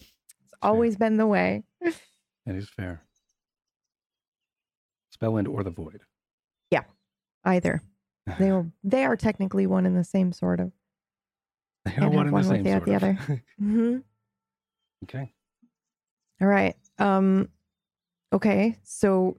It's 0.00 0.54
always 0.62 0.96
been 0.96 1.18
the 1.18 1.26
way. 1.26 1.64
That 1.80 2.54
is 2.54 2.68
fair. 2.68 3.02
Spellwind 5.16 5.48
or 5.48 5.62
the 5.62 5.70
void. 5.70 6.00
Yeah, 6.70 6.84
either. 7.44 7.82
They 8.38 8.50
are, 8.50 8.66
they 8.84 9.04
are 9.04 9.16
technically 9.16 9.66
one 9.66 9.86
and 9.86 9.96
the 9.96 10.04
same 10.04 10.32
sort 10.32 10.60
of. 10.60 10.72
They 11.84 11.92
Can't 11.92 12.12
have 12.14 12.32
one 12.32 12.48
without 12.48 12.84
the 12.84 12.94
other. 12.94 13.12
hmm 13.58 13.98
okay. 15.04 15.32
All 16.40 16.48
right. 16.48 16.74
Um 16.98 17.48
okay. 18.32 18.76
So 18.82 19.36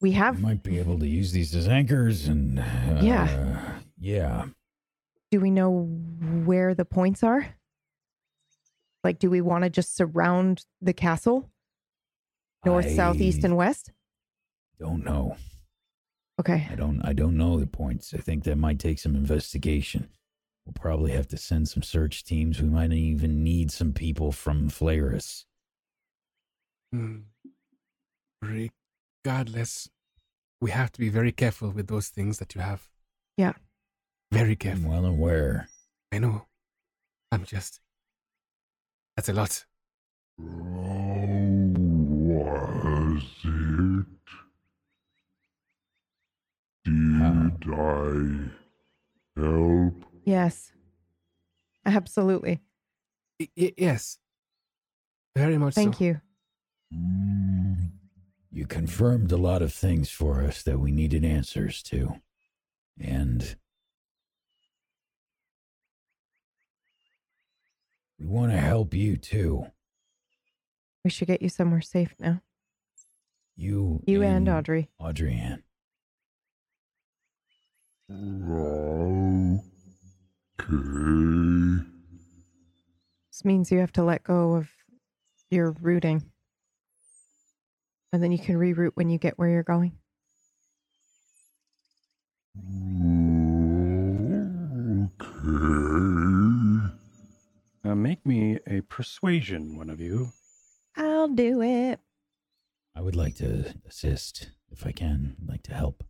we 0.00 0.12
I 0.12 0.18
have 0.18 0.40
might 0.40 0.62
be 0.62 0.78
able 0.78 0.98
to 1.00 1.08
use 1.08 1.32
these 1.32 1.54
as 1.56 1.66
anchors, 1.66 2.28
and 2.28 2.60
uh, 2.60 3.00
Yeah. 3.02 3.78
Yeah. 4.00 4.46
do 5.30 5.40
we 5.40 5.50
know 5.50 5.82
where 6.44 6.74
the 6.74 6.84
points 6.84 7.22
are? 7.22 7.54
Like 9.04 9.18
do 9.18 9.30
we 9.30 9.40
want 9.40 9.64
to 9.64 9.70
just 9.70 9.96
surround 9.96 10.64
the 10.80 10.92
castle? 10.92 11.50
North, 12.64 12.90
south, 12.90 13.20
east, 13.20 13.44
and 13.44 13.56
west? 13.56 13.92
Don't 14.78 15.04
know. 15.04 15.36
Okay. 16.40 16.68
I 16.70 16.74
don't. 16.74 17.00
I 17.02 17.12
don't 17.12 17.36
know 17.36 17.58
the 17.58 17.66
points. 17.66 18.14
I 18.14 18.18
think 18.18 18.44
that 18.44 18.56
might 18.56 18.78
take 18.78 18.98
some 18.98 19.14
investigation. 19.14 20.08
We'll 20.64 20.74
probably 20.74 21.12
have 21.12 21.28
to 21.28 21.36
send 21.36 21.68
some 21.68 21.82
search 21.82 22.24
teams. 22.24 22.60
We 22.60 22.68
might 22.68 22.92
even 22.92 23.42
need 23.42 23.72
some 23.72 23.92
people 23.92 24.32
from 24.32 24.68
Flaris. 24.68 25.44
Hmm. 26.92 27.20
Regardless, 28.42 29.88
we 30.60 30.70
have 30.70 30.92
to 30.92 31.00
be 31.00 31.08
very 31.08 31.32
careful 31.32 31.70
with 31.70 31.88
those 31.88 32.08
things 32.08 32.38
that 32.38 32.54
you 32.54 32.60
have. 32.60 32.88
Yeah. 33.36 33.54
Very 34.30 34.56
careful. 34.56 34.84
I'm 34.84 34.90
careful. 34.92 35.02
well 35.02 35.06
aware. 35.10 35.68
I 36.12 36.18
know. 36.18 36.46
I'm 37.32 37.44
just. 37.44 37.80
That's 39.16 39.28
a 39.28 39.32
lot. 39.32 39.64
How 40.38 40.44
was 42.84 43.22
it? 43.44 44.06
Did 46.84 47.72
I 47.72 48.50
help? 49.40 49.94
Yes. 50.24 50.72
Absolutely. 51.84 52.60
Y- 53.40 53.48
y- 53.56 53.72
yes. 53.76 54.18
Very 55.36 55.58
much 55.58 55.74
Thank 55.74 55.96
so. 55.96 56.04
you. 56.04 56.20
Mm, 56.94 57.90
You 58.50 58.66
confirmed 58.66 59.30
a 59.32 59.36
lot 59.36 59.62
of 59.62 59.72
things 59.72 60.10
for 60.10 60.42
us 60.42 60.62
that 60.62 60.78
we 60.80 60.90
needed 60.90 61.24
answers 61.24 61.82
to. 61.84 62.20
And 63.00 63.56
we 68.18 68.26
want 68.26 68.52
to 68.52 68.58
help 68.58 68.94
you 68.94 69.16
too. 69.16 69.66
We 71.04 71.10
should 71.10 71.28
get 71.28 71.42
you 71.42 71.48
somewhere 71.48 71.80
safe 71.80 72.14
now. 72.18 72.42
You 73.56 74.02
You 74.06 74.22
and 74.22 74.48
Audrey. 74.48 74.88
Audrey 74.98 75.34
Ann. 75.34 75.62
Okay. 80.60 81.84
This 83.30 83.44
means 83.44 83.70
you 83.70 83.78
have 83.78 83.92
to 83.92 84.02
let 84.02 84.24
go 84.24 84.54
of 84.54 84.68
your 85.50 85.74
routing. 85.80 86.24
And 88.12 88.22
then 88.22 88.32
you 88.32 88.38
can 88.38 88.56
reroute 88.56 88.92
when 88.94 89.10
you 89.10 89.18
get 89.18 89.38
where 89.38 89.48
you're 89.48 89.62
going. 89.62 89.92
Okay. 95.20 95.97
Uh, 97.88 97.94
make 97.94 98.26
me 98.26 98.58
a 98.66 98.82
persuasion, 98.82 99.74
one 99.74 99.88
of 99.88 99.98
you. 99.98 100.32
I'll 100.94 101.28
do 101.28 101.62
it. 101.62 101.98
I 102.94 103.00
would 103.00 103.16
like 103.16 103.36
to 103.36 103.72
assist 103.88 104.50
if 104.70 104.86
I 104.86 104.92
can. 104.92 105.36
I'd 105.40 105.48
like 105.48 105.62
to 105.62 105.72
help. 105.72 106.04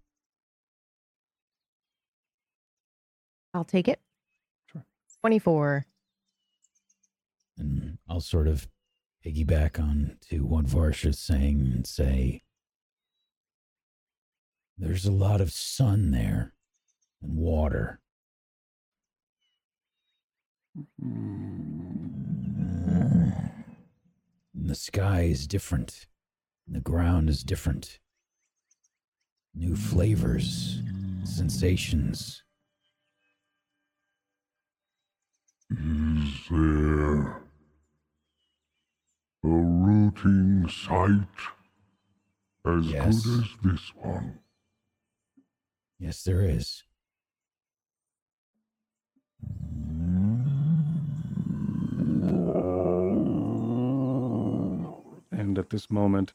I'll 3.54 3.64
take 3.64 3.86
it. 3.86 4.00
Sure. 4.72 4.84
24. 5.20 5.86
And 7.58 7.98
I'll 8.08 8.20
sort 8.20 8.48
of 8.48 8.66
piggyback 9.24 9.78
on 9.78 10.16
to 10.30 10.44
what 10.44 10.64
Varsha's 10.64 11.20
saying 11.20 11.70
and 11.72 11.86
say 11.86 12.42
there's 14.76 15.06
a 15.06 15.12
lot 15.12 15.40
of 15.40 15.52
sun 15.52 16.10
there 16.10 16.54
and 17.22 17.36
water. 17.36 18.00
And 24.58 24.68
the 24.68 24.74
sky 24.74 25.20
is 25.22 25.46
different. 25.46 26.06
And 26.66 26.74
the 26.74 26.80
ground 26.80 27.28
is 27.30 27.44
different. 27.44 28.00
New 29.54 29.76
flavors, 29.76 30.82
sensations. 31.24 32.42
Is 35.70 36.34
there 36.50 37.36
a 39.44 39.48
rooting 39.48 40.68
site 40.68 41.38
as 42.64 42.86
Yes. 42.86 43.24
good 43.24 43.44
as 43.44 43.56
this 43.62 43.94
one? 43.94 44.40
Yes, 46.00 46.24
there 46.24 46.42
is. 46.42 46.82
At 55.58 55.70
this 55.70 55.90
moment, 55.90 56.32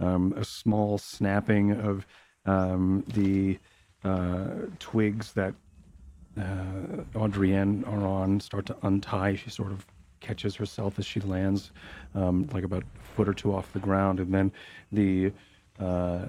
um, 0.00 0.34
a 0.36 0.44
small 0.44 0.98
snapping 0.98 1.72
of 1.72 2.06
um, 2.44 3.04
the 3.14 3.58
uh, 4.04 4.66
twigs 4.78 5.32
that 5.32 5.54
uh, 6.38 7.02
Audrienne 7.14 7.84
are 7.86 8.06
on 8.06 8.40
start 8.40 8.66
to 8.66 8.76
untie. 8.82 9.34
She 9.36 9.50
sort 9.50 9.72
of 9.72 9.86
catches 10.20 10.54
herself 10.54 10.98
as 10.98 11.06
she 11.06 11.20
lands, 11.20 11.72
um, 12.14 12.48
like 12.52 12.64
about 12.64 12.82
a 12.82 13.14
foot 13.14 13.28
or 13.28 13.34
two 13.34 13.54
off 13.54 13.72
the 13.72 13.78
ground, 13.78 14.20
and 14.20 14.32
then 14.32 14.52
the 14.92 15.32
uh, 15.78 16.26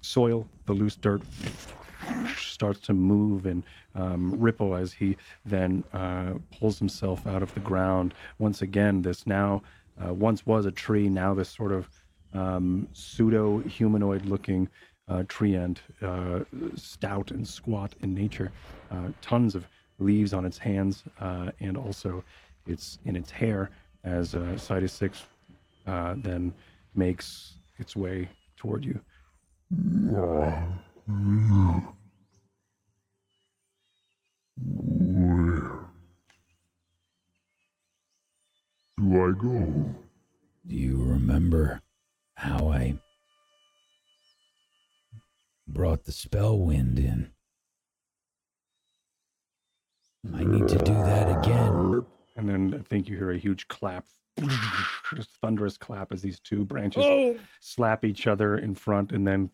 soil, 0.00 0.46
the 0.66 0.72
loose 0.72 0.96
dirt, 0.96 1.22
starts 2.36 2.80
to 2.80 2.92
move 2.94 3.46
and 3.46 3.62
um, 3.94 4.34
ripple 4.38 4.74
as 4.74 4.92
he 4.92 5.16
then 5.44 5.84
uh, 5.92 6.34
pulls 6.58 6.78
himself 6.78 7.26
out 7.26 7.42
of 7.42 7.52
the 7.54 7.60
ground. 7.60 8.14
Once 8.38 8.62
again, 8.62 9.02
this 9.02 9.26
now 9.26 9.62
uh, 10.04 10.12
once 10.12 10.46
was 10.46 10.66
a 10.66 10.70
tree, 10.70 11.08
now 11.08 11.34
this 11.34 11.48
sort 11.48 11.72
of 11.72 11.88
um, 12.34 12.88
pseudo 12.92 13.58
humanoid 13.60 14.26
looking 14.26 14.68
uh, 15.08 15.22
treant, 15.26 15.78
uh, 16.02 16.40
stout 16.76 17.30
and 17.30 17.46
squat 17.46 17.94
in 18.02 18.14
nature, 18.14 18.52
uh, 18.90 19.08
tons 19.22 19.54
of 19.54 19.66
leaves 19.98 20.32
on 20.32 20.44
its 20.44 20.58
hands 20.58 21.04
uh, 21.20 21.50
and 21.60 21.76
also 21.76 22.22
it's 22.66 22.98
in 23.04 23.16
its 23.16 23.30
hair 23.30 23.70
as 24.04 24.34
uh, 24.34 24.56
Sidus 24.56 24.92
6 24.92 25.22
uh, 25.86 26.14
then 26.18 26.52
makes 26.94 27.54
its 27.78 27.96
way 27.96 28.28
toward 28.56 28.84
you. 28.84 29.00
Where 34.60 35.87
do 38.98 39.24
I 39.24 39.30
go? 39.30 39.94
Do 40.66 40.74
you 40.74 41.02
remember 41.02 41.80
how 42.34 42.68
I 42.68 42.98
brought 45.66 46.04
the 46.04 46.12
Spellwind 46.12 46.98
in? 46.98 47.30
I 50.34 50.44
need 50.44 50.68
to 50.68 50.78
do 50.78 50.94
that 50.94 51.38
again. 51.38 52.04
And 52.36 52.48
then 52.48 52.74
I 52.78 52.82
think 52.82 53.08
you 53.08 53.16
hear 53.16 53.30
a 53.30 53.38
huge 53.38 53.68
clap, 53.68 54.04
just 55.14 55.30
thunderous 55.40 55.76
clap 55.76 56.12
as 56.12 56.20
these 56.20 56.40
two 56.40 56.64
branches 56.64 57.38
slap 57.60 58.04
each 58.04 58.26
other 58.26 58.58
in 58.58 58.74
front, 58.74 59.12
and 59.12 59.26
then 59.26 59.50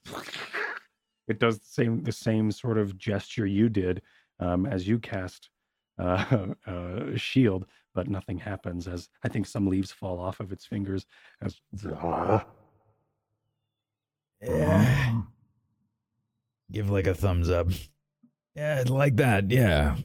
it 1.28 1.38
does 1.38 1.58
the 1.58 1.66
same 1.66 2.02
the 2.02 2.12
same 2.12 2.50
sort 2.50 2.78
of 2.78 2.96
gesture 2.96 3.46
you 3.46 3.68
did 3.68 4.02
um, 4.40 4.66
as 4.66 4.88
you 4.88 4.98
cast 4.98 5.50
uh, 5.98 6.46
uh, 6.66 7.16
shield, 7.16 7.66
but 7.94 8.08
nothing 8.08 8.38
happens. 8.38 8.86
As 8.88 9.08
I 9.22 9.28
think 9.28 9.46
some 9.46 9.66
leaves 9.66 9.92
fall 9.92 10.18
off 10.18 10.40
of 10.40 10.52
its 10.52 10.66
fingers. 10.66 11.06
As 11.42 11.60
Yeah. 14.42 15.22
Give 16.70 16.90
like 16.90 17.06
a 17.06 17.14
thumbs 17.14 17.50
up. 17.50 17.68
Yeah, 18.54 18.84
like 18.86 19.16
that. 19.16 19.50
Yeah. 19.50 19.96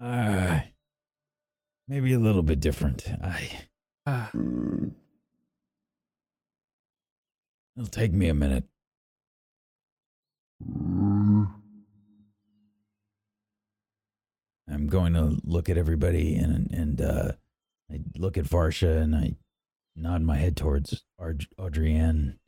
Uh, 0.00 0.60
maybe 1.88 2.12
a 2.12 2.18
little 2.18 2.42
bit 2.42 2.60
different. 2.60 3.06
I. 3.22 3.50
Ah, 4.06 4.30
It'll 7.76 7.88
take 7.90 8.12
me 8.12 8.28
a 8.28 8.34
minute. 8.34 8.64
I'm 14.70 14.86
going 14.86 15.14
to 15.14 15.36
look 15.44 15.68
at 15.68 15.76
everybody 15.76 16.36
and 16.36 16.70
and 16.72 17.00
uh, 17.00 17.32
I 17.90 18.00
look 18.16 18.38
at 18.38 18.44
Varsha 18.44 19.02
and 19.02 19.14
I 19.16 19.34
nod 19.96 20.22
my 20.22 20.36
head 20.36 20.56
towards 20.56 21.02
Aud- 21.18 21.46
Audrienne, 21.58 22.38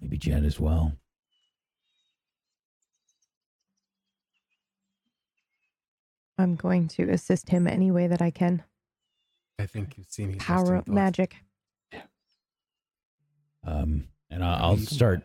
maybe 0.00 0.16
Jet 0.16 0.42
as 0.44 0.58
well. 0.58 0.92
I'm 6.38 6.56
going 6.56 6.88
to 6.88 7.10
assist 7.10 7.50
him 7.50 7.66
any 7.66 7.90
way 7.90 8.06
that 8.06 8.22
I 8.22 8.30
can. 8.30 8.62
I 9.58 9.66
think 9.66 9.98
you've 9.98 10.08
seen 10.10 10.30
his 10.32 10.38
Power 10.42 10.58
resting 10.60 10.76
up 10.76 10.86
thought. 10.86 10.94
magic. 10.94 11.36
Um, 13.62 14.08
and 14.30 14.42
I- 14.42 14.60
I'll 14.60 14.78
start. 14.78 15.22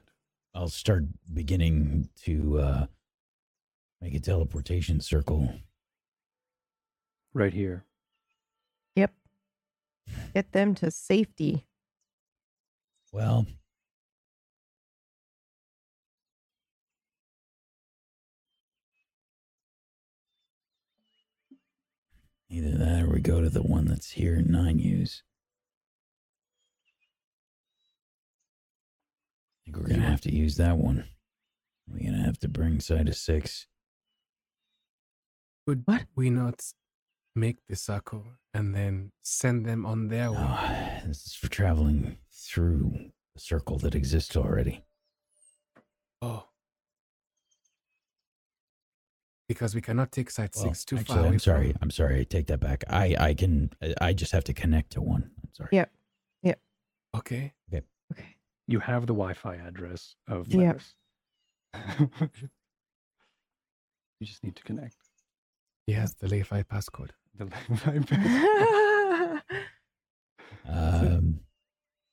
I'll 0.53 0.67
start 0.69 1.03
beginning 1.33 2.09
to 2.23 2.59
uh, 2.59 2.85
make 4.05 4.13
a 4.13 4.19
teleportation 4.19 5.01
circle. 5.01 5.51
right 7.33 7.53
here. 7.53 7.83
Yep. 8.95 9.11
Get 10.35 10.51
them 10.51 10.75
to 10.75 10.91
safety. 10.91 11.65
Well, 13.11 13.47
either 22.47 22.77
that 22.77 23.01
or 23.01 23.09
we 23.09 23.21
go 23.21 23.41
to 23.41 23.49
the 23.49 23.63
one 23.63 23.85
that's 23.85 24.11
here 24.11 24.35
in 24.35 24.51
nine 24.51 24.77
use. 24.77 25.23
I 29.59 29.65
think 29.65 29.77
we're 29.77 29.87
gonna 29.87 30.07
have 30.07 30.21
to 30.21 30.31
use 30.31 30.57
that 30.57 30.77
one. 30.77 31.05
We're 31.87 32.05
gonna 32.05 32.23
have 32.23 32.37
to 32.41 32.47
bring 32.47 32.79
side 32.79 33.07
of 33.07 33.15
six. 33.15 33.65
Could 35.67 35.83
What? 35.85 36.05
we 36.15 36.29
not 36.29 36.61
make 37.35 37.57
the 37.67 37.75
circle 37.75 38.23
and 38.53 38.73
then 38.75 39.11
send 39.23 39.65
them 39.65 39.85
on 39.85 40.07
their 40.09 40.31
way? 40.31 40.37
Oh, 40.39 40.99
this 41.07 41.25
is 41.25 41.33
for 41.33 41.49
traveling 41.49 42.17
through 42.31 43.11
the 43.33 43.39
circle 43.39 43.77
that 43.79 43.95
exists 43.95 44.35
already. 44.37 44.83
Oh. 46.21 46.47
Because 49.47 49.75
we 49.75 49.81
cannot 49.81 50.11
take 50.11 50.31
site 50.31 50.55
Well, 50.55 50.65
six 50.65 50.85
too 50.85 50.97
actually, 50.97 51.15
far. 51.17 51.25
I'm 51.27 51.39
sorry. 51.39 51.71
from- 51.71 51.79
I'm 51.83 51.91
sorry. 51.91 52.19
I 52.21 52.23
take 52.23 52.47
that 52.47 52.59
back. 52.59 52.83
I 52.89 53.15
I 53.19 53.33
can. 53.35 53.69
I- 53.81 53.93
I 54.01 54.13
just 54.13 54.31
have 54.31 54.43
to 54.45 54.53
connect 54.53 54.91
to 54.93 55.01
one. 55.01 55.31
I'm 55.43 55.53
sorry. 55.53 55.69
Yeah. 55.71 55.85
Okay. 57.15 57.53
Okay. 58.11 58.35
You 58.67 58.79
have 58.81 59.03
the 59.07 59.13
Wi-Fi 59.13 59.55
address 59.55 60.15
of 60.27 60.47
Yep. 60.49 60.59
Levis. 60.59 60.95
you 64.19 64.27
just 64.27 64.43
need 64.43 64.55
to 64.57 64.63
connect. 64.63 64.97
Yes, 65.87 66.13
the 66.15 66.27
Layfi 66.27 66.65
passcode. 66.65 67.11
The 67.37 67.45
Wi-Fi. 67.45 69.41
Um. 70.67 71.41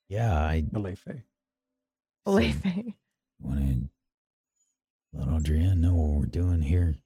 Yeah. 0.08 0.34
I 0.38 0.60
the 0.60 0.78
Wi-Fi. 0.80 1.22
Lefe. 2.26 2.94
want 3.40 3.60
to 3.60 3.88
let 5.14 5.28
Audrienne 5.28 5.78
know 5.78 5.94
what 5.94 6.18
we're 6.20 6.26
doing 6.26 6.62
here. 6.62 6.96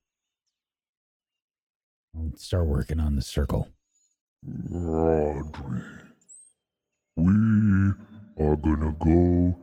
I'll 2.16 2.32
start 2.36 2.66
working 2.66 2.98
on 3.00 3.14
the 3.16 3.22
circle. 3.22 3.68
Audrey, 4.74 5.82
we 7.16 7.92
are 8.38 8.56
gonna 8.56 8.94
go 8.98 9.56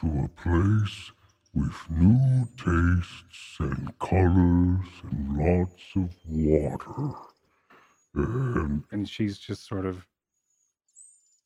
to 0.00 0.24
a 0.24 0.28
place 0.42 1.12
with 1.56 1.90
new 1.90 2.46
tastes 2.58 3.56
and 3.60 3.98
colors 3.98 4.86
and 5.02 5.38
lots 5.38 5.82
of 5.96 6.10
water. 6.26 7.14
And 8.14 8.82
And 8.92 9.08
she's 9.08 9.38
just 9.38 9.66
sort 9.66 9.86
of 9.86 10.06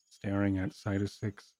staring 0.09 0.57
at 0.57 0.73
side 0.73 1.01
of 1.01 1.09
six. 1.09 1.53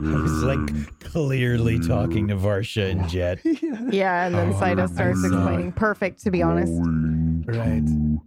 I 0.00 0.14
was 0.16 0.42
like 0.42 0.58
and 0.58 1.00
clearly 1.00 1.78
talking 1.78 2.28
to 2.28 2.34
Varsha 2.36 2.90
and 2.90 3.08
Jet. 3.08 3.40
Yeah, 3.92 4.26
and 4.26 4.34
then 4.34 4.52
Oh, 4.54 4.56
starts 4.86 5.20
see. 5.22 5.26
explaining. 5.26 5.72
Perfect, 5.72 6.22
to 6.24 6.30
be 6.30 6.42
honest. 6.42 6.72
going 6.72 7.44
Right. 7.46 7.86
to 7.86 8.22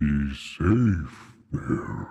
be 0.00 0.34
safe 0.34 1.34
there. 1.52 2.08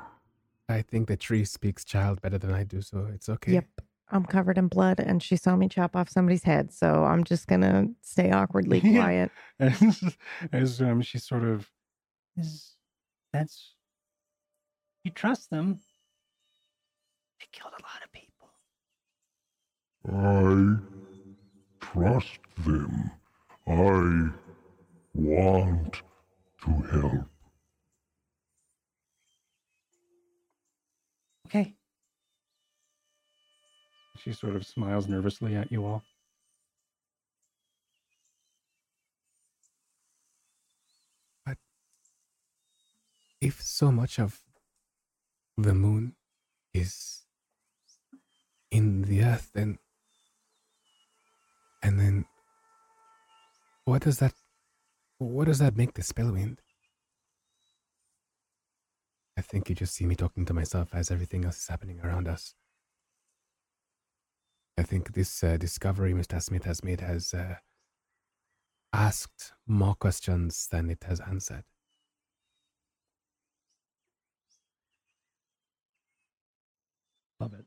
I 0.68 0.82
think 0.82 1.08
the 1.08 1.16
tree 1.18 1.46
speaks 1.46 1.86
child 1.86 2.22
better 2.22 2.38
than 2.38 2.52
I 2.52 2.64
do, 2.64 2.82
so 2.82 3.08
it's 3.14 3.30
okay. 3.30 3.54
Yep. 3.54 3.66
I'm 4.12 4.26
covered 4.26 4.58
in 4.58 4.68
blood, 4.68 5.00
and 5.00 5.22
she 5.22 5.36
saw 5.36 5.56
me 5.56 5.68
chop 5.68 5.96
off 5.96 6.10
somebody's 6.10 6.44
head, 6.44 6.72
so 6.72 7.04
I'm 7.06 7.24
just 7.24 7.48
gonna 7.48 7.88
stay 8.02 8.32
awkwardly 8.32 8.82
quiet. 8.96 9.32
as, 9.60 10.16
as 10.52 10.82
um, 10.82 11.02
she 11.02 11.18
sort 11.18 11.44
of 11.44 11.70
Is 12.38 12.76
that's 13.34 13.74
you 15.04 15.12
trust 15.12 15.50
them? 15.50 15.80
They 17.40 17.46
killed 17.52 17.74
a 17.78 17.84
lot 17.84 18.04
of 18.04 18.12
people. 18.12 18.50
I 20.08 20.78
trust 21.80 22.40
them. 22.66 23.12
I 23.68 24.30
want 25.14 26.02
to 26.64 26.72
help. 26.92 27.26
Okay. 31.48 31.76
She 34.26 34.34
sort 34.34 34.56
of 34.56 34.66
smiles 34.66 35.08
nervously 35.08 35.56
at 35.56 35.72
you 35.72 35.86
all. 35.86 36.02
But 41.46 41.58
if 43.40 43.62
so 43.62 43.92
much 43.92 44.18
of 44.18 44.42
the 45.56 45.76
moon 45.76 46.16
is 46.74 47.22
in 48.72 49.04
the 49.04 49.24
earth, 49.24 49.52
then. 49.54 49.78
And 51.84 52.00
then. 52.00 52.26
What 53.84 54.02
does 54.02 54.18
that. 54.18 54.34
What 55.20 55.46
does 55.46 55.60
that 55.60 55.78
make 55.78 55.94
the 55.94 56.02
spellwind? 56.02 56.58
I 59.38 59.42
think 59.42 59.70
you 59.70 59.76
just 59.76 59.94
see 59.94 60.08
me 60.08 60.16
talking 60.16 60.46
to 60.46 60.54
myself 60.54 60.90
as 60.96 61.12
everything 61.12 61.46
else 61.46 61.58
is 61.58 61.68
happening 61.68 62.00
around 62.02 62.28
us. 62.28 62.56
I 64.78 64.84
think 64.84 65.14
this 65.14 65.44
uh, 65.44 65.58
discovery 65.58 66.14
Mr. 66.14 66.42
Smith 66.42 66.66
has 66.66 66.84
made 66.84 67.00
has 67.02 67.34
uh, 67.34 67.56
asked 68.94 69.54
more 69.66 69.96
questions 69.96 70.68
than 70.70 70.90
it 70.90 71.04
has 71.06 71.22
answered. 71.22 71.64
Love 77.40 77.54
it. 77.54 77.66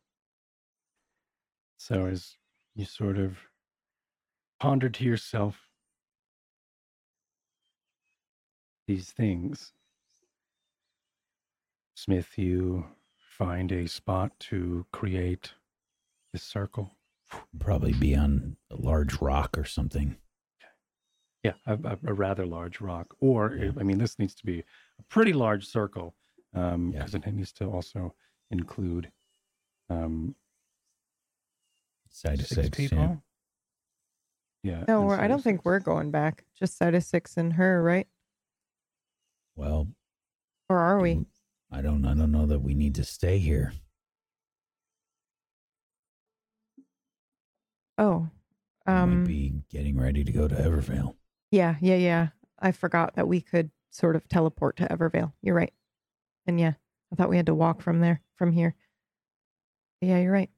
So 1.79 2.07
as 2.07 2.37
you 2.75 2.85
sort 2.85 3.19
of 3.19 3.39
ponder 4.61 4.91
to 4.91 5.05
yourself 5.05 5.69
these 8.87 9.11
things, 9.11 9.73
Smith, 11.95 12.39
you 12.39 12.87
find 13.19 13.73
a 13.73 13.87
spot 13.89 14.33
to 14.41 14.87
create 14.93 15.53
this 16.33 16.43
circle. 16.43 16.98
Probably 17.59 17.93
be 17.93 18.15
on 18.15 18.57
a 18.71 18.77
large 18.77 19.21
rock 19.21 19.57
or 19.59 19.65
something. 19.65 20.17
Yeah, 21.45 21.53
a, 21.67 21.75
a, 21.75 21.99
a 22.07 22.13
rather 22.15 22.47
large 22.47 22.81
rock. 22.81 23.15
Or, 23.21 23.55
Yeah. 23.55 23.71
I 23.79 23.83
mean, 23.83 23.99
this 23.99 24.19
needs 24.19 24.35
to 24.37 24.47
be 24.47 24.61
a 24.99 25.03
pretty 25.09 25.33
large 25.33 25.67
circle 25.67 26.15
um, 26.55 26.91
Yeah. 26.93 27.01
because 27.05 27.15
it 27.15 27.27
needs 27.33 27.53
to 27.55 27.67
also 27.67 28.15
include 28.51 29.11
um, 29.91 30.35
Side 32.11 32.41
of 32.41 32.47
six, 32.47 32.63
six. 32.63 32.77
people. 32.77 32.99
Yeah. 32.99 33.17
Yeah. 34.79 34.85
No, 34.89 35.03
we're, 35.03 35.21
I 35.21 35.29
don't 35.29 35.43
think 35.45 35.65
we're 35.65 35.79
going 35.79 36.11
back. 36.11 36.45
Just 36.59 36.77
side 36.77 36.95
of 36.95 37.05
six 37.05 37.37
and 37.37 37.53
her, 37.53 37.81
right? 37.83 38.09
Well, 39.55 39.87
Or 40.69 40.79
are 40.79 40.99
we? 41.01 41.25
I 41.71 41.81
don't. 41.83 42.05
I 42.05 42.15
don't 42.15 42.33
know 42.33 42.47
that 42.47 42.61
we 42.61 42.75
need 42.75 42.95
to 42.97 43.05
stay 43.05 43.39
here. 43.39 43.73
Oh, 47.99 48.29
We 48.87 48.93
um, 48.93 49.19
might 49.21 49.27
be 49.29 49.53
getting 49.71 49.99
ready 49.99 50.25
to 50.25 50.33
go 50.33 50.47
to 50.49 50.55
Evervale. 50.55 51.17
yeah, 51.51 51.77
yeah, 51.81 51.97
yeah. 51.97 52.29
I 52.61 52.73
forgot 52.73 53.15
that 53.17 53.29
we 53.29 53.41
could 53.41 53.71
sort 53.91 54.17
of 54.17 54.29
teleport 54.29 54.77
to 54.77 54.85
Evervale. 54.87 55.33
You're 55.43 55.55
right. 55.55 55.73
And 56.47 56.59
yeah, 56.59 56.75
I 57.13 57.17
thought 57.17 57.29
we 57.29 57.37
had 57.37 57.47
to 57.47 57.55
walk 57.55 57.83
from 57.83 58.01
there, 58.01 58.23
from 58.37 58.53
here. 58.53 58.75
Yeah, 60.01 60.19
you're 60.21 60.33
right. 60.33 60.51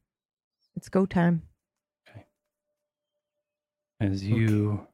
It's 0.76 0.88
go 0.88 1.06
time. 1.06 1.42
Okay. 2.08 2.24
As 4.00 4.24
you 4.24 4.86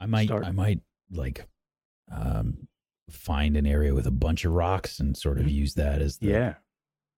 I 0.00 0.06
might. 0.06 0.26
Start. 0.26 0.44
I 0.44 0.50
might 0.50 0.80
like 1.10 1.46
um, 2.10 2.66
find 3.10 3.56
an 3.56 3.66
area 3.66 3.94
with 3.94 4.06
a 4.06 4.10
bunch 4.10 4.44
of 4.44 4.52
rocks 4.52 4.98
and 4.98 5.16
sort 5.16 5.38
of 5.38 5.48
use 5.48 5.74
that 5.74 6.00
as 6.02 6.18
the 6.18 6.28
yeah 6.28 6.54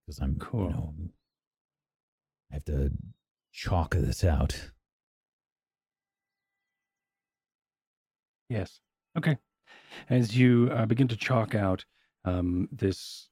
because 0.07 0.19
I'm 0.21 0.37
Cool. 0.39 0.65
You 0.65 0.71
know, 0.71 0.95
I 2.51 2.55
have 2.55 2.65
to 2.67 2.91
chalk 3.55 3.95
this 3.95 4.25
out. 4.25 4.71
yes 8.51 8.81
okay 9.17 9.39
as 10.11 10.37
you 10.37 10.69
uh, 10.73 10.85
begin 10.85 11.09
to 11.09 11.17
chalk 11.17 11.55
out 11.55 11.83
um, 12.27 12.69
this 12.71 13.31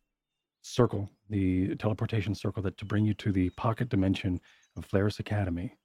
circle 0.63 1.11
the 1.29 1.77
teleportation 1.77 2.35
circle 2.35 2.63
that 2.63 2.79
to 2.79 2.87
bring 2.87 3.05
you 3.05 3.13
to 3.13 3.31
the 3.31 3.51
pocket 3.51 3.91
dimension 3.91 4.41
of 4.77 4.89
Flaris 4.89 5.19
Academy 5.19 5.77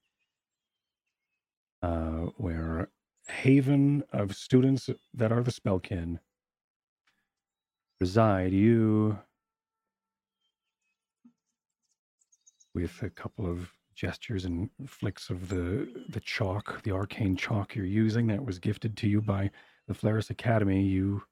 uh, 1.81 2.27
where 2.37 2.89
haven 3.27 4.01
of 4.13 4.33
students 4.33 4.89
that 5.13 5.31
are 5.31 5.43
the 5.43 5.51
spellkin 5.51 6.19
reside 7.99 8.53
you 8.53 9.19
with 12.73 13.01
a 13.01 13.09
couple 13.09 13.45
of 13.45 13.76
gestures 13.97 14.45
and 14.45 14.69
flicks 14.85 15.29
of 15.29 15.49
the 15.49 15.91
the 16.09 16.19
chalk, 16.21 16.81
the 16.83 16.91
arcane 16.91 17.35
chalk 17.35 17.75
you're 17.75 17.85
using 17.85 18.27
that 18.27 18.45
was 18.45 18.59
gifted 18.59 18.95
to 18.95 19.07
you 19.07 19.21
by 19.21 19.49
the 19.87 19.93
Flaris 19.93 20.29
Academy, 20.29 20.83
you 20.83 21.23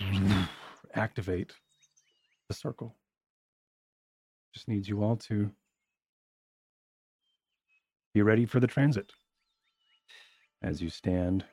activate 0.94 1.52
the 2.48 2.54
circle. 2.54 2.96
Just 4.52 4.68
needs 4.68 4.88
you 4.88 5.02
all 5.02 5.16
to 5.16 5.50
be 8.12 8.22
ready 8.22 8.44
for 8.44 8.58
the 8.58 8.66
transit. 8.66 9.12
As 10.62 10.82
you 10.82 10.90
stand, 10.90 11.44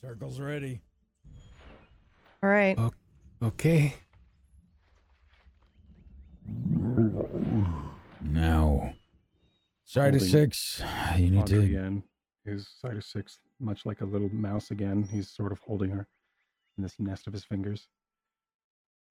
Circle's 0.00 0.40
ready. 0.40 0.80
All 2.42 2.50
right. 2.50 2.78
Okay. 3.42 3.94
Now, 8.22 8.94
side 9.84 10.14
of 10.14 10.20
Holding 10.20 10.28
six, 10.28 10.82
you 11.16 11.30
need 11.30 11.46
to 11.46 11.60
again. 11.60 12.02
is 12.44 12.68
side 12.80 12.96
of 12.96 13.04
six, 13.04 13.38
much 13.60 13.86
like 13.86 14.00
a 14.00 14.04
little 14.04 14.28
mouse 14.30 14.70
again. 14.70 15.02
He's 15.10 15.28
sort 15.28 15.52
of 15.52 15.58
holding 15.60 15.90
her 15.90 16.08
in 16.76 16.82
this 16.82 16.94
nest 16.98 17.26
of 17.26 17.32
his 17.32 17.44
fingers. 17.44 17.88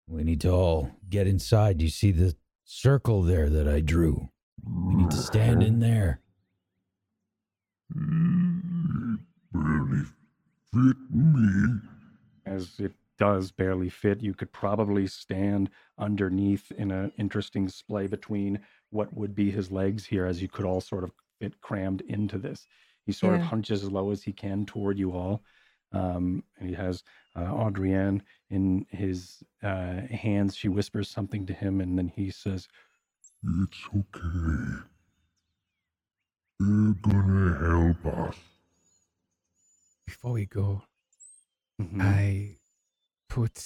We 0.08 0.24
need 0.24 0.42
to 0.42 0.50
all 0.50 0.92
get 1.10 1.28
inside. 1.28 1.82
You 1.82 1.90
see 1.90 2.12
the 2.12 2.36
circle 2.66 3.22
there 3.22 3.50
that 3.50 3.68
I 3.68 3.80
drew? 3.80 4.30
We 4.66 4.96
need 4.96 5.12
to 5.12 5.18
stand 5.18 5.64
in 5.64 5.80
there. 5.80 6.20
It 7.96 9.20
barely 9.54 10.04
fit 10.74 10.98
me. 11.10 11.80
As 12.46 12.80
it 12.80 12.92
does 13.18 13.52
barely 13.52 13.90
fit, 13.90 14.22
you 14.22 14.34
could 14.34 14.52
probably 14.52 15.08
stand 15.08 15.70
underneath 15.98 16.72
in 16.72 16.92
an 16.92 17.12
interesting 17.18 17.68
splay 17.70 18.08
between 18.08 18.60
what 18.90 19.14
would 19.14 19.36
be 19.36 19.52
his 19.52 19.72
legs 19.72 20.06
here, 20.06 20.26
as 20.26 20.42
you 20.42 20.48
could 20.48 20.66
all 20.66 20.82
sort 20.82 21.04
of 21.04 21.12
fit 21.40 21.60
crammed 21.62 22.02
into 22.02 22.38
this. 22.38 22.68
He 23.06 23.12
sort 23.12 23.36
of 23.36 23.42
hunches 23.42 23.84
as 23.84 23.92
low 23.92 24.12
as 24.12 24.24
he 24.24 24.32
can 24.34 24.66
toward 24.66 24.98
you 24.98 25.12
all. 25.12 25.44
Um, 25.92 26.44
and 26.58 26.68
he 26.70 26.76
has 26.76 27.04
uh, 27.36 27.42
Audrienne 27.42 28.22
in 28.50 28.86
his 28.90 29.44
uh, 29.62 30.02
hands. 30.10 30.56
She 30.56 30.68
whispers 30.68 31.10
something 31.10 31.46
to 31.46 31.54
him, 31.54 31.82
and 31.82 31.98
then 31.98 32.08
he 32.08 32.32
says, 32.32 32.68
It's 33.44 33.88
okay. 33.96 34.84
They're 36.60 36.94
gonna 37.02 37.58
help 37.60 38.06
us. 38.28 38.38
Before 40.06 40.32
we 40.32 40.46
go, 40.46 40.84
"Mhm." 41.80 42.02
I 42.02 42.58
put 43.34 43.66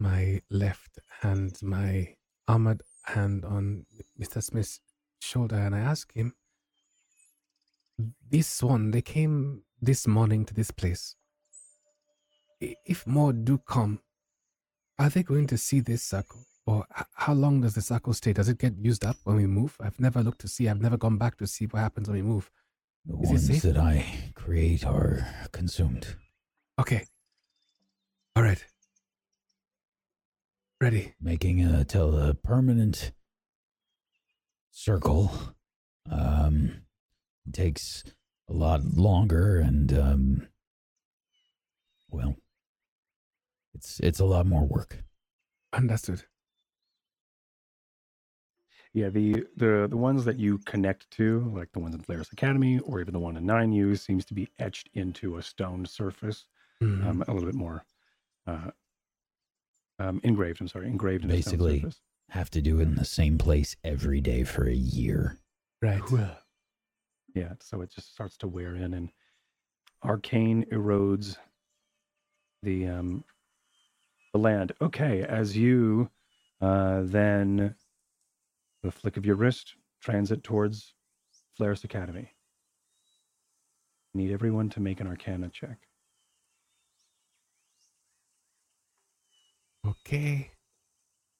my 0.00 0.42
left 0.50 0.98
hand, 1.20 1.56
my 1.62 2.16
armored 2.48 2.82
hand 3.04 3.44
on 3.44 3.86
Mr. 4.20 4.42
Smith's 4.42 4.80
shoulder 5.20 5.54
and 5.54 5.76
I 5.76 5.78
ask 5.78 6.12
him, 6.12 6.34
This 8.28 8.60
one, 8.64 8.90
they 8.90 9.02
came 9.02 9.62
this 9.80 10.08
morning 10.08 10.44
to 10.44 10.54
this 10.54 10.72
place. 10.72 11.14
If 12.60 13.06
more 13.06 13.32
do 13.32 13.58
come, 13.58 14.00
are 14.98 15.08
they 15.08 15.22
going 15.22 15.46
to 15.46 15.56
see 15.56 15.78
this 15.78 16.02
circle? 16.02 16.44
Or 16.66 16.84
how 17.14 17.34
long 17.34 17.60
does 17.60 17.74
the 17.74 17.82
circle 17.82 18.12
stay? 18.12 18.32
Does 18.32 18.48
it 18.48 18.58
get 18.58 18.74
used 18.76 19.04
up 19.04 19.16
when 19.22 19.36
we 19.36 19.46
move? 19.46 19.76
I've 19.80 20.00
never 20.00 20.20
looked 20.20 20.40
to 20.40 20.48
see. 20.48 20.68
I've 20.68 20.82
never 20.82 20.96
gone 20.96 21.16
back 21.16 21.36
to 21.38 21.46
see 21.46 21.66
what 21.66 21.78
happens 21.78 22.08
when 22.08 22.16
we 22.16 22.22
move. 22.22 22.50
The 23.06 23.16
Is 23.22 23.48
ones 23.48 23.62
that 23.62 23.78
I 23.78 24.32
create 24.34 24.84
are 24.84 25.24
consumed. 25.52 26.16
Okay. 26.78 27.06
All 28.34 28.42
right. 28.42 28.62
Ready. 30.80 31.14
Making 31.20 31.62
a 31.64 31.84
till 31.84 32.18
a 32.18 32.32
permanent 32.34 33.12
circle 34.70 35.30
um 36.10 36.82
takes 37.52 38.02
a 38.48 38.52
lot 38.54 38.82
longer 38.84 39.58
and 39.58 39.92
um 39.92 40.48
well 42.08 42.34
it's 43.74 44.00
it's 44.00 44.20
a 44.20 44.24
lot 44.24 44.46
more 44.46 44.64
work. 44.64 45.04
Understood. 45.74 46.24
Yeah, 48.94 49.10
the 49.10 49.44
the 49.56 49.86
the 49.88 49.96
ones 49.96 50.24
that 50.24 50.38
you 50.38 50.58
connect 50.58 51.10
to, 51.12 51.52
like 51.54 51.70
the 51.72 51.78
ones 51.78 51.94
in 51.94 52.00
Flaris 52.00 52.32
Academy, 52.32 52.78
or 52.80 53.00
even 53.00 53.12
the 53.12 53.20
one 53.20 53.36
in 53.36 53.44
Nine 53.46 53.72
U, 53.72 53.94
seems 53.94 54.24
to 54.26 54.34
be 54.34 54.48
etched 54.58 54.88
into 54.94 55.36
a 55.36 55.42
stone 55.42 55.84
surface, 55.84 56.46
Mhm. 56.82 57.04
um, 57.06 57.24
a 57.28 57.32
little 57.32 57.48
bit 57.48 57.54
more 57.54 57.84
uh, 58.46 58.70
um, 60.00 60.20
engraved. 60.24 60.60
I'm 60.60 60.68
sorry, 60.68 60.86
engraved 60.88 61.24
in 61.24 61.30
a 61.30 61.34
Basically, 61.34 61.80
stone. 61.80 61.92
Have 62.30 62.50
to 62.50 62.62
do 62.62 62.78
it 62.78 62.84
in 62.84 62.94
the 62.94 63.04
same 63.04 63.38
place 63.38 63.76
every 63.84 64.20
day 64.20 64.44
for 64.44 64.68
a 64.68 64.74
year. 64.74 65.38
right. 65.82 66.00
Yeah, 67.34 67.52
so 67.60 67.80
it 67.80 67.90
just 67.90 68.12
starts 68.12 68.36
to 68.38 68.48
wear 68.48 68.74
in, 68.74 68.94
and 68.94 69.10
arcane 70.04 70.64
erodes 70.72 71.36
the 72.62 72.86
um 72.88 73.24
the 74.32 74.38
land. 74.38 74.72
Okay, 74.80 75.22
as 75.22 75.56
you 75.56 76.10
uh, 76.60 77.02
then 77.04 77.74
the 78.82 78.90
flick 78.90 79.16
of 79.16 79.26
your 79.26 79.36
wrist 79.36 79.74
transit 80.00 80.42
towards 80.42 80.94
Flaris 81.58 81.84
Academy. 81.84 82.30
Need 84.14 84.32
everyone 84.32 84.70
to 84.70 84.80
make 84.80 85.00
an 85.00 85.06
Arcana 85.06 85.50
check. 85.50 85.78
Okay. 89.90 90.50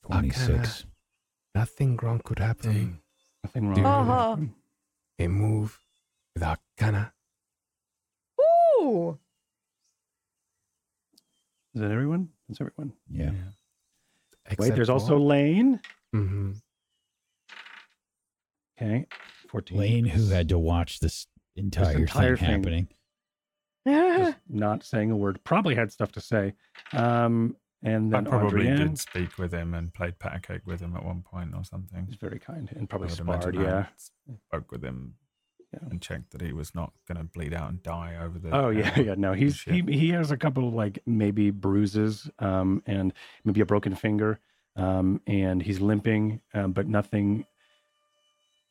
Twenty 0.05 0.31
six. 0.31 0.85
Nothing 1.55 1.97
wrong 2.02 2.20
could 2.24 2.39
happen. 2.39 2.72
Dang. 2.72 2.98
Nothing 3.44 3.68
wrong. 3.68 3.85
Uh-huh. 3.86 4.36
A 5.18 5.28
move 5.28 5.78
with 6.35 6.43
Arcana. 6.43 7.12
Ooh. 8.40 9.18
Is 11.74 11.81
that 11.81 11.90
everyone? 11.90 12.28
That's 12.48 12.60
everyone. 12.60 12.93
Yeah. 13.10 13.32
Wait, 14.59 14.74
there's 14.74 14.89
also 14.90 15.16
Lane. 15.18 15.81
hmm 16.12 16.52
Okay, 18.77 19.06
fourteen. 19.48 19.78
Lane 19.78 20.05
who 20.06 20.28
had 20.28 20.48
to 20.48 20.59
watch 20.59 21.01
this 21.01 21.27
entire, 21.55 21.98
entire 21.98 22.36
thing 22.36 22.47
thing. 22.47 22.89
happening. 23.86 24.18
just 24.24 24.39
not 24.48 24.82
saying 24.82 25.10
a 25.10 25.16
word. 25.16 25.39
Probably 25.44 25.74
had 25.74 25.93
stuff 25.93 26.10
to 26.12 26.20
say. 26.20 26.55
Um, 26.93 27.56
and 27.82 28.12
then 28.12 28.27
I 28.27 28.31
probably 28.31 28.69
Adrienne 28.69 28.89
did 28.89 28.98
speak 28.98 29.39
with 29.39 29.52
him 29.52 29.74
and 29.74 29.93
played 29.94 30.19
pat 30.19 30.43
cake 30.47 30.62
with 30.66 30.81
him 30.81 30.94
at 30.97 31.05
one 31.05 31.23
point 31.23 31.55
or 31.55 31.65
something. 31.65 32.07
He's 32.07 32.16
very 32.16 32.39
kind 32.39 32.69
and 32.77 32.89
probably 32.89 33.09
sparred. 33.09 33.57
I 33.57 33.62
Yeah. 33.62 33.86
spoke 34.48 34.70
with 34.70 34.82
him 34.85 35.15
Yeah. 35.73 35.89
and 35.90 36.02
checked 36.02 36.31
that 36.32 36.40
he 36.43 36.52
was 36.52 36.74
not 36.74 36.93
going 37.09 37.19
to 37.19 37.24
bleed 37.24 37.55
out 37.55 37.70
and 37.70 37.82
die 37.82 38.16
over 38.20 38.39
the. 38.39 38.51
Oh 38.55 38.70
yeah, 38.70 38.98
yeah. 38.98 39.15
No, 39.16 39.32
he's 39.32 39.62
he 39.62 39.82
he 39.82 40.11
has 40.11 40.31
a 40.31 40.36
couple 40.36 40.69
of 40.69 40.74
like 40.74 40.98
maybe 41.07 41.51
bruises, 41.51 42.28
um, 42.40 42.82
and 42.86 43.12
maybe 43.44 43.61
a 43.61 43.66
broken 43.66 43.94
finger, 43.94 44.40
um, 44.77 45.20
and 45.27 45.62
he's 45.62 45.81
limping, 45.81 46.40
um, 46.55 46.73
but 46.73 46.86
nothing. 46.89 47.47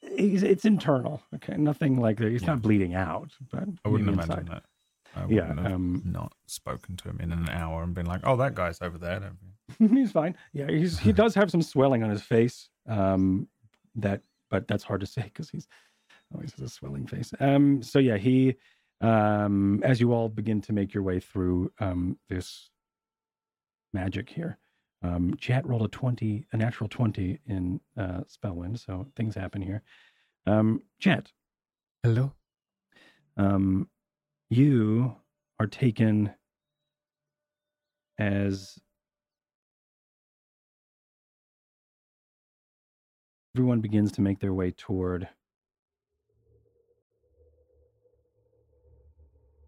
He's, 0.01 0.43
it's 0.43 0.63
internal. 0.65 1.21
Okay, 1.35 1.57
nothing 1.57 1.99
like 1.99 2.17
that. 2.19 2.31
He's 2.31 2.41
Yeah. 2.41 2.49
not 2.49 2.61
bleeding 2.61 2.93
out, 2.95 3.31
but 3.51 3.63
I 3.83 3.89
wouldn't 3.89 4.09
imagine 4.09 4.31
inside. 4.39 4.47
that. 4.47 4.63
I 5.15 5.25
Yeah, 5.27 5.41
wouldn't 5.41 5.59
have 5.59 5.73
um, 5.73 6.01
not 6.05 6.33
spoken 6.45 6.95
to 6.97 7.09
him 7.09 7.19
in 7.19 7.31
an 7.31 7.49
hour 7.49 7.83
and 7.83 7.93
been 7.93 8.05
like, 8.05 8.21
"Oh, 8.23 8.35
that 8.37 8.55
guy's 8.55 8.81
over 8.81 8.97
there." 8.97 9.31
He's 9.79 10.11
fine. 10.11 10.35
Yeah, 10.53 10.67
he's 10.67 10.97
he 10.99 11.11
does 11.13 11.35
have 11.35 11.51
some 11.51 11.61
swelling 11.61 12.03
on 12.03 12.09
his 12.09 12.21
face. 12.21 12.69
Um, 12.87 13.47
that 13.95 14.21
but 14.49 14.67
that's 14.67 14.83
hard 14.83 15.01
to 15.01 15.07
say 15.07 15.21
because 15.25 15.49
he's 15.49 15.67
always 16.33 16.51
has 16.53 16.61
a 16.61 16.69
swelling 16.69 17.07
face. 17.07 17.33
Um, 17.39 17.81
so 17.83 17.99
yeah, 17.99 18.17
he 18.17 18.55
um, 19.01 19.81
as 19.83 19.99
you 20.01 20.11
all 20.13 20.29
begin 20.29 20.61
to 20.61 20.73
make 20.73 20.93
your 20.93 21.03
way 21.03 21.19
through 21.19 21.71
um 21.79 22.17
this 22.29 22.69
magic 23.93 24.29
here, 24.29 24.57
um, 25.03 25.35
chat 25.37 25.65
rolled 25.67 25.83
a 25.83 25.87
twenty, 25.87 26.45
a 26.51 26.57
natural 26.57 26.89
twenty 26.89 27.39
in 27.45 27.79
uh, 27.97 28.21
Spellwind, 28.27 28.79
so 28.79 29.07
things 29.15 29.35
happen 29.35 29.61
here. 29.61 29.83
Um, 30.45 30.81
chat, 30.99 31.31
Hello. 32.03 32.33
um, 33.37 33.89
you 34.49 35.15
are 35.59 35.67
taken 35.67 36.33
as 38.17 38.79
everyone 43.55 43.79
begins 43.79 44.11
to 44.13 44.21
make 44.21 44.39
their 44.39 44.53
way 44.53 44.71
toward 44.71 45.27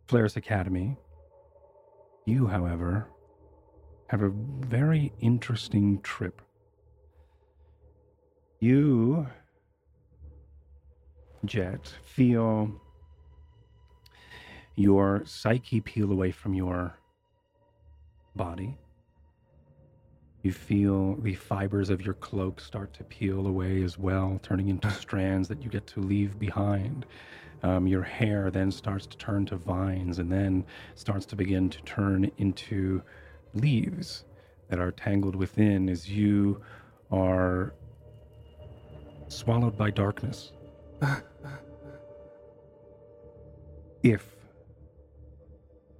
Flaris 0.07 0.35
Academy. 0.35 0.97
You, 2.25 2.47
however, 2.47 3.07
have 4.07 4.21
a 4.23 4.29
very 4.29 5.13
interesting 5.21 6.01
trip. 6.01 6.41
You, 8.59 9.27
Jet, 11.45 11.93
feel 12.03 12.80
your 14.75 15.23
psyche 15.25 15.81
peel 15.81 16.11
away 16.11 16.31
from 16.31 16.53
your 16.53 16.95
body. 18.35 18.77
You 20.43 20.51
feel 20.51 21.15
the 21.15 21.35
fibers 21.35 21.89
of 21.89 22.01
your 22.01 22.15
cloak 22.15 22.59
start 22.59 22.93
to 22.95 23.03
peel 23.03 23.45
away 23.45 23.83
as 23.83 23.97
well, 23.97 24.39
turning 24.41 24.69
into 24.69 24.89
strands 25.01 25.47
that 25.49 25.61
you 25.61 25.69
get 25.69 25.85
to 25.87 25.99
leave 25.99 26.39
behind. 26.39 27.05
Um, 27.63 27.85
your 27.85 28.01
hair 28.01 28.49
then 28.49 28.71
starts 28.71 29.05
to 29.07 29.17
turn 29.17 29.45
to 29.47 29.55
vines 29.55 30.17
and 30.17 30.31
then 30.31 30.65
starts 30.95 31.27
to 31.27 31.35
begin 31.35 31.69
to 31.69 31.81
turn 31.83 32.31
into 32.37 33.03
leaves 33.53 34.25
that 34.69 34.79
are 34.79 34.91
tangled 34.91 35.35
within 35.35 35.89
as 35.89 36.09
you 36.09 36.59
are 37.11 37.73
swallowed 39.27 39.77
by 39.77 39.91
darkness 39.91 40.53
if 44.03 44.40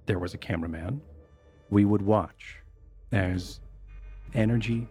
there 0.06 0.18
was 0.18 0.34
a 0.34 0.38
cameraman, 0.38 1.00
we 1.70 1.84
would 1.84 2.02
watch 2.02 2.58
as 3.12 3.60
energy 4.34 4.88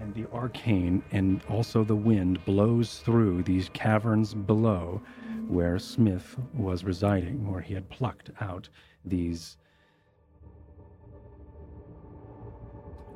and 0.00 0.14
the 0.14 0.26
arcane 0.32 1.02
and 1.12 1.40
also 1.48 1.84
the 1.84 1.94
wind 1.94 2.44
blows 2.44 2.98
through 2.98 3.42
these 3.44 3.68
caverns 3.72 4.34
below 4.34 5.00
where 5.48 5.78
Smith 5.78 6.36
was 6.54 6.82
residing, 6.82 7.50
where 7.50 7.60
he 7.60 7.74
had 7.74 7.88
plucked 7.90 8.30
out 8.40 8.68
these 9.04 9.58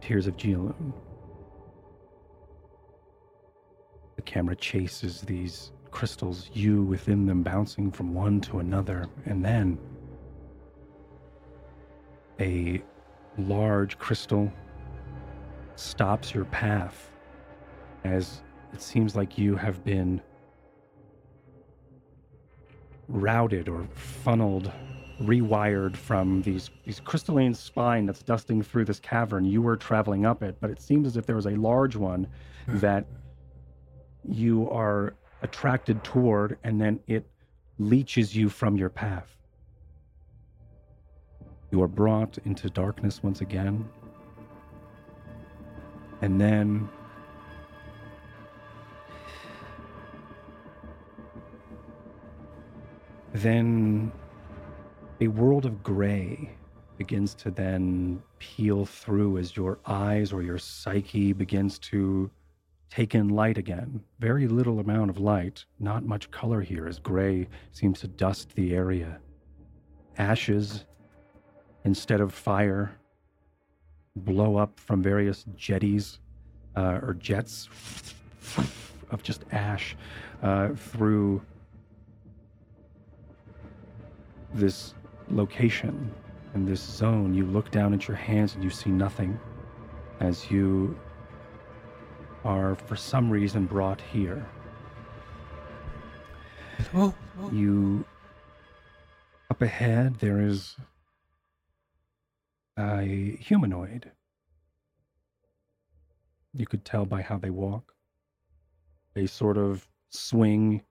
tears 0.01 0.27
of 0.27 0.37
Geoloon. 0.37 0.93
The 4.17 4.23
camera 4.23 4.57
chases 4.57 5.23
these 5.23 5.73
crystals, 5.91 6.51
you 6.53 6.83
within 6.83 7.27
them 7.27 7.43
bouncing 7.43 7.91
from 7.91 8.15
one 8.15 8.41
to 8.43 8.59
another, 8.59 9.09
and 9.25 9.45
then 9.45 9.79
a 12.41 12.83
large 13.39 13.99
crystal 13.99 14.53
stops 15.77 16.35
your 16.35 16.45
path 16.47 17.11
as 18.05 18.43
it 18.73 18.81
seems 18.81 19.15
like 19.15 19.37
you 19.39 19.57
have 19.57 19.85
been 19.85 20.21
routed 23.09 23.69
or 23.69 23.87
funneled 23.95 24.71
rewired 25.21 25.97
from 25.97 26.43
these 26.43 26.71
these 26.85 27.01
crystalline 27.01 27.55
spine 27.55 28.05
that's 28.05 28.23
dusting 28.23 28.63
through 28.63 28.85
this 28.85 29.01
cavern. 29.01 29.45
You 29.45 29.63
were 29.63 29.77
traveling 29.77 30.27
up 30.27 30.43
it 30.43 30.57
but 30.61 30.71
it 30.71 30.81
seems 30.81 31.07
as 31.07 31.17
if 31.17 31.27
there 31.27 31.37
was 31.37 31.47
a 31.47 31.51
large 31.57 31.97
one 31.97 32.27
hmm. 32.67 32.79
that 32.79 33.07
you 34.29 34.69
are 34.71 35.15
attracted 35.43 36.03
toward 36.03 36.59
and 36.65 36.81
then 36.81 36.99
it 37.07 37.27
leeches 37.79 38.35
you 38.35 38.49
from 38.49 38.77
your 38.77 38.89
path 38.89 39.36
you 41.71 41.83
are 41.83 41.89
brought 41.89 42.39
into 42.45 42.71
darkness 42.71 43.23
once 43.23 43.41
again 43.41 43.89
and 46.23 46.41
then 46.41 46.89
then 53.33 54.11
a 55.21 55.29
world 55.29 55.67
of 55.67 55.83
gray 55.83 56.51
begins 56.97 57.35
to 57.35 57.51
then 57.51 58.23
peel 58.39 58.87
through 58.87 59.39
as 59.39 59.57
your 59.57 59.79
eyes 59.87 60.33
or 60.33 60.43
your 60.43 60.59
psyche 60.59 61.33
begins 61.33 61.79
to 61.79 62.31
take 62.91 63.15
in 63.15 63.29
light 63.29 63.59
again. 63.59 64.03
Very 64.21 64.49
little 64.49 64.81
amount 64.81 65.11
of 65.11 65.19
light, 65.19 65.65
not 65.79 66.05
much 66.05 66.31
color 66.31 66.61
here 66.61 66.87
as 66.87 66.99
gray 66.99 67.49
seems 67.73 68.01
to 68.01 68.09
dust 68.09 68.55
the 68.55 68.75
area. 68.75 69.19
Ashes 70.17 70.85
instead 71.87 72.21
of 72.21 72.35
fire 72.35 72.99
blow 74.17 74.57
up 74.57 74.79
from 74.81 75.01
various 75.01 75.45
jetties 75.57 76.19
uh, 76.77 76.99
or 77.01 77.15
jets 77.15 77.69
of 79.11 79.23
just 79.23 79.45
ash 79.53 79.97
uh, 80.43 80.71
through 80.75 81.41
this 84.53 84.95
location 85.31 86.13
and 86.55 86.67
this 86.67 86.81
zone. 86.81 87.33
You 87.33 87.47
look 87.47 87.71
down 87.71 87.95
at 87.95 88.09
your 88.09 88.17
hands 88.17 88.57
and 88.57 88.65
you 88.65 88.71
see 88.71 88.91
nothing 88.91 89.39
as 90.19 90.51
you 90.51 90.99
are, 92.45 92.75
for 92.75 92.97
some 92.97 93.31
reason, 93.31 93.65
brought 93.65 94.01
here. 94.01 94.45
You. 97.53 98.05
Up 99.51 99.63
ahead, 99.63 100.17
there 100.17 100.41
is 100.41 100.77
a 102.79 103.37
humanoid. 103.41 104.11
You 106.55 106.67
could 106.67 106.85
tell 106.85 107.05
by 107.05 107.23
how 107.23 107.39
they 107.39 107.51
walk. 107.51 107.95
They 109.15 109.27
sort 109.27 109.57
of 109.59 109.87
swing 110.11 110.83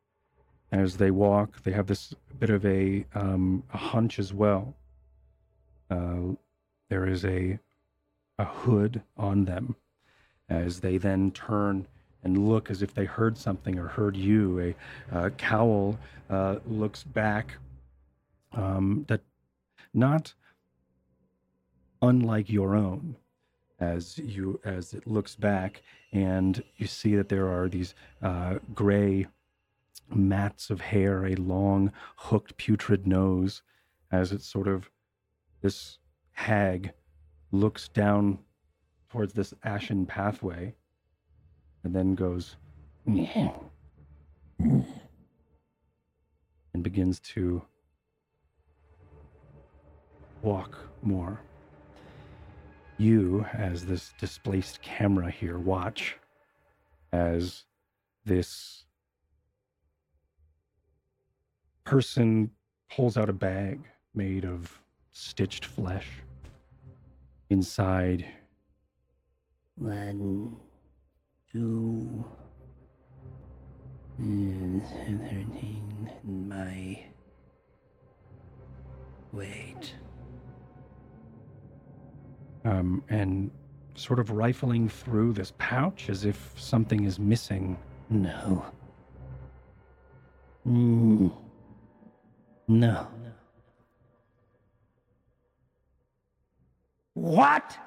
as 0.71 0.97
they 0.97 1.11
walk. 1.11 1.61
They 1.63 1.71
have 1.71 1.87
this 1.87 2.13
bit 2.39 2.49
of 2.49 2.65
a, 2.65 3.05
um, 3.15 3.63
a 3.73 3.77
hunch 3.77 4.19
as 4.19 4.33
well. 4.33 4.75
Uh, 5.89 6.35
there 6.89 7.07
is 7.07 7.25
a, 7.25 7.59
a 8.37 8.45
hood 8.45 9.01
on 9.17 9.45
them 9.45 9.75
as 10.49 10.79
they 10.79 10.97
then 10.97 11.31
turn 11.31 11.87
and 12.23 12.47
look 12.47 12.69
as 12.69 12.81
if 12.81 12.93
they 12.93 13.05
heard 13.05 13.37
something 13.37 13.77
or 13.77 13.87
heard 13.87 14.17
you. 14.17 14.75
A 15.11 15.29
cowl 15.31 15.97
uh, 16.29 16.57
looks 16.65 17.03
back 17.03 17.55
um, 18.53 19.05
that 19.07 19.21
not 19.93 20.33
unlike 22.01 22.49
your 22.49 22.75
own 22.75 23.15
as 23.79 24.17
you 24.17 24.59
as 24.63 24.93
it 24.93 25.05
looks 25.05 25.35
back 25.35 25.81
and 26.11 26.63
you 26.77 26.87
see 26.87 27.15
that 27.15 27.29
there 27.29 27.47
are 27.47 27.67
these 27.67 27.93
uh, 28.21 28.55
gray 28.73 29.27
mats 30.13 30.69
of 30.69 30.79
hair 30.79 31.25
a 31.25 31.35
long 31.35 31.91
hooked 32.15 32.55
putrid 32.57 33.05
nose 33.05 33.61
as 34.11 34.31
it 34.31 34.41
sort 34.41 34.67
of 34.67 34.89
this 35.61 35.97
hag 36.31 36.91
looks 37.51 37.87
down 37.89 38.37
towards 39.09 39.33
this 39.33 39.53
ashen 39.63 40.05
pathway 40.05 40.73
and 41.83 41.93
then 41.93 42.15
goes 42.15 42.55
and 46.73 46.83
begins 46.83 47.19
to 47.19 47.61
walk 50.41 50.77
more. 51.01 51.39
You, 52.97 53.45
as 53.53 53.85
this 53.85 54.13
displaced 54.17 54.81
camera 54.81 55.29
here, 55.29 55.57
watch 55.57 56.17
as 57.11 57.65
this 58.25 58.85
person 61.83 62.51
pulls 62.89 63.17
out 63.17 63.29
a 63.29 63.33
bag 63.33 63.81
made 64.13 64.45
of 64.45 64.79
stitched 65.11 65.65
flesh. 65.65 66.07
Inside, 67.49 68.25
One, 69.77 70.55
two, 71.51 72.23
thirteen. 74.17 76.09
My 76.23 77.03
wait. 79.33 79.95
Um, 82.65 83.03
and 83.09 83.51
sort 83.95 84.19
of 84.19 84.31
rifling 84.31 84.89
through 84.89 85.31
this 85.33 85.53
pouch 85.57 86.09
as 86.09 86.25
if 86.25 86.53
something 86.57 87.05
is 87.05 87.17
missing. 87.17 87.77
No. 88.09 88.65
Mm. 90.67 91.31
No. 92.67 93.07
What? 97.13 97.77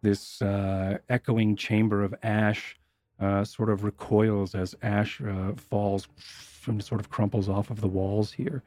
This 0.00 0.40
uh, 0.40 0.98
echoing 1.08 1.56
chamber 1.56 2.02
of 2.02 2.14
ash 2.22 2.76
uh, 3.20 3.44
sort 3.44 3.70
of 3.70 3.84
recoils 3.84 4.54
as 4.54 4.74
ash 4.82 5.20
uh, 5.20 5.52
falls 5.56 6.08
and 6.66 6.82
sort 6.82 7.00
of 7.00 7.10
crumples 7.10 7.48
off 7.48 7.70
of 7.70 7.80
the 7.80 7.88
walls 7.88 8.32
here. 8.32 8.62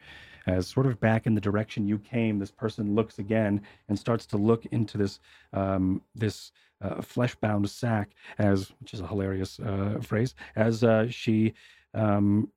As 0.47 0.65
sort 0.65 0.85
of 0.85 0.99
back 0.99 1.27
in 1.27 1.35
the 1.35 1.41
direction 1.41 1.85
you 1.85 1.99
came, 1.99 2.39
this 2.39 2.51
person 2.51 2.95
looks 2.95 3.19
again 3.19 3.61
and 3.89 3.99
starts 3.99 4.25
to 4.27 4.37
look 4.37 4.65
into 4.67 4.97
this 4.97 5.19
um, 5.51 6.01
this 6.15 6.51
uh, 6.81 7.01
flesh-bound 7.01 7.69
sack, 7.69 8.11
as 8.37 8.71
which 8.79 8.93
is 8.93 9.01
a 9.01 9.07
hilarious 9.07 9.59
uh, 9.59 9.99
phrase, 10.01 10.35
as 10.55 10.83
uh, 10.83 11.07
she 11.09 11.53
um, 11.93 12.49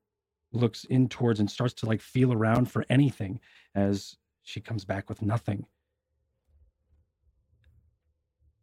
looks 0.53 0.85
in 0.85 1.09
towards 1.09 1.39
and 1.39 1.51
starts 1.51 1.73
to 1.73 1.85
like 1.85 2.01
feel 2.01 2.31
around 2.31 2.71
for 2.71 2.85
anything. 2.89 3.39
As 3.75 4.15
she 4.43 4.61
comes 4.61 4.85
back 4.85 5.09
with 5.09 5.21
nothing. 5.21 5.65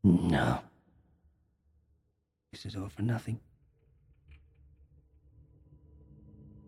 No. 0.03 0.61
This 2.53 2.67
is 2.67 2.77
all 2.77 2.89
for 2.89 3.03
nothing. 3.03 3.41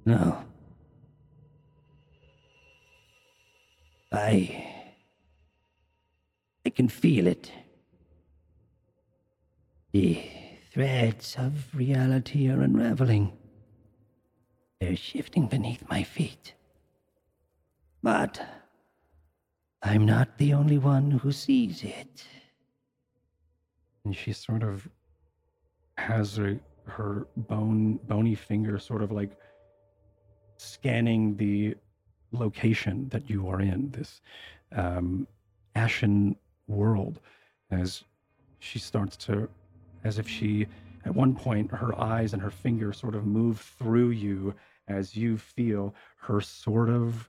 No. 0.04 0.44
I. 4.12 4.66
I 6.66 6.70
can 6.70 6.88
feel 6.88 7.26
it. 7.26 7.50
The 9.92 10.22
threads 10.72 11.36
of 11.38 11.74
reality 11.74 12.48
are 12.50 12.60
unraveling. 12.60 13.32
They're 14.80 14.96
shifting 14.96 15.46
beneath 15.46 15.88
my 15.90 16.02
feet. 16.02 16.54
But 18.02 18.40
I'm 19.82 20.06
not 20.06 20.38
the 20.38 20.54
only 20.54 20.78
one 20.78 21.10
who 21.10 21.32
sees 21.32 21.82
it. 21.84 22.24
and 24.04 24.16
she 24.16 24.32
sort 24.32 24.62
of 24.62 24.88
has 25.98 26.36
her, 26.36 26.58
her 26.86 27.26
bone 27.36 27.98
bony 28.08 28.34
finger 28.34 28.78
sort 28.78 29.02
of 29.02 29.12
like 29.12 29.32
scanning 30.56 31.36
the 31.36 31.74
location 32.32 33.08
that 33.10 33.28
you 33.28 33.48
are 33.48 33.60
in, 33.60 33.90
this 33.90 34.20
um, 34.72 35.26
ashen 35.74 36.36
world, 36.68 37.20
as 37.70 38.04
she 38.58 38.78
starts 38.78 39.16
to, 39.16 39.48
as 40.04 40.18
if 40.18 40.28
she, 40.28 40.66
at 41.04 41.14
one 41.14 41.34
point, 41.34 41.70
her 41.72 41.98
eyes 41.98 42.32
and 42.32 42.42
her 42.42 42.50
finger 42.50 42.92
sort 42.92 43.14
of 43.14 43.26
move 43.26 43.60
through 43.60 44.10
you 44.10 44.54
as 44.88 45.16
you 45.16 45.36
feel 45.36 45.94
her 46.16 46.40
sort 46.40 46.90
of 46.90 47.28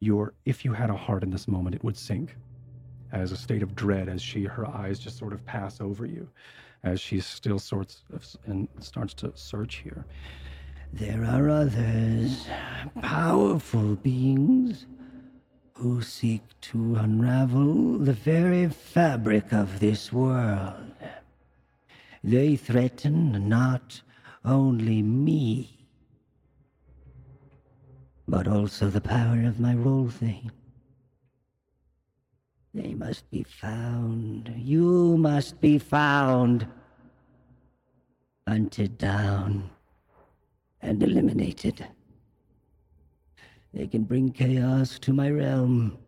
your 0.00 0.34
if 0.44 0.64
you 0.64 0.72
had 0.72 0.90
a 0.90 0.96
heart 0.96 1.22
in 1.22 1.30
this 1.30 1.48
moment 1.48 1.74
it 1.74 1.82
would 1.82 1.96
sink 1.96 2.36
as 3.12 3.32
a 3.32 3.36
state 3.36 3.62
of 3.62 3.74
dread 3.74 4.08
as 4.08 4.20
she 4.20 4.44
her 4.44 4.66
eyes 4.66 4.98
just 4.98 5.16
sort 5.16 5.32
of 5.32 5.44
pass 5.46 5.80
over 5.80 6.04
you 6.04 6.28
as 6.84 7.00
she 7.00 7.18
still 7.18 7.58
sorts 7.58 8.04
of, 8.12 8.24
and 8.46 8.68
starts 8.80 9.14
to 9.14 9.32
search 9.34 9.76
here 9.76 10.04
There 10.98 11.26
are 11.26 11.50
others, 11.50 12.46
powerful 13.02 13.96
beings, 13.96 14.86
who 15.74 16.00
seek 16.00 16.40
to 16.72 16.94
unravel 16.94 17.98
the 17.98 18.14
very 18.14 18.66
fabric 18.70 19.52
of 19.52 19.78
this 19.78 20.10
world. 20.10 20.94
They 22.24 22.56
threaten 22.56 23.46
not 23.46 24.00
only 24.42 25.02
me, 25.02 25.86
but 28.26 28.48
also 28.48 28.88
the 28.88 29.02
power 29.02 29.42
of 29.46 29.60
my 29.60 29.74
role 29.74 30.08
thing. 30.08 30.50
They 32.72 32.94
must 32.94 33.30
be 33.30 33.42
found. 33.42 34.50
You 34.56 35.18
must 35.18 35.60
be 35.60 35.78
found. 35.78 36.66
Hunted 38.48 38.96
down 38.96 39.75
and 40.82 41.02
eliminated. 41.02 41.86
They 43.72 43.86
can 43.86 44.04
bring 44.04 44.32
chaos 44.32 44.98
to 45.00 45.12
my 45.12 45.30
realm. 45.30 45.98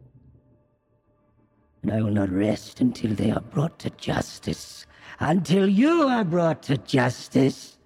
And 1.83 1.93
I 1.93 2.03
will 2.03 2.11
not 2.11 2.31
rest 2.31 2.81
until 2.81 3.15
they 3.15 3.31
are 3.31 3.41
brought 3.41 3.79
to 3.81 3.91
justice. 3.91 4.87
Until 5.21 5.69
you 5.69 6.09
are 6.09 6.25
brought 6.25 6.63
to 6.65 6.77
justice. 6.79 7.79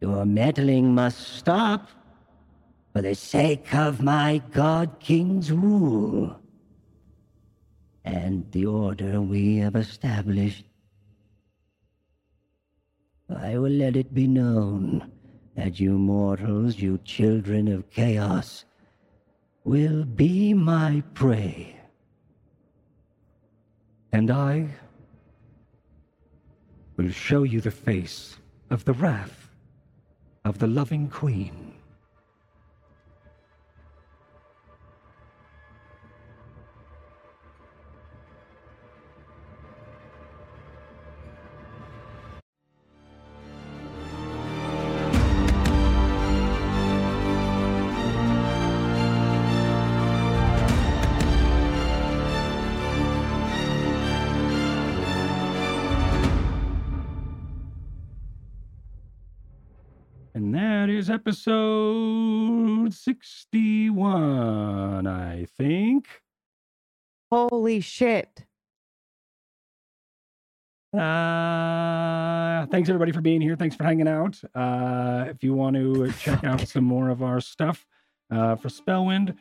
Your 0.00 0.24
meddling 0.24 0.94
must 0.94 1.18
stop 1.38 1.88
for 2.92 3.02
the 3.02 3.14
sake 3.14 3.74
of 3.74 4.02
my 4.02 4.42
God 4.52 5.00
King's 5.00 5.50
rule 5.50 6.38
and 8.04 8.50
the 8.52 8.66
order 8.66 9.20
we 9.20 9.56
have 9.56 9.76
established. 9.76 10.64
I 13.28 13.58
will 13.58 13.72
let 13.72 13.96
it 13.96 14.14
be 14.14 14.26
known 14.26 15.10
that 15.56 15.80
you 15.80 15.98
mortals, 15.98 16.78
you 16.78 16.98
children 17.04 17.68
of 17.68 17.90
chaos, 17.90 18.64
will 19.64 20.04
be 20.04 20.52
my 20.54 21.02
prey. 21.14 21.74
and 24.14 24.30
i 24.30 24.68
will 26.96 27.10
show 27.10 27.42
you 27.42 27.60
the 27.60 27.70
face 27.70 28.36
of 28.70 28.84
the 28.84 28.92
wrath 28.92 29.48
of 30.44 30.58
the 30.60 30.68
loving 30.68 31.08
queen 31.08 31.63
that 60.84 60.92
is 60.92 61.08
episode 61.08 62.92
61, 62.92 65.06
I 65.06 65.46
think. 65.56 66.06
Holy 67.32 67.80
shit. 67.80 68.44
Uh, 70.92 72.66
thanks 72.66 72.90
everybody 72.90 73.12
for 73.12 73.22
being 73.22 73.40
here. 73.40 73.56
Thanks 73.56 73.74
for 73.74 73.84
hanging 73.84 74.06
out. 74.06 74.38
Uh, 74.54 75.24
if 75.28 75.42
you 75.42 75.54
want 75.54 75.74
to 75.76 76.12
check 76.20 76.44
out 76.44 76.60
some 76.68 76.84
more 76.84 77.08
of 77.08 77.22
our 77.22 77.40
stuff 77.40 77.86
uh, 78.30 78.56
for 78.56 78.68
Spellwind, 78.68 79.34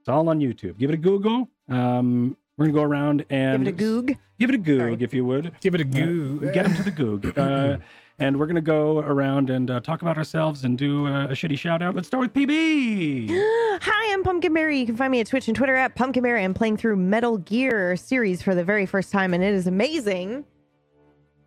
it's 0.00 0.08
all 0.08 0.28
on 0.30 0.40
YouTube. 0.40 0.78
Give 0.78 0.90
it 0.90 0.94
a 0.94 0.96
Google. 0.96 1.48
Um, 1.68 2.36
we're 2.56 2.66
gonna 2.66 2.76
go 2.76 2.82
around 2.82 3.24
and 3.30 3.64
Give 3.64 3.68
it 3.68 3.70
a 3.70 3.72
goog. 3.84 4.16
Give 4.40 4.50
it 4.50 4.54
a 4.56 4.58
goog, 4.58 4.80
Sorry. 4.80 4.96
if 4.98 5.14
you 5.14 5.24
would. 5.24 5.52
Give 5.60 5.76
it 5.76 5.80
a 5.80 5.84
Uh, 5.84 6.50
get 6.52 6.64
them 6.64 6.74
to 6.74 6.82
the 6.82 6.90
goog. 6.90 7.32
Uh, 8.18 8.24
and 8.24 8.38
we're 8.38 8.46
gonna 8.46 8.60
go 8.60 8.98
around 9.00 9.50
and 9.50 9.70
uh, 9.70 9.80
talk 9.80 10.02
about 10.02 10.16
ourselves 10.16 10.64
and 10.64 10.78
do 10.78 11.06
a, 11.06 11.24
a 11.24 11.28
shitty 11.32 11.58
shout 11.58 11.82
out. 11.82 11.94
Let's 11.94 12.08
start 12.08 12.20
with 12.20 12.32
PB. 12.32 13.28
Hi, 13.82 14.12
I'm 14.12 14.22
Pumpkinberry. 14.22 14.78
You 14.78 14.86
can 14.86 14.96
find 14.96 15.10
me 15.10 15.20
at 15.20 15.26
Twitch 15.26 15.48
and 15.48 15.56
Twitter 15.56 15.74
at 15.74 15.94
Pumpkinberry. 15.96 16.42
I'm 16.44 16.54
playing 16.54 16.76
through 16.76 16.96
Metal 16.96 17.38
Gear 17.38 17.96
series 17.96 18.42
for 18.42 18.54
the 18.54 18.64
very 18.64 18.86
first 18.86 19.10
time, 19.12 19.34
and 19.34 19.42
it 19.42 19.52
is 19.54 19.66
amazing. 19.66 20.44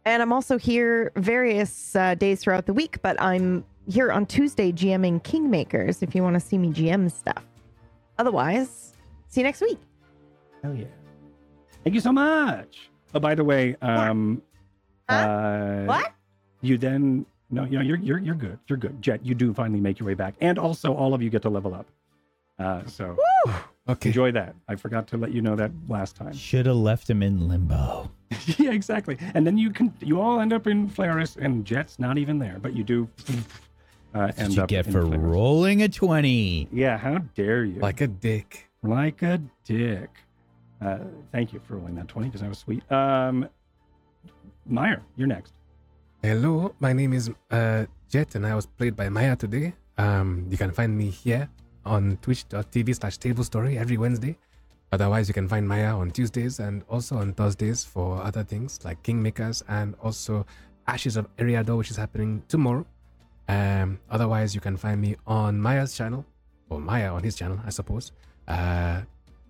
And 0.05 0.21
I'm 0.21 0.31
also 0.31 0.57
here 0.57 1.11
various 1.15 1.95
uh, 1.95 2.15
days 2.15 2.41
throughout 2.41 2.65
the 2.65 2.73
week, 2.73 3.01
but 3.01 3.21
I'm 3.21 3.65
here 3.89 4.11
on 4.11 4.25
Tuesday 4.25 4.71
GMing 4.71 5.21
Kingmakers 5.23 6.01
if 6.03 6.15
you 6.15 6.23
want 6.23 6.33
to 6.35 6.39
see 6.39 6.57
me 6.57 6.69
GM 6.69 7.11
stuff. 7.11 7.43
Otherwise, 8.17 8.93
see 9.27 9.41
you 9.41 9.45
next 9.45 9.61
week. 9.61 9.79
Hell 10.63 10.75
yeah. 10.75 10.85
Thank 11.83 11.93
you 11.93 11.99
so 12.01 12.11
much. 12.11 12.89
Oh, 13.13 13.19
by 13.19 13.35
the 13.35 13.43
way, 13.43 13.75
um, 13.81 14.41
Huh? 15.09 15.15
uh, 15.15 15.83
What? 15.85 16.11
You 16.67 16.77
then 16.77 17.25
no, 17.49 17.63
you 17.63 17.77
know 17.77 17.81
you're 17.83 17.97
you're 17.97 18.17
you're 18.19 18.35
good. 18.35 18.59
You're 18.67 18.77
good, 18.77 19.01
Jet. 19.01 19.25
You 19.25 19.33
do 19.35 19.53
finally 19.53 19.79
make 19.79 19.99
your 19.99 20.07
way 20.07 20.13
back, 20.15 20.35
and 20.41 20.59
also 20.59 20.93
all 20.93 21.13
of 21.13 21.21
you 21.21 21.29
get 21.29 21.41
to 21.43 21.49
level 21.49 21.73
up. 21.73 21.87
Uh, 22.59 22.83
so 22.87 23.15
Okay. 23.87 24.09
enjoy 24.09 24.31
that. 24.33 24.53
I 24.67 24.75
forgot 24.75 25.07
to 25.09 25.17
let 25.17 25.31
you 25.31 25.41
know 25.41 25.55
that 25.55 25.71
last 25.87 26.15
time. 26.17 26.33
Should 26.33 26.65
have 26.65 26.75
left 26.75 27.09
him 27.09 27.23
in 27.23 27.47
limbo. 27.47 28.11
yeah, 28.57 28.71
exactly. 28.71 29.17
And 29.33 29.47
then 29.47 29.57
you 29.57 29.69
can 29.69 29.93
you 30.01 30.19
all 30.19 30.41
end 30.41 30.51
up 30.51 30.67
in 30.67 30.89
Flaris, 30.89 31.37
and 31.37 31.63
Jet's 31.63 31.99
not 31.99 32.17
even 32.17 32.37
there, 32.39 32.57
but 32.61 32.75
you 32.75 32.83
do 32.83 33.07
uh, 33.29 33.33
What 34.11 34.39
end 34.39 34.49
did 34.49 34.55
you 34.57 34.63
up 34.63 34.69
get 34.69 34.87
in 34.87 34.91
for 34.91 35.03
Flaris. 35.03 35.21
rolling 35.33 35.81
a 35.83 35.87
20? 35.87 36.67
Yeah, 36.73 36.97
how 36.97 37.19
dare 37.35 37.63
you? 37.63 37.79
Like 37.79 38.01
a 38.01 38.07
dick. 38.07 38.67
like 38.83 39.21
a 39.21 39.39
dick. 39.63 40.09
Uh, 40.81 40.97
thank 41.31 41.53
you 41.53 41.61
for 41.65 41.77
rolling 41.77 41.95
that 41.95 42.07
20 42.09 42.27
because 42.27 42.41
that 42.41 42.49
was 42.49 42.57
sweet. 42.59 42.83
Um, 42.91 43.47
Myre, 44.65 45.01
you're 45.15 45.27
next. 45.27 45.53
Hello, 46.27 46.75
my 46.81 46.91
name 46.91 47.13
is 47.13 47.31
uh, 47.51 47.85
Jet, 48.09 48.35
and 48.35 48.45
I 48.45 48.53
was 48.53 48.65
played 48.65 48.97
by 48.97 49.07
Myre 49.07 49.37
today. 49.37 49.73
Um, 49.97 50.45
you 50.49 50.57
can 50.57 50.71
find 50.71 50.91
me 50.97 51.09
here 51.09 51.47
on 51.85 52.17
twitch.tv 52.21 52.95
slash 52.99 53.17
tablestory 53.17 53.77
every 53.77 53.95
Wednesday. 53.95 54.37
Otherwise, 54.91 55.29
you 55.29 55.33
can 55.33 55.47
find 55.47 55.65
Myre 55.65 55.93
on 55.93 56.11
Tuesdays 56.11 56.59
and 56.59 56.83
also 56.89 57.15
on 57.15 57.31
Thursdays 57.33 57.85
for 57.85 58.21
other 58.21 58.43
things 58.43 58.77
like 58.83 59.01
Kingmakers 59.03 59.63
and 59.69 59.95
also 60.03 60.45
Ashes 60.87 61.15
of 61.15 61.33
Eriador, 61.37 61.77
which 61.77 61.91
is 61.91 61.95
happening 61.95 62.43
tomorrow. 62.49 62.85
Um, 63.47 63.97
otherwise, 64.09 64.53
you 64.53 64.59
can 64.59 64.75
find 64.75 64.99
me 64.99 65.15
on 65.27 65.57
Myre's 65.61 65.95
channel, 65.95 66.25
or 66.69 66.81
Maya 66.81 67.13
on 67.13 67.23
his 67.23 67.37
channel, 67.37 67.57
I 67.65 67.69
suppose, 67.69 68.11
uh, 68.49 68.99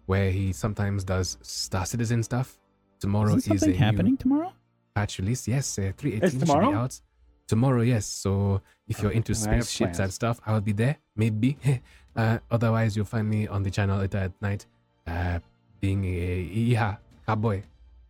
where 0.05 0.29
he 0.29 0.53
sometimes 0.53 1.03
does 1.03 1.39
Star 1.41 1.87
Citizen 1.87 2.21
stuff. 2.21 2.59
Tomorrow 2.99 3.37
Isn't 3.37 3.55
is 3.55 3.63
a 3.63 3.65
something 3.65 3.71
new- 3.71 3.83
happening 3.83 4.17
tomorrow? 4.17 4.53
Patch 4.97 5.19
release. 5.19 5.47
Yes, 5.47 5.77
uh, 5.77 5.91
318 5.95 6.29
should 6.29 6.39
tomorrow? 6.47 6.71
be 6.71 6.75
out. 6.75 7.01
Tomorrow, 7.47 7.81
yes. 7.81 8.05
So 8.05 8.61
if 8.87 9.01
you're 9.01 9.11
Oh, 9.11 9.19
into 9.19 9.33
spaceships 9.35 9.99
and 9.99 10.11
stuff, 10.11 10.41
I'll 10.45 10.59
be 10.61 10.73
there. 10.73 10.97
Maybe. 11.15 11.57
uh, 12.15 12.39
otherwise, 12.49 12.95
you'll 12.95 13.05
find 13.05 13.29
me 13.29 13.47
on 13.47 13.61
the 13.63 13.71
channel 13.71 13.99
later 13.99 14.17
at 14.17 14.33
night, 14.41 14.65
uh, 15.05 15.39
being 15.79 16.03
a 16.05 16.41
yeah 16.41 16.95
cowboy. 17.25 17.61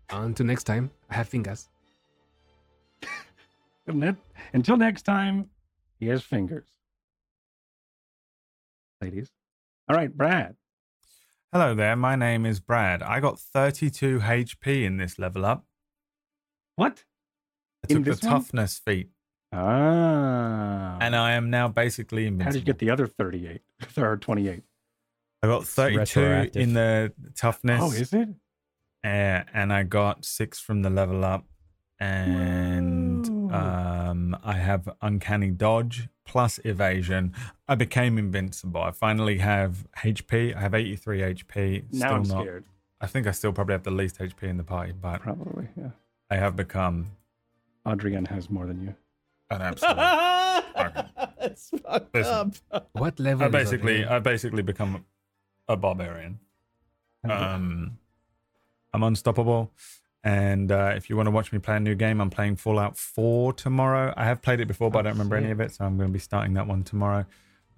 Until 0.10 0.46
next 0.46 0.64
time, 0.64 0.90
I 1.10 1.16
have 1.16 1.28
fingers. 1.28 1.68
Until 4.54 4.78
next 4.78 5.04
time, 5.04 5.50
he 6.00 6.08
has 6.08 6.24
fingers. 6.24 6.70
Ladies. 9.02 9.30
All 9.90 9.96
right, 9.96 10.16
Brad. 10.16 10.56
Hello 11.52 11.76
there, 11.76 11.96
my 11.96 12.16
name 12.16 12.46
is 12.46 12.60
Brad. 12.60 13.02
I 13.04 13.20
got 13.20 13.40
32 13.40 14.20
HP 14.20 14.84
in 14.84 14.98
this 14.98 15.18
level 15.20 15.46
up. 15.46 15.67
What? 16.78 17.04
I 17.84 17.88
In 17.90 17.98
took 17.98 18.06
the 18.06 18.12
this 18.12 18.22
one? 18.24 18.32
toughness 18.32 18.80
feat, 18.80 19.10
Ah. 19.52 20.98
and 21.02 21.16
I 21.16 21.34
am 21.34 21.50
now 21.50 21.68
basically 21.68 22.26
invincible. 22.28 22.46
How 22.46 22.52
did 22.52 22.60
you 22.60 22.66
get 22.66 22.80
the 22.80 22.90
other 22.90 23.08
38 23.08 23.62
or 23.98 24.16
28? 24.18 24.64
I 25.44 25.48
got 25.48 25.66
32 25.66 26.50
in 26.56 26.74
the 26.74 27.14
toughness, 27.36 27.82
Oh, 27.84 27.92
is 27.92 28.14
it? 28.14 28.30
uh, 29.04 29.44
and 29.54 29.72
I 29.74 29.84
got 29.84 30.24
six 30.26 30.60
from 30.60 30.82
the 30.84 30.90
level 30.90 31.26
up, 31.26 31.46
and. 32.00 33.28
Um, 33.52 34.38
I 34.44 34.54
have 34.58 34.90
uncanny 35.02 35.52
dodge 35.52 36.10
plus 36.26 36.60
evasion. 36.66 37.34
I 37.68 37.76
became 37.76 38.18
invincible. 38.18 38.82
I 38.82 38.92
finally 38.92 39.38
have 39.38 39.88
HP. 40.04 40.54
I 40.54 40.60
have 40.60 40.74
83 40.74 41.22
HP. 41.22 41.84
now 41.94 41.98
Still 41.98 42.10
I'm 42.18 42.24
not. 42.24 42.42
scared. 42.44 42.66
I 43.00 43.08
think 43.08 43.26
I 43.26 43.32
still 43.32 43.54
probably 43.54 43.72
have 43.74 43.84
the 43.84 43.92
least 43.92 44.18
HP 44.20 44.44
in 44.44 44.58
the 44.58 44.66
party, 44.66 44.92
but 44.92 45.22
Probably, 45.22 45.70
yeah. 45.78 45.92
I 46.30 46.36
have 46.36 46.56
become 46.56 47.08
Adrian 47.88 48.26
has 48.26 48.50
more 48.50 48.66
than 48.66 48.82
you. 48.82 48.96
an 49.50 49.62
absolute. 49.62 49.96
That's 51.40 51.70
fucked 51.70 52.14
Listen. 52.14 52.52
up. 52.72 52.90
What 52.94 53.20
level? 53.20 53.46
I 53.46 53.50
basically, 53.50 53.94
Adrian? 53.98 54.10
I 54.14 54.20
basically 54.20 54.62
become 54.64 55.06
a 55.68 55.78
barbarian. 55.78 56.40
Um, 57.30 57.98
I'm 58.94 59.04
unstoppable. 59.04 59.72
And 60.24 60.72
uh, 60.72 60.94
if 60.96 61.10
you 61.10 61.16
want 61.16 61.28
to 61.28 61.32
watch 61.32 61.52
me 61.54 61.60
play 61.60 61.78
a 61.78 61.80
new 61.80 61.96
game, 61.96 62.20
I'm 62.20 62.30
playing 62.30 62.58
Fallout 62.58 62.98
4 62.98 63.54
tomorrow. 63.54 64.14
I 64.18 64.26
have 64.26 64.42
played 64.42 64.60
it 64.60 64.66
before, 64.68 64.90
but 64.92 65.00
I 65.00 65.00
Oh, 65.00 65.04
don't 65.04 65.14
remember 65.14 65.36
any 65.38 65.52
of 65.52 65.60
it, 65.62 65.72
so 65.72 65.86
I'm 65.86 65.96
going 65.98 66.10
to 66.10 66.14
be 66.14 66.20
starting 66.20 66.54
that 66.56 66.68
one 66.68 66.84
tomorrow. 66.84 67.26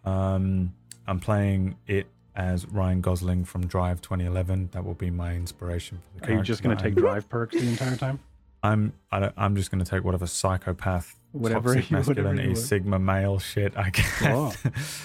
Um, 0.06 0.74
I'm 1.08 1.20
playing 1.20 1.76
it 1.86 2.08
as 2.36 2.66
Ryan 2.68 3.02
Gosling 3.02 3.46
from 3.46 3.68
Drive 3.68 4.02
2011. 4.02 4.70
That 4.72 4.84
will 4.86 4.94
be 4.96 5.12
my 5.12 5.36
inspiration 5.36 6.02
for 6.16 6.26
the 6.26 6.32
Are 6.34 6.38
you 6.38 6.42
just 6.44 6.64
going 6.64 6.76
to 6.76 6.82
take 6.82 6.96
drive? 6.96 7.14
drive 7.28 7.30
perks 7.30 7.56
the 7.56 7.68
entire 7.68 7.96
time? 7.98 8.20
I'm 8.64 8.94
I 9.12 9.20
don't, 9.20 9.34
I'm 9.38 9.56
just 9.56 9.72
going 9.72 9.84
to 9.84 9.90
take 9.90 10.04
whatever 10.04 10.28
psychopath, 10.28 11.16
Whatever 11.32 11.76
toxic 11.76 11.92
whatever 11.92 12.14
masculinity, 12.14 12.50
you 12.50 12.56
sigma 12.56 13.00
male 13.00 13.40
shit 13.40 13.78
I 13.78 13.90
get, 13.90 14.06
Cool. 14.06 14.54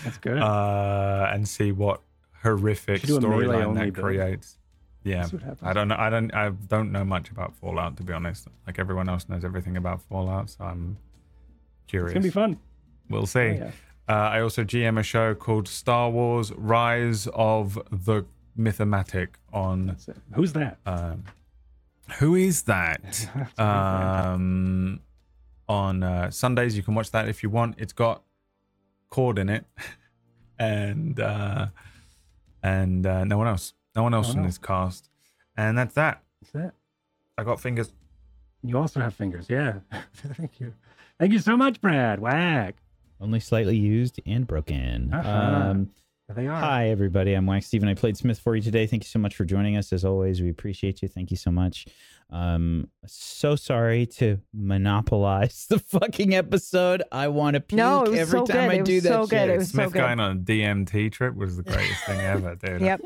That's 0.05 0.19
good. 0.19 0.39
uh, 0.43 1.31
and 1.33 1.49
see 1.49 1.73
what 1.73 2.01
horrific 2.43 3.01
Should 3.01 3.09
do 3.09 3.17
a 3.17 3.21
melee 3.21 3.47
storyline 3.47 3.75
that 3.75 3.93
build. 3.93 4.05
creates. 4.05 4.59
Yeah. 5.05 5.29
I 5.63 5.73
don't 5.75 5.89
know. 5.89 5.97
I 5.99 6.09
don't. 6.09 6.33
I 6.35 6.49
don't 6.49 6.91
know 6.91 7.05
much 7.05 7.31
about 7.31 7.55
Fallout 7.57 7.97
to 7.99 8.03
be 8.03 8.13
honest. 8.13 8.49
Like 8.67 8.79
everyone 8.79 9.09
else 9.09 9.29
knows 9.29 9.45
everything 9.45 9.77
about 9.77 10.01
Fallout, 10.03 10.49
so 10.51 10.65
I'm 10.65 10.97
curious. 11.87 12.17
It's 12.17 12.23
to 12.25 12.29
be 12.29 12.31
fun. 12.31 12.59
We'll 13.11 13.27
see. 13.27 13.41
Oh, 13.41 13.53
yeah. 13.53 13.71
Uh, 14.09 14.13
I 14.13 14.41
also 14.41 14.65
GM 14.65 14.99
a 14.99 15.03
show 15.03 15.35
called 15.35 15.69
Star 15.69 16.09
Wars: 16.11 16.53
Rise 16.53 17.29
of 17.35 17.79
the 17.91 18.25
Mythematic 18.57 19.39
on. 19.53 19.97
Who's 20.35 20.55
that? 20.55 20.79
Um, 20.87 21.25
who 22.19 22.35
is 22.35 22.63
that? 22.63 23.03
That's 23.03 23.25
a 23.25 23.27
good 23.27 23.55
brand. 23.57 24.27
um, 24.27 25.01
on 25.69 26.03
uh, 26.03 26.31
Sundays. 26.31 26.77
You 26.77 26.83
can 26.83 26.95
watch 26.95 27.11
that 27.13 27.29
if 27.29 27.43
you 27.43 27.51
want. 27.51 27.77
It's 27.79 27.93
got 27.93 28.23
Cord 29.11 29.39
in 29.39 29.49
it, 29.49 29.65
and 30.59 31.19
uh, 31.21 31.69
and 32.63 33.07
uh, 33.07 33.25
no 33.25 33.39
one 33.39 33.47
else. 33.47 33.75
No 33.97 34.03
one 34.03 34.13
else 34.15 34.35
in 34.35 34.43
this 34.43 34.59
cast, 34.59 35.09
and 35.57 35.79
that's 35.79 35.95
that. 35.95 36.23
That's 36.43 36.67
it. 36.67 36.75
I 37.39 37.45
got 37.45 37.61
fingers. 37.61 37.93
You 38.63 38.79
also 38.79 39.01
have 39.01 39.15
fingers. 39.15 39.47
Yeah. 39.49 39.75
Thank 40.15 40.59
you. 40.59 40.75
Thank 41.19 41.33
you 41.33 41.39
so 41.39 41.57
much, 41.57 41.81
Brad. 41.81 42.19
Wack. 42.19 42.75
Only 43.21 43.39
slightly 43.41 43.77
used 43.77 44.21
and 44.27 44.47
broken. 44.47 45.13
Uh-huh. 45.15 45.31
Um, 45.31 45.85
There 45.85 46.04
they 46.29 46.47
are. 46.47 46.59
Hi, 46.59 46.89
everybody. 46.89 47.35
I'm 47.35 47.47
Wacksteven. 47.47 47.89
I 47.89 47.95
played 47.95 48.17
Smith 48.17 48.39
for 48.39 48.57
you 48.57 48.63
today. 48.63 48.87
Thank 48.87 49.05
you 49.05 49.09
so 49.09 49.19
much 49.19 49.35
for 49.37 49.45
joining 49.45 49.77
us. 49.77 49.93
As 49.93 50.05
always, 50.05 50.41
we 50.41 50.49
appreciate 50.49 51.03
you. 51.03 51.09
Thank 51.09 51.31
you 51.31 51.37
so 51.37 51.51
much. 51.51 51.87
Um, 52.31 52.89
so 53.07 53.57
sorry 53.57 54.07
to 54.07 54.39
monopolize 54.55 55.67
the 55.71 55.79
fucking 55.79 56.35
episode. 56.35 57.03
I 57.13 57.29
want 57.29 57.55
to 57.55 57.61
puke 57.61 57.77
No, 57.77 58.03
every 58.05 58.39
so 58.41 58.47
time 58.47 58.71
good. 58.71 58.71
I 58.71 58.75
It 58.81 58.85
do 58.87 58.95
was 58.95 59.03
that 59.05 59.09
so 59.11 59.27
good. 59.27 59.37
shit. 59.39 59.51
It 59.51 59.59
was 59.59 59.69
so 59.69 59.75
Smith 59.75 59.93
good. 59.93 59.99
going 59.99 60.21
on 60.21 60.31
a 60.33 60.41
DMT 60.41 61.13
trip 61.13 61.35
was 61.35 61.57
the 61.59 61.63
greatest 61.63 62.05
thing 62.07 62.21
ever, 62.21 62.55
dude. 62.57 62.81
Yep. 62.81 63.01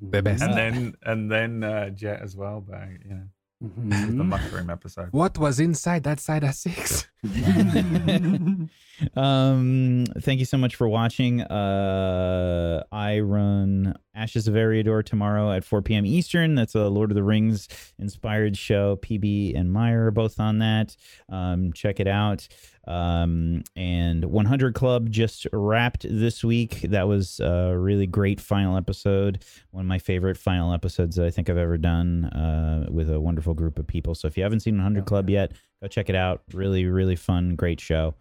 the 0.00 0.22
best. 0.22 0.42
And 0.42 0.54
then 0.56 0.94
and 1.02 1.30
then 1.30 1.62
uh, 1.64 1.90
Jet 1.90 2.22
as 2.22 2.36
well, 2.36 2.60
but 2.66 2.80
you 3.04 3.14
know 3.14 3.24
Mhm. 3.62 4.16
the 4.18 4.24
mushroom 4.24 4.70
episode. 4.70 5.08
What 5.12 5.38
was 5.38 5.60
inside 5.60 6.02
that 6.04 6.18
side 6.18 6.42
of 6.42 6.54
six? 6.54 7.06
um 9.16 10.04
thank 10.20 10.40
you 10.40 10.44
so 10.44 10.58
much 10.58 10.74
for 10.74 10.88
watching. 10.88 11.40
Uh 11.42 12.82
i 12.90 13.20
run 13.20 13.94
ashes 14.14 14.48
of 14.48 14.54
Eriador 14.54 15.04
tomorrow 15.04 15.52
at 15.52 15.64
4 15.64 15.82
p.m 15.82 16.04
eastern. 16.04 16.56
That's 16.56 16.74
a 16.74 16.88
lord 16.88 17.12
of 17.12 17.14
the 17.14 17.22
rings 17.22 17.68
inspired 17.98 18.56
show. 18.56 18.96
Pb 18.96 19.56
and 19.56 19.72
Myre 19.72 20.06
are 20.08 20.10
both 20.10 20.40
on 20.40 20.58
that. 20.58 20.96
Um 21.28 21.72
check 21.72 22.00
it 22.00 22.08
out. 22.08 22.48
Um 22.88 23.62
and 23.76 24.24
100 24.24 24.74
club 24.74 25.08
just 25.08 25.46
wrapped 25.52 26.04
this 26.10 26.42
week. 26.42 26.80
That 26.82 27.06
was 27.06 27.38
a 27.38 27.78
really 27.78 28.08
great 28.08 28.40
final 28.40 28.76
episode. 28.76 29.44
One 29.70 29.82
of 29.84 29.88
my 29.88 30.00
favorite 30.00 30.36
final 30.36 30.72
episodes 30.74 31.14
that 31.16 31.26
i 31.26 31.30
think 31.30 31.48
i've 31.48 31.56
ever 31.56 31.78
done 31.78 32.24
uh 32.24 32.86
with 32.90 33.08
a 33.10 33.20
wonderful 33.20 33.54
group 33.54 33.78
of 33.78 33.86
people. 33.86 34.16
So 34.16 34.26
if 34.26 34.36
you 34.36 34.42
haven't 34.42 34.60
seen 34.60 34.74
100 34.74 35.02
Oh, 35.02 35.04
club 35.04 35.30
yet 35.30 35.52
go 35.82 35.88
check 35.88 36.08
it 36.08 36.14
out 36.14 36.42
really 36.54 36.86
really 36.86 37.16
fun 37.16 37.56
great 37.56 37.80
show 37.80 38.14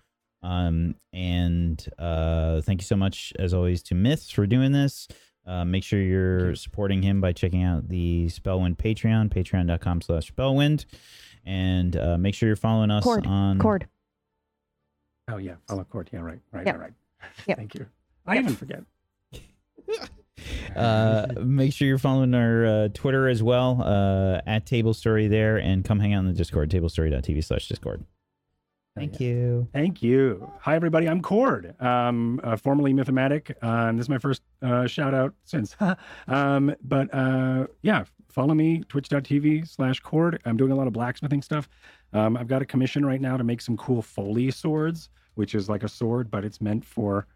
um, 0.44 0.96
and 1.14 1.84
uh, 2.00 2.62
thank 2.62 2.82
you 2.82 2.86
so 2.86 2.96
much, 2.96 3.34
as 3.38 3.54
always, 3.54 3.84
to 3.84 3.96
Myths 3.96 4.30
for 4.32 4.48
doing 4.48 4.72
this. 4.72 5.08
Uh, 5.46 5.66
make 5.66 5.84
sure 5.84 6.00
you're 6.00 6.56
supporting 6.56 7.02
him 7.02 7.20
by 7.22 7.32
checking 7.32 7.64
out 7.64 7.90
the 7.90 8.28
Spellwind 8.28 8.78
Patreon, 8.78 9.30
patreon.com 9.30 10.02
slash 10.02 10.32
Spellwind. 10.32 10.86
And 11.46 11.96
uh, 11.96 12.18
make 12.18 12.36
sure 12.36 12.48
you're 12.48 12.56
following 12.56 12.92
us 12.92 13.04
Cord. 13.04 13.26
on. 13.26 13.60
Cord. 13.60 13.88
Oh, 15.28 15.38
yeah. 15.38 15.56
Follow 15.68 15.84
Cord. 15.84 16.10
Yeah, 16.14 16.20
right. 16.20 16.40
Right. 16.52 16.66
Yep. 16.66 16.76
Right. 16.76 16.82
right. 16.82 16.94
Yep. 17.48 17.58
Thank 17.58 17.76
you. 17.76 17.88
I 18.26 18.38
even 18.38 18.56
forget. 18.56 18.84
Uh, 20.76 21.27
make 21.41 21.73
sure 21.73 21.88
you're 21.88 21.97
following 21.97 22.34
our 22.34 22.65
uh, 22.65 22.88
Twitter 22.93 23.27
as 23.27 23.43
well, 23.43 23.81
uh, 23.81 24.41
at 24.45 24.65
Tablestory 24.65 25.30
there, 25.30 25.57
and 25.57 25.84
come 25.84 25.99
hang 25.99 26.13
out 26.13 26.19
in 26.19 26.27
the 26.27 26.34
Discord, 26.34 26.69
tablestory.tv 26.69 27.43
slash 27.43 27.68
Discord. 27.68 28.05
Thank 28.95 29.22
you. 29.22 29.69
Thank 29.72 30.03
you. 30.03 30.51
Hi, 30.59 30.76
everybody. 30.76 31.07
I'm 31.07 31.22
Cord, 31.22 31.81
um, 31.81 32.41
uh, 32.43 32.57
formerly 32.57 32.91
Mythematic. 32.91 33.57
Um, 33.61 33.95
this 33.95 34.05
is 34.05 34.09
my 34.09 34.18
first 34.18 34.41
uh, 34.61 34.85
shout 34.85 35.13
out 35.13 35.34
since. 35.45 35.77
um, 36.27 36.76
but 36.84 37.13
uh, 37.13 37.68
yeah, 37.84 38.03
follow 38.30 38.53
me, 38.53 38.84
twitch.tv 38.89 39.68
slash 39.68 40.01
Cord. 40.01 40.41
I'm 40.43 40.57
doing 40.57 40.72
a 40.72 40.76
lot 40.76 40.88
of 40.88 40.93
blacksmithing 40.93 41.41
stuff. 41.41 41.69
Um, 42.11 42.35
I've 42.35 42.47
got 42.47 42.61
a 42.61 42.65
commission 42.65 43.05
right 43.05 43.22
now 43.22 43.38
to 43.38 43.45
make 43.45 43.61
some 43.61 43.77
cool 43.77 44.01
Foley 44.01 44.51
swords, 44.51 45.09
which 45.35 45.55
is 45.55 45.69
like 45.69 45.84
a 45.84 45.89
sword, 45.89 46.30
but 46.30 46.43
it's 46.43 46.59
meant 46.59 46.84
for 46.84 47.27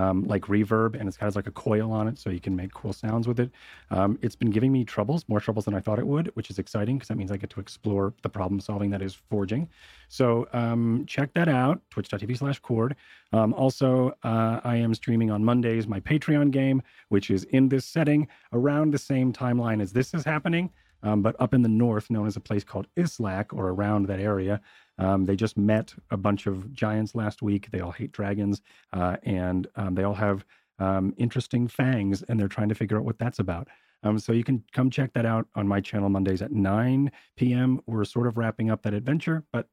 um, 0.00 0.24
like 0.26 0.42
reverb 0.42 0.98
and 0.98 1.06
it's 1.08 1.16
got 1.16 1.36
like 1.36 1.46
a 1.46 1.50
coil 1.50 1.92
on 1.92 2.08
it 2.08 2.18
so 2.18 2.30
you 2.30 2.40
can 2.40 2.56
make 2.56 2.72
cool 2.72 2.92
sounds 2.92 3.28
with 3.28 3.38
it. 3.38 3.50
Um, 3.90 4.18
it's 4.22 4.36
been 4.36 4.50
giving 4.50 4.72
me 4.72 4.84
troubles, 4.84 5.24
more 5.28 5.40
troubles 5.40 5.66
than 5.66 5.74
I 5.74 5.80
thought 5.80 5.98
it 5.98 6.06
would, 6.06 6.30
which 6.34 6.50
is 6.50 6.58
exciting 6.58 6.96
because 6.96 7.08
that 7.08 7.16
means 7.16 7.30
I 7.30 7.36
get 7.36 7.50
to 7.50 7.60
explore 7.60 8.14
the 8.22 8.28
problem 8.28 8.60
solving 8.60 8.90
that 8.90 9.02
is 9.02 9.14
forging. 9.14 9.68
So 10.08 10.48
um, 10.52 11.04
check 11.06 11.34
that 11.34 11.48
out, 11.48 11.80
twitch.tv 11.90 12.38
slash 12.38 12.58
cord. 12.60 12.96
Um, 13.32 13.52
also, 13.54 14.16
uh, 14.24 14.60
I 14.64 14.76
am 14.76 14.94
streaming 14.94 15.30
on 15.30 15.44
Mondays 15.44 15.86
my 15.86 16.00
Patreon 16.00 16.50
game, 16.50 16.82
which 17.10 17.30
is 17.30 17.44
in 17.44 17.68
this 17.68 17.84
setting 17.84 18.26
around 18.52 18.92
the 18.92 18.98
same 18.98 19.32
timeline 19.32 19.80
as 19.82 19.92
this 19.92 20.14
is 20.14 20.24
happening, 20.24 20.70
um, 21.02 21.22
but 21.22 21.36
up 21.40 21.54
in 21.54 21.62
the 21.62 21.68
north, 21.68 22.10
known 22.10 22.26
as 22.26 22.36
a 22.36 22.40
place 22.40 22.64
called 22.64 22.86
Islak 22.96 23.52
or 23.52 23.68
around 23.68 24.06
that 24.06 24.20
area. 24.20 24.60
Um, 24.98 25.24
they 25.24 25.36
just 25.36 25.56
met 25.56 25.94
a 26.10 26.16
bunch 26.16 26.46
of 26.46 26.72
giants 26.72 27.14
last 27.14 27.42
week. 27.42 27.70
They 27.70 27.80
all 27.80 27.92
hate 27.92 28.12
dragons, 28.12 28.60
uh, 28.92 29.16
and 29.22 29.66
um, 29.76 29.94
they 29.94 30.04
all 30.04 30.14
have 30.14 30.44
um, 30.78 31.14
interesting 31.16 31.68
fangs, 31.68 32.22
and 32.22 32.38
they're 32.38 32.48
trying 32.48 32.68
to 32.68 32.74
figure 32.74 32.98
out 32.98 33.04
what 33.04 33.18
that's 33.18 33.38
about. 33.38 33.68
Um, 34.02 34.18
so 34.18 34.32
you 34.32 34.44
can 34.44 34.64
come 34.72 34.90
check 34.90 35.12
that 35.12 35.26
out 35.26 35.46
on 35.54 35.68
my 35.68 35.80
channel 35.80 36.08
Mondays 36.08 36.42
at 36.42 36.52
9 36.52 37.10
p.m. 37.36 37.80
We're 37.86 38.04
sort 38.04 38.26
of 38.26 38.38
wrapping 38.38 38.70
up 38.70 38.82
that 38.82 38.94
adventure, 38.94 39.44
but 39.52 39.68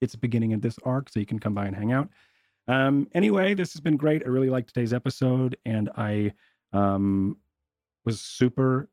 it's 0.00 0.12
the 0.12 0.18
beginning 0.18 0.52
of 0.52 0.62
this 0.62 0.78
arc, 0.84 1.08
so 1.08 1.20
you 1.20 1.26
can 1.26 1.38
come 1.38 1.54
by 1.54 1.66
and 1.66 1.76
hang 1.76 1.92
out. 1.92 2.08
Um, 2.68 3.08
anyway, 3.14 3.54
this 3.54 3.72
has 3.72 3.80
been 3.80 3.96
great. 3.96 4.22
I 4.24 4.28
really 4.28 4.50
liked 4.50 4.72
today's 4.72 4.92
episode, 4.92 5.56
and 5.64 5.90
I 5.96 6.32
was 6.72 8.20
super 8.20 8.88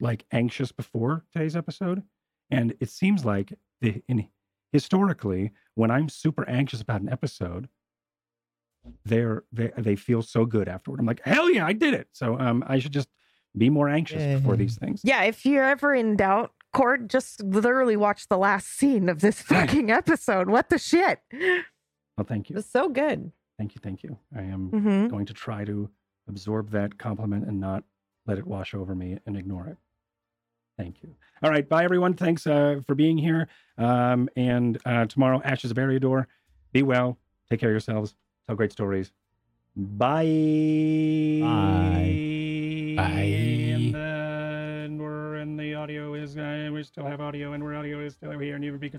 like 0.00 0.24
anxious 0.32 0.72
before 0.72 1.24
today's 1.32 1.56
episode, 1.56 2.02
and 2.50 2.74
it 2.80 2.90
seems 2.90 3.24
like 3.24 3.54
the 3.80 4.02
in 4.08 4.28
historically 4.72 5.52
when 5.74 5.90
I'm 5.90 6.08
super 6.08 6.48
anxious 6.48 6.80
about 6.80 7.00
an 7.00 7.08
episode, 7.08 7.68
they're 9.04 9.44
they 9.52 9.70
they 9.76 9.96
feel 9.96 10.22
so 10.22 10.44
good 10.44 10.68
afterward. 10.68 11.00
I'm 11.00 11.06
like, 11.06 11.22
hell 11.24 11.50
yeah, 11.50 11.66
I 11.66 11.72
did 11.72 11.94
it. 11.94 12.08
So 12.12 12.38
um, 12.38 12.64
I 12.66 12.78
should 12.78 12.92
just 12.92 13.08
be 13.56 13.70
more 13.70 13.88
anxious 13.88 14.22
before 14.24 14.56
these 14.56 14.76
things. 14.76 15.00
Yeah, 15.04 15.22
if 15.24 15.46
you're 15.46 15.64
ever 15.64 15.94
in 15.94 16.16
doubt, 16.16 16.52
Cord, 16.72 17.08
just 17.08 17.42
literally 17.42 17.96
watch 17.96 18.28
the 18.28 18.36
last 18.36 18.66
scene 18.68 19.08
of 19.08 19.20
this 19.20 19.40
fucking 19.42 19.90
episode. 19.90 20.48
What 20.48 20.70
the 20.70 20.78
shit? 20.78 21.20
It 21.30 21.64
Well, 22.16 22.26
thank 22.26 22.50
you, 22.50 22.56
was 22.56 22.66
so 22.66 22.88
good. 22.88 23.30
thank 23.58 23.74
you, 23.74 23.80
thank 23.82 24.02
you. 24.02 24.18
I 24.36 24.42
am 24.42 24.70
hmm 24.70 25.06
going 25.08 25.26
to 25.26 25.32
try 25.32 25.64
to 25.64 25.88
absorb 26.28 26.70
that 26.70 26.98
compliment 26.98 27.46
and 27.46 27.60
not 27.60 27.84
let 28.26 28.38
it 28.38 28.46
wash 28.46 28.74
over 28.74 28.94
me 28.94 29.18
and 29.26 29.36
ignore 29.36 29.66
it. 29.66 29.76
Thank 30.76 31.02
you. 31.02 31.14
All 31.42 31.50
right. 31.50 31.68
Bye, 31.68 31.84
everyone. 31.84 32.14
Thanks 32.14 32.46
uh, 32.46 32.80
for 32.86 32.94
being 32.94 33.18
here. 33.18 33.48
Um, 33.78 34.28
and 34.36 34.78
uh, 34.84 35.06
tomorrow, 35.06 35.40
Ashes 35.44 35.70
of 35.70 35.76
Eriador. 35.76 36.26
Be 36.72 36.82
well. 36.82 37.18
Take 37.48 37.60
care 37.60 37.70
of 37.70 37.74
yourselves. 37.74 38.16
Tell 38.46 38.56
great 38.56 38.72
stories. 38.72 39.12
Bye. 39.76 40.24
Bye. 41.42 42.94
Bye. 42.96 43.02
And 43.02 43.94
then 43.94 44.98
we're 44.98 45.36
in 45.36 45.56
the 45.56 45.74
audio 45.74 46.14
is, 46.14 46.36
uh, 46.36 46.70
we 46.72 46.82
still 46.82 47.06
have 47.06 47.20
audio 47.20 47.52
and 47.52 47.62
we're 47.62 47.74
audio 47.74 48.00
is 48.00 48.14
still 48.14 48.38
here 48.38 48.54
and 48.54 48.64
you 48.64 48.76
be 48.78 48.90